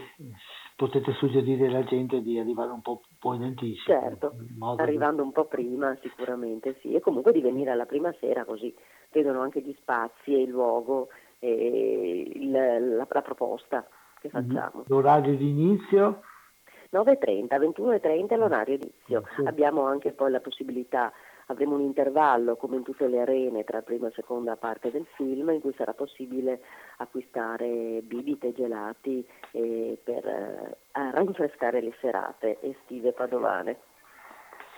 potete 0.80 1.12
suggerire 1.16 1.68
alla 1.68 1.84
gente 1.84 2.22
di 2.22 2.40
arrivare 2.40 2.72
un 2.72 2.82
po', 2.82 3.02
po 3.20 3.34
in 3.34 3.44
anticipo. 3.44 3.92
Certo, 3.92 4.34
arrivando 4.78 5.22
un 5.22 5.34
po' 5.34 5.44
prima 5.44 5.94
sicuramente 6.02 6.78
sì, 6.80 6.94
e 6.94 7.02
comunque 7.02 7.34
di 7.34 7.42
venire 7.42 7.72
alla 7.72 7.86
prima 7.86 8.16
sera 8.18 8.46
così 8.46 8.74
vedono 9.12 9.42
anche 9.42 9.60
gli 9.60 9.76
spazi 9.78 10.34
e 10.34 10.44
il 10.44 10.50
luogo 10.50 11.10
e 11.40 12.32
il, 12.34 12.50
la, 12.50 12.80
la, 12.80 13.22
proposta 13.22 13.86
che 14.22 14.30
mhm. 14.32 14.48
facciamo. 14.48 14.84
L'orario 14.88 15.36
di 15.36 15.50
inizio? 15.50 16.22
9.30, 16.94 17.48
21.30 17.60 18.28
è 18.30 18.38
l'orario 18.38 18.78
di 18.78 18.86
inizio. 18.86 19.24
Sì. 19.36 19.46
Abbiamo 19.46 19.84
anche 19.84 20.14
poi 20.14 20.32
la 20.32 20.40
possibilità 20.40 21.12
avremo 21.50 21.76
un 21.76 21.82
intervallo 21.82 22.56
come 22.56 22.78
in 22.78 22.84
tutte 22.84 23.08
le 23.08 23.22
arene 23.22 23.64
tra 23.64 23.82
prima 23.82 24.08
e 24.08 24.12
seconda 24.12 24.56
parte 24.56 24.92
del 24.92 25.06
film 25.16 25.50
in 25.50 25.62
cui 25.62 25.74
sarà 25.76 25.94
possibile 25.94 26.62
acquistare 26.98 28.02
bibite 28.04 28.48
e 28.48 28.54
gelati 28.54 29.26
eh, 29.52 30.00
per 30.04 30.26
eh, 30.26 30.78
rinfrescare 31.14 31.82
le 31.82 31.94
serate 32.00 32.60
estive 32.62 33.14
padovane. 33.14 33.78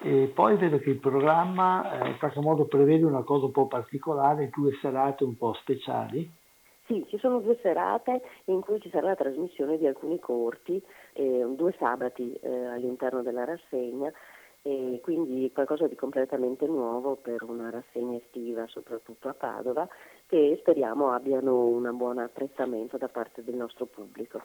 E 0.04 0.32
poi 0.34 0.58
vedo 0.58 0.80
che 0.80 0.90
il 0.90 1.00
programma 1.00 2.04
eh, 2.04 2.10
in 2.10 2.18
qualche 2.18 2.40
modo 2.40 2.66
prevede 2.66 3.06
una 3.06 3.24
cosa 3.24 3.46
un 3.46 3.52
po' 3.52 3.68
particolare, 3.68 4.50
due 4.50 4.72
serate 4.82 5.24
un 5.24 5.38
po' 5.38 5.54
speciali. 5.54 6.40
Sì, 6.88 7.06
ci 7.10 7.18
sono 7.20 7.40
due 7.40 7.60
serate 7.62 8.22
in 8.46 8.62
cui 8.62 8.80
ci 8.80 8.90
sarà 8.90 9.08
la 9.08 9.16
trasmissione 9.16 9.78
di 9.78 9.86
alcuni 9.86 10.20
corti, 10.20 10.82
eh, 11.14 11.46
due 11.56 11.74
sabati 11.78 12.34
eh, 12.34 12.66
all'interno 12.66 13.22
della 13.22 13.46
rassegna 13.46 14.12
e 14.64 15.00
quindi 15.02 15.52
qualcosa 15.52 15.88
di 15.88 15.96
completamente 15.96 16.68
nuovo 16.68 17.16
per 17.16 17.44
una 17.44 17.70
rassegna 17.70 18.18
estiva, 18.18 18.68
soprattutto 18.68 19.28
a 19.28 19.34
Padova, 19.34 19.88
che 20.28 20.56
speriamo 20.60 21.12
abbiano 21.12 21.66
un 21.66 21.90
buon 21.96 22.20
apprezzamento 22.20 22.98
da 22.98 23.08
parte 23.08 23.44
del 23.44 23.56
nostro 23.56 23.86
pubblico. 23.86 24.42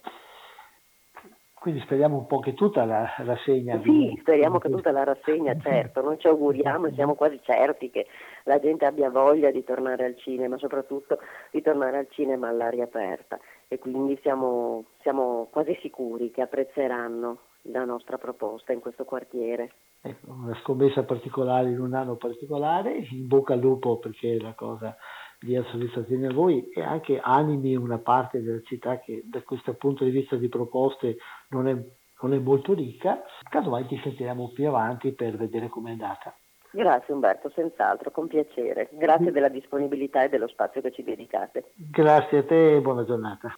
Quindi 1.58 1.82
speriamo 1.82 2.16
un 2.16 2.26
po' 2.26 2.38
che 2.38 2.54
tutta 2.54 2.84
la 2.84 3.12
rassegna... 3.16 3.80
Sì, 3.82 4.16
speriamo 4.20 4.58
che 4.58 4.70
tutta 4.70 4.92
la 4.92 5.02
rassegna, 5.02 5.58
certo, 5.58 6.00
noi 6.00 6.16
ci 6.18 6.28
auguriamo 6.28 6.86
e 6.86 6.92
siamo 6.92 7.14
quasi 7.14 7.40
certi 7.42 7.90
che 7.90 8.06
la 8.44 8.60
gente 8.60 8.84
abbia 8.84 9.10
voglia 9.10 9.50
di 9.50 9.64
tornare 9.64 10.04
al 10.04 10.16
cinema, 10.16 10.58
soprattutto 10.58 11.18
di 11.50 11.62
tornare 11.62 11.98
al 11.98 12.06
cinema 12.10 12.48
all'aria 12.48 12.84
aperta 12.84 13.40
e 13.66 13.78
quindi 13.78 14.16
siamo, 14.22 14.84
siamo 15.00 15.48
quasi 15.50 15.76
sicuri 15.80 16.30
che 16.30 16.42
apprezzeranno 16.42 17.38
la 17.62 17.84
nostra 17.84 18.16
proposta 18.16 18.72
in 18.72 18.80
questo 18.80 19.04
quartiere. 19.04 19.72
Ecco, 20.06 20.30
una 20.30 20.56
scommessa 20.62 21.02
particolare 21.02 21.70
in 21.70 21.80
un 21.80 21.94
anno 21.94 22.14
particolare, 22.14 23.06
in 23.10 23.26
bocca 23.26 23.54
al 23.54 23.60
lupo 23.60 23.98
perché 23.98 24.40
la 24.40 24.52
cosa 24.52 24.96
dia 25.40 25.64
soddisfazione 25.64 26.28
a 26.28 26.32
voi 26.32 26.68
e 26.70 26.80
anche 26.82 27.18
animi 27.20 27.74
una 27.74 27.98
parte 27.98 28.40
della 28.40 28.60
città 28.62 29.00
che 29.00 29.22
da 29.24 29.42
questo 29.42 29.74
punto 29.74 30.04
di 30.04 30.10
vista 30.10 30.36
di 30.36 30.48
proposte 30.48 31.16
non 31.48 31.66
è, 31.66 31.76
non 32.20 32.34
è 32.34 32.38
molto 32.38 32.72
ricca. 32.72 33.22
Casomai 33.48 33.86
ti 33.86 34.00
sentiremo 34.02 34.52
più 34.52 34.68
avanti 34.68 35.12
per 35.12 35.36
vedere 35.36 35.68
com'è 35.68 35.90
andata. 35.90 36.36
Grazie 36.70 37.14
Umberto, 37.14 37.50
senz'altro, 37.54 38.10
con 38.10 38.28
piacere. 38.28 38.88
Grazie 38.92 39.32
della 39.32 39.48
disponibilità 39.48 40.22
e 40.22 40.28
dello 40.28 40.46
spazio 40.46 40.80
che 40.80 40.92
ci 40.92 41.02
dedicate. 41.02 41.72
Grazie 41.74 42.38
a 42.38 42.44
te 42.44 42.76
e 42.76 42.80
buona 42.80 43.04
giornata. 43.04 43.54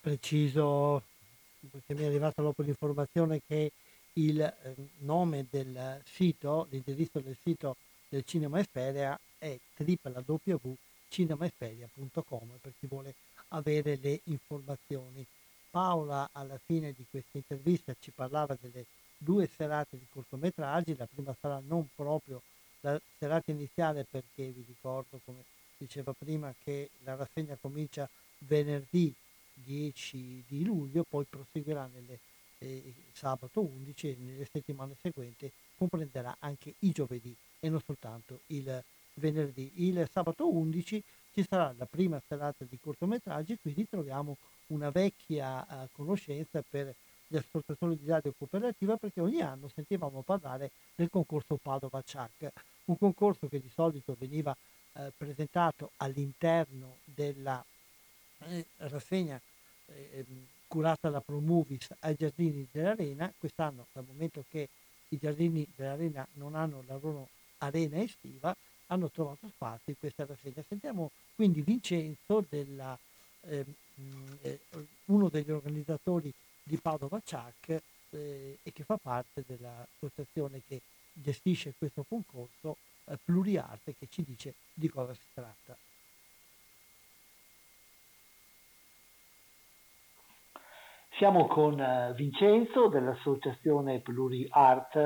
Preciso, 0.00 1.02
perché 1.70 1.94
mi 1.94 2.02
è 2.02 2.06
arrivata 2.06 2.42
dopo 2.42 2.62
l'informazione 2.62 3.40
che 3.46 3.72
il 4.20 4.40
eh, 4.40 4.74
nome 4.98 5.46
del 5.48 6.02
sito, 6.04 6.66
l'indirizzo 6.70 7.20
del 7.20 7.36
sito 7.42 7.76
del 8.08 8.24
Cinema 8.24 8.60
Esperia 8.60 9.18
è 9.38 9.58
www.cinemaesperia.com 9.76 12.58
per 12.60 12.72
chi 12.78 12.86
vuole 12.86 13.14
avere 13.48 13.96
le 13.96 14.20
informazioni. 14.24 15.24
Paola 15.70 16.28
alla 16.32 16.60
fine 16.64 16.92
di 16.92 17.06
questa 17.08 17.38
intervista 17.38 17.94
ci 17.98 18.10
parlava 18.10 18.58
delle 18.60 18.84
due 19.16 19.48
serate 19.54 19.96
di 19.96 20.06
cortometraggi, 20.10 20.94
la 20.96 21.08
prima 21.12 21.34
sarà 21.40 21.62
non 21.64 21.88
proprio 21.94 22.42
la 22.80 23.00
serata 23.18 23.50
iniziale 23.50 24.06
perché 24.10 24.48
vi 24.48 24.64
ricordo 24.66 25.20
come 25.24 25.44
diceva 25.76 26.12
prima 26.12 26.54
che 26.62 26.90
la 27.04 27.14
rassegna 27.14 27.56
comincia 27.60 28.08
venerdì 28.38 29.14
10 29.54 30.44
di 30.46 30.64
luglio, 30.64 31.04
poi 31.08 31.24
proseguirà 31.28 31.88
nelle 31.92 32.18
eh, 32.60 32.94
sabato 33.12 33.60
11 33.60 34.08
e 34.08 34.16
nelle 34.18 34.48
settimane 34.50 34.96
seguenti 35.00 35.50
comprenderà 35.76 36.36
anche 36.38 36.74
i 36.80 36.90
giovedì 36.92 37.34
e 37.58 37.68
non 37.68 37.80
soltanto 37.84 38.40
il 38.48 38.82
venerdì. 39.14 39.72
Il 39.76 40.08
sabato 40.12 40.48
11 40.50 41.02
ci 41.32 41.44
sarà 41.48 41.74
la 41.76 41.86
prima 41.86 42.20
serata 42.26 42.64
di 42.68 42.78
cortometraggi, 42.80 43.58
qui 43.60 43.72
ritroviamo 43.72 44.36
una 44.68 44.90
vecchia 44.90 45.66
uh, 45.68 45.88
conoscenza 45.92 46.62
per 46.68 46.94
gli 47.26 47.36
ascoltatori 47.36 47.96
di 47.96 48.08
radio 48.08 48.34
cooperativa 48.36 48.96
perché 48.96 49.20
ogni 49.20 49.40
anno 49.40 49.68
sentivamo 49.68 50.22
parlare 50.22 50.70
del 50.96 51.08
concorso 51.08 51.58
Padova 51.62 52.02
Ciac, 52.02 52.50
un 52.86 52.98
concorso 52.98 53.46
che 53.46 53.60
di 53.60 53.70
solito 53.72 54.16
veniva 54.18 54.56
eh, 54.94 55.12
presentato 55.16 55.92
all'interno 55.98 56.96
della 57.04 57.64
eh, 58.48 58.66
rassegna 58.78 59.40
eh, 59.86 60.24
curata 60.70 61.10
da 61.10 61.20
Promovis 61.20 61.88
ai 61.98 62.14
giardini 62.14 62.68
dell'arena. 62.70 63.32
Quest'anno, 63.36 63.86
dal 63.92 64.04
momento 64.06 64.44
che 64.48 64.68
i 65.08 65.18
giardini 65.18 65.66
dell'arena 65.74 66.24
non 66.34 66.54
hanno 66.54 66.84
la 66.86 66.96
loro 67.02 67.28
arena 67.58 68.00
estiva, 68.00 68.54
hanno 68.86 69.10
trovato 69.10 69.48
spazio 69.48 69.92
in 69.92 69.98
questa 69.98 70.24
rassegna. 70.24 70.62
Sentiamo 70.68 71.10
quindi 71.34 71.62
Vincenzo, 71.62 72.44
della, 72.48 72.96
eh, 73.48 73.64
eh, 74.42 74.60
uno 75.06 75.28
degli 75.28 75.50
organizzatori 75.50 76.32
di 76.62 76.76
Padova 76.76 77.20
Ciac 77.24 77.82
eh, 78.10 78.58
e 78.62 78.72
che 78.72 78.84
fa 78.84 78.96
parte 78.96 79.42
dell'associazione 79.44 80.62
che 80.68 80.80
gestisce 81.12 81.74
questo 81.76 82.04
concorso 82.08 82.76
eh, 83.06 83.18
Pluriarte 83.24 83.96
che 83.98 84.06
ci 84.08 84.22
dice 84.22 84.54
di 84.72 84.88
cosa 84.88 85.14
si 85.14 85.26
tratta. 85.34 85.76
Siamo 91.20 91.46
con 91.48 91.78
eh, 91.78 92.14
Vincenzo 92.14 92.88
dell'associazione 92.88 94.00
Pluri 94.00 94.46
Art 94.48 94.96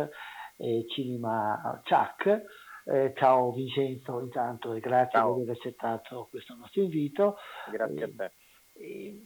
e 0.56 0.84
Cinema 0.86 1.80
CHAC. 1.82 2.42
Eh, 2.84 3.12
ciao 3.16 3.50
Vincenzo, 3.52 4.20
intanto 4.20 4.74
e 4.74 4.78
grazie 4.78 5.18
ciao. 5.18 5.34
per 5.34 5.42
aver 5.42 5.56
accettato 5.56 6.28
questo 6.30 6.54
nostro 6.54 6.82
invito. 6.82 7.34
Grazie 7.68 8.04
a 8.04 8.08
te. 8.16 8.32
Eh, 8.74 9.24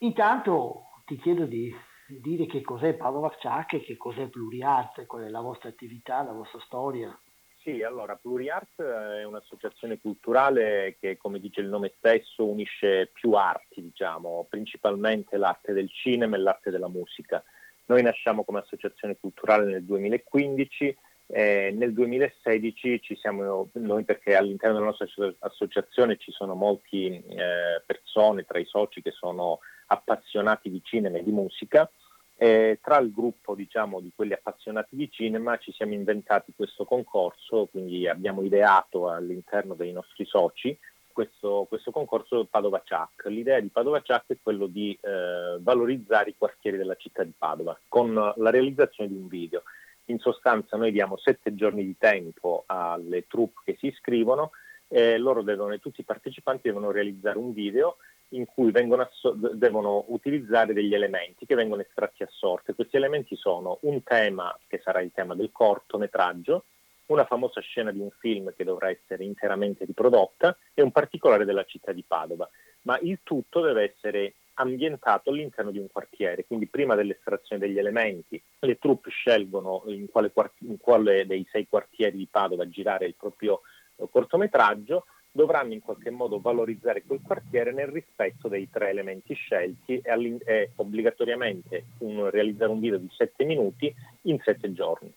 intanto 0.00 0.82
ti 1.06 1.16
chiedo 1.16 1.46
di 1.46 1.74
dire 2.20 2.44
che 2.44 2.60
cos'è 2.60 2.92
Padova 2.96 3.30
CHAC 3.30 3.72
e 3.72 3.80
che 3.80 3.96
cos'è 3.96 4.28
Pluri 4.28 4.62
Art, 4.62 5.06
qual 5.06 5.22
è 5.22 5.30
la 5.30 5.40
vostra 5.40 5.70
attività, 5.70 6.22
la 6.22 6.32
vostra 6.32 6.60
storia. 6.66 7.18
Sì, 7.66 7.82
allora 7.82 8.14
PluriArt 8.14 8.80
è 8.80 9.24
un'associazione 9.24 9.98
culturale 9.98 10.98
che, 11.00 11.16
come 11.16 11.40
dice 11.40 11.62
il 11.62 11.66
nome 11.66 11.94
stesso, 11.98 12.46
unisce 12.46 13.10
più 13.12 13.32
arti, 13.32 13.82
diciamo, 13.82 14.46
principalmente 14.48 15.36
l'arte 15.36 15.72
del 15.72 15.90
cinema 15.90 16.36
e 16.36 16.38
l'arte 16.38 16.70
della 16.70 16.86
musica. 16.86 17.42
Noi 17.86 18.02
nasciamo 18.02 18.44
come 18.44 18.60
associazione 18.60 19.16
culturale 19.18 19.64
nel 19.64 19.82
2015, 19.82 20.96
eh, 21.26 21.74
nel 21.76 21.92
2016 21.92 23.02
ci 23.02 23.16
siamo 23.16 23.68
noi 23.72 24.04
perché 24.04 24.36
all'interno 24.36 24.76
della 24.76 24.94
nostra 24.96 25.34
associazione 25.40 26.18
ci 26.18 26.30
sono 26.30 26.54
molte 26.54 26.96
eh, 26.96 27.82
persone 27.84 28.44
tra 28.44 28.60
i 28.60 28.64
soci 28.64 29.02
che 29.02 29.10
sono 29.10 29.58
appassionati 29.86 30.70
di 30.70 30.80
cinema 30.84 31.18
e 31.18 31.24
di 31.24 31.32
musica. 31.32 31.90
Eh, 32.38 32.78
tra 32.82 32.98
il 32.98 33.12
gruppo 33.12 33.54
diciamo, 33.54 34.00
di 34.00 34.12
quelli 34.14 34.34
appassionati 34.34 34.94
di 34.94 35.10
cinema 35.10 35.56
ci 35.56 35.72
siamo 35.72 35.94
inventati 35.94 36.52
questo 36.54 36.84
concorso, 36.84 37.66
quindi 37.70 38.06
abbiamo 38.06 38.42
ideato 38.42 39.08
all'interno 39.08 39.74
dei 39.74 39.92
nostri 39.92 40.26
soci 40.26 40.78
questo, 41.16 41.64
questo 41.66 41.90
concorso 41.90 42.44
Padova 42.44 42.82
Ciac. 42.84 43.24
L'idea 43.28 43.58
di 43.58 43.68
Padova 43.68 44.02
Ciac 44.02 44.24
è 44.26 44.36
quello 44.42 44.66
di 44.66 44.96
eh, 45.00 45.56
valorizzare 45.60 46.28
i 46.30 46.34
quartieri 46.36 46.76
della 46.76 46.96
città 46.96 47.24
di 47.24 47.32
Padova 47.36 47.78
con 47.88 48.12
la 48.12 48.50
realizzazione 48.50 49.08
di 49.08 49.16
un 49.16 49.26
video. 49.26 49.62
In 50.06 50.18
sostanza 50.18 50.76
noi 50.76 50.92
diamo 50.92 51.16
sette 51.16 51.54
giorni 51.54 51.86
di 51.86 51.96
tempo 51.96 52.64
alle 52.66 53.26
troupe 53.26 53.62
che 53.64 53.76
si 53.78 53.86
iscrivono 53.86 54.50
e 54.88 55.16
loro 55.16 55.40
devono, 55.40 55.76
tutti 55.78 56.02
i 56.02 56.04
partecipanti 56.04 56.68
devono 56.68 56.90
realizzare 56.90 57.38
un 57.38 57.54
video 57.54 57.96
in 58.30 58.44
cui 58.46 58.72
asso- 58.74 59.36
devono 59.52 60.04
utilizzare 60.08 60.72
degli 60.72 60.94
elementi 60.94 61.46
che 61.46 61.54
vengono 61.54 61.82
estratti 61.82 62.22
a 62.22 62.28
sorte. 62.30 62.74
Questi 62.74 62.96
elementi 62.96 63.36
sono 63.36 63.78
un 63.82 64.02
tema 64.02 64.56
che 64.66 64.80
sarà 64.82 65.00
il 65.00 65.12
tema 65.14 65.34
del 65.34 65.52
cortometraggio, 65.52 66.64
una 67.06 67.24
famosa 67.24 67.60
scena 67.60 67.92
di 67.92 68.00
un 68.00 68.10
film 68.18 68.52
che 68.56 68.64
dovrà 68.64 68.90
essere 68.90 69.24
interamente 69.24 69.84
riprodotta 69.84 70.56
e 70.74 70.82
un 70.82 70.90
particolare 70.90 71.44
della 71.44 71.64
città 71.64 71.92
di 71.92 72.02
Padova, 72.06 72.48
ma 72.82 72.98
il 73.00 73.20
tutto 73.22 73.60
deve 73.60 73.92
essere 73.94 74.34
ambientato 74.54 75.30
all'interno 75.30 75.70
di 75.70 75.78
un 75.78 75.88
quartiere, 75.90 76.46
quindi 76.46 76.66
prima 76.66 76.94
dell'estrazione 76.94 77.60
degli 77.64 77.78
elementi 77.78 78.42
le 78.60 78.78
truppe 78.78 79.10
scelgono 79.10 79.82
in 79.86 80.08
quale, 80.08 80.32
in 80.60 80.78
quale 80.78 81.26
dei 81.26 81.46
sei 81.50 81.68
quartieri 81.68 82.16
di 82.16 82.28
Padova 82.30 82.68
girare 82.68 83.06
il 83.06 83.14
proprio 83.14 83.60
eh, 83.96 84.08
cortometraggio, 84.10 85.06
dovranno 85.36 85.74
in 85.74 85.80
qualche 85.80 86.10
modo 86.10 86.40
valorizzare 86.40 87.04
quel 87.04 87.20
quartiere 87.22 87.72
nel 87.72 87.86
rispetto 87.86 88.48
dei 88.48 88.68
tre 88.68 88.90
elementi 88.90 89.34
scelti 89.34 89.98
e, 89.98 90.38
e 90.44 90.72
obbligatoriamente 90.74 91.84
un, 91.98 92.28
realizzare 92.30 92.72
un 92.72 92.80
video 92.80 92.98
di 92.98 93.08
sette 93.10 93.44
minuti 93.44 93.94
in 94.22 94.40
sette 94.42 94.72
giorni. 94.72 95.12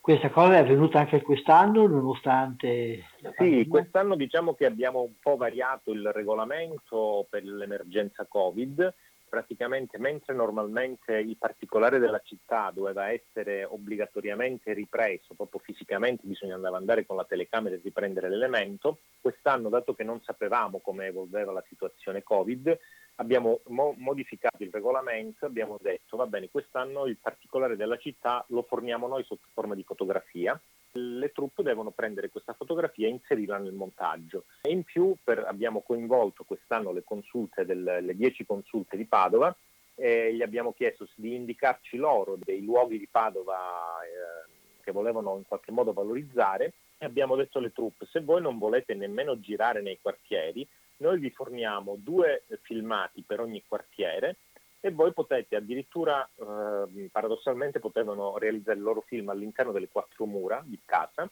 Questa 0.00 0.30
cosa 0.30 0.54
è 0.54 0.58
avvenuta 0.58 0.98
anche 0.98 1.22
quest'anno 1.22 1.86
nonostante... 1.86 3.04
Sì, 3.38 3.66
quest'anno 3.68 4.16
diciamo 4.16 4.54
che 4.54 4.66
abbiamo 4.66 5.00
un 5.00 5.14
po' 5.20 5.36
variato 5.36 5.92
il 5.92 6.10
regolamento 6.12 7.26
per 7.30 7.44
l'emergenza 7.44 8.26
Covid 8.28 8.94
praticamente 9.32 9.96
mentre 9.96 10.34
normalmente 10.34 11.16
il 11.16 11.38
particolare 11.38 11.98
della 11.98 12.20
città 12.22 12.70
doveva 12.70 13.10
essere 13.10 13.64
obbligatoriamente 13.64 14.74
ripreso, 14.74 15.32
proprio 15.34 15.58
fisicamente 15.64 16.26
bisognava 16.26 16.76
andare 16.76 17.06
con 17.06 17.16
la 17.16 17.24
telecamera 17.24 17.74
e 17.74 17.80
riprendere 17.82 18.28
l'elemento, 18.28 18.98
quest'anno 19.22 19.70
dato 19.70 19.94
che 19.94 20.04
non 20.04 20.20
sapevamo 20.20 20.80
come 20.80 21.06
evolveva 21.06 21.50
la 21.50 21.64
situazione 21.66 22.22
Covid, 22.22 22.78
abbiamo 23.14 23.62
mo- 23.68 23.94
modificato 23.96 24.62
il 24.62 24.70
regolamento, 24.70 25.46
abbiamo 25.46 25.78
detto 25.80 26.18
va 26.18 26.26
bene, 26.26 26.50
quest'anno 26.50 27.06
il 27.06 27.16
particolare 27.16 27.76
della 27.76 27.96
città 27.96 28.44
lo 28.48 28.66
forniamo 28.68 29.06
noi 29.06 29.24
sotto 29.24 29.48
forma 29.54 29.74
di 29.74 29.82
fotografia 29.82 30.60
le 30.92 31.32
truppe 31.32 31.62
devono 31.62 31.90
prendere 31.90 32.28
questa 32.28 32.52
fotografia 32.52 33.06
e 33.06 33.10
inserirla 33.10 33.58
nel 33.58 33.72
montaggio. 33.72 34.44
E 34.62 34.70
in 34.70 34.84
più 34.84 35.16
per, 35.22 35.38
abbiamo 35.46 35.82
coinvolto 35.82 36.44
quest'anno 36.44 36.92
le 36.92 37.02
consulte, 37.04 37.64
del, 37.64 37.82
le 37.82 38.14
10 38.14 38.44
consulte 38.44 38.96
di 38.96 39.06
Padova 39.06 39.54
e 39.94 40.34
gli 40.34 40.42
abbiamo 40.42 40.72
chiesto 40.72 41.08
di 41.14 41.34
indicarci 41.34 41.96
loro 41.96 42.36
dei 42.42 42.64
luoghi 42.64 42.98
di 42.98 43.08
Padova 43.10 43.54
eh, 44.02 44.50
che 44.82 44.92
volevano 44.92 45.36
in 45.36 45.44
qualche 45.46 45.70
modo 45.70 45.92
valorizzare 45.92 46.72
e 46.98 47.04
abbiamo 47.04 47.36
detto 47.36 47.58
alle 47.58 47.72
truppe 47.72 48.06
se 48.06 48.20
voi 48.20 48.40
non 48.40 48.58
volete 48.58 48.94
nemmeno 48.94 49.38
girare 49.40 49.80
nei 49.80 49.98
quartieri, 50.00 50.66
noi 50.98 51.18
vi 51.18 51.30
forniamo 51.30 51.96
due 51.98 52.44
filmati 52.62 53.22
per 53.22 53.40
ogni 53.40 53.62
quartiere 53.66 54.36
e 54.84 54.90
voi 54.90 55.12
potete 55.12 55.54
addirittura, 55.54 56.28
eh, 56.34 57.08
paradossalmente, 57.10 57.78
potevano 57.78 58.36
realizzare 58.36 58.78
il 58.78 58.82
loro 58.82 59.02
film 59.02 59.28
all'interno 59.28 59.70
delle 59.70 59.88
quattro 59.88 60.26
mura 60.26 60.60
di 60.66 60.78
casa, 60.84 61.30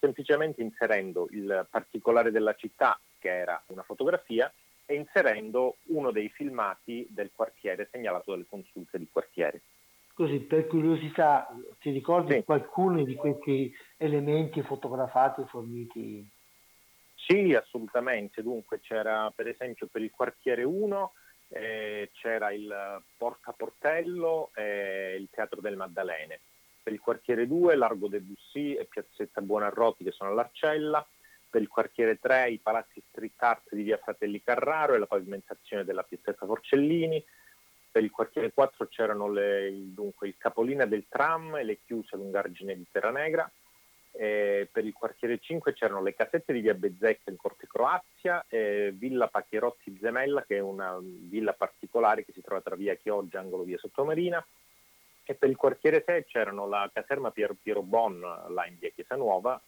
semplicemente 0.00 0.62
inserendo 0.62 1.28
il 1.30 1.64
particolare 1.70 2.32
della 2.32 2.56
città, 2.56 2.98
che 3.20 3.28
era 3.28 3.62
una 3.66 3.84
fotografia, 3.84 4.52
e 4.84 4.94
inserendo 4.96 5.76
uno 5.84 6.10
dei 6.10 6.28
filmati 6.28 7.06
del 7.08 7.30
quartiere 7.32 7.88
segnalato 7.92 8.32
dalle 8.32 8.46
consulte 8.48 8.98
di 8.98 9.06
quartiere. 9.12 9.60
Così, 10.12 10.40
per 10.40 10.66
curiosità, 10.66 11.46
ti 11.78 11.90
ricordi 11.90 12.34
sì. 12.34 12.42
qualcuno 12.42 13.04
di 13.04 13.14
questi 13.14 13.72
elementi 13.96 14.60
fotografati 14.62 15.44
forniti? 15.46 16.28
Sì, 17.14 17.54
assolutamente. 17.54 18.42
Dunque 18.42 18.80
c'era 18.80 19.30
per 19.32 19.46
esempio 19.46 19.86
per 19.86 20.02
il 20.02 20.10
quartiere 20.10 20.64
1 20.64 21.12
eh, 21.48 22.10
c'era 22.12 22.52
il 22.52 23.02
Porta 23.16 23.52
Portello 23.52 24.50
e 24.54 25.16
il 25.18 25.28
Teatro 25.30 25.60
del 25.60 25.76
Maddalene. 25.76 26.40
Per 26.82 26.92
il 26.92 27.00
quartiere 27.00 27.46
2 27.46 27.76
Largo 27.76 28.08
de 28.08 28.20
Bussy 28.20 28.74
e 28.74 28.84
Piazzetta 28.86 29.40
Buonarroti 29.40 30.04
che 30.04 30.12
sono 30.12 30.30
all'Arcella. 30.30 31.06
Per 31.50 31.60
il 31.60 31.68
quartiere 31.68 32.18
3 32.18 32.50
i 32.50 32.58
palazzi 32.58 33.02
street 33.08 33.42
art 33.42 33.74
di 33.74 33.82
via 33.82 33.98
Fratelli 33.98 34.42
Carraro 34.42 34.94
e 34.94 34.98
la 34.98 35.06
pavimentazione 35.06 35.84
della 35.84 36.02
Piazzetta 36.02 36.46
Forcellini. 36.46 37.24
Per 37.90 38.02
il 38.02 38.10
quartiere 38.10 38.52
4 38.52 38.86
c'erano 38.88 39.30
le, 39.30 39.70
dunque, 39.94 40.28
il 40.28 40.36
capolina 40.36 40.84
del 40.84 41.06
tram 41.08 41.56
e 41.56 41.64
le 41.64 41.78
chiuse 41.84 42.16
lungargine 42.16 42.76
di 42.76 42.86
Terranegra 42.90 43.50
eh, 44.20 44.68
per 44.72 44.84
il 44.84 44.92
quartiere 44.92 45.38
5 45.38 45.72
c'erano 45.74 46.02
le 46.02 46.12
casette 46.12 46.52
di 46.52 46.60
via 46.60 46.74
Bezzecca 46.74 47.30
in 47.30 47.36
Corte 47.36 47.68
Croazia, 47.68 48.44
eh, 48.48 48.92
Villa 48.92 49.28
Pacchierotti 49.28 49.96
Zemella, 50.00 50.42
che 50.42 50.56
è 50.56 50.60
una 50.60 50.98
villa 51.00 51.52
particolare 51.52 52.24
che 52.24 52.32
si 52.32 52.40
trova 52.40 52.60
tra 52.60 52.74
via 52.74 52.96
Chioggia, 52.96 53.38
angolo 53.38 53.62
via 53.62 53.78
Sottomarina, 53.78 54.44
e 55.24 55.34
per 55.34 55.48
il 55.48 55.54
quartiere 55.54 56.02
6 56.04 56.24
c'erano 56.24 56.66
la 56.66 56.90
caserma 56.92 57.30
Piero, 57.30 57.54
Piero 57.62 57.82
Bon, 57.82 58.18
là 58.18 58.66
in 58.66 58.76
via 58.80 58.90
Chiesa 58.90 59.14
Nuova, 59.14 59.62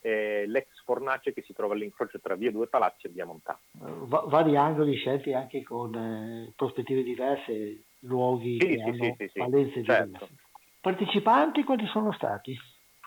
eh, 0.00 0.44
l'ex 0.48 0.66
fornace 0.84 1.32
che 1.32 1.40
si 1.40 1.54
trova 1.54 1.72
all'incrocio 1.72 2.20
tra 2.20 2.34
via 2.34 2.50
Due 2.50 2.66
Palazzi 2.66 3.06
e 3.06 3.10
via 3.10 3.24
Montà. 3.24 3.58
Va- 3.70 4.24
vari 4.26 4.54
angoli 4.54 4.96
scelti 4.96 5.32
anche 5.32 5.62
con 5.62 5.94
eh, 5.94 6.52
prospettive 6.54 7.02
diverse, 7.02 7.84
luoghi 8.00 8.58
sì, 8.60 8.66
che 8.66 8.74
sì, 8.74 8.80
hanno 8.80 9.16
sì, 9.16 9.38
valenze 9.38 9.82
certo. 9.82 10.04
diverse. 10.04 10.34
Partecipanti 10.78 11.64
quanti 11.64 11.86
sono 11.86 12.12
stati? 12.12 12.54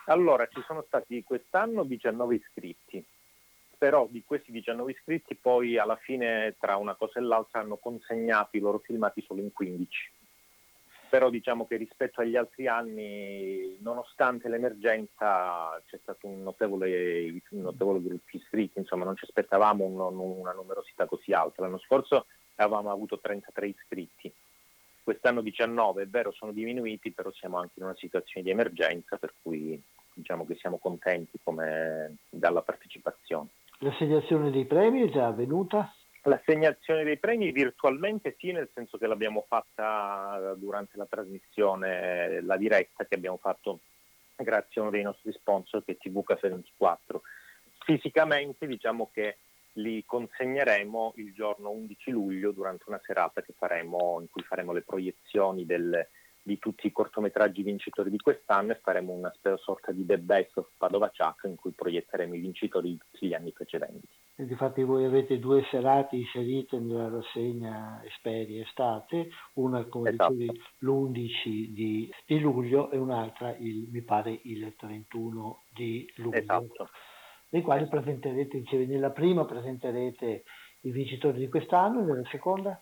Allora, 0.08 0.46
ci 0.46 0.62
sono 0.66 0.82
stati 0.86 1.22
quest'anno 1.22 1.84
19 1.84 2.34
iscritti, 2.34 3.04
però 3.76 4.06
di 4.10 4.24
questi 4.24 4.50
19 4.50 4.92
iscritti 4.92 5.34
poi 5.34 5.76
alla 5.76 5.96
fine 5.96 6.56
tra 6.58 6.76
una 6.76 6.94
cosa 6.94 7.18
e 7.18 7.22
l'altra 7.22 7.60
hanno 7.60 7.76
consegnato 7.76 8.56
i 8.56 8.60
loro 8.60 8.78
filmati 8.78 9.22
solo 9.26 9.42
in 9.42 9.52
15. 9.52 10.12
Però 11.10 11.28
diciamo 11.28 11.66
che 11.66 11.76
rispetto 11.76 12.22
agli 12.22 12.36
altri 12.36 12.66
anni, 12.66 13.76
nonostante 13.80 14.48
l'emergenza, 14.48 15.78
c'è 15.86 15.98
stato 16.00 16.26
un 16.26 16.42
notevole, 16.42 17.42
un 17.50 17.60
notevole 17.60 18.02
gruppo 18.02 18.36
iscritti, 18.36 18.78
insomma 18.78 19.04
non 19.04 19.16
ci 19.16 19.24
aspettavamo 19.24 19.84
un, 19.84 19.98
una 19.98 20.52
numerosità 20.52 21.04
così 21.04 21.34
alta. 21.34 21.60
L'anno 21.62 21.78
scorso 21.78 22.26
avevamo 22.56 22.90
avuto 22.90 23.18
33 23.20 23.66
iscritti 23.66 24.32
quest'anno 25.08 25.40
19, 25.40 26.02
è 26.02 26.06
vero, 26.06 26.32
sono 26.32 26.52
diminuiti, 26.52 27.12
però 27.12 27.32
siamo 27.32 27.56
anche 27.56 27.72
in 27.76 27.84
una 27.84 27.96
situazione 27.96 28.42
di 28.42 28.50
emergenza, 28.52 29.16
per 29.16 29.32
cui 29.40 29.82
diciamo 30.18 30.44
che 30.44 30.56
siamo 30.56 30.78
contenti 30.78 31.38
come, 31.42 32.16
dalla 32.28 32.62
partecipazione. 32.62 33.48
L'assegnazione 33.78 34.50
dei 34.50 34.66
premi 34.66 35.02
è 35.02 35.10
già 35.10 35.28
avvenuta? 35.28 35.92
L'assegnazione 36.22 37.04
dei 37.04 37.18
premi 37.18 37.52
virtualmente 37.52 38.34
sì, 38.38 38.50
nel 38.50 38.68
senso 38.74 38.98
che 38.98 39.06
l'abbiamo 39.06 39.44
fatta 39.48 40.54
durante 40.56 40.96
la 40.96 41.06
trasmissione, 41.06 42.40
la 42.42 42.56
diretta 42.56 43.06
che 43.06 43.14
abbiamo 43.14 43.38
fatto 43.38 43.80
grazie 44.36 44.80
a 44.80 44.82
uno 44.82 44.90
dei 44.90 45.02
nostri 45.02 45.32
sponsor 45.32 45.84
che 45.84 45.92
è 45.92 45.96
TV 45.96 46.22
Cafe 46.24 46.48
24. 46.48 47.22
Fisicamente 47.84 48.66
diciamo 48.66 49.10
che 49.12 49.38
li 49.74 50.04
consegneremo 50.04 51.12
il 51.16 51.32
giorno 51.32 51.70
11 51.70 52.10
luglio 52.10 52.50
durante 52.50 52.84
una 52.88 53.00
serata 53.04 53.42
faremo, 53.56 54.18
in 54.20 54.28
cui 54.28 54.42
faremo 54.42 54.72
le 54.72 54.82
proiezioni 54.82 55.64
del, 55.64 56.06
di 56.48 56.58
tutti 56.58 56.86
i 56.86 56.92
cortometraggi 56.92 57.62
vincitori 57.62 58.08
di 58.10 58.16
quest'anno 58.16 58.72
e 58.72 58.80
faremo 58.82 59.12
una 59.12 59.32
sorta 59.58 59.92
di 59.92 60.06
The 60.06 60.18
Best 60.18 60.56
of 60.56 60.70
Padova 60.78 61.10
Chuck 61.14 61.44
in 61.44 61.56
cui 61.56 61.72
proietteremo 61.72 62.34
i 62.34 62.40
vincitori 62.40 62.92
di 62.92 62.98
tutti 62.98 63.26
gli 63.26 63.34
anni 63.34 63.52
precedenti. 63.52 64.08
E 64.34 64.44
infatti 64.44 64.82
voi 64.82 65.04
avete 65.04 65.38
due 65.38 65.62
serate 65.70 66.16
inserite 66.16 66.78
nella 66.78 67.10
rassegna 67.10 68.02
Esperi 68.04 68.60
Estate, 68.60 69.28
una 69.54 69.84
come 69.84 70.10
esatto. 70.10 70.32
dicevi 70.32 70.60
l'11 70.78 71.72
di, 71.74 72.10
di, 72.24 72.40
luglio 72.40 72.90
e 72.90 72.96
un'altra 72.96 73.54
il, 73.58 73.88
mi 73.90 74.02
pare 74.02 74.40
il 74.44 74.74
31 74.74 75.64
di 75.74 76.10
luglio. 76.16 76.38
Esatto. 76.38 76.88
Nei 77.50 77.62
quali 77.62 77.86
presenterete, 77.88 78.58
dicevi, 78.58 78.86
nella 78.86 79.10
prima 79.10 79.44
presenterete 79.44 80.44
i 80.82 80.90
vincitori 80.90 81.38
di 81.38 81.48
quest'anno 81.48 82.00
e 82.00 82.04
nella 82.04 82.28
seconda? 82.30 82.80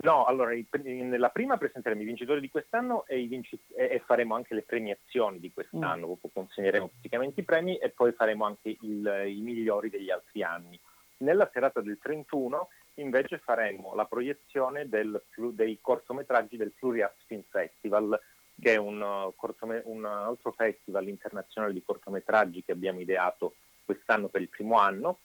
No, 0.00 0.26
allora 0.26 0.52
nella 0.82 1.30
prima 1.30 1.56
presenteremo 1.56 2.02
i 2.02 2.04
vincitori 2.04 2.40
di 2.40 2.50
quest'anno 2.50 3.04
e, 3.06 3.20
vinci- 3.26 3.58
e 3.74 4.00
faremo 4.06 4.36
anche 4.36 4.54
le 4.54 4.62
premiazioni 4.62 5.40
di 5.40 5.52
quest'anno, 5.52 6.06
mm. 6.08 6.30
consegneremo 6.32 6.90
fisicamente 6.94 7.40
i 7.40 7.44
premi 7.44 7.76
e 7.78 7.90
poi 7.90 8.12
faremo 8.12 8.44
anche 8.44 8.76
il, 8.80 9.24
i 9.26 9.40
migliori 9.40 9.90
degli 9.90 10.10
altri 10.10 10.44
anni. 10.44 10.78
Nella 11.18 11.50
serata 11.52 11.80
del 11.80 11.98
31 12.00 12.68
invece 12.94 13.38
faremo 13.38 13.94
la 13.96 14.04
proiezione 14.04 14.88
del, 14.88 15.20
dei 15.52 15.78
cortometraggi 15.80 16.56
del 16.56 16.72
Pluriarts 16.78 17.24
Film 17.26 17.42
Festival, 17.48 18.20
che 18.60 18.74
è 18.74 18.76
un, 18.76 19.00
un 19.02 20.04
altro 20.04 20.52
festival 20.52 21.08
internazionale 21.08 21.72
di 21.72 21.82
cortometraggi 21.82 22.62
che 22.62 22.72
abbiamo 22.72 23.00
ideato 23.00 23.54
quest'anno 23.84 24.28
per 24.28 24.42
il 24.42 24.48
primo 24.48 24.78
anno 24.78 25.18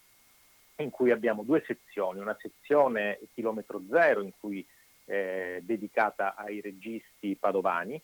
in 0.78 0.90
cui 0.90 1.12
abbiamo 1.12 1.44
due 1.44 1.64
sezioni, 1.66 2.20
una 2.20 2.38
sezione 2.40 3.20
chilometro 3.34 3.82
zero 3.90 4.22
in 4.22 4.32
cui 4.40 4.66
eh, 5.06 5.62
dedicata 5.64 6.36
ai 6.36 6.62
registi 6.62 7.36
padovani 7.36 8.02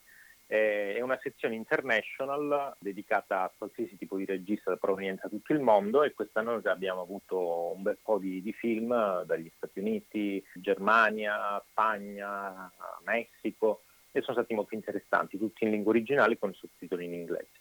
eh, 0.52 0.96
e 0.98 1.02
una 1.02 1.18
sezione 1.22 1.56
international 1.56 2.76
dedicata 2.80 3.44
a 3.44 3.54
qualsiasi 3.56 3.98
tipo 3.98 4.18
di 4.18 4.26
regista 4.26 4.76
proveniente 4.78 5.22
da 5.24 5.30
tutto 5.30 5.54
il 5.54 5.60
mondo 5.60 6.04
e 6.04 6.14
quest'anno 6.14 6.60
abbiamo 6.64 7.02
avuto 7.02 7.74
un 7.76 7.84
bel 7.84 8.00
po' 8.02 8.18
di, 8.18 8.42
di 8.42 8.52
film 8.54 9.24
dagli 9.24 9.52
Stati 9.56 9.80
Uniti, 9.80 10.44
Germania, 10.56 11.64
Spagna, 11.70 12.72
Messico 13.06 13.84
e 14.12 14.22
sono 14.22 14.38
stati 14.38 14.56
molto 14.56 14.74
interessanti, 14.74 15.38
tutti 15.38 15.66
in 15.66 15.72
lingua 15.72 15.92
originale 15.92 16.40
con 16.40 16.52
sottotitoli 16.54 17.06
in 17.06 17.14
inglese. 17.14 17.52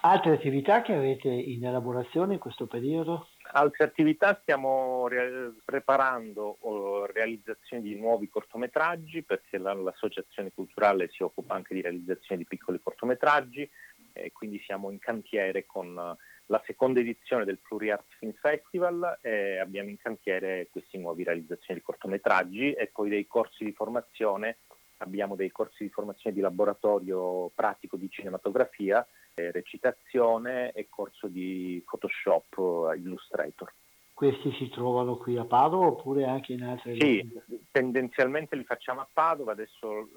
Altre 0.00 0.32
attività 0.32 0.80
che 0.80 0.94
avete 0.94 1.28
in 1.28 1.66
elaborazione 1.66 2.34
in 2.34 2.38
questo 2.38 2.66
periodo? 2.66 3.28
Altre 3.50 3.84
attività 3.84 4.38
stiamo 4.42 5.08
re- 5.08 5.52
preparando 5.64 6.58
oh, 6.60 7.06
realizzazione 7.06 7.82
di 7.82 7.94
nuovi 7.94 8.28
cortometraggi 8.28 9.22
perché 9.22 9.58
la, 9.58 9.72
l'associazione 9.72 10.52
culturale 10.52 11.08
si 11.08 11.22
occupa 11.22 11.54
anche 11.54 11.74
di 11.74 11.80
realizzazione 11.80 12.42
di 12.42 12.46
piccoli 12.46 12.80
cortometraggi 12.82 13.68
e 14.12 14.32
quindi 14.32 14.60
siamo 14.60 14.90
in 14.90 14.98
cantiere 14.98 15.64
con 15.64 16.16
la 16.50 16.62
seconda 16.66 17.00
edizione 17.00 17.44
del 17.44 17.58
Pluriart 17.58 18.04
Film 18.18 18.32
Festival 18.32 19.18
e 19.22 19.58
abbiamo 19.58 19.90
in 19.90 19.98
cantiere 19.98 20.68
queste 20.70 20.98
nuove 20.98 21.24
realizzazioni 21.24 21.80
di 21.80 21.84
cortometraggi 21.84 22.72
e 22.72 22.88
poi 22.88 23.08
dei 23.08 23.26
corsi 23.26 23.64
di 23.64 23.72
formazione, 23.72 24.58
abbiamo 24.98 25.36
dei 25.36 25.50
corsi 25.50 25.84
di 25.84 25.90
formazione 25.90 26.34
di 26.34 26.42
laboratorio 26.42 27.50
pratico 27.54 27.96
di 27.96 28.10
cinematografia 28.10 29.06
recitazione 29.50 30.72
e 30.72 30.88
corso 30.88 31.28
di 31.28 31.82
Photoshop 31.84 32.94
Illustrator. 32.96 33.72
Questi 34.18 34.50
si 34.54 34.68
trovano 34.68 35.16
qui 35.16 35.36
a 35.36 35.44
Padova 35.44 35.86
oppure 35.86 36.24
anche 36.24 36.52
in 36.52 36.64
altre 36.64 36.96
Sì, 36.98 37.22
locazioni? 37.22 37.66
tendenzialmente 37.70 38.56
li 38.56 38.64
facciamo 38.64 39.00
a 39.00 39.08
Padova, 39.12 39.52
adesso 39.52 40.08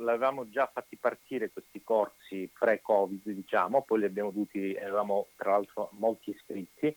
l'avevamo 0.00 0.48
già 0.48 0.70
fatti 0.72 0.96
partire 0.96 1.50
questi 1.50 1.82
corsi 1.82 2.50
pre-Covid, 2.58 3.28
diciamo, 3.28 3.82
poi 3.82 3.98
li 3.98 4.04
abbiamo 4.06 4.30
dovuti, 4.30 4.74
avevamo 4.80 5.26
tra 5.36 5.50
l'altro 5.50 5.90
molti 5.98 6.30
iscritti, 6.30 6.96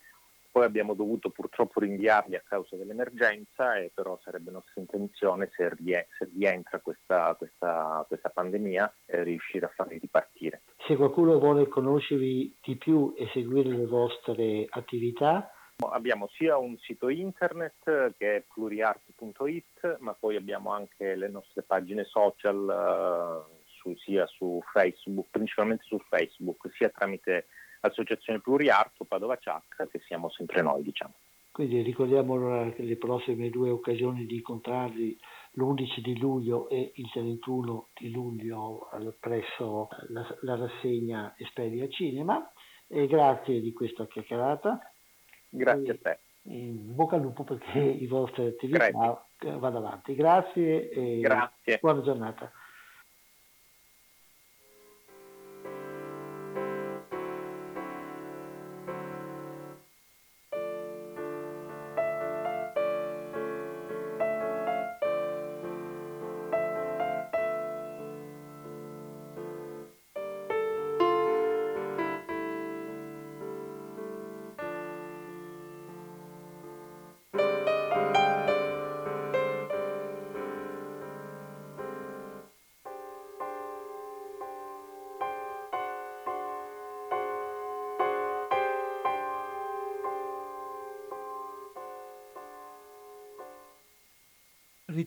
poi 0.53 0.65
abbiamo 0.65 0.93
dovuto 0.93 1.31
purtroppo 1.31 1.79
rinviarli 1.79 2.35
a 2.35 2.43
causa 2.47 2.75
dell'emergenza 2.75 3.75
e 3.75 3.89
però 3.91 4.19
sarebbe 4.23 4.51
nostra 4.51 4.79
intenzione 4.79 5.49
se, 5.55 5.67
rie- 5.69 6.07
se 6.15 6.29
rientra 6.31 6.79
questa, 6.79 7.33
questa, 7.35 8.05
questa 8.07 8.29
pandemia 8.29 8.93
eh, 9.07 9.23
riuscire 9.23 9.65
a 9.65 9.71
farli 9.75 9.97
ripartire. 9.97 10.61
Se 10.85 10.95
qualcuno 10.95 11.39
vuole 11.39 11.67
conoscervi 11.67 12.59
di 12.61 12.75
più 12.75 13.15
e 13.17 13.27
seguire 13.33 13.69
le 13.69 13.87
vostre 13.87 14.67
attività, 14.69 15.51
Abbiamo 15.75 16.29
sia 16.29 16.55
un 16.57 16.77
sito 16.77 17.09
internet 17.09 18.13
che 18.17 18.35
è 18.35 18.43
pluriart.it, 18.53 19.97
ma 19.99 20.13
poi 20.13 20.35
abbiamo 20.35 20.71
anche 20.71 21.15
le 21.15 21.27
nostre 21.27 21.63
pagine 21.63 22.05
social 22.05 23.47
uh, 23.49 23.65
su, 23.65 23.93
sia 23.97 24.25
su 24.27 24.61
Facebook, 24.71 25.27
principalmente 25.31 25.83
su 25.85 25.97
Facebook, 26.07 26.71
sia 26.73 26.89
tramite 26.89 27.47
Associazione 27.85 28.39
Pluriart 28.39 28.99
o 28.99 29.05
Padova 29.05 29.37
Ciac, 29.37 29.87
che 29.89 29.99
siamo 30.05 30.29
sempre 30.29 30.61
noi, 30.61 30.83
diciamo. 30.83 31.13
Quindi 31.51 31.81
ricordiamo 31.81 32.33
allora 32.33 32.73
le 32.75 32.95
prossime 32.97 33.51
due 33.51 33.69
occasioni 33.69 34.25
di 34.25 34.37
incontrarvi 34.37 35.19
l'11 35.51 35.99
di 35.99 36.17
luglio 36.17 36.67
e 36.67 36.93
il 36.95 37.11
31 37.11 37.89
di 37.93 38.09
luglio 38.09 38.89
presso 39.19 39.87
la, 40.07 40.25
la 40.41 40.55
rassegna 40.55 41.35
Esperia 41.37 41.87
Cinema 41.89 42.51
e 42.87 43.05
grazie 43.05 43.61
di 43.61 43.71
questa 43.71 44.07
chiacchierata. 44.07 44.79
Grazie 45.49 45.87
e, 45.87 45.91
a 45.91 45.97
te. 46.01 46.19
In 46.45 46.95
bocca 46.95 47.17
al 47.17 47.21
lupo 47.21 47.43
perché 47.43 47.79
i 47.79 48.07
vostri 48.07 48.47
attività 48.47 48.91
vada 49.57 49.77
avanti. 49.77 50.15
Grazie 50.15 50.89
e 50.89 51.19
grazie. 51.19 51.77
buona 51.79 52.01
giornata. 52.01 52.51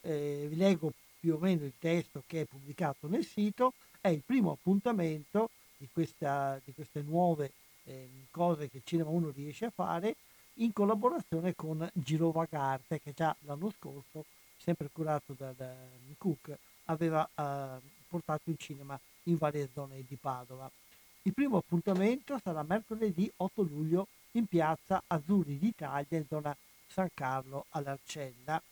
Eh, 0.00 0.46
vi 0.48 0.56
leggo 0.56 0.92
più 1.20 1.34
o 1.34 1.38
meno 1.38 1.64
il 1.64 1.74
testo 1.78 2.22
che 2.26 2.42
è 2.42 2.44
pubblicato 2.44 3.08
nel 3.08 3.24
sito, 3.24 3.74
è 4.00 4.08
il 4.08 4.22
primo 4.24 4.52
appuntamento 4.52 5.50
di, 5.76 5.88
questa, 5.92 6.60
di 6.64 6.72
queste 6.72 7.02
nuove 7.02 7.52
eh, 7.84 8.08
cose 8.30 8.70
che 8.70 8.82
Cinema 8.84 9.10
1 9.10 9.30
riesce 9.30 9.66
a 9.66 9.72
fare 9.74 10.16
in 10.54 10.72
collaborazione 10.72 11.54
con 11.54 11.88
Girovagarte 11.92 13.00
che 13.00 13.12
già 13.14 13.34
l'anno 13.40 13.70
scorso, 13.70 14.24
sempre 14.56 14.88
curato 14.92 15.34
da, 15.36 15.52
da 15.56 15.72
Cook, 16.16 16.56
aveva 16.86 17.28
eh, 17.34 17.80
portato 18.08 18.50
il 18.50 18.56
cinema 18.58 18.98
in 19.24 19.36
varie 19.36 19.68
zone 19.72 20.02
di 20.06 20.16
Padova. 20.16 20.70
Il 21.28 21.34
primo 21.34 21.58
appuntamento 21.58 22.40
sarà 22.42 22.62
mercoledì 22.62 23.30
8 23.36 23.60
luglio 23.60 24.06
in 24.30 24.46
piazza 24.46 25.02
Azzurri 25.06 25.58
d'Italia 25.58 26.16
in 26.16 26.24
zona 26.26 26.56
San 26.86 27.10
Carlo 27.12 27.66
all'Arcella. 27.68 28.62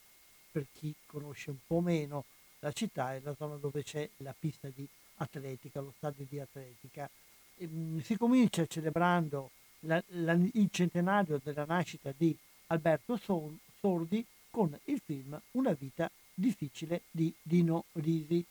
Per 0.52 0.64
chi 0.72 0.94
conosce 1.04 1.50
un 1.50 1.58
po' 1.66 1.80
meno 1.80 2.24
la 2.60 2.72
città 2.72 3.12
è 3.12 3.20
la 3.22 3.34
zona 3.36 3.56
dove 3.56 3.82
c'è 3.82 4.08
la 4.18 4.34
pista 4.36 4.70
di 4.74 4.88
atletica, 5.16 5.82
lo 5.82 5.92
stadio 5.98 6.24
di 6.26 6.40
atletica. 6.40 7.10
E, 7.56 7.64
ehm, 7.64 8.00
si 8.00 8.16
comincia 8.16 8.64
celebrando 8.64 9.50
la, 9.80 10.02
la, 10.06 10.32
il 10.32 10.68
centenario 10.70 11.38
della 11.44 11.66
nascita 11.66 12.10
di 12.16 12.34
Alberto 12.68 13.18
Sordi 13.18 14.24
con 14.48 14.74
il 14.84 15.02
film 15.04 15.38
Una 15.50 15.74
vita 15.74 16.10
difficile 16.32 17.02
di 17.10 17.30
Dino 17.42 17.84
Risi. 17.92 18.42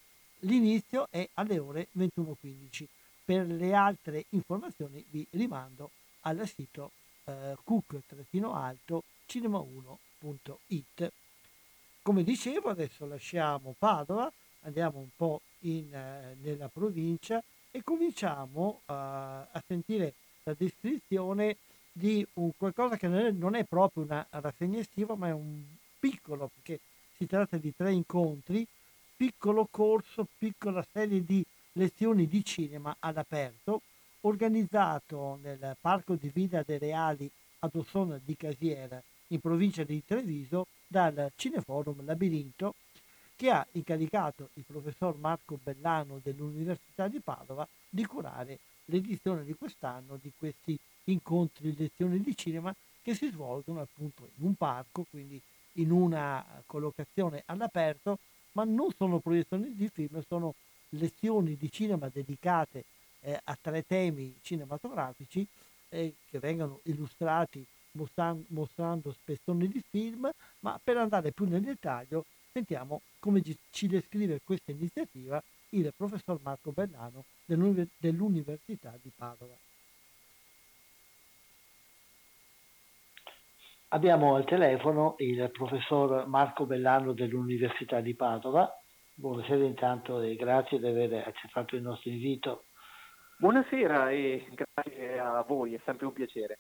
L'inizio 0.42 1.08
è 1.10 1.28
alle 1.34 1.58
ore 1.58 1.88
21.15. 1.98 2.86
Per 3.26 3.48
le 3.48 3.74
altre 3.74 4.26
informazioni 4.30 5.04
vi 5.10 5.26
rimando 5.32 5.90
al 6.22 6.48
sito 6.48 6.92
eh, 7.26 7.58
cook-alto 7.64 9.04
cinema1.it. 9.28 11.12
Come 12.04 12.24
dicevo, 12.24 12.70
adesso 12.70 13.08
lasciamo 13.08 13.74
Padova, 13.78 14.32
andiamo 14.62 15.00
un 15.00 15.10
po' 15.16 15.42
in, 15.62 15.92
eh, 15.92 16.36
nella 16.42 16.68
provincia 16.68 17.44
e 17.72 17.84
cominciamo 17.84 18.82
uh, 18.86 18.94
a 18.94 19.64
sentire 19.68 20.14
la 20.44 20.54
descrizione 20.58 21.58
di 21.92 22.26
qualcosa 22.58 22.96
che 22.96 23.08
non 23.08 23.56
è, 23.56 23.66
proprio 23.66 24.04
una 24.04 24.26
rassegna 24.30 24.80
estiva, 24.80 25.16
ma 25.16 25.28
è 25.28 25.34
un 25.34 25.62
piccolo, 26.00 26.50
perché 26.54 26.80
si 27.18 27.26
tratta 27.26 27.58
di 27.58 27.74
tre 27.76 27.92
incontri, 27.92 28.66
piccolo 29.18 29.68
corso, 29.70 30.28
piccola 30.38 30.86
serie 30.92 31.24
di 31.26 31.46
lezioni 31.78 32.28
di 32.28 32.44
cinema 32.44 32.96
all'aperto, 33.00 33.82
organizzato 34.22 35.40
nel 35.42 35.76
Parco 35.80 36.16
di 36.16 36.30
Villa 36.34 36.64
dei 36.64 36.78
Reali 36.78 37.30
ad 37.60 37.76
Ossona 37.76 38.20
di 38.24 38.36
Casiera, 38.36 39.02
in 39.28 39.40
provincia 39.40 39.84
di 39.84 40.04
Treviso, 40.06 40.68
dal 40.88 41.32
Cineforum 41.36 42.06
Labirinto, 42.06 42.76
che 43.36 43.50
ha 43.50 43.66
incaricato 43.74 44.50
il 44.54 44.64
professor 44.66 45.18
Marco 45.18 45.60
Bellano 45.62 46.20
dell'Università 46.24 47.08
di 47.08 47.20
Padova 47.20 47.68
di 47.90 48.06
curare 48.06 48.60
l'edizione 48.86 49.44
di 49.44 49.54
quest'anno 49.54 50.18
di 50.22 50.32
questi 50.38 50.78
incontri, 51.06 51.76
lezioni 51.76 52.22
di 52.22 52.36
cinema 52.38 52.74
che 53.02 53.14
si 53.14 53.30
svolgono 53.30 53.82
appunto 53.82 54.30
in 54.38 54.46
un 54.46 54.56
parco, 54.56 55.06
quindi 55.10 55.40
in 55.74 55.92
una 55.92 56.44
collocazione 56.66 57.44
all'aperto, 57.48 58.20
ma 58.54 58.64
non 58.64 58.92
sono 58.96 59.20
proiezioni 59.20 59.76
di 59.76 59.90
film, 59.90 60.24
sono 60.28 60.56
lezioni 60.98 61.56
di 61.56 61.72
cinema 61.72 62.10
dedicate 62.10 62.86
eh, 63.22 63.40
a 63.44 63.58
tre 63.60 63.86
temi 63.86 64.36
cinematografici 64.42 65.48
eh, 65.90 66.14
che 66.30 66.40
vengono 66.40 66.80
illustrati 66.84 67.66
mostrando, 67.92 68.46
mostrando 68.50 69.12
spezzoni 69.12 69.68
di 69.68 69.84
film, 69.90 70.30
ma 70.60 70.80
per 70.84 70.98
andare 70.98 71.32
più 71.32 71.46
nel 71.46 71.62
dettaglio 71.62 72.26
sentiamo 72.52 73.02
come 73.20 73.42
ci 73.72 73.88
descrive 73.88 74.42
questa 74.44 74.72
iniziativa 74.72 75.42
il 75.70 75.92
professor 75.96 76.40
Marco 76.42 76.72
Bellano 76.72 77.26
dell'Università 77.46 78.98
di 79.02 79.12
Padova. 79.14 79.56
Abbiamo 83.90 84.36
al 84.36 84.46
telefono 84.46 85.16
il 85.20 85.50
professor 85.52 86.28
Marco 86.28 86.66
Bellano 86.66 87.14
dell'Università 87.14 88.02
di 88.02 88.14
Padova. 88.14 88.70
Buonasera 89.18 89.64
intanto 89.64 90.20
e 90.20 90.36
grazie 90.36 90.78
di 90.78 90.88
aver 90.88 91.26
accettato 91.26 91.78
il 91.78 91.82
nostro 91.82 92.10
invito. 92.10 92.66
Buonasera 93.38 94.12
e 94.12 94.46
grazie 94.52 95.18
a 95.18 95.42
voi, 95.48 95.74
è 95.74 95.80
sempre 95.86 96.06
un 96.06 96.12
piacere. 96.12 96.60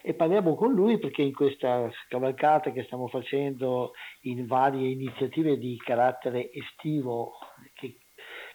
E 0.00 0.14
parliamo 0.14 0.54
con 0.54 0.72
lui 0.72 0.98
perché 0.98 1.20
in 1.20 1.34
questa 1.34 1.90
scavalcata 2.06 2.70
che 2.70 2.84
stiamo 2.84 3.08
facendo 3.08 3.92
in 4.22 4.46
varie 4.46 4.88
iniziative 4.88 5.58
di 5.58 5.76
carattere 5.76 6.50
estivo 6.50 7.34
che, 7.74 7.98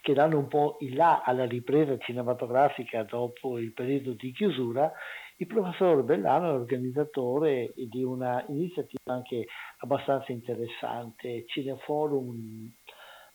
che 0.02 0.14
danno 0.14 0.40
un 0.40 0.48
po' 0.48 0.78
il 0.80 0.96
là 0.96 1.22
alla 1.22 1.46
ripresa 1.46 1.96
cinematografica 2.00 3.04
dopo 3.04 3.60
il 3.60 3.72
periodo 3.72 4.14
di 4.14 4.32
chiusura, 4.32 4.92
il 5.36 5.46
professor 5.46 6.04
Bellano 6.04 6.50
è 6.50 6.54
organizzatore 6.54 7.72
di 7.76 8.02
una 8.02 8.44
iniziativa 8.48 9.14
anche 9.14 9.46
abbastanza 9.78 10.32
interessante, 10.32 11.46
Cineforum 11.46 12.74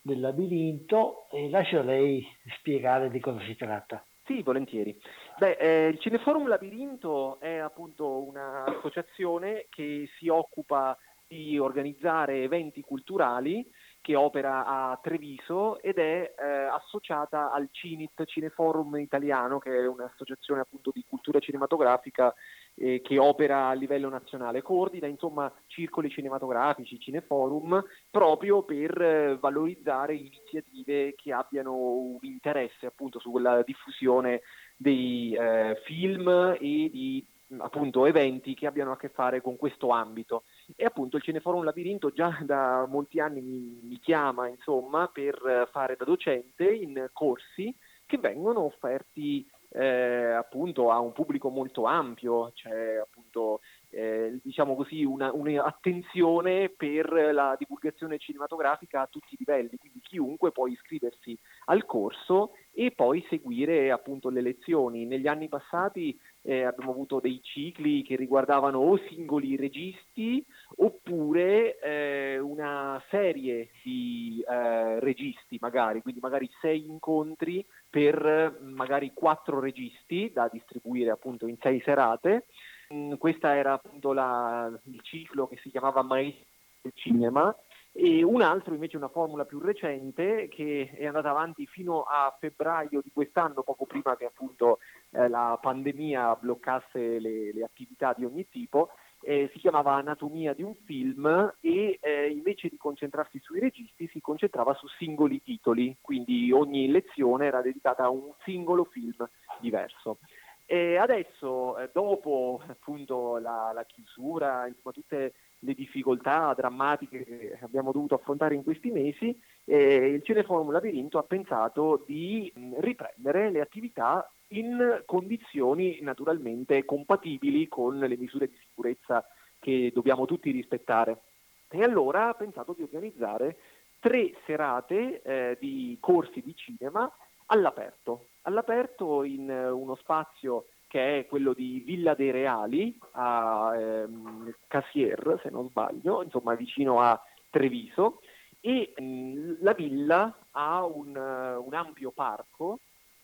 del 0.03 0.21
Labirinto, 0.21 1.29
e 1.31 1.49
lascio 1.49 1.79
a 1.79 1.83
lei 1.83 2.27
spiegare 2.59 3.09
di 3.11 3.21
cosa 3.21 3.41
si 3.45 3.55
tratta. 3.57 4.05
Sì, 4.25 4.43
volentieri. 4.43 5.01
Beh, 5.39 5.57
eh, 5.59 5.89
il 5.89 5.99
Cineforum 5.99 6.47
Labirinto 6.47 7.41
è 7.41 7.57
appunto 7.57 8.25
un'associazione 8.25 9.67
che 9.69 10.09
si 10.19 10.29
occupa 10.29 10.97
di 11.27 11.59
organizzare 11.59 12.43
eventi 12.43 12.83
culturali 12.83 13.67
che 14.03 14.15
opera 14.17 14.67
a 14.67 14.99
Treviso 15.01 15.81
ed 15.81 15.97
è 15.97 16.35
eh, 16.37 16.45
associata 16.45 17.53
al 17.53 17.69
CINIT, 17.71 18.25
Cineforum 18.25 18.97
Italiano, 18.97 19.59
che 19.59 19.71
è 19.71 19.87
un'associazione 19.87 20.61
appunto 20.61 20.91
di 20.93 21.05
cultura 21.09 21.39
cinematografica 21.39 22.35
eh, 22.75 23.01
che 23.03 23.19
opera 23.19 23.69
a 23.69 23.73
livello 23.75 24.09
nazionale, 24.09 24.63
coordina 24.63 25.07
insomma 25.07 25.53
circoli 25.67 26.09
cinematografici, 26.09 26.99
cineforum, 26.99 27.83
proprio 28.11 28.63
per 28.63 29.01
eh, 29.01 29.37
valorizzare 29.39 30.15
iniziative 30.15 31.15
che 31.15 31.33
abbiano 31.33 31.75
un 31.75 32.19
interesse 32.23 32.87
appunto 32.87 33.19
sulla 33.19 33.63
diffusione 33.63 34.43
dei 34.77 35.35
eh, 35.35 35.81
film 35.85 36.57
e 36.59 36.91
di 36.91 37.27
appunto 37.59 38.07
eventi 38.07 38.55
che 38.55 38.67
abbiano 38.67 38.93
a 38.93 38.97
che 38.97 39.11
fare 39.11 39.43
con 39.43 39.57
questo 39.57 39.91
ambito. 39.91 40.45
E 40.75 40.85
appunto 40.85 41.17
il 41.17 41.23
Cineforum 41.23 41.65
Labirinto 41.65 42.11
già 42.11 42.39
da 42.43 42.87
molti 42.89 43.21
anni 43.21 43.43
mi, 43.43 43.81
mi 43.83 43.99
chiama 43.99 44.49
insomma 44.49 45.09
per 45.13 45.69
fare 45.71 45.97
da 45.97 46.05
docente 46.05 46.65
in 46.65 47.11
corsi 47.13 47.75
che 48.07 48.19
vengono 48.19 48.61
offerti 48.65 49.47
eh, 49.75 50.33
appunto 50.33 50.91
a 50.91 50.99
un 50.99 51.13
pubblico 51.13 51.49
molto 51.49 51.85
ampio, 51.85 52.53
c'è 52.55 52.97
appunto 52.97 53.61
eh, 53.91 54.39
diciamo 54.43 54.75
così 54.75 55.05
una, 55.05 55.33
un'attenzione 55.33 56.71
per 56.71 57.13
la 57.33 57.55
divulgazione 57.59 58.19
cinematografica 58.19 59.03
a 59.03 59.07
tutti 59.07 59.35
i 59.35 59.37
livelli, 59.39 59.77
quindi 59.77 60.01
chiunque 60.01 60.53
può 60.53 60.67
iscriversi 60.67 61.39
al 61.67 61.85
corso 61.85 62.53
e 62.75 62.91
poi 62.91 63.25
seguire 63.29 63.91
appunto 63.91 64.29
le 64.31 64.41
lezioni. 64.41 65.07
Negli 65.07 65.27
anni 65.27 65.49
passati 65.49 66.19
eh, 66.43 66.65
abbiamo 66.65 66.93
avuto 66.93 67.21
dei 67.21 67.41
cicli 67.43 68.03
che 68.03 68.17
riguardavano 68.17 68.79
o 68.79 68.99
singoli 69.09 69.57
registi 69.57 70.45
oppure 70.77 71.79
eh, 71.81 72.39
una 72.39 73.03
serie 73.11 73.71
di 73.83 74.43
eh, 74.47 75.01
registi 75.01 75.59
magari, 75.61 76.03
quindi 76.03 76.21
magari 76.21 76.49
sei 76.61 76.87
incontri 76.87 77.65
per 77.93 78.59
magari 78.63 79.13
quattro 79.13 79.61
registi 79.61 80.33
da 80.33 80.49
distribuire 80.51 81.11
appunto 81.11 81.47
in 81.47 81.59
sei 81.61 81.79
serate. 81.85 82.47
Mm, 82.95 83.17
questa 83.17 83.55
era 83.55 83.75
appunto 83.75 84.15
la, 84.15 84.73
il 84.85 85.03
ciclo 85.03 85.47
che 85.47 85.59
si 85.59 85.69
chiamava 85.69 86.01
Maestro 86.01 86.47
del 86.81 86.93
Cinema 86.95 87.55
e 87.93 88.23
un 88.23 88.41
altro 88.41 88.73
invece 88.73 88.97
una 88.97 89.11
formula 89.11 89.45
più 89.45 89.59
recente 89.59 90.49
che 90.49 90.91
è 90.97 91.05
andata 91.05 91.29
avanti 91.29 91.67
fino 91.67 92.05
a 92.05 92.35
febbraio 92.41 93.03
di 93.03 93.11
quest'anno, 93.13 93.63
poco 93.63 93.85
prima 93.85 94.17
che 94.17 94.25
appunto 94.25 94.79
eh, 95.11 95.29
la 95.29 95.59
pandemia 95.61 96.37
bloccasse 96.37 97.19
le, 97.21 97.53
le, 97.53 97.63
attività 97.63 98.15
di 98.17 98.25
ogni 98.25 98.49
tipo, 98.49 98.89
eh, 99.23 99.51
si 99.53 99.59
chiamava 99.59 99.95
Anatomia 99.95 100.53
di 100.53 100.63
un 100.63 100.75
film 100.85 101.55
e 101.61 101.99
eh, 102.01 102.29
invece 102.29 102.69
di 102.69 102.77
concentrarsi 102.77 103.39
sui 103.41 103.61
registi 103.61 104.09
si 104.09 104.21
concentrava 104.21 104.75
su 104.75 104.87
singoli 104.99 105.43
titoli, 105.43 105.97
quindi 106.01 106.51
ogni 106.53 106.89
lezione 106.89 107.47
era 107.47 107.63
dedicata 107.63 108.05
a 108.05 108.11
un 108.11 108.33
singolo 108.45 108.85
film 108.85 109.29
diverso. 109.61 110.19
E 110.65 110.97
adesso, 110.97 111.79
eh, 111.79 111.91
dopo 111.93 112.63
appunto 112.67 113.39
la, 113.39 113.73
la 113.75 113.85
chiusura, 113.85 114.67
insomma 114.67 114.93
tutte 114.93 115.35
le 115.59 115.75
difficoltà 115.75 116.55
drammatiche 116.55 117.25
che 117.25 117.59
abbiamo 117.61 117.93
dovuto 117.93 118.15
affrontare 118.15 118.55
in 118.55 118.63
questi 118.63 118.91
mesi, 118.91 119.39
eh, 119.65 120.07
il 120.15 120.23
Cineforum 120.23 120.71
Labirinto 120.71 121.19
ha 121.19 121.25
pensato 121.25 122.03
di 122.07 122.51
mh, 122.55 122.81
riprendere 122.81 123.51
le 123.51 123.61
attività 123.61 124.29
in 124.53 125.03
condizioni 125.07 125.99
naturalmente 126.01 126.85
compatibili 126.85 127.69
con 127.69 127.99
le 127.99 128.17
misure 128.17 128.49
di 128.49 128.57
sicurezza 128.67 129.25
che 129.59 129.91
dobbiamo 129.95 130.25
tutti 130.25 130.51
rispettare. 130.51 131.23
E 131.69 131.83
allora 131.83 132.29
ha 132.29 132.35
pensato 132.35 132.75
di 132.75 132.83
organizzare 132.83 133.57
tre 134.01 134.35
serate 134.45 135.23
eh, 135.23 135.57
di 135.61 135.97
corsi 136.01 136.43
di 136.43 136.55
cinema 136.55 137.11
all'aperto, 137.47 138.29
all'aperto 138.43 139.23
in 139.23 139.49
uh, 139.49 139.79
uno 139.79 139.95
spazio 139.95 140.67
che 140.89 141.21
è 141.21 141.27
quello 141.27 141.55
di 141.55 141.83
Villa 141.87 142.15
dei 142.15 142.31
Reali 142.31 142.99
a 143.13 143.73
ehm, 143.75 144.55
Cassier, 144.67 145.41
se 145.43 145.49
non 145.49 145.71
sbaglio, 145.71 146.23
insomma 146.23 146.55
vicino 146.55 147.01
a 147.01 147.19
Treviso, 147.49 148.21
e 148.61 148.93
mh, 148.95 149.03
mm, 149.03 149.53
la 149.61 149.73
villa 149.73 150.37
ha 150.51 150.85
un, 150.85 151.17
un, 151.17 151.75
ampio 151.75 152.11
parco, 152.11 152.81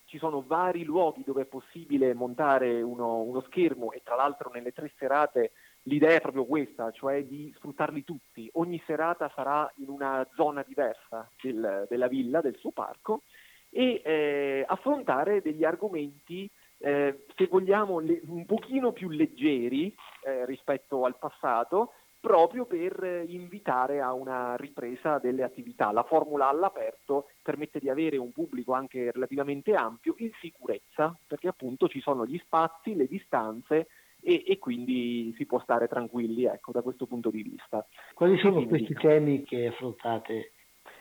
ci 0.09 0.17
sono 0.17 0.43
vari 0.45 0.83
luoghi 0.83 1.23
dove 1.23 1.43
è 1.43 1.45
possibile 1.45 2.15
montare 2.15 2.81
uno, 2.81 3.21
uno, 3.21 3.41
schermo 3.41 3.91
e 3.91 4.01
tra 4.03 4.15
l'altro 4.15 4.49
nelle 4.51 4.71
tre 4.71 4.91
serate 4.97 5.51
l'idea 5.83 6.15
è 6.15 6.21
proprio 6.21 6.45
questa, 6.45 6.89
cioè 6.89 7.23
di 7.25 7.53
sfruttarli 7.55 8.03
tutti. 8.03 8.49
Ogni 8.53 8.81
serata 8.87 9.31
sarà 9.35 9.71
in 9.75 9.89
una 9.89 10.27
zona 10.33 10.63
diversa 10.67 11.29
del, 11.39 11.85
della 11.87 12.07
villa, 12.07 12.41
del 12.41 12.57
suo 12.57 12.71
parco, 12.71 13.21
e 13.69 14.01
eh, 14.03 14.65
affrontare 14.67 15.41
degli 15.41 15.63
argomenti 15.63 16.49
eh, 16.79 17.25
se 17.35 17.45
vogliamo, 17.45 17.99
le, 17.99 18.19
un 18.25 18.47
pochino 18.47 18.91
più 18.91 19.09
leggeri 19.09 19.93
eh, 20.25 20.45
rispetto 20.45 21.05
al 21.05 21.17
passato, 21.19 21.93
proprio 22.19 22.65
per 22.65 23.23
invitare 23.27 24.01
a 24.01 24.13
una 24.13 24.55
ripresa 24.55 25.19
delle 25.19 25.43
attività. 25.43 25.91
La 25.91 26.03
formula 26.03 26.49
all'aperto 26.49 27.29
permette 27.41 27.79
di 27.79 27.89
avere 27.89 28.17
un 28.17 28.31
pubblico 28.31 28.73
anche 28.73 29.11
relativamente 29.11 29.73
ampio 29.73 30.15
in 30.17 30.31
sicurezza, 30.39 31.17
perché 31.25 31.47
appunto 31.47 31.87
ci 31.87 32.01
sono 32.01 32.25
gli 32.25 32.37
spazi, 32.43 32.95
le 32.95 33.07
distanze 33.07 33.87
e, 34.21 34.43
e 34.45 34.57
quindi 34.59 35.33
si 35.37 35.45
può 35.45 35.59
stare 35.61 35.87
tranquilli 35.87 36.43
ecco, 36.45 36.71
da 36.71 36.81
questo 36.81 37.05
punto 37.05 37.29
di 37.29 37.41
vista. 37.41 37.85
Quali 38.13 38.37
sono 38.37 38.55
quindi, 38.55 38.69
questi 38.69 38.93
temi 38.95 39.43
che 39.43 39.67
affrontate? 39.67 40.51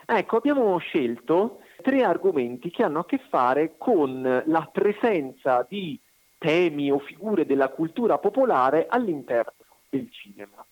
Ecco, 0.07 0.37
abbiamo 0.37 0.79
scelto 0.79 1.61
tre 1.83 2.03
argomenti 2.03 2.71
che 2.71 2.83
hanno 2.83 3.01
a 3.01 3.05
che 3.05 3.19
fare 3.29 3.75
con 3.77 4.23
la 4.47 4.71
presenza 4.73 5.67
di 5.69 6.01
temi 6.39 6.91
o 6.91 6.99
figure 6.99 7.45
della 7.45 7.69
cultura 7.69 8.19
popolare 8.19 8.87
all'interno 8.89 9.53
del 9.89 10.11
cinema. 10.11 10.65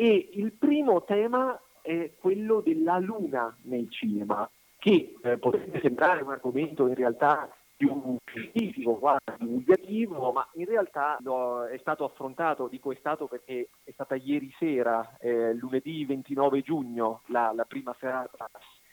E 0.00 0.28
il 0.34 0.52
primo 0.52 1.02
tema 1.02 1.60
è 1.82 2.12
quello 2.20 2.60
della 2.60 2.98
luna 2.98 3.58
nel 3.62 3.90
cinema, 3.90 4.48
che 4.76 5.16
eh, 5.20 5.38
potrebbe 5.38 5.80
sembrare 5.80 6.22
un 6.22 6.30
argomento 6.30 6.86
in 6.86 6.94
realtà 6.94 7.52
più 7.76 8.16
scientifico, 8.24 8.94
quasi 8.94 9.24
divulgativo, 9.40 10.30
ma 10.30 10.48
in 10.54 10.66
realtà 10.66 11.16
no, 11.22 11.64
è 11.64 11.76
stato 11.78 12.04
affrontato, 12.04 12.68
dico 12.68 12.92
è 12.92 12.96
stato 13.00 13.26
perché 13.26 13.70
è 13.82 13.90
stata 13.90 14.14
ieri 14.14 14.54
sera, 14.56 15.16
eh, 15.18 15.52
lunedì 15.54 16.04
29 16.04 16.62
giugno, 16.62 17.22
la, 17.26 17.50
la 17.52 17.64
prima 17.64 17.92
serata 17.98 18.48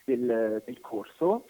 del, 0.05 0.63
del 0.65 0.81
corso. 0.81 1.45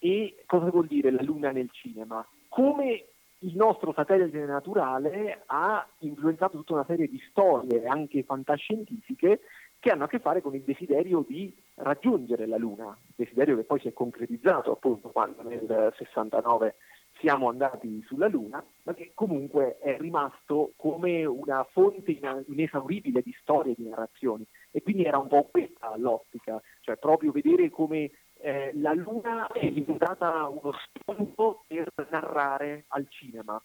E 0.00 0.42
cosa 0.46 0.68
vuol 0.68 0.88
dire 0.88 1.12
la 1.12 1.22
luna 1.22 1.52
nel 1.52 1.70
cinema? 1.70 2.26
Come 2.48 3.10
il 3.46 3.54
nostro 3.54 3.92
satellite 3.92 4.44
naturale 4.44 5.42
ha 5.46 5.86
influenzato 6.00 6.58
tutta 6.58 6.74
una 6.74 6.84
serie 6.84 7.06
di 7.06 7.20
storie, 7.30 7.86
anche 7.86 8.24
fantascientifiche, 8.24 9.40
che 9.78 9.90
hanno 9.90 10.04
a 10.04 10.08
che 10.08 10.18
fare 10.18 10.40
con 10.40 10.54
il 10.54 10.62
desiderio 10.62 11.24
di 11.26 11.54
raggiungere 11.74 12.46
la 12.46 12.56
Luna, 12.56 12.96
desiderio 13.14 13.56
che 13.56 13.62
poi 13.62 13.78
si 13.80 13.88
è 13.88 13.92
concretizzato 13.92 14.72
appunto 14.72 15.10
quando 15.10 15.42
nel 15.42 15.94
69 15.96 16.74
siamo 17.20 17.48
andati 17.48 18.02
sulla 18.06 18.26
Luna, 18.26 18.62
ma 18.82 18.94
che 18.94 19.12
comunque 19.14 19.78
è 19.78 19.96
rimasto 19.98 20.72
come 20.76 21.24
una 21.24 21.64
fonte 21.70 22.18
inesauribile 22.46 23.22
di 23.22 23.34
storie 23.40 23.72
e 23.72 23.74
di 23.78 23.88
narrazioni. 23.88 24.46
E 24.70 24.82
quindi 24.82 25.04
era 25.04 25.18
un 25.18 25.28
po' 25.28 25.48
questa 25.50 25.96
l'ottica, 25.96 26.60
cioè 26.80 26.96
proprio 26.96 27.32
vedere 27.32 27.70
come 27.70 28.10
eh, 28.46 28.70
la 28.74 28.92
Luna 28.92 29.48
è 29.48 29.68
diventata 29.72 30.46
uno 30.46 30.72
spunto 30.84 31.64
per 31.66 31.92
narrare 32.10 32.84
al 32.88 33.08
cinema. 33.08 33.60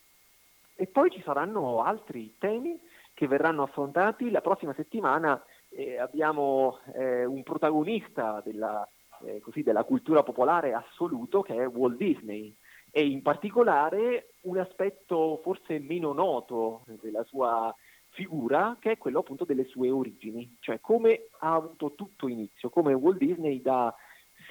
E 0.74 0.88
poi 0.88 1.12
ci 1.12 1.22
saranno 1.22 1.84
altri 1.84 2.36
temi 2.40 2.82
che 3.14 3.28
verranno 3.28 3.62
affrontati. 3.62 4.32
La 4.32 4.42
prossima 4.42 4.74
settimana 4.74 5.40
eh, 5.70 6.00
abbiamo 6.00 6.80
eh, 6.96 7.26
un 7.26 7.44
protagonista 7.44 8.42
della, 8.44 8.88
eh, 9.24 9.40
così, 9.40 9.62
della 9.62 9.84
cultura 9.84 10.24
popolare 10.24 10.74
assoluto 10.74 11.44
che 11.44 11.54
è 11.54 11.68
Walt 11.68 11.98
Disney 11.98 12.56
e 12.90 13.06
in 13.06 13.22
particolare 13.22 14.34
un 14.42 14.58
aspetto 14.58 15.42
forse 15.44 15.78
meno 15.78 16.12
noto 16.12 16.86
della 17.00 17.24
sua 17.26 17.74
figura 18.10 18.78
che 18.80 18.94
è 18.94 18.98
quello 18.98 19.20
appunto 19.20 19.46
delle 19.46 19.66
sue 19.66 19.92
origini, 19.92 20.58
cioè 20.60 20.80
come 20.82 21.28
ha 21.42 21.54
avuto 21.54 21.94
tutto 21.94 22.28
inizio, 22.28 22.72
come 22.72 22.94
Walt 22.94 23.20
Disney 23.20 23.62
da 23.62 23.96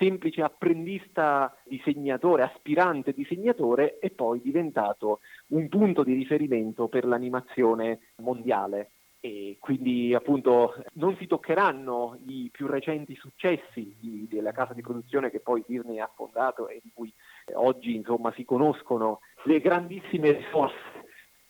semplice 0.01 0.41
apprendista 0.43 1.55
disegnatore, 1.65 2.43
aspirante 2.43 3.13
disegnatore 3.13 3.99
e 3.99 4.11
poi 4.11 4.41
diventato 4.41 5.21
un 5.49 5.69
punto 5.69 6.03
di 6.03 6.15
riferimento 6.15 6.89
per 6.89 7.05
l'animazione 7.05 8.13
mondiale. 8.17 8.93
E 9.23 9.59
quindi 9.61 10.15
appunto 10.15 10.83
non 10.95 11.15
si 11.17 11.27
toccheranno 11.27 12.19
i 12.27 12.49
più 12.51 12.67
recenti 12.67 13.15
successi 13.17 13.95
di, 14.01 14.27
della 14.27 14.53
casa 14.53 14.73
di 14.73 14.81
produzione 14.81 15.31
che 15.31 15.41
poi 15.41 15.63
Disney 15.67 15.99
ha 15.99 16.11
fondato 16.15 16.69
e 16.69 16.81
di 16.83 16.91
cui 16.95 17.13
oggi 17.53 17.95
insomma 17.95 18.33
si 18.33 18.47
conoscono 18.47 19.21
le 19.45 19.61
grandissime 19.61 20.33
risorse 20.33 20.90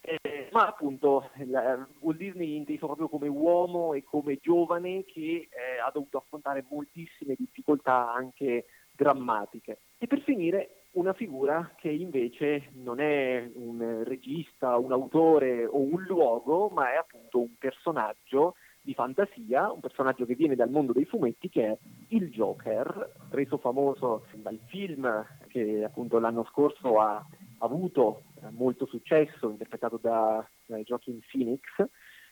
eh, 0.01 0.49
ma 0.53 0.67
appunto 0.67 1.31
la, 1.47 1.87
Walt 2.01 2.19
Disney 2.19 2.57
inteso 2.57 2.87
proprio 2.87 3.09
come 3.09 3.29
uomo 3.29 3.95
e 3.95 4.03
come 4.03 4.39
giovane 4.41 5.05
che 5.05 5.49
eh, 5.51 5.79
ha 5.85 5.91
dovuto 5.93 6.19
affrontare 6.19 6.65
moltissime 6.69 7.35
difficoltà 7.37 8.13
anche 8.13 8.67
drammatiche. 8.93 9.81
E 9.99 10.07
per 10.07 10.21
finire 10.23 10.87
una 10.93 11.13
figura 11.13 11.73
che 11.77 11.89
invece 11.89 12.71
non 12.75 13.01
è 13.01 13.49
un 13.55 14.03
regista, 14.05 14.77
un 14.77 14.93
autore 14.93 15.65
o 15.65 15.79
un 15.79 16.03
luogo, 16.03 16.69
ma 16.69 16.93
è 16.93 16.97
appunto 16.97 17.41
un 17.41 17.57
personaggio 17.59 18.55
di 18.83 18.95
fantasia, 18.95 19.71
un 19.71 19.81
personaggio 19.81 20.25
che 20.25 20.35
viene 20.35 20.57
dal 20.57 20.71
mondo 20.71 20.93
dei 20.93 21.05
fumetti 21.05 21.49
che 21.49 21.67
è 21.67 21.79
il 22.09 22.31
Joker, 22.31 23.13
reso 23.31 23.59
famoso 23.59 24.27
dal 24.35 24.59
film 24.67 25.27
che 25.49 25.85
appunto 25.85 26.19
l'anno 26.19 26.45
scorso 26.45 26.99
ha 26.99 27.25
avuto 27.59 28.23
molto 28.51 28.87
successo, 28.87 29.51
interpretato 29.51 29.99
da, 29.99 30.47
da 30.67 30.79
Joaquin 30.79 31.21
Phoenix, 31.31 31.61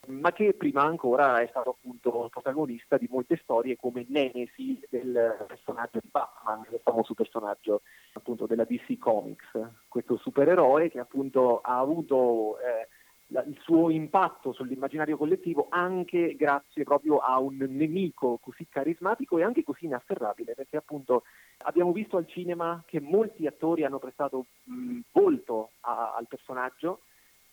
ma 0.07 0.33
che 0.33 0.55
prima 0.55 0.83
ancora 0.83 1.41
è 1.41 1.47
stato 1.49 1.71
appunto 1.71 2.29
protagonista 2.31 2.97
di 2.97 3.09
molte 3.11 3.39
storie 3.43 3.77
come 3.77 4.07
Nemesi 4.09 4.81
del 4.89 5.45
personaggio 5.47 5.99
di 6.01 6.09
Batman, 6.11 6.65
il 6.71 6.81
famoso 6.83 7.15
personaggio 7.15 7.83
appunto 8.13 8.47
della 8.47 8.65
DC 8.65 8.97
Comics, 8.99 9.51
questo 9.89 10.17
supereroe 10.17 10.89
che 10.89 11.01
appunto 11.01 11.61
ha 11.61 11.79
avuto 11.79 12.59
eh, 12.61 12.89
il 13.31 13.59
suo 13.61 13.91
impatto 13.91 14.53
sull'immaginario 14.53 15.17
collettivo 15.19 15.67
anche 15.69 16.35
grazie 16.35 16.83
proprio 16.85 17.19
a 17.19 17.39
un 17.39 17.57
nemico 17.59 18.39
così 18.39 18.67
carismatico 18.69 19.37
e 19.37 19.43
anche 19.43 19.63
così 19.63 19.85
inafferrabile, 19.85 20.55
perché 20.55 20.79
appunto 20.79 21.25
abbiamo 21.59 21.93
visto 21.93 22.17
al 22.17 22.27
cinema 22.27 22.83
che 22.87 23.01
molti 23.01 23.47
attori 23.47 23.85
hanno 23.85 23.99
prestato 23.99 24.47
mh, 24.65 25.01
volto 25.13 25.71
a, 25.81 26.15
al 26.17 26.27
personaggio 26.27 27.01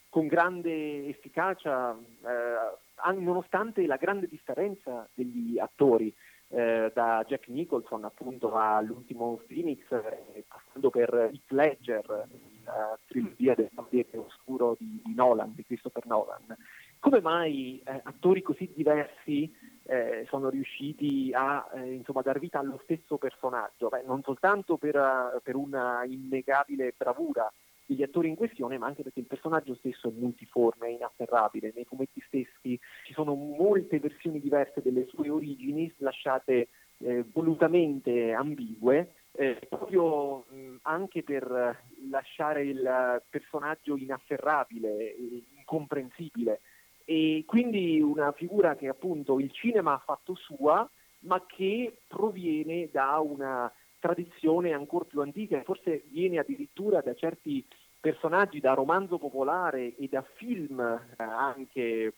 con 0.08 0.26
grande 0.26 1.08
efficacia, 1.08 1.94
eh, 1.94 3.18
nonostante 3.18 3.84
la 3.86 3.96
grande 3.96 4.28
differenza 4.28 5.06
degli 5.12 5.58
attori. 5.58 6.14
Eh, 6.48 6.92
da 6.94 7.24
Jack 7.26 7.48
Nicholson 7.48 8.04
appunto 8.04 8.54
all'ultimo 8.54 9.40
Phoenix, 9.48 9.80
eh, 9.90 10.44
passando 10.46 10.90
per 10.90 11.12
Heath 11.12 11.50
Ledger, 11.50 12.28
la 12.66 12.98
trilogia 13.06 13.54
del 13.54 13.70
Cavaliere 13.74 14.18
Oscuro 14.18 14.76
di, 14.78 15.00
di, 15.04 15.14
Nolan, 15.14 15.54
di 15.54 15.64
Christopher 15.64 16.04
Nolan. 16.06 16.54
Come 16.98 17.20
mai 17.20 17.80
eh, 17.84 18.00
attori 18.04 18.42
così 18.42 18.70
diversi 18.74 19.54
eh, 19.84 20.26
sono 20.28 20.48
riusciti 20.48 21.30
a 21.32 21.66
eh, 21.74 21.92
insomma, 21.92 22.22
dar 22.22 22.38
vita 22.38 22.58
allo 22.58 22.80
stesso 22.82 23.16
personaggio? 23.16 23.88
Beh, 23.88 24.02
non 24.04 24.22
soltanto 24.22 24.76
per, 24.76 24.96
uh, 24.96 25.40
per 25.42 25.54
una 25.54 26.04
innegabile 26.04 26.92
bravura 26.96 27.50
degli 27.86 28.02
attori 28.02 28.28
in 28.28 28.34
questione, 28.34 28.78
ma 28.78 28.86
anche 28.86 29.04
perché 29.04 29.20
il 29.20 29.26
personaggio 29.26 29.76
stesso 29.76 30.08
è 30.08 30.12
multiforme, 30.12 30.88
è 30.88 30.90
inafferrabile. 30.90 31.72
Nei 31.74 31.84
fumetti 31.84 32.20
stessi 32.26 32.78
ci 33.04 33.12
sono 33.12 33.34
molte 33.34 34.00
versioni 34.00 34.40
diverse 34.40 34.82
delle 34.82 35.06
sue 35.06 35.30
origini, 35.30 35.92
lasciate 35.98 36.68
eh, 36.98 37.24
volutamente 37.32 38.32
ambigue, 38.32 39.12
eh, 39.36 39.58
proprio 39.68 40.44
mh, 40.48 40.76
anche 40.82 41.22
per 41.22 41.84
lasciare 42.10 42.64
il 42.64 43.22
personaggio 43.28 43.96
inafferrabile, 43.96 45.14
incomprensibile. 45.56 46.60
E 47.04 47.44
quindi 47.46 48.00
una 48.00 48.32
figura 48.32 48.74
che 48.74 48.88
appunto 48.88 49.38
il 49.38 49.52
cinema 49.52 49.94
ha 49.94 50.02
fatto 50.04 50.34
sua, 50.34 50.88
ma 51.20 51.44
che 51.46 52.00
proviene 52.06 52.88
da 52.90 53.18
una 53.18 53.72
tradizione 53.98 54.72
ancora 54.72 55.04
più 55.04 55.20
antica, 55.20 55.62
forse 55.62 56.04
viene 56.08 56.38
addirittura 56.38 57.00
da 57.00 57.14
certi 57.14 57.66
personaggi 58.00 58.60
da 58.60 58.74
romanzo 58.74 59.18
popolare 59.18 59.96
e 59.96 60.08
da 60.08 60.24
film 60.34 60.78
eh, 60.80 61.22
anche 61.22 61.80
eh, 61.80 62.14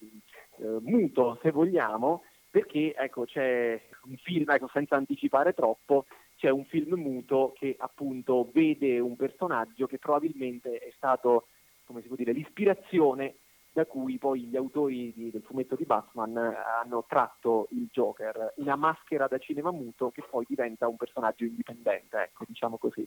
muto, 0.80 1.38
se 1.42 1.50
vogliamo, 1.50 2.24
perché 2.50 2.94
ecco, 2.94 3.24
c'è 3.24 3.80
un 4.04 4.16
film, 4.16 4.50
ecco, 4.50 4.68
senza 4.72 4.96
anticipare 4.96 5.54
troppo, 5.54 6.06
c'è 6.38 6.50
un 6.50 6.64
film 6.66 6.94
muto 6.94 7.52
che 7.56 7.74
appunto 7.76 8.48
vede 8.52 9.00
un 9.00 9.16
personaggio 9.16 9.86
che 9.86 9.98
probabilmente 9.98 10.78
è 10.78 10.92
stato, 10.94 11.48
come 11.84 12.00
si 12.00 12.06
può 12.06 12.14
dire, 12.14 12.32
l'ispirazione 12.32 13.38
da 13.72 13.84
cui 13.86 14.18
poi 14.18 14.44
gli 14.44 14.56
autori 14.56 15.12
di, 15.12 15.30
del 15.30 15.42
fumetto 15.42 15.74
di 15.74 15.84
Batman 15.84 16.36
hanno 16.36 17.04
tratto 17.08 17.66
il 17.72 17.88
Joker, 17.90 18.54
una 18.56 18.76
maschera 18.76 19.26
da 19.26 19.38
cinema 19.38 19.72
muto 19.72 20.10
che 20.10 20.22
poi 20.28 20.44
diventa 20.48 20.86
un 20.86 20.96
personaggio 20.96 21.44
indipendente, 21.44 22.16
ecco, 22.18 22.44
diciamo 22.46 22.78
così. 22.78 23.06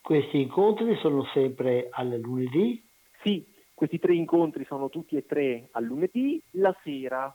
Questi 0.00 0.40
incontri 0.40 0.96
sono 0.96 1.24
sempre 1.32 1.88
al 1.90 2.18
lunedì? 2.18 2.82
Sì, 3.22 3.46
questi 3.74 3.98
tre 3.98 4.14
incontri 4.14 4.64
sono 4.64 4.88
tutti 4.88 5.16
e 5.16 5.26
tre 5.26 5.68
al 5.72 5.84
lunedì, 5.84 6.42
la 6.52 6.74
sera 6.82 7.34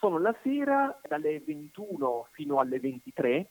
sono 0.00 0.18
la 0.18 0.34
sera 0.42 0.98
dalle 1.06 1.40
21 1.40 2.28
fino 2.32 2.58
alle 2.58 2.80
23 2.80 3.50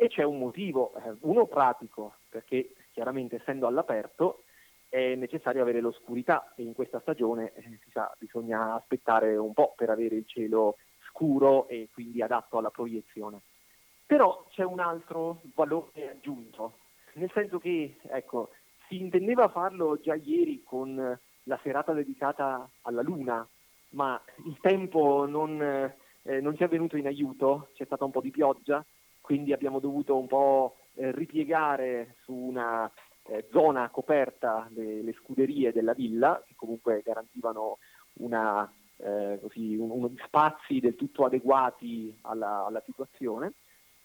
e 0.00 0.06
c'è 0.06 0.22
un 0.22 0.38
motivo, 0.38 0.94
eh, 0.94 1.16
uno 1.22 1.46
pratico, 1.46 2.18
perché 2.28 2.72
chiaramente 2.92 3.36
essendo 3.36 3.66
all'aperto 3.66 4.44
è 4.88 5.16
necessario 5.16 5.60
avere 5.60 5.80
l'oscurità 5.80 6.54
e 6.54 6.62
in 6.62 6.72
questa 6.72 7.00
stagione 7.00 7.52
eh, 7.54 7.62
si 7.82 7.90
sa, 7.90 8.14
bisogna 8.16 8.74
aspettare 8.74 9.36
un 9.36 9.52
po' 9.52 9.74
per 9.76 9.90
avere 9.90 10.14
il 10.14 10.24
cielo 10.24 10.76
scuro 11.08 11.66
e 11.66 11.88
quindi 11.92 12.22
adatto 12.22 12.58
alla 12.58 12.70
proiezione. 12.70 13.40
Però 14.06 14.46
c'è 14.50 14.62
un 14.62 14.78
altro 14.78 15.40
valore 15.56 16.10
aggiunto, 16.10 16.78
nel 17.14 17.32
senso 17.34 17.58
che 17.58 17.96
ecco, 18.08 18.50
si 18.86 19.00
intendeva 19.00 19.48
farlo 19.48 19.98
già 20.00 20.14
ieri 20.14 20.62
con 20.62 21.18
la 21.42 21.60
serata 21.60 21.92
dedicata 21.92 22.70
alla 22.82 23.02
Luna, 23.02 23.46
ma 23.90 24.22
il 24.46 24.56
tempo 24.60 25.26
non, 25.26 25.60
eh, 25.60 26.40
non 26.40 26.56
ci 26.56 26.62
è 26.62 26.68
venuto 26.68 26.96
in 26.96 27.06
aiuto, 27.06 27.70
c'è 27.74 27.84
stata 27.84 28.04
un 28.04 28.12
po' 28.12 28.20
di 28.20 28.30
pioggia, 28.30 28.84
quindi 29.28 29.52
abbiamo 29.52 29.78
dovuto 29.78 30.16
un 30.16 30.26
po' 30.26 30.76
eh, 30.94 31.12
ripiegare 31.12 32.14
su 32.22 32.32
una 32.32 32.90
eh, 33.24 33.46
zona 33.50 33.90
coperta 33.90 34.66
delle 34.70 35.12
scuderie 35.12 35.70
della 35.70 35.92
villa, 35.92 36.42
che 36.46 36.54
comunque 36.56 37.02
garantivano 37.04 37.76
una, 38.20 38.66
eh, 38.96 39.38
così, 39.42 39.76
un, 39.76 39.90
uno 39.90 40.10
spazi 40.24 40.80
del 40.80 40.94
tutto 40.94 41.26
adeguati 41.26 42.16
alla, 42.22 42.64
alla 42.64 42.82
situazione. 42.86 43.52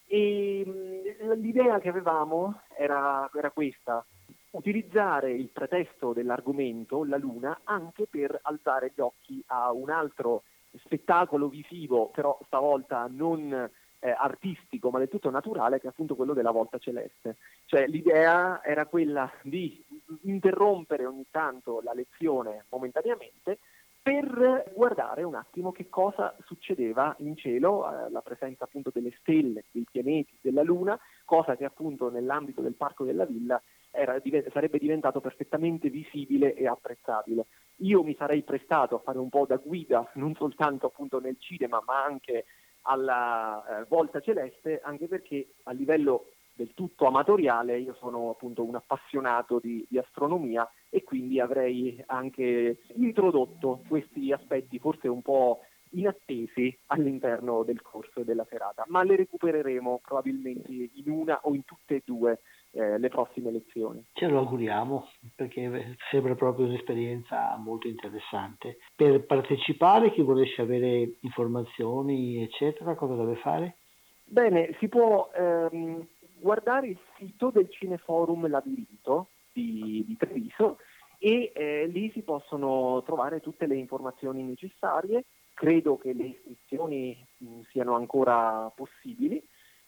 E 0.07 1.15
l'idea 1.37 1.79
che 1.79 1.87
avevamo 1.87 2.59
era, 2.77 3.29
era 3.33 3.51
questa, 3.51 4.05
utilizzare 4.49 5.31
il 5.31 5.47
pretesto 5.47 6.11
dell'argomento, 6.11 7.05
la 7.05 7.15
Luna, 7.15 7.61
anche 7.63 8.07
per 8.07 8.37
alzare 8.41 8.91
gli 8.93 8.99
occhi 8.99 9.41
a 9.47 9.71
un 9.71 9.89
altro 9.89 10.43
spettacolo 10.83 11.47
visivo, 11.47 12.09
però 12.09 12.37
stavolta 12.45 13.07
non 13.09 13.71
eh, 14.03 14.11
artistico 14.11 14.89
ma 14.89 14.99
del 14.99 15.07
tutto 15.07 15.29
naturale 15.29 15.79
che 15.79 15.87
è 15.87 15.89
appunto 15.89 16.15
quello 16.15 16.33
della 16.33 16.51
volta 16.51 16.77
celeste. 16.77 17.37
Cioè 17.65 17.87
l'idea 17.87 18.61
era 18.63 18.85
quella 18.85 19.31
di 19.41 19.83
interrompere 20.23 21.05
ogni 21.05 21.25
tanto 21.31 21.79
la 21.81 21.93
lezione 21.93 22.65
momentaneamente 22.69 23.59
per 24.01 24.69
guardare 24.75 25.23
un 25.23 25.35
attimo 25.35 25.71
che 25.71 25.87
cosa 25.87 26.35
succedeva 26.43 27.15
in 27.19 27.37
cielo, 27.37 27.87
eh, 27.87 28.09
la 28.09 28.21
presenza 28.21 28.65
appunto 28.65 28.91
delle 28.93 29.15
stelle, 29.21 29.63
dei 29.71 29.87
pianeti, 29.89 30.35
della 30.41 30.61
Luna, 30.61 30.99
cosa 31.23 31.55
che 31.55 31.63
appunto 31.63 32.09
nell'ambito 32.09 32.59
del 32.59 32.73
Parco 32.73 33.05
della 33.05 33.23
Villa 33.23 33.61
era, 33.91 34.19
sarebbe 34.51 34.77
diventato 34.77 35.21
perfettamente 35.21 35.89
visibile 35.89 36.53
e 36.53 36.67
apprezzabile. 36.67 37.45
Io 37.77 38.03
mi 38.03 38.13
sarei 38.17 38.41
prestato 38.41 38.95
a 38.95 38.99
fare 38.99 39.19
un 39.19 39.29
po' 39.29 39.45
da 39.45 39.55
guida, 39.55 40.11
non 40.15 40.35
soltanto 40.35 40.87
appunto 40.87 41.21
nel 41.21 41.37
cinema, 41.39 41.81
ma 41.85 42.03
anche 42.03 42.43
alla 42.83 43.81
eh, 43.81 43.85
volta 43.87 44.19
celeste, 44.19 44.79
anche 44.83 45.07
perché 45.07 45.55
a 45.63 45.71
livello 45.71 46.27
del 46.55 46.73
tutto 46.73 47.07
amatoriale 47.07 47.79
io 47.79 47.95
sono 47.95 48.29
appunto 48.29 48.63
un 48.63 48.75
appassionato 48.75 49.59
di, 49.59 49.85
di 49.89 49.97
astronomia 49.97 50.69
e 50.89 51.03
quindi 51.03 51.39
avrei 51.39 52.01
anche 52.07 52.79
introdotto 52.95 53.81
questi 53.87 54.31
aspetti 54.31 54.77
forse 54.77 55.07
un 55.07 55.21
po' 55.21 55.61
inattesi 55.93 56.75
all'interno 56.87 57.63
del 57.63 57.81
corso 57.81 58.23
della 58.23 58.45
serata, 58.49 58.83
ma 58.87 59.03
le 59.03 59.15
recupereremo 59.15 59.99
probabilmente 60.03 60.71
in 60.71 61.09
una 61.09 61.39
o 61.43 61.53
in 61.53 61.65
tutte 61.65 61.95
e 61.95 62.01
due 62.05 62.41
eh, 62.73 62.97
le 62.97 63.09
prossime 63.09 63.51
lezioni. 63.51 64.03
Ce 64.13 64.27
lo 64.27 64.39
auguriamo 64.39 65.07
perché 65.35 65.95
sembra 66.09 66.35
proprio 66.35 66.65
un'esperienza 66.65 67.55
molto 67.57 67.87
interessante. 67.87 68.79
Per 68.95 69.25
partecipare, 69.25 70.11
chi 70.11 70.21
volesse 70.21 70.61
avere 70.61 71.17
informazioni, 71.21 72.41
eccetera, 72.41 72.95
cosa 72.95 73.15
deve 73.15 73.35
fare? 73.35 73.77
Bene, 74.23 74.75
si 74.79 74.87
può 74.87 75.29
ehm, 75.35 76.07
guardare 76.39 76.87
il 76.87 76.97
sito 77.17 77.51
del 77.51 77.69
Cineforum 77.69 78.47
Labirinto 78.47 79.29
di, 79.51 80.03
di 80.07 80.17
Treviso 80.17 80.79
e 81.19 81.51
eh, 81.53 81.85
lì 81.87 82.09
si 82.11 82.23
possono 82.23 83.03
trovare 83.03 83.39
tutte 83.39 83.67
le 83.67 83.75
informazioni 83.75 84.41
necessarie. 84.41 85.25
Credo 85.53 85.97
che 85.97 86.13
le 86.13 86.25
iscrizioni 86.25 87.15
mh, 87.37 87.61
siano 87.69 87.95
ancora 87.95 88.71
possibili 88.75 89.41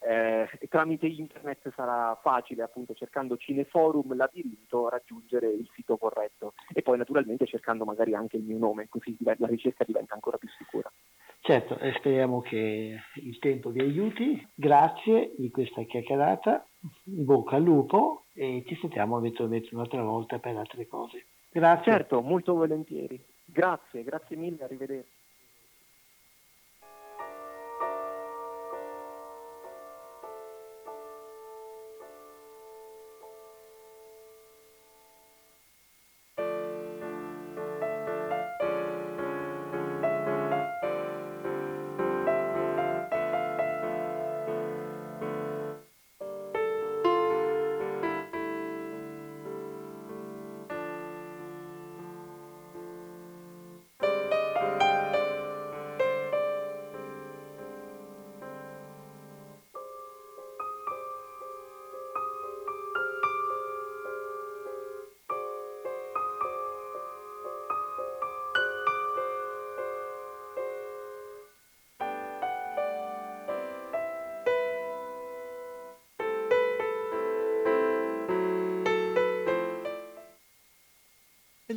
eh, 0.08 0.48
tramite 0.70 1.08
internet 1.08 1.74
sarà 1.74 2.18
facile, 2.22 2.64
appunto, 2.64 2.94
cercando 2.94 3.38
Cineforum 3.38 4.16
Labirinto, 4.16 4.88
raggiungere 4.88 5.48
il 5.48 5.68
sito 5.74 5.98
corretto 5.98 6.54
e 6.74 6.82
poi 6.82 6.98
naturalmente 6.98 7.46
cercando 7.46 7.86
magari 7.86 8.14
anche 8.14 8.38
il 8.38 8.44
mio 8.44 8.58
nome, 8.58 8.88
così 8.88 9.18
la 9.20 9.36
ricerca 9.40 9.84
diventa 9.84 10.14
ancora 10.14 10.38
più 10.38 10.50
sicura. 10.50 10.92
Certo, 11.40 11.78
e 11.78 11.94
speriamo 11.94 12.42
che 12.42 12.98
il 13.16 13.40
tempo 13.40 13.70
vi 13.70 13.82
aiuti. 13.82 14.48
Grazie 14.54 15.34
di 15.38 15.50
questa 15.50 15.84
chiacchierata, 15.84 16.66
in 17.04 17.26
bocca 17.26 17.56
al 17.56 17.64
lupo 17.64 18.26
e 18.34 18.64
ci 18.68 18.76
sentiamo 18.82 19.18
eventualmente 19.18 19.70
un'altra 19.74 20.02
volta 20.02 20.40
per 20.40 20.56
altre 20.58 20.88
cose. 20.88 21.26
Grazie. 21.52 21.92
Certo, 21.92 22.22
molto 22.22 22.54
volentieri. 22.54 23.24
Grazie, 23.46 24.04
grazie 24.04 24.36
mille, 24.36 24.64
arrivederci. 24.64 25.15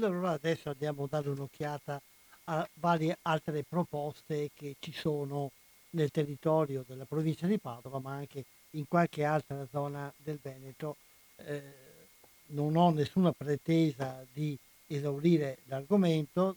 Allora 0.07 0.33
adesso 0.33 0.71
andiamo 0.71 1.05
a 1.05 1.09
dare 1.09 1.29
un'occhiata 1.31 2.01
a 2.45 2.69
varie 2.75 3.19
altre 3.23 3.65
proposte 3.69 4.51
che 4.55 4.77
ci 4.79 4.93
sono 4.93 5.51
nel 5.91 6.11
territorio 6.11 6.85
della 6.87 7.05
provincia 7.05 7.47
di 7.47 7.59
Padova, 7.59 7.99
ma 7.99 8.13
anche 8.13 8.45
in 8.71 8.87
qualche 8.87 9.25
altra 9.25 9.67
zona 9.71 10.13
del 10.17 10.39
Veneto. 10.41 10.97
Eh, 11.37 11.87
non 12.49 12.77
ho 12.77 12.91
nessuna 12.91 13.33
pretesa 13.33 14.25
di 14.33 14.57
esaurire 14.87 15.59
l'argomento, 15.67 16.57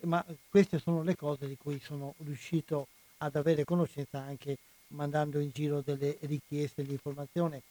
ma 0.00 0.24
queste 0.48 0.78
sono 0.78 1.02
le 1.02 1.16
cose 1.16 1.46
di 1.46 1.56
cui 1.56 1.78
sono 1.80 2.14
riuscito 2.18 2.88
ad 3.18 3.36
avere 3.36 3.64
conoscenza 3.64 4.18
anche 4.18 4.56
mandando 4.88 5.38
in 5.38 5.50
giro 5.52 5.80
delle 5.80 6.16
richieste 6.20 6.82
di 6.82 6.92
informazione. 6.92 7.62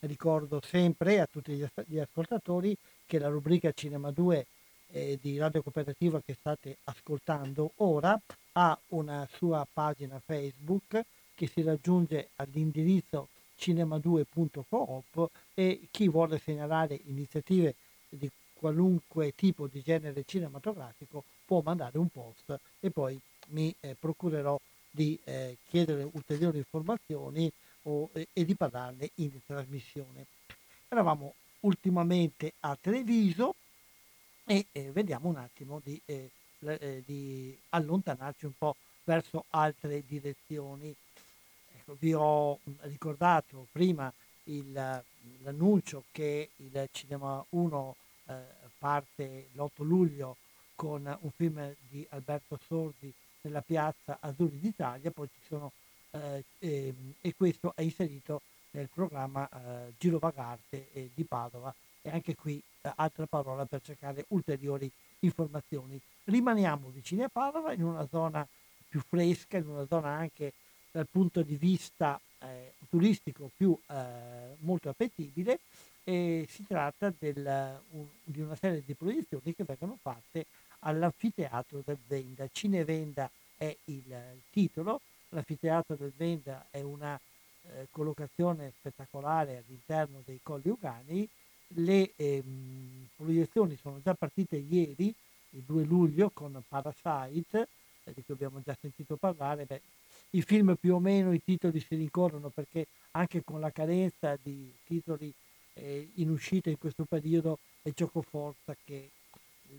Ricordo 0.00 0.60
sempre 0.64 1.20
a 1.20 1.28
tutti 1.30 1.52
gli 1.86 1.98
ascoltatori 1.98 2.76
che 3.06 3.18
la 3.18 3.28
rubrica 3.28 3.72
Cinema 3.72 4.10
2 4.10 4.46
eh, 4.92 5.18
di 5.20 5.38
Radio 5.38 5.62
Cooperativa 5.62 6.20
che 6.24 6.36
state 6.38 6.78
ascoltando 6.84 7.72
ora 7.76 8.18
ha 8.52 8.78
una 8.88 9.26
sua 9.32 9.66
pagina 9.70 10.20
Facebook 10.24 11.00
che 11.34 11.46
si 11.46 11.62
raggiunge 11.62 12.28
all'indirizzo 12.36 13.28
cinema2.coop 13.58 15.30
e 15.54 15.88
chi 15.90 16.08
vuole 16.08 16.38
segnalare 16.38 17.00
iniziative 17.06 17.74
di 18.08 18.30
qualunque 18.54 19.34
tipo 19.34 19.66
di 19.66 19.82
genere 19.82 20.24
cinematografico 20.26 21.24
può 21.44 21.60
mandare 21.64 21.98
un 21.98 22.08
post 22.08 22.58
e 22.78 22.90
poi 22.90 23.18
mi 23.48 23.74
eh, 23.80 23.96
procurerò 23.98 24.58
di 24.90 25.18
eh, 25.24 25.56
chiedere 25.68 26.08
ulteriori 26.12 26.58
informazioni 26.58 27.50
o, 27.84 28.10
e, 28.12 28.28
e 28.32 28.44
di 28.44 28.54
parlarne 28.54 29.10
in 29.16 29.32
trasmissione. 29.44 30.26
Eravamo 30.88 31.34
ultimamente 31.60 32.52
a 32.60 32.76
Treviso 32.80 33.54
e 34.44 34.66
eh, 34.72 34.90
vediamo 34.90 35.28
un 35.28 35.36
attimo 35.36 35.80
di, 35.82 36.00
eh, 36.04 36.30
eh, 36.60 37.02
di, 37.06 37.56
allontanarci 37.70 38.46
un 38.46 38.52
po' 38.56 38.76
verso 39.04 39.44
altre 39.50 40.02
direzioni. 40.06 40.94
Ecco, 41.76 41.96
vi 41.98 42.12
ho 42.12 42.58
ricordato 42.80 43.66
prima 43.70 44.12
il, 44.44 44.72
l'annuncio 45.42 46.04
che 46.10 46.50
il 46.56 46.88
Cinema 46.92 47.44
1 47.50 47.96
eh, 48.26 48.34
parte 48.78 49.48
l'8 49.52 49.84
luglio 49.84 50.36
con 50.74 51.18
un 51.20 51.30
film 51.30 51.74
di 51.88 52.04
Alberto 52.10 52.58
Sordi 52.66 53.12
nella 53.42 53.60
piazza 53.60 54.18
Azzurri 54.20 54.58
d'Italia, 54.58 55.10
poi 55.10 55.28
ci 55.28 55.40
sono 55.46 55.72
eh, 56.10 56.44
e, 56.58 56.94
e 57.20 57.34
questo 57.34 57.72
è 57.74 57.82
inserito 57.82 58.42
nel 58.70 58.88
programma 58.92 59.48
eh, 59.48 59.92
Giro 59.98 60.18
Vagarte 60.18 61.10
di 61.14 61.24
Padova 61.24 61.74
e 62.02 62.10
anche 62.10 62.34
qui 62.34 62.62
eh, 62.82 62.92
altra 62.96 63.26
parola 63.26 63.64
per 63.64 63.80
cercare 63.80 64.24
ulteriori 64.28 64.90
informazioni. 65.20 66.00
Rimaniamo 66.24 66.90
vicini 66.90 67.22
a 67.22 67.28
Padova 67.28 67.72
in 67.72 67.84
una 67.84 68.06
zona 68.08 68.46
più 68.88 69.00
fresca, 69.00 69.56
in 69.56 69.68
una 69.68 69.86
zona 69.86 70.10
anche 70.10 70.52
dal 70.90 71.06
punto 71.10 71.42
di 71.42 71.56
vista 71.56 72.20
eh, 72.40 72.74
turistico 72.90 73.50
più 73.56 73.76
eh, 73.88 74.56
molto 74.58 74.90
appetibile 74.90 75.60
e 76.04 76.46
si 76.50 76.66
tratta 76.66 77.12
del, 77.16 77.80
un, 77.92 78.06
di 78.24 78.40
una 78.40 78.56
serie 78.56 78.82
di 78.84 78.94
proiezioni 78.94 79.54
che 79.54 79.64
vengono 79.64 79.96
fatte 80.00 80.46
all'anfiteatro 80.80 81.82
del 81.84 81.98
Venda. 82.06 82.48
Cinevenda 82.52 83.30
è 83.56 83.74
il 83.84 84.42
titolo, 84.50 85.00
l'anfiteatro 85.30 85.94
del 85.94 86.12
Venda 86.16 86.66
è 86.70 86.80
una 86.80 87.18
eh, 87.18 87.86
collocazione 87.90 88.72
spettacolare 88.78 89.58
all'interno 89.58 90.20
dei 90.24 90.40
Colli 90.42 90.68
Ugani, 90.68 91.28
le 91.74 92.12
ehm, 92.16 93.08
proiezioni 93.16 93.76
sono 93.80 94.00
già 94.02 94.14
partite 94.14 94.56
ieri, 94.56 95.14
il 95.50 95.62
2 95.62 95.84
luglio, 95.84 96.30
con 96.32 96.62
Parasite, 96.66 97.68
eh, 98.04 98.12
di 98.14 98.22
cui 98.24 98.34
abbiamo 98.34 98.60
già 98.64 98.76
sentito 98.80 99.16
parlare. 99.16 99.64
Beh, 99.64 99.80
I 100.30 100.42
film 100.42 100.76
più 100.80 100.94
o 100.94 100.98
meno, 100.98 101.32
i 101.32 101.42
titoli 101.42 101.80
si 101.80 101.94
rincorrono 101.94 102.48
perché 102.48 102.86
anche 103.12 103.42
con 103.44 103.60
la 103.60 103.70
carenza 103.70 104.36
di 104.42 104.72
titoli 104.84 105.32
eh, 105.74 106.08
in 106.16 106.30
uscita 106.30 106.70
in 106.70 106.78
questo 106.78 107.04
periodo 107.04 107.58
è 107.82 107.90
gioco 107.92 108.22
forza 108.22 108.76
che 108.84 109.10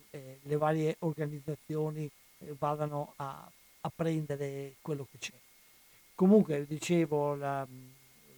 eh, 0.09 0.39
le 0.41 0.57
varie 0.57 0.95
organizzazioni 0.99 2.09
eh, 2.39 2.55
vadano 2.57 3.13
a, 3.17 3.49
a, 3.81 3.91
prendere 3.93 4.75
quello 4.81 5.07
che 5.09 5.17
c'è. 5.17 5.33
Comunque, 6.15 6.65
dicevo, 6.67 7.35
la, 7.35 7.67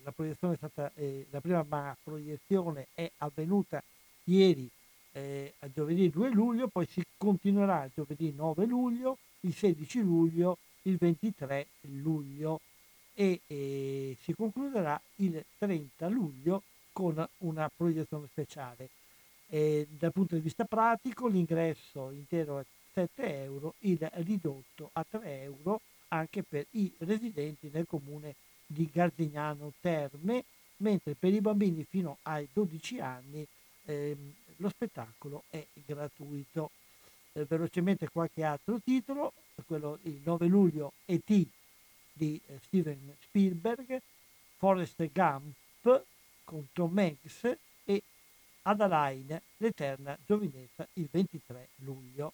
la 0.05 0.11
proiezione 0.11 0.53
è 0.53 0.57
stata, 0.57 0.91
eh, 0.95 1.25
la 1.31 1.41
prima 1.41 1.97
proiezione 2.01 2.87
è 2.93 3.11
avvenuta 3.17 3.83
ieri 4.25 4.69
eh, 5.11 5.53
a 5.59 5.69
giovedì 5.73 6.09
2 6.09 6.29
luglio, 6.29 6.67
poi 6.67 6.85
si 6.85 7.03
continuerà 7.17 7.89
giovedì 7.93 8.31
9 8.31 8.65
luglio, 8.65 9.17
il 9.41 9.53
16 9.53 10.01
luglio, 10.01 10.59
il 10.83 10.97
23 10.97 11.67
luglio 11.81 12.59
e, 13.15 13.41
e 13.47 14.17
si 14.21 14.33
concluderà 14.33 15.01
il 15.17 15.43
30 15.57 16.07
luglio 16.07 16.61
con 16.91 17.27
una 17.39 17.69
proiezione 17.75 18.27
speciale. 18.27 18.89
E 19.47 19.87
dal 19.89 20.11
punto 20.11 20.35
di 20.35 20.41
vista 20.41 20.65
pratico 20.65 21.27
l'ingresso 21.27 22.11
intero 22.11 22.59
è 22.59 22.65
7 22.93 23.43
euro, 23.43 23.73
il 23.79 23.97
ridotto 24.15 24.89
a 24.93 25.03
3 25.07 25.41
euro 25.41 25.81
anche 26.09 26.43
per 26.43 26.65
i 26.71 26.93
residenti 26.99 27.69
nel 27.73 27.87
comune 27.87 28.35
di 28.65 28.89
Garzignano 28.91 29.73
Terme, 29.79 30.43
mentre 30.77 31.15
per 31.15 31.33
i 31.33 31.41
bambini 31.41 31.85
fino 31.87 32.17
ai 32.23 32.47
12 32.51 32.99
anni 32.99 33.45
ehm, 33.85 34.33
lo 34.57 34.69
spettacolo 34.69 35.43
è 35.49 35.65
gratuito. 35.85 36.71
Eh, 37.33 37.45
velocemente 37.45 38.09
qualche 38.09 38.43
altro 38.43 38.79
titolo, 38.83 39.33
quello 39.65 39.99
il 40.03 40.21
9 40.23 40.47
luglio 40.47 40.93
E.T. 41.05 41.45
di 42.13 42.39
eh, 42.47 42.59
Steven 42.65 43.15
Spielberg, 43.21 44.01
Forrest 44.57 45.11
Gump 45.11 46.03
con 46.45 46.67
Tom 46.71 46.97
Hanks 46.97 47.57
e 47.83 48.01
Adaline, 48.63 49.41
l'eterna 49.57 50.17
giovinezza, 50.25 50.87
il 50.93 51.07
23 51.11 51.69
luglio. 51.77 52.33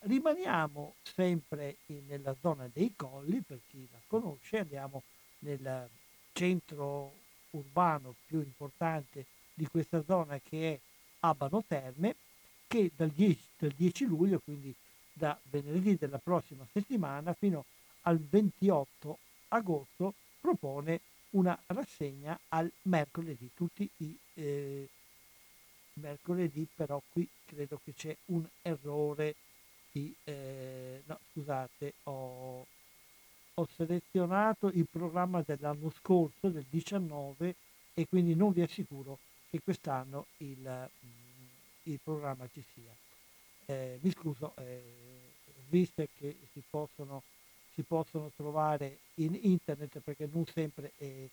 Rimaniamo 0.00 0.94
sempre 1.02 1.76
nella 2.06 2.34
zona 2.40 2.68
dei 2.72 2.94
colli, 2.96 3.40
per 3.40 3.58
chi 3.68 3.86
la 3.90 3.98
conosce, 4.06 4.58
andiamo 4.58 5.02
nel 5.40 5.88
centro 6.32 7.12
urbano 7.50 8.14
più 8.26 8.40
importante 8.40 9.26
di 9.54 9.66
questa 9.66 10.02
zona 10.04 10.40
che 10.42 10.74
è 10.74 10.78
Abano 11.20 11.62
Terme, 11.66 12.16
che 12.66 12.90
dal 12.94 13.10
10, 13.10 13.40
dal 13.58 13.72
10 13.72 14.04
luglio, 14.06 14.38
quindi 14.38 14.74
da 15.12 15.38
venerdì 15.44 15.96
della 15.96 16.18
prossima 16.18 16.66
settimana 16.72 17.34
fino 17.34 17.64
al 18.02 18.18
28 18.18 19.18
agosto, 19.48 20.14
propone 20.40 21.00
una 21.30 21.58
rassegna 21.66 22.38
al 22.48 22.70
mercoledì, 22.82 23.50
tutti 23.54 23.88
i 23.98 24.18
eh, 24.34 24.88
mercoledì, 25.94 26.66
però 26.74 27.00
qui 27.12 27.28
credo 27.44 27.80
che 27.84 27.92
c'è 27.94 28.16
un 28.26 28.46
errore 28.62 29.34
di, 29.92 30.14
eh, 30.24 31.02
no 31.04 31.18
scusate, 31.32 31.94
ho, 32.04 32.66
ho 33.54 33.68
selezionato 33.74 34.68
il 34.68 34.86
programma 34.90 35.42
dell'anno 35.42 35.90
scorso, 35.90 36.48
del 36.48 36.66
19, 36.68 37.54
e 37.94 38.06
quindi 38.08 38.34
non 38.34 38.52
vi 38.52 38.62
assicuro 38.62 39.18
che 39.50 39.60
quest'anno 39.62 40.26
il, 40.38 40.58
mm, 40.58 41.46
il 41.84 42.00
programma 42.02 42.48
ci 42.52 42.64
sia. 42.72 42.92
Eh, 43.66 43.98
mi 44.00 44.10
scuso, 44.10 44.54
eh, 44.56 44.82
viste 45.68 46.08
che 46.16 46.36
si 46.52 46.62
possono, 46.68 47.22
si 47.74 47.82
possono, 47.82 48.30
trovare 48.34 48.98
in 49.14 49.38
internet 49.40 50.00
perché 50.00 50.28
non 50.30 50.44
sempre 50.46 50.92
è, 50.96 51.26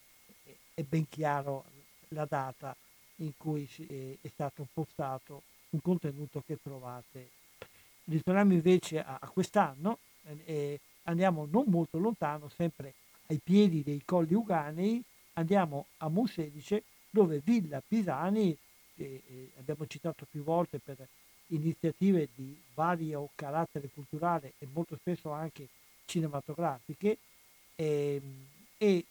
è, 0.74 0.82
ben 0.84 1.08
chiaro 1.08 1.66
la 2.10 2.26
data 2.26 2.76
in 3.18 3.32
cui 3.38 3.68
è, 3.88 4.26
è, 4.26 4.30
stato 4.30 4.68
postato 4.72 5.44
un 5.70 5.82
contenuto 5.82 6.44
che 6.46 6.60
trovate. 6.62 7.30
Ritorniamo 8.06 8.54
invece 8.54 9.00
a, 9.00 9.18
a 9.20 9.28
quest'anno, 9.30 10.00
eh, 10.46 10.80
andiamo 11.08 11.48
non 11.50 11.66
molto 11.68 11.98
lontano, 11.98 12.50
sempre 12.50 12.94
ai 13.28 13.40
piedi 13.44 13.84
dei 13.84 14.02
colli 14.06 14.34
Uganei, 14.34 15.02
andiamo 15.34 15.88
a 15.98 16.08
Monselice 16.08 16.84
dove 17.10 17.42
Villa 17.44 17.82
Pisani, 17.86 18.58
che 18.96 19.22
eh, 19.26 19.50
abbiamo 19.60 19.86
citato 19.88 20.26
più 20.30 20.44
volte 20.44 20.80
per 20.80 20.98
iniziative 21.48 22.30
di 22.36 22.60
vario 22.74 23.30
carattere 23.36 23.90
culturale 23.94 24.54
e 24.60 24.68
molto 24.72 24.98
spesso 24.98 25.32
anche 25.32 25.68
cinematografiche, 26.06 27.18
eh, 27.76 28.22
e 28.78 29.06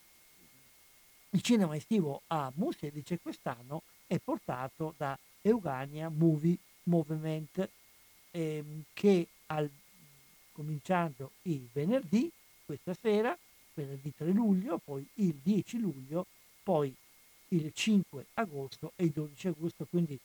il 1.31 1.43
cinema 1.43 1.77
estivo 1.77 2.23
a 2.28 2.51
Monselice 2.55 3.18
quest'anno 3.18 3.82
è 4.06 4.18
portato 4.18 4.94
da 4.97 5.18
Eugania 5.43 6.09
Movie 6.09 6.56
Movement, 6.85 7.68
eh, 8.31 8.64
che 8.93 9.27
al, 9.47 9.68
cominciando 10.57 11.33
il 11.43 11.69
venerdì, 11.70 12.33
questa 12.65 12.95
sera, 12.95 13.37
venerdì 13.74 14.11
3 14.16 14.31
luglio, 14.31 14.81
poi 14.83 15.07
il 15.15 15.35
10 15.43 15.78
luglio, 15.78 16.27
poi 16.62 16.93
il 17.49 17.70
5 17.73 18.24
agosto 18.35 18.93
e 18.97 19.05
il 19.05 19.11
12 19.11 19.49
agosto, 19.49 19.87
quindi 19.89 20.19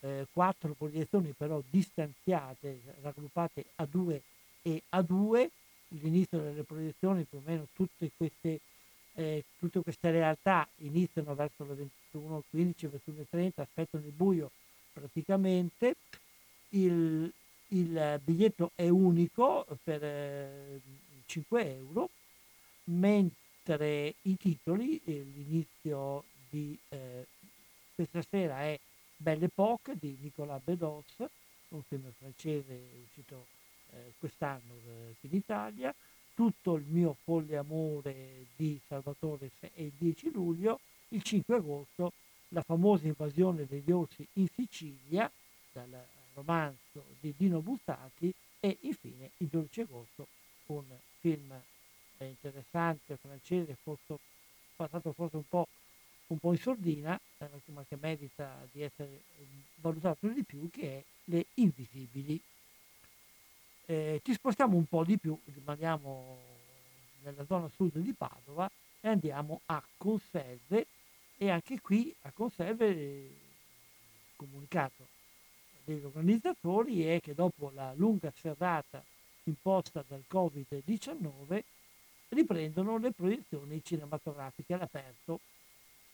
eh, 0.00 0.26
quattro 0.32 0.74
proiezioni 0.74 1.32
però 1.36 1.62
distanziate, 1.70 2.80
raggruppate 3.00 3.64
a 3.76 3.86
due 3.86 4.22
e 4.62 4.82
a 4.90 5.02
due. 5.02 5.50
L'inizio 5.90 6.40
delle 6.40 6.64
proiezioni, 6.64 7.22
più 7.22 7.38
o 7.38 7.42
meno 7.44 7.68
tutte 7.72 8.10
queste, 8.16 8.60
eh, 9.14 9.44
tutte 9.56 9.80
queste 9.82 10.10
realtà 10.10 10.66
iniziano 10.78 11.32
verso 11.36 11.64
le 11.64 11.88
21.15, 12.12 12.40
21.30, 12.50 13.50
aspettano 13.60 14.04
il 14.04 14.12
buio 14.12 14.50
praticamente. 14.92 15.94
Il, 16.70 17.32
il 17.68 18.20
biglietto 18.22 18.72
è 18.74 18.88
unico 18.88 19.66
per 19.82 20.02
eh, 20.02 20.80
5 21.26 21.76
euro, 21.76 22.10
mentre 22.84 24.14
i 24.22 24.36
titoli, 24.36 25.00
eh, 25.04 25.26
l'inizio 25.34 26.24
di 26.48 26.78
eh, 26.90 27.26
questa 27.94 28.22
sera 28.22 28.60
è 28.60 28.78
Belle 29.16 29.46
Époque 29.46 29.96
di 29.98 30.16
Nicolas 30.20 30.60
Bedos, 30.62 31.16
un 31.68 31.82
film 31.82 32.10
francese 32.18 32.78
uscito 33.04 33.46
eh, 33.90 34.12
quest'anno 34.18 34.74
eh, 34.86 35.14
in 35.22 35.34
Italia, 35.34 35.94
Tutto 36.36 36.74
il 36.74 36.84
mio 36.86 37.16
folle 37.24 37.56
amore 37.56 38.48
di 38.56 38.78
Salvatore 38.86 39.48
è 39.58 39.70
il 39.76 39.92
10 39.96 40.32
luglio, 40.32 40.80
il 41.08 41.22
5 41.22 41.54
agosto 41.54 42.12
la 42.48 42.60
famosa 42.60 43.06
invasione 43.06 43.64
degli 43.64 43.90
orsi 43.90 44.26
in 44.34 44.46
Sicilia, 44.54 45.32
dal 45.72 45.88
romanzo 46.36 47.04
di 47.18 47.34
Dino 47.36 47.60
Bustati 47.60 48.32
e 48.60 48.78
infine 48.82 49.30
il 49.38 49.48
12 49.48 49.80
agosto 49.80 50.28
un 50.66 50.84
film 51.20 51.52
eh, 52.18 52.26
interessante 52.26 53.16
francese, 53.16 53.76
forse, 53.82 54.18
passato 54.76 55.12
forse 55.12 55.36
un 55.36 55.48
po' 55.48 55.68
un 56.28 56.38
po' 56.38 56.52
in 56.52 56.58
sordina, 56.58 57.18
eh, 57.38 57.48
ma 57.66 57.84
che 57.88 57.96
merita 58.00 58.66
di 58.72 58.82
essere 58.82 59.22
valutato 59.76 60.26
di 60.26 60.42
più, 60.42 60.68
che 60.70 60.98
è 60.98 61.04
Le 61.24 61.46
Invisibili. 61.54 62.40
Eh, 63.86 64.20
ci 64.24 64.32
spostiamo 64.32 64.76
un 64.76 64.86
po' 64.86 65.04
di 65.04 65.16
più, 65.18 65.38
rimaniamo 65.44 66.38
nella 67.22 67.44
zona 67.46 67.68
sud 67.68 67.98
di 67.98 68.12
Padova 68.12 68.68
e 69.00 69.08
andiamo 69.08 69.60
a 69.66 69.80
Conserve 69.96 70.86
e 71.36 71.50
anche 71.50 71.80
qui 71.80 72.12
a 72.22 72.32
Conserve 72.32 73.30
comunicato 74.34 75.14
degli 75.86 76.04
organizzatori 76.04 77.04
è 77.04 77.20
che 77.20 77.34
dopo 77.34 77.70
la 77.72 77.94
lunga 77.94 78.32
serrata 78.34 79.02
imposta 79.44 80.04
dal 80.06 80.24
Covid-19 80.28 81.62
riprendono 82.30 82.98
le 82.98 83.12
proiezioni 83.12 83.80
cinematografiche 83.84 84.74
all'aperto 84.74 85.40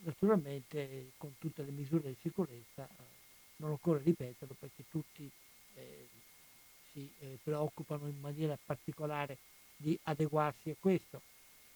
naturalmente 0.04 1.12
con 1.16 1.32
tutte 1.38 1.62
le 1.62 1.70
misure 1.70 2.10
di 2.10 2.16
sicurezza 2.20 2.86
non 3.56 3.70
occorre 3.70 4.02
ripeterlo 4.02 4.54
perché 4.58 4.84
tutti 4.90 5.30
eh, 5.74 6.08
si 6.92 7.10
eh, 7.20 7.38
preoccupano 7.42 8.06
in 8.08 8.18
maniera 8.20 8.58
particolare 8.62 9.38
di 9.76 9.98
adeguarsi 10.04 10.70
a 10.70 10.76
questo. 10.78 11.22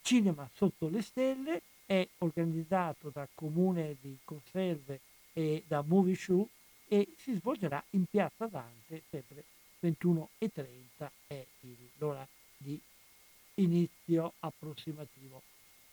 Cinema 0.02 0.48
sotto 0.54 0.88
le 0.88 1.00
stelle 1.00 1.62
è 1.86 2.06
organizzato 2.18 3.10
da 3.10 3.26
Comune 3.34 3.96
di 4.00 4.18
Conserve 4.24 5.00
e 5.32 5.64
da 5.66 5.82
Movie 5.82 6.14
Show 6.14 6.48
e 6.88 7.14
si 7.18 7.34
svolgerà 7.34 7.82
in 7.90 8.04
Piazza 8.06 8.46
Dante 8.46 9.02
sempre 9.10 9.44
21.30 9.82 11.10
è 11.26 11.44
il, 11.60 11.76
l'ora 11.98 12.26
di 12.56 12.80
inizio 13.54 14.34
approssimativo. 14.40 15.42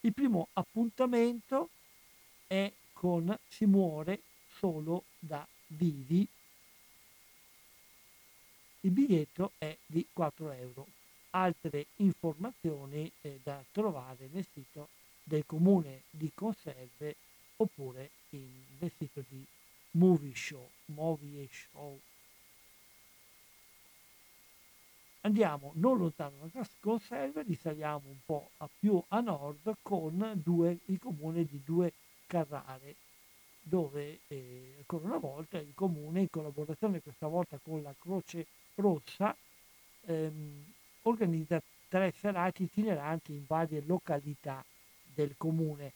Il 0.01 0.13
primo 0.13 0.47
appuntamento 0.53 1.69
è 2.47 2.71
con 2.91 3.37
Si 3.47 3.65
muore 3.65 4.21
solo 4.57 5.05
da 5.19 5.45
vivi. 5.67 6.27
Il 8.81 8.91
biglietto 8.91 9.51
è 9.57 9.75
di 9.85 10.05
4 10.11 10.51
euro. 10.51 10.87
Altre 11.31 11.87
informazioni 11.97 13.11
eh, 13.21 13.39
da 13.41 13.63
trovare 13.71 14.29
nel 14.31 14.45
sito 14.53 14.89
del 15.23 15.45
comune 15.45 16.03
di 16.09 16.31
Conserve 16.33 17.15
oppure 17.55 18.11
in, 18.31 18.47
nel 18.79 18.91
sito 18.97 19.23
di 19.27 19.43
Movie 19.95 20.35
Show, 20.35 20.69
Movie 20.85 21.47
Show. 21.51 21.99
Andiamo 25.21 25.71
non 25.75 25.97
lontano 25.97 26.49
da 26.51 26.67
Conserve, 26.79 27.43
risaliamo 27.43 28.09
un 28.09 28.17
po' 28.25 28.51
a 28.57 28.69
più 28.79 29.01
a 29.07 29.21
nord 29.21 29.77
con 29.81 30.33
due, 30.43 30.79
il 30.85 30.99
comune 30.99 31.45
di 31.45 31.61
Due 31.63 31.93
Carrare, 32.27 32.95
dove 33.61 34.19
eh, 34.27 34.73
ancora 34.79 35.05
una 35.05 35.19
volta 35.19 35.57
il 35.59 35.71
comune, 35.73 36.21
in 36.21 36.29
collaborazione 36.29 37.01
questa 37.01 37.27
volta 37.27 37.57
con 37.61 37.81
la 37.81 37.95
Croce 37.97 38.47
Rossa, 38.75 39.35
ehm, 40.01 40.73
organizza 41.03 41.61
tre 41.87 42.11
serate 42.11 42.63
itineranti 42.63 43.31
in 43.31 43.45
varie 43.47 43.81
località 43.85 44.63
del 45.03 45.35
comune. 45.37 45.93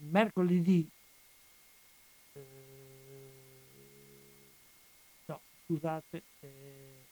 Mercoledì, 0.00 0.86
scusate, 5.70 6.22
eh, 6.40 7.04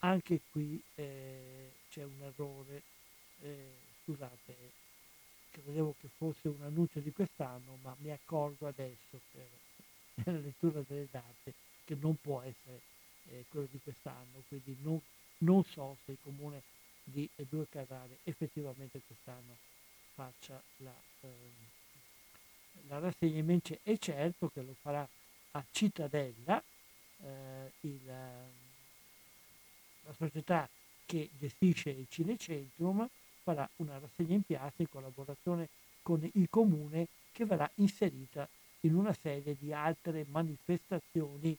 anche 0.00 0.42
qui 0.50 0.80
eh, 0.96 1.70
c'è 1.88 2.02
un 2.04 2.20
errore, 2.20 2.82
eh, 3.40 3.72
scusate, 4.02 4.72
credevo 5.50 5.94
che 5.98 6.08
fosse 6.18 6.48
un 6.48 6.62
annuncio 6.62 7.00
di 7.00 7.12
quest'anno, 7.12 7.78
ma 7.80 7.96
mi 8.00 8.10
accorgo 8.10 8.66
adesso 8.66 9.20
per 9.32 9.46
nella 10.24 10.38
lettura 10.38 10.82
delle 10.86 11.08
date 11.10 11.54
che 11.84 11.96
non 11.98 12.16
può 12.20 12.42
essere 12.42 12.80
eh, 13.30 13.44
quello 13.48 13.68
di 13.70 13.80
quest'anno, 13.82 14.42
quindi 14.48 14.76
non, 14.82 15.00
non 15.38 15.64
so 15.64 15.96
se 16.04 16.12
il 16.12 16.18
comune 16.22 16.62
di 17.04 17.28
Due 17.48 17.66
Carrare 17.70 18.18
effettivamente 18.24 19.00
quest'anno 19.06 19.56
faccia 20.14 20.60
la, 20.78 20.94
eh, 21.22 21.28
la 22.88 22.98
rassegna, 22.98 23.38
invece 23.38 23.80
è 23.82 23.96
certo 23.98 24.50
che 24.50 24.62
lo 24.62 24.74
farà 24.80 25.06
a 25.52 25.64
Cittadella, 25.70 26.62
eh, 27.24 27.72
il, 27.80 28.00
la 30.04 30.12
società 30.16 30.68
che 31.06 31.30
gestisce 31.38 31.90
il 31.90 32.06
Cinecentrum 32.08 33.08
farà 33.42 33.68
una 33.76 33.98
rassegna 33.98 34.34
in 34.34 34.42
piazza 34.42 34.82
in 34.82 34.88
collaborazione 34.88 35.68
con 36.02 36.28
il 36.32 36.48
comune 36.50 37.08
che 37.32 37.44
verrà 37.44 37.70
inserita 37.76 38.48
in 38.80 38.94
una 38.94 39.14
serie 39.14 39.56
di 39.58 39.72
altre 39.72 40.24
manifestazioni 40.28 41.56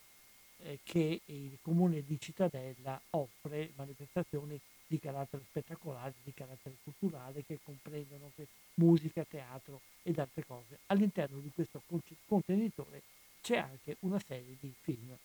eh, 0.64 0.80
che 0.84 1.22
il 1.26 1.58
comune 1.62 2.04
di 2.04 2.20
Cittadella 2.20 3.00
offre, 3.12 3.72
manifestazioni 3.76 4.60
di 4.88 5.00
carattere 5.00 5.44
spettacolare, 5.50 6.14
di 6.24 6.34
carattere 6.34 6.76
culturale, 6.84 7.44
che 7.44 7.60
comprendono 7.64 8.32
musica, 8.76 9.26
teatro 9.28 9.82
ed 10.04 10.20
altre 10.20 10.46
cose. 10.46 10.80
All'interno 10.88 11.40
di 11.40 11.52
questo 11.54 11.82
contenitore 12.28 13.02
c'è 13.42 13.58
anche 13.58 13.98
una 14.02 14.20
serie 14.20 14.56
di 14.60 14.74
film 14.82 15.16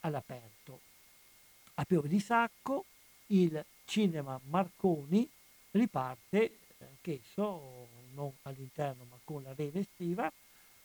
all'aperto. 0.00 0.80
A 1.74 1.84
Piove 1.84 2.08
di 2.08 2.20
Sacco 2.20 2.84
il 3.28 3.64
cinema 3.84 4.38
Marconi 4.48 5.28
riparte, 5.72 6.58
anch'esso 6.78 7.88
non 8.14 8.32
all'interno 8.42 9.04
ma 9.08 9.18
con 9.24 9.42
l'arena 9.42 9.78
estiva, 9.78 10.32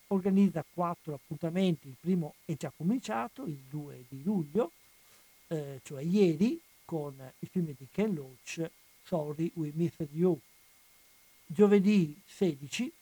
organizza 0.08 0.64
quattro 0.74 1.14
appuntamenti, 1.14 1.88
il 1.88 1.96
primo 1.98 2.34
è 2.44 2.54
già 2.56 2.72
cominciato, 2.76 3.44
il 3.44 3.62
2 3.68 4.04
di 4.08 4.22
luglio, 4.22 4.72
eh, 5.48 5.80
cioè 5.84 6.02
ieri, 6.02 6.60
con 6.84 7.14
il 7.38 7.48
film 7.48 7.66
di 7.66 7.88
Ken 7.90 8.14
Loach, 8.14 8.70
Sorry 9.04 9.50
We 9.54 9.70
Missed 9.74 10.08
You. 10.12 10.38
Giovedì 11.46 12.20
16, 12.26 12.92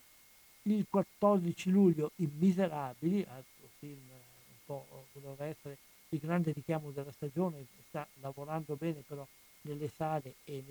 il 0.63 0.87
14 0.89 1.71
luglio 1.71 2.13
I 2.17 2.31
Miserabili, 2.39 3.27
altro 3.29 3.69
film 3.79 4.14
che 4.67 5.21
doveva 5.21 5.45
essere 5.45 5.79
il 6.09 6.19
grande 6.19 6.53
richiamo 6.53 6.91
della 6.91 7.13
stagione, 7.13 7.67
sta 7.89 8.07
lavorando 8.21 8.77
bene 8.77 9.03
però 9.07 9.27
nelle 9.63 9.89
sale 9.89 10.37
e 10.45 10.63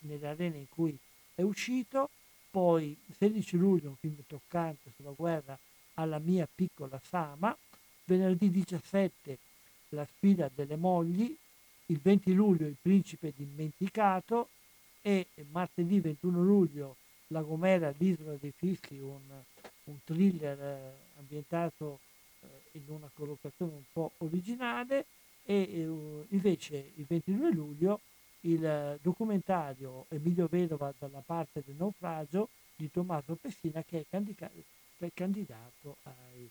nelle, 0.00 0.26
arene 0.26 0.58
in 0.58 0.68
cui 0.68 0.96
è 1.34 1.42
uscito, 1.42 2.10
poi 2.50 2.96
il 3.06 3.14
16 3.16 3.56
luglio 3.56 3.88
un 3.90 3.96
film 3.96 4.16
toccante 4.26 4.92
sulla 4.96 5.12
guerra 5.16 5.58
alla 5.94 6.18
mia 6.18 6.48
piccola 6.52 7.00
Sama, 7.02 7.56
venerdì 8.04 8.50
17 8.50 9.38
La 9.90 10.04
sfida 10.04 10.50
delle 10.52 10.76
mogli, 10.76 11.34
il 11.86 11.98
20 12.00 12.32
luglio 12.32 12.66
Il 12.66 12.76
principe 12.80 13.32
dimenticato. 13.34 14.48
E 15.02 15.28
martedì 15.50 15.98
21 15.98 16.42
luglio 16.42 16.96
La 17.28 17.40
Gomera, 17.40 17.92
l'isola 17.96 18.34
dei 18.38 18.52
fischi, 18.54 18.98
un, 18.98 19.20
un 19.84 19.96
thriller 20.04 20.60
eh, 20.60 20.92
ambientato 21.16 22.00
in 22.72 22.82
una 22.88 23.10
collocazione 23.12 23.72
un 23.72 23.84
po' 23.92 24.12
originale 24.18 25.06
e 25.44 25.54
eh, 25.54 26.26
invece 26.28 26.92
il 26.96 27.04
22 27.06 27.50
luglio 27.52 28.00
il 28.42 28.98
documentario 29.02 30.06
Emilio 30.08 30.46
Vedova 30.46 30.92
dalla 30.98 31.22
parte 31.24 31.62
del 31.64 31.74
naufragio 31.76 32.48
di 32.74 32.90
Tommaso 32.90 33.36
Pessina 33.38 33.82
che 33.82 34.06
è 34.08 35.10
candidato, 35.12 35.96
ai, 36.04 36.48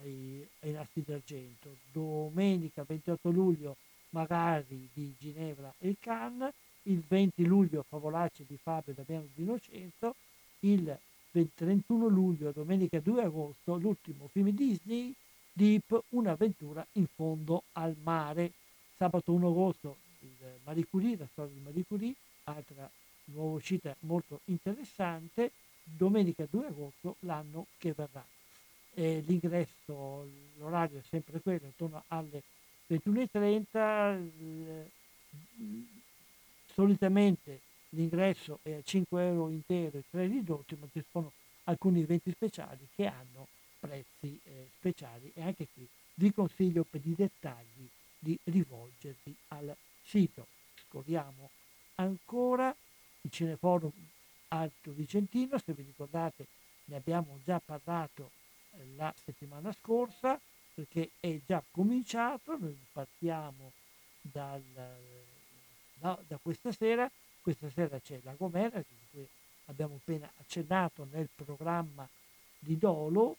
ai, 0.00 0.46
ai 0.60 0.72
nastri 0.72 1.02
d'argento. 1.04 1.76
Domenica 1.90 2.84
28 2.84 3.30
luglio 3.30 3.76
magari 4.10 4.88
di 4.92 5.12
Ginevra 5.18 5.74
e 5.78 5.96
Cannes, 5.98 6.52
il 6.82 7.02
20 7.06 7.44
luglio 7.46 7.84
Favolacce 7.88 8.44
di 8.46 8.56
Fabio 8.56 8.94
Damiano 8.94 9.26
Di 9.34 9.42
Innocenzo, 9.42 10.14
il 10.60 10.96
31 11.32 12.06
luglio, 12.06 12.52
domenica 12.52 13.00
2 13.00 13.24
agosto, 13.24 13.76
l'ultimo 13.76 14.28
film 14.30 14.50
Disney, 14.50 15.12
Deep, 15.56 16.02
un'avventura 16.10 16.84
in 16.92 17.06
fondo 17.06 17.62
al 17.72 17.94
mare. 18.02 18.50
Sabato 18.96 19.32
1 19.32 19.48
agosto 19.48 19.96
il 20.20 20.58
Marie 20.64 20.84
Curie, 20.90 21.16
la 21.16 21.28
storia 21.30 21.54
di 21.54 21.60
Marie 21.60 21.84
Curie, 21.86 22.12
altra 22.44 22.90
nuova 23.26 23.54
uscita 23.54 23.94
molto 24.00 24.40
interessante. 24.46 25.52
Domenica 25.84 26.44
2 26.50 26.66
agosto, 26.66 27.16
l'anno 27.20 27.66
che 27.78 27.92
verrà. 27.92 28.24
Eh, 28.94 29.22
l'ingresso, 29.26 30.28
l'orario 30.56 30.98
è 30.98 31.02
sempre 31.08 31.40
quello, 31.40 31.66
intorno 31.66 32.02
alle 32.08 32.42
21.30. 32.88 34.18
Eh, 34.40 34.90
solitamente 36.72 37.60
l'ingresso 37.90 38.58
è 38.62 38.72
a 38.72 38.82
5 38.82 39.24
euro 39.24 39.50
intero 39.50 39.98
e 39.98 40.02
3 40.10 40.26
ridotti, 40.26 40.76
ma 40.80 40.88
ci 40.90 41.04
sono 41.12 41.30
alcuni 41.64 42.00
eventi 42.00 42.32
speciali 42.32 42.88
che 42.92 43.06
hanno 43.06 43.46
prezzi 43.84 44.40
eh, 44.44 44.68
speciali 44.78 45.30
e 45.34 45.42
anche 45.42 45.68
qui 45.74 45.86
vi 46.14 46.32
consiglio 46.32 46.84
per 46.84 47.02
i 47.04 47.14
dettagli 47.14 47.86
di 48.18 48.38
rivolgervi 48.44 49.34
al 49.48 49.76
sito. 50.02 50.46
Scorriamo 50.88 51.50
ancora 51.96 52.74
il 53.20 53.30
Cineforum 53.30 53.92
Alto 54.48 54.92
Vicentino, 54.92 55.58
se 55.58 55.74
vi 55.74 55.82
ricordate 55.82 56.46
ne 56.86 56.96
abbiamo 56.96 57.38
già 57.44 57.60
parlato 57.62 58.30
eh, 58.70 58.86
la 58.96 59.12
settimana 59.22 59.70
scorsa 59.72 60.40
perché 60.72 61.10
è 61.20 61.38
già 61.46 61.62
cominciato, 61.70 62.56
noi 62.56 62.76
partiamo 62.90 63.72
dal, 64.20 64.62
da, 65.94 66.18
da 66.26 66.38
questa 66.40 66.72
sera, 66.72 67.08
questa 67.42 67.68
sera 67.70 68.00
c'è 68.00 68.18
la 68.22 68.32
Gomera 68.32 68.78
di 68.78 69.06
cui 69.10 69.28
abbiamo 69.66 69.96
appena 69.96 70.30
accennato 70.38 71.06
nel 71.12 71.28
programma 71.32 72.08
di 72.58 72.76
Dolo, 72.78 73.36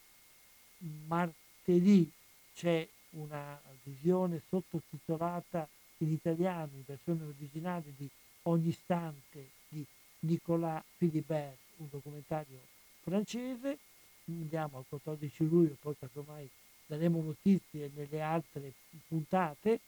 martedì 1.06 2.10
c'è 2.54 2.86
una 3.10 3.60
visione 3.82 4.42
sottotitolata 4.48 5.68
in 5.98 6.12
italiano, 6.12 6.72
in 6.74 6.82
versione 6.84 7.24
originale 7.24 7.92
di 7.96 8.08
Ogni 8.48 8.68
istante 8.68 9.50
di 9.68 9.84
Nicolas 10.20 10.82
Philibert, 10.96 11.58
un 11.78 11.88
documentario 11.90 12.60
francese. 13.02 13.78
Andiamo 14.26 14.78
al 14.78 14.84
14 14.88 15.48
luglio, 15.48 15.76
poi 15.80 15.96
casomai 15.98 16.48
daremo 16.86 17.20
notizie 17.22 17.90
nelle 17.94 18.20
altre 18.20 18.72
puntate. 19.08 19.80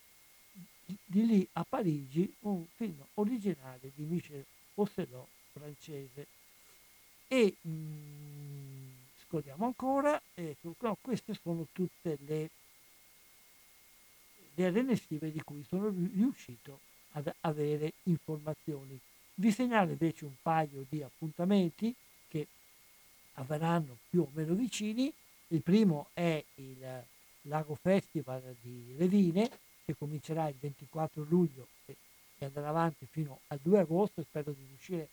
Di 0.85 1.27
lì 1.27 1.49
a 1.53 1.65
Parigi 1.69 2.33
un 2.41 2.65
film 2.75 2.97
originale 3.15 3.93
di 3.95 4.03
Michel 4.05 4.45
Ocelot 4.75 5.29
francese. 5.53 6.27
E 7.29 7.55
mh, 7.61 8.78
scorriamo 9.29 9.67
ancora, 9.67 10.21
ecco, 10.35 10.75
queste 11.03 11.35
sono 11.35 11.67
tutte 11.71 12.17
le, 12.25 12.51
le 14.55 14.67
arene 14.67 14.93
estive 14.93 15.31
di 15.31 15.43
cui 15.43 15.63
sono 15.69 15.91
riuscito 15.91 16.81
ad 17.13 17.31
avere 17.41 17.93
informazioni. 18.05 18.99
Vi 19.35 19.53
segnalo 19.53 19.91
invece 19.91 20.25
un 20.25 20.35
paio 20.41 20.87
di 20.89 21.03
appuntamenti 21.03 21.95
che 22.27 22.47
avverranno 23.35 23.99
più 24.09 24.23
o 24.23 24.31
meno 24.33 24.55
vicini. 24.55 25.13
Il 25.49 25.61
primo 25.61 26.09
è 26.15 26.43
il 26.55 27.05
Lago 27.43 27.75
Festival 27.75 28.57
di 28.61 28.95
Levine, 28.97 29.51
che 29.85 29.95
comincerà 29.97 30.49
il 30.49 30.57
24 30.59 31.25
luglio 31.29 31.69
e 31.85 32.45
andrà 32.45 32.69
avanti 32.69 33.07
fino 33.11 33.41
al 33.49 33.59
2 33.63 33.79
agosto. 33.79 34.23
Spero 34.23 34.53
di 34.53 34.65
riuscire 34.69 35.09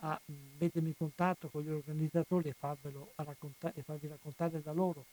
a 0.00 0.20
mettermi 0.58 0.88
in 0.88 0.96
contatto 0.96 1.48
con 1.48 1.62
gli 1.62 1.70
organizzatori 1.70 2.48
e, 2.48 2.54
racconta- 2.58 3.72
e 3.74 3.82
farvi 3.82 4.08
raccontare 4.08 4.62
da 4.62 4.72
loro 4.72 5.06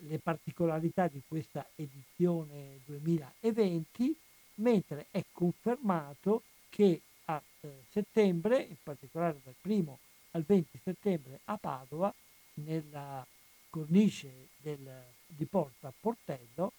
le 0.00 0.18
particolarità 0.18 1.08
di 1.08 1.22
questa 1.26 1.66
edizione 1.74 2.80
2020, 2.84 4.16
mentre 4.56 5.06
è 5.10 5.24
confermato 5.32 6.42
che 6.68 7.00
a 7.26 7.42
eh, 7.60 7.84
settembre, 7.90 8.60
in 8.60 8.76
particolare 8.82 9.40
dal 9.42 9.54
1 9.62 9.98
al 10.32 10.42
20 10.42 10.80
settembre 10.82 11.40
a 11.44 11.56
Padova, 11.56 12.12
nella 12.54 13.26
cornice 13.70 14.48
del, 14.56 15.04
di 15.26 15.44
Porta 15.46 15.92
Portello, 15.98 16.72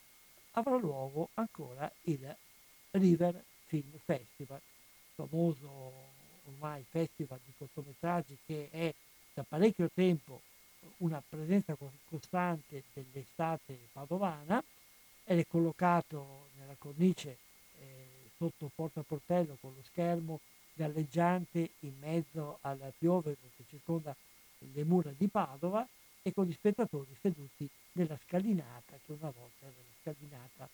avrà 0.52 0.78
luogo 0.78 1.30
ancora 1.36 1.92
il 2.04 2.36
River 2.92 3.44
Film 3.66 3.92
Festival, 4.04 4.62
famoso 5.14 6.16
ormai 6.48 6.84
festival 6.88 7.40
di 7.46 7.54
cortometraggi 7.58 8.38
che 8.46 8.70
è 8.72 8.94
da 9.34 9.44
parecchio 9.48 9.90
tempo 9.94 10.42
una 10.98 11.22
presenza 11.28 11.76
costante 12.06 12.84
dell'estate 12.94 13.78
padovana 13.92 14.64
ed 15.24 15.40
è 15.40 15.46
collocato 15.48 16.50
nella 16.58 16.76
cornice 16.78 17.38
eh, 17.80 18.30
sotto 18.38 18.72
Porta 18.74 19.04
Portello 19.04 19.58
con 19.60 19.74
lo 19.76 19.84
schermo 19.84 20.40
galleggiante 20.74 21.72
in 21.80 21.94
mezzo 22.00 22.60
al 22.62 22.94
piove 22.98 23.36
che 23.56 23.64
circonda 23.68 24.16
le 24.60 24.84
mura 24.84 25.12
di 25.16 25.28
Padova 25.28 25.88
e 26.22 26.34
con 26.34 26.46
gli 26.46 26.54
spettatori 26.54 27.16
seduti 27.22 27.68
nella 27.94 28.18
scalinata 28.26 28.98
che 29.06 29.12
una 29.12 29.32
volta 29.32 29.66
era 29.66 29.76
la 29.76 29.96
scalinata 30.02 30.70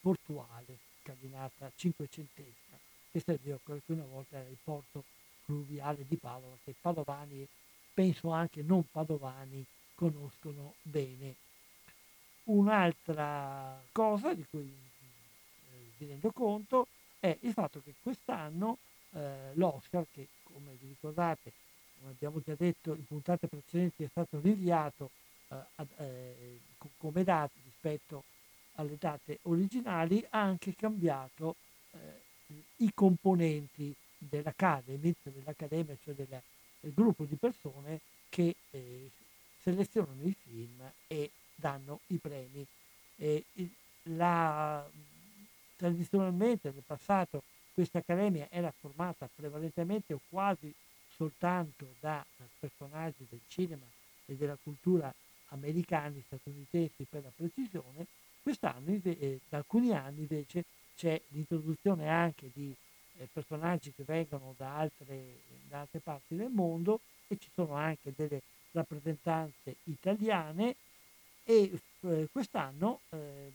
portuale, 0.00 0.78
scalinata 1.02 1.70
cinquecentesca 1.74 2.91
che 3.12 3.20
serviva 3.20 3.58
quello 3.62 3.80
una 3.88 4.04
volta 4.04 4.38
il 4.38 4.56
porto 4.64 5.04
fluviale 5.44 6.04
di 6.08 6.16
Padova, 6.16 6.56
che 6.64 6.74
padovani, 6.80 7.46
penso 7.92 8.30
anche 8.30 8.62
non 8.62 8.84
padovani, 8.90 9.64
conoscono 9.94 10.74
bene. 10.82 11.34
Un'altra 12.44 13.80
cosa 13.92 14.32
di 14.34 14.44
cui 14.48 14.66
eh, 14.66 15.90
vi 15.98 16.06
rendo 16.06 16.32
conto 16.32 16.88
è 17.20 17.36
il 17.42 17.52
fatto 17.52 17.82
che 17.84 17.94
quest'anno 18.02 18.78
eh, 19.12 19.52
l'Oscar, 19.54 20.06
che 20.10 20.26
come 20.42 20.76
vi 20.80 20.88
ricordate, 20.88 21.52
come 21.98 22.12
abbiamo 22.12 22.40
già 22.40 22.54
detto 22.56 22.94
in 22.94 23.04
puntate 23.06 23.46
precedenti, 23.46 24.04
è 24.04 24.08
stato 24.08 24.40
rinviato 24.40 25.10
eh, 25.48 25.56
ad, 25.76 25.88
eh, 25.98 26.60
come 26.96 27.22
date 27.22 27.52
rispetto 27.62 28.24
alle 28.76 28.96
date 28.98 29.38
originali, 29.42 30.24
ha 30.30 30.40
anche 30.40 30.74
cambiato 30.74 31.56
eh, 31.92 32.21
i 32.76 32.92
componenti 32.94 33.94
dell'Accademia, 34.18 35.14
cioè 36.02 36.14
del, 36.14 36.42
del, 36.80 36.92
gruppo 36.92 37.24
di 37.24 37.36
persone 37.36 38.00
che 38.28 38.54
eh, 38.70 39.10
selezionano 39.60 40.22
i 40.24 40.34
film 40.42 40.80
e 41.06 41.30
danno 41.54 42.00
i 42.08 42.16
premi. 42.16 42.66
E 43.16 43.44
la, 44.04 44.88
tradizionalmente 45.76 46.70
nel 46.72 46.82
passato 46.84 47.42
questa 47.72 47.98
accademia 47.98 48.46
era 48.50 48.72
formata 48.78 49.28
prevalentemente 49.34 50.12
o 50.12 50.20
quasi 50.28 50.72
soltanto 51.14 51.86
da 52.00 52.24
personaggi 52.58 53.26
del 53.28 53.40
cinema 53.46 53.86
e 54.26 54.34
della 54.34 54.56
cultura 54.62 55.12
americani, 55.48 56.22
statunitensi 56.26 57.06
per 57.08 57.22
la 57.22 57.32
precisione, 57.34 58.06
quest'anno, 58.42 58.98
eh, 59.02 59.40
da 59.48 59.58
alcuni 59.58 59.92
anni 59.92 60.20
invece, 60.20 60.64
c'è 60.96 61.20
l'introduzione 61.28 62.08
anche 62.08 62.50
di 62.52 62.74
eh, 63.18 63.28
personaggi 63.32 63.92
che 63.92 64.04
vengono 64.04 64.54
da 64.56 64.76
altre, 64.76 65.40
da 65.68 65.80
altre 65.80 66.00
parti 66.00 66.36
del 66.36 66.50
mondo 66.50 67.00
e 67.28 67.36
ci 67.38 67.48
sono 67.54 67.74
anche 67.74 68.12
delle 68.14 68.42
rappresentanze 68.72 69.76
italiane 69.84 70.76
e 71.44 71.80
eh, 72.00 72.28
quest'anno 72.30 73.00
eh, 73.10 73.52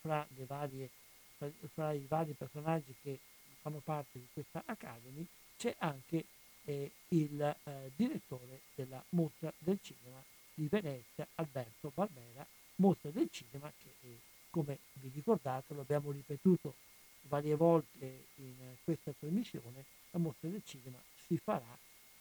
fra, 0.00 0.26
varie, 0.46 0.88
fra, 1.36 1.50
fra, 1.72 1.92
i 1.92 2.04
vari 2.08 2.32
personaggi 2.32 2.94
che 3.02 3.18
fanno 3.60 3.80
parte 3.82 4.18
di 4.18 4.26
questa 4.32 4.62
Academy 4.66 5.26
c'è 5.56 5.74
anche 5.78 6.24
eh, 6.64 6.90
il 7.08 7.40
eh, 7.40 7.90
direttore 7.94 8.60
della 8.74 9.02
mostra 9.10 9.52
del 9.58 9.78
cinema 9.82 10.22
di 10.54 10.68
Venezia, 10.68 11.26
Alberto 11.36 11.90
Barbera, 11.92 12.46
mostra 12.76 13.10
del 13.10 13.28
cinema 13.30 13.72
che 13.76 14.18
come 14.54 14.78
vi 14.92 15.10
ricordate, 15.12 15.74
lo 15.74 15.80
abbiamo 15.80 16.12
ripetuto 16.12 16.76
varie 17.22 17.56
volte 17.56 18.26
in 18.36 18.54
questa 18.84 19.12
trasmissione, 19.18 19.84
la 20.12 20.20
mostra 20.20 20.48
del 20.48 20.62
cinema 20.64 20.96
si 21.26 21.36
farà, 21.38 21.76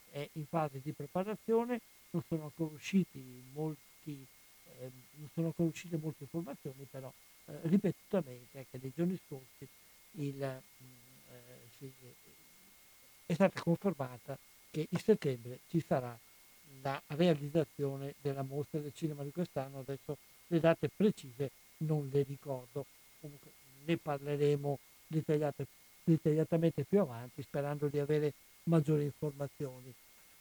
è 0.10 0.28
in 0.34 0.48
fase 0.48 0.82
di 0.82 0.94
preparazione, 0.94 1.80
non 2.10 2.24
sono 2.28 2.46
ancora 2.46 2.72
molti, 3.52 4.26
eh, 4.80 4.92
non 5.12 5.30
sono 5.32 5.48
ancora 5.48 5.70
uscite 5.70 5.98
molte 5.98 6.24
informazioni, 6.24 6.88
però 6.90 7.14
eh, 7.46 7.60
ripetutamente 7.64 8.58
anche 8.58 8.80
nei 8.82 8.92
giorni 8.96 9.20
scorsi 9.28 9.68
il, 10.14 10.34
mm, 10.36 10.88
eh, 11.30 11.68
si, 11.78 11.94
è 13.28 13.34
stata 13.34 13.62
confermata 13.62 14.36
che 14.72 14.88
in 14.90 15.00
settembre 15.00 15.60
ci 15.70 15.84
sarà 15.86 16.18
la 16.82 17.00
realizzazione 17.08 18.16
della 18.20 18.42
mostra 18.42 18.80
del 18.80 18.94
cinema 18.96 19.22
di 19.22 19.32
quest'anno, 19.32 19.80
adesso 19.80 20.18
le 20.48 20.60
date 20.60 20.90
precise 20.90 21.52
non 21.86 22.10
le 22.12 22.24
ricordo, 22.24 22.86
comunque 23.20 23.52
ne 23.86 23.98
parleremo 23.98 24.80
dettagliatamente 25.08 26.84
più 26.84 27.00
avanti, 27.00 27.42
sperando 27.42 27.88
di 27.88 28.00
avere 28.00 28.34
maggiori 28.64 29.04
informazioni. 29.04 29.94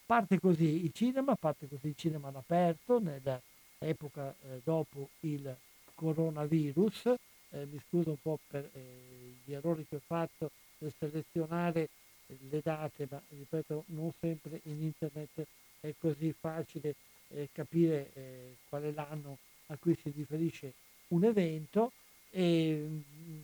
Parte 0.05 0.39
così 0.39 0.85
il 0.85 0.93
cinema, 0.93 1.35
parte 1.37 1.69
così 1.69 1.89
il 1.89 1.97
cinema 1.97 2.29
all'aperto 2.29 2.99
nell'epoca 2.99 4.35
eh, 4.43 4.61
dopo 4.63 5.11
il 5.21 5.57
coronavirus. 5.95 7.15
Eh, 7.51 7.67
mi 7.67 7.81
scuso 7.87 8.11
un 8.11 8.21
po' 8.21 8.39
per 8.47 8.69
eh, 8.73 9.35
gli 9.45 9.53
errori 9.53 9.87
che 9.87 9.97
ho 9.97 10.03
fatto 10.05 10.51
nel 10.79 10.93
selezionare 10.99 11.89
le 12.27 12.61
date, 12.63 13.07
ma 13.11 13.21
ripeto, 13.29 13.85
non 13.89 14.11
sempre 14.19 14.61
in 14.65 14.83
internet 14.83 15.47
è 15.81 15.95
così 15.99 16.33
facile 16.39 16.95
eh, 17.29 17.49
capire 17.53 18.11
eh, 18.15 18.57
qual 18.69 18.83
è 18.83 18.93
l'anno 18.93 19.39
a 19.67 19.77
cui 19.79 19.97
si 20.01 20.11
riferisce 20.11 20.73
un 21.13 21.25
evento 21.25 21.93
e 22.31 22.75
mm, 22.89 23.41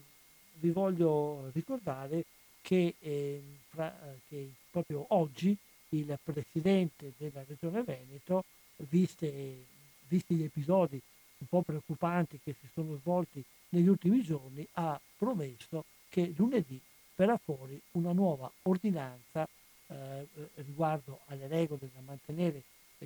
vi 0.55 0.71
voglio 0.71 1.51
ricordare 1.53 2.25
che, 2.61 2.95
eh, 2.99 3.43
fra, 3.69 3.95
che, 4.29 4.51
proprio 4.71 5.07
oggi 5.09 5.57
il 5.91 6.19
presidente 6.23 7.13
della 7.17 7.45
regione 7.47 7.83
Veneto, 7.83 8.45
viste, 8.77 9.65
visti 10.09 10.35
gli 10.35 10.45
episodi 10.45 11.01
un 11.39 11.47
po' 11.47 11.63
preoccupanti 11.63 12.41
che 12.43 12.55
si 12.61 12.69
sono 12.73 12.97
svolti 12.97 13.43
negli 13.71 13.87
ultimi 13.87 14.23
giorni, 14.23 14.67
ha 14.73 15.01
promesso 15.17 15.85
che 16.09 16.33
lunedì 16.37 16.81
verrà 17.15 17.39
fuori 17.43 17.81
una 17.93 18.13
nuova 18.13 18.51
ordinanza 18.63 19.49
eh, 19.87 20.27
riguardo 20.57 21.21
alle 21.27 21.47
regole 21.47 21.91
da 21.93 22.01
mantenere 22.05 22.63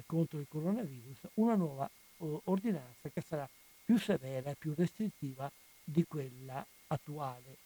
contro 0.07 0.39
il 0.39 0.47
coronavirus, 0.49 1.19
una 1.35 1.55
nuova 1.55 1.89
ordinanza 2.45 3.09
che 3.13 3.21
sarà 3.21 3.49
più 3.85 3.99
severa 3.99 4.51
e 4.51 4.57
più 4.59 4.75
restrittiva 4.77 5.51
di 5.85 6.05
quella 6.07 6.65
attuale. 6.89 7.57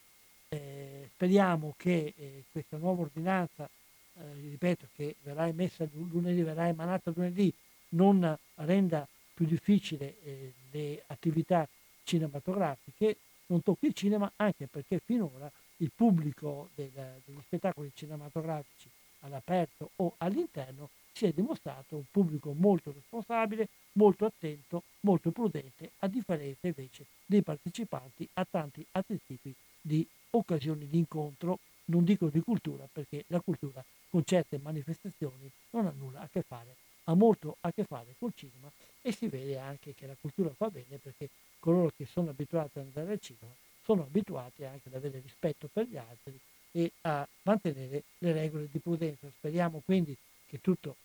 Eh, 0.49 1.11
speriamo 1.15 1.75
che 1.77 2.15
eh, 2.17 2.45
questa 2.51 2.77
nuova 2.77 3.03
ordinanza, 3.03 3.65
eh, 3.65 4.21
ripeto, 4.33 4.87
che 4.95 5.17
verrà 5.23 5.47
emessa 5.47 5.87
lunedì, 5.93 6.43
verrà 6.43 6.69
emanata 6.69 7.13
lunedì, 7.15 7.53
non 7.91 8.37
renda 8.57 9.07
più 9.35 9.47
difficile 9.47 10.17
eh, 10.23 10.53
le 10.71 11.03
attività 11.07 11.69
cinematografiche, 12.05 13.17
non 13.47 13.63
tocchi 13.63 13.87
il 13.87 13.95
cinema 13.95 14.31
anche 14.37 14.67
perché 14.67 15.01
finora 15.05 15.51
il 15.79 15.91
pubblico 15.95 16.71
del, 16.75 16.91
degli 17.25 17.41
spettacoli 17.45 17.93
cinematografici 17.95 18.89
all'aperto 19.21 19.91
o 19.97 20.15
all'interno 20.19 20.91
si 21.13 21.27
è 21.27 21.33
dimostrato 21.33 21.97
un 21.97 22.05
pubblico 22.11 22.53
molto 22.53 22.93
responsabile, 22.93 23.69
molto 23.93 24.27
attento, 24.27 24.83
molto 25.01 25.31
prudente, 25.31 25.93
a 26.01 26.09
differenza 26.09 26.67
invece 26.67 27.07
dei 27.25 27.43
partecipanti 27.43 28.29
a 28.35 28.47
tanti 28.49 28.85
altri 28.93 29.19
tipi 29.27 29.55
di 29.81 30.07
occasioni 30.31 30.87
di 30.87 30.99
incontro, 30.99 31.59
non 31.87 32.05
dico 32.05 32.29
di 32.29 32.41
cultura, 32.41 32.87
perché 32.93 33.25
la 33.29 33.41
cultura 33.41 33.83
con 34.11 34.25
certe 34.25 34.59
manifestazioni 34.59 35.51
non 35.71 35.87
ha 35.87 35.95
nulla 35.97 36.21
a 36.21 36.29
che 36.29 36.43
fare, 36.43 36.77
ha 37.05 37.15
molto 37.15 37.57
a 37.61 37.73
che 37.73 37.85
fare 37.85 38.15
col 38.19 38.33
cinema 38.35 38.71
e 39.01 39.13
si 39.13 39.29
vede 39.29 39.59
anche 39.59 39.95
che 39.95 40.07
la 40.07 40.17
cultura 40.21 40.51
fa 40.51 40.69
bene 40.69 40.99
perché 40.99 41.31
coloro 41.59 41.93
che 41.97 42.07
sono 42.07 42.31
abituati 42.31 42.79
ad 42.79 42.87
andare 42.87 43.13
al 43.13 43.21
cinema 43.21 43.55
sono 43.83 44.03
abituati 44.03 44.65
anche 44.65 44.89
ad 44.89 44.95
avere 44.95 45.21
rispetto 45.21 45.69
per 45.73 45.87
gli 45.87 45.97
altri 45.97 46.39
e 46.77 46.93
a 47.03 47.27
mantenere 47.45 48.03
le 48.19 48.33
regole 48.33 48.69
di 48.71 48.79
prudenza. 48.79 49.27
Speriamo 49.39 49.81
quindi 49.83 50.15
che 50.47 50.61
tutto 50.61 50.97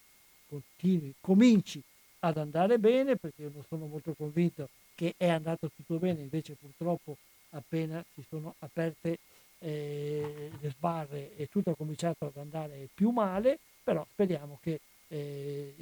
continui, 0.50 1.14
cominci 1.22 1.82
ad 2.20 2.38
andare 2.38 2.78
bene, 2.78 3.16
perché 3.16 3.44
io 3.44 3.52
non 3.54 3.64
sono 3.70 3.86
molto 3.86 4.14
convinto 4.14 4.68
che 4.96 5.14
è 5.16 5.30
andato 5.30 5.72
tutto 5.74 5.98
bene, 5.98 6.20
invece 6.20 6.56
purtroppo 6.60 7.16
appena 7.52 8.04
si 8.14 8.24
sono 8.28 8.56
aperte 8.60 9.20
eh, 9.60 10.52
le 10.60 10.70
sbarre 10.72 11.38
e 11.38 11.48
tutto 11.48 11.72
ha 11.72 11.76
cominciato 11.76 12.26
ad 12.26 12.36
andare 12.36 12.90
più 12.94 13.12
male, 13.12 13.58
però 13.82 14.06
speriamo 14.12 14.60
che, 14.62 14.82
eh, 15.08 15.74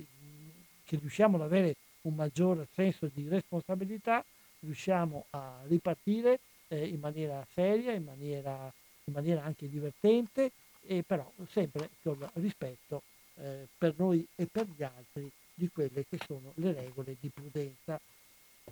che 0.86 0.98
riusciamo 0.98 1.38
ad 1.38 1.42
avere 1.42 1.76
un 2.02 2.14
maggior 2.14 2.66
senso 2.76 3.10
di 3.12 3.28
responsabilità, 3.28 4.24
riusciamo 4.60 5.26
a 5.32 5.62
ripartire 5.68 6.40
eh, 6.68 6.88
in 6.88 7.00
maniera 7.00 7.46
seria, 7.54 7.92
in 7.92 8.04
maniera, 8.04 8.72
in 9.10 9.16
maniera, 9.16 9.44
anche 9.44 9.68
divertente, 9.68 10.52
e 10.82 11.04
però 11.04 11.30
sempre 11.50 11.90
con 12.02 12.18
rispetto 12.36 13.04
eh, 13.36 13.68
per 13.78 13.94
noi 13.98 14.26
e 14.36 14.46
per 14.46 14.68
gli 14.68 14.84
altri 14.84 15.30
di 15.54 15.70
quelle 15.70 16.06
che 16.08 16.18
sono 16.26 16.54
le 16.56 16.74
regole 16.74 17.18
di 17.20 17.30
prudenza. 17.30 18.00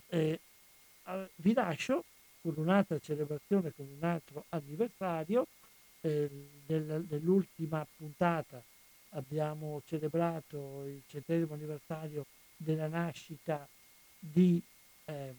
Eh, 0.08 0.40
vi 1.36 1.54
lascio 1.54 2.04
con 2.42 2.54
un'altra 2.58 2.98
celebrazione, 3.00 3.74
con 3.76 3.88
un 3.88 4.04
altro 4.04 4.46
anniversario. 4.50 5.48
Eh, 6.02 6.30
nel, 6.68 7.06
nell'ultima 7.10 7.86
puntata 7.98 8.62
abbiamo 9.12 9.82
celebrato 9.86 10.86
il 10.86 11.02
centesimo 11.08 11.56
anniversario 11.56 12.26
della 12.56 12.88
nascita 12.88 13.68
di, 14.20 14.62
eh, 15.06 15.34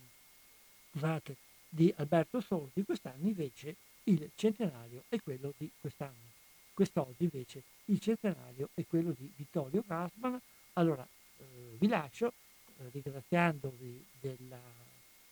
scusate, 0.90 1.36
di 1.68 1.92
Alberto 1.96 2.40
Sordi, 2.40 2.82
quest'anno 2.82 3.28
invece 3.28 3.76
il 4.08 4.30
centenario 4.34 5.04
è 5.08 5.20
quello 5.20 5.52
di 5.56 5.70
quest'anno. 5.80 6.36
Quest'oggi 6.72 7.24
invece 7.24 7.62
il 7.86 8.00
centenario 8.00 8.70
è 8.74 8.84
quello 8.86 9.14
di 9.16 9.30
Vittorio 9.36 9.84
Gassman. 9.86 10.40
Allora 10.74 11.06
eh, 11.38 11.76
vi 11.78 11.88
lascio 11.88 12.32
eh, 12.78 12.88
ringraziandovi 12.90 14.06
della, 14.20 14.60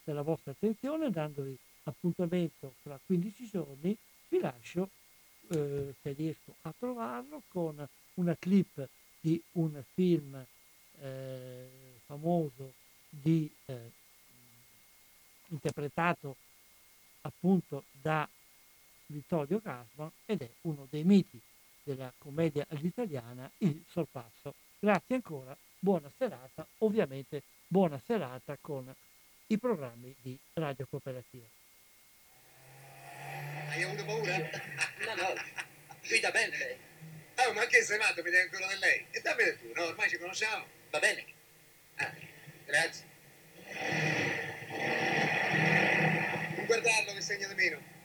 della, 0.05 0.23
vostra 0.23 0.51
attenzione, 0.51 1.11
dandovi 1.11 1.57
appuntamento 1.85 2.75
fra 2.83 3.01
15 3.05 3.49
giorni. 3.49 3.97
Vi 4.29 4.41
lascio, 4.41 4.91
eh, 5.49 5.95
se 6.03 6.13
riesco 6.13 6.57
a 6.63 6.75
trovarlo, 6.79 7.43
con 7.49 7.87
una 8.15 8.37
clip 8.37 8.87
di 9.21 9.41
un 9.53 9.83
film 9.95 10.45
eh, 11.01 11.69
famoso 12.05 12.75
di 13.09 13.51
eh, 13.67 13.91
interpretato 15.49 16.37
appunto 17.23 17.85
da 17.91 18.29
Vittorio 19.07 19.61
Gassman 19.63 20.11
ed 20.25 20.43
è 20.43 20.49
uno 20.63 20.87
dei 20.91 21.05
miti 21.05 21.41
della 21.83 22.13
commedia 22.19 22.67
all'italiana, 22.69 23.51
Il 23.59 23.85
sorpasso. 23.89 24.55
Grazie 24.79 25.15
ancora, 25.15 25.57
buona 25.79 26.11
serata, 26.17 26.67
ovviamente 26.79 27.43
buona 27.67 28.01
serata 28.05 28.57
con 28.61 28.93
i 29.49 29.59
programmi 29.59 30.15
di 30.21 30.37
Radio 30.55 30.87
Cooperativa. 30.89 31.47
Hai 33.69 33.83
avuto 33.83 34.05
paura? 34.05 34.37
No, 34.39 35.15
no, 35.15 35.35
guida 36.07 36.31
bene. 36.31 36.79
Oh, 37.37 37.53
ma 37.53 37.67
che 37.67 37.83
sei 37.83 37.99
matto, 37.99 38.23
mi 38.23 38.31
devi 38.31 38.49
ancora 38.49 38.67
di 38.73 38.79
lei? 38.79 39.07
E 39.11 39.21
dammene 39.21 39.59
tu, 39.59 39.73
no? 39.75 39.85
Ormai 39.85 40.09
ci 40.09 40.17
conosciamo. 40.19 40.65
Va 40.91 40.99
bene. 40.99 41.25
Ah, 41.97 42.13
grazie. 42.65 43.05
Non 46.57 46.67
guardarlo 46.67 47.13
che 47.13 47.21
segna 47.21 47.49
di 47.49 47.55
meno. 47.55 47.96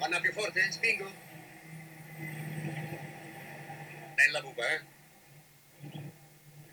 Vanno 0.00 0.18
più 0.20 0.32
forte? 0.32 0.72
Spingo? 0.72 1.12
Bella 4.14 4.40
pupa, 4.40 4.64
eh? 4.72 4.80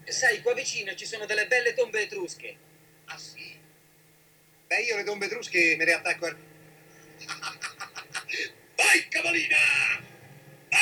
Sai, 0.09 0.41
qua 0.41 0.53
vicino 0.53 0.95
ci 0.95 1.05
sono 1.05 1.25
delle 1.25 1.45
belle 1.45 1.73
tombe 1.73 2.03
etrusche. 2.03 2.55
Ah, 3.03 3.17
sì? 3.17 3.59
Beh, 4.67 4.81
io 4.81 4.95
le 4.95 5.03
tombe 5.03 5.25
etrusche 5.25 5.75
me 5.75 5.83
le 5.83 5.93
attacco 5.93 6.25
al... 6.25 6.37
Vai, 8.77 9.07
cavolina! 9.09 9.57
Vai! 10.69 10.79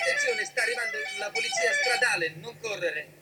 Attenzione, 0.00 0.44
sta 0.46 0.62
arrivando 0.62 0.98
la 1.18 1.30
polizia 1.30 1.72
stradale, 1.74 2.34
non 2.40 2.58
correre. 2.58 3.17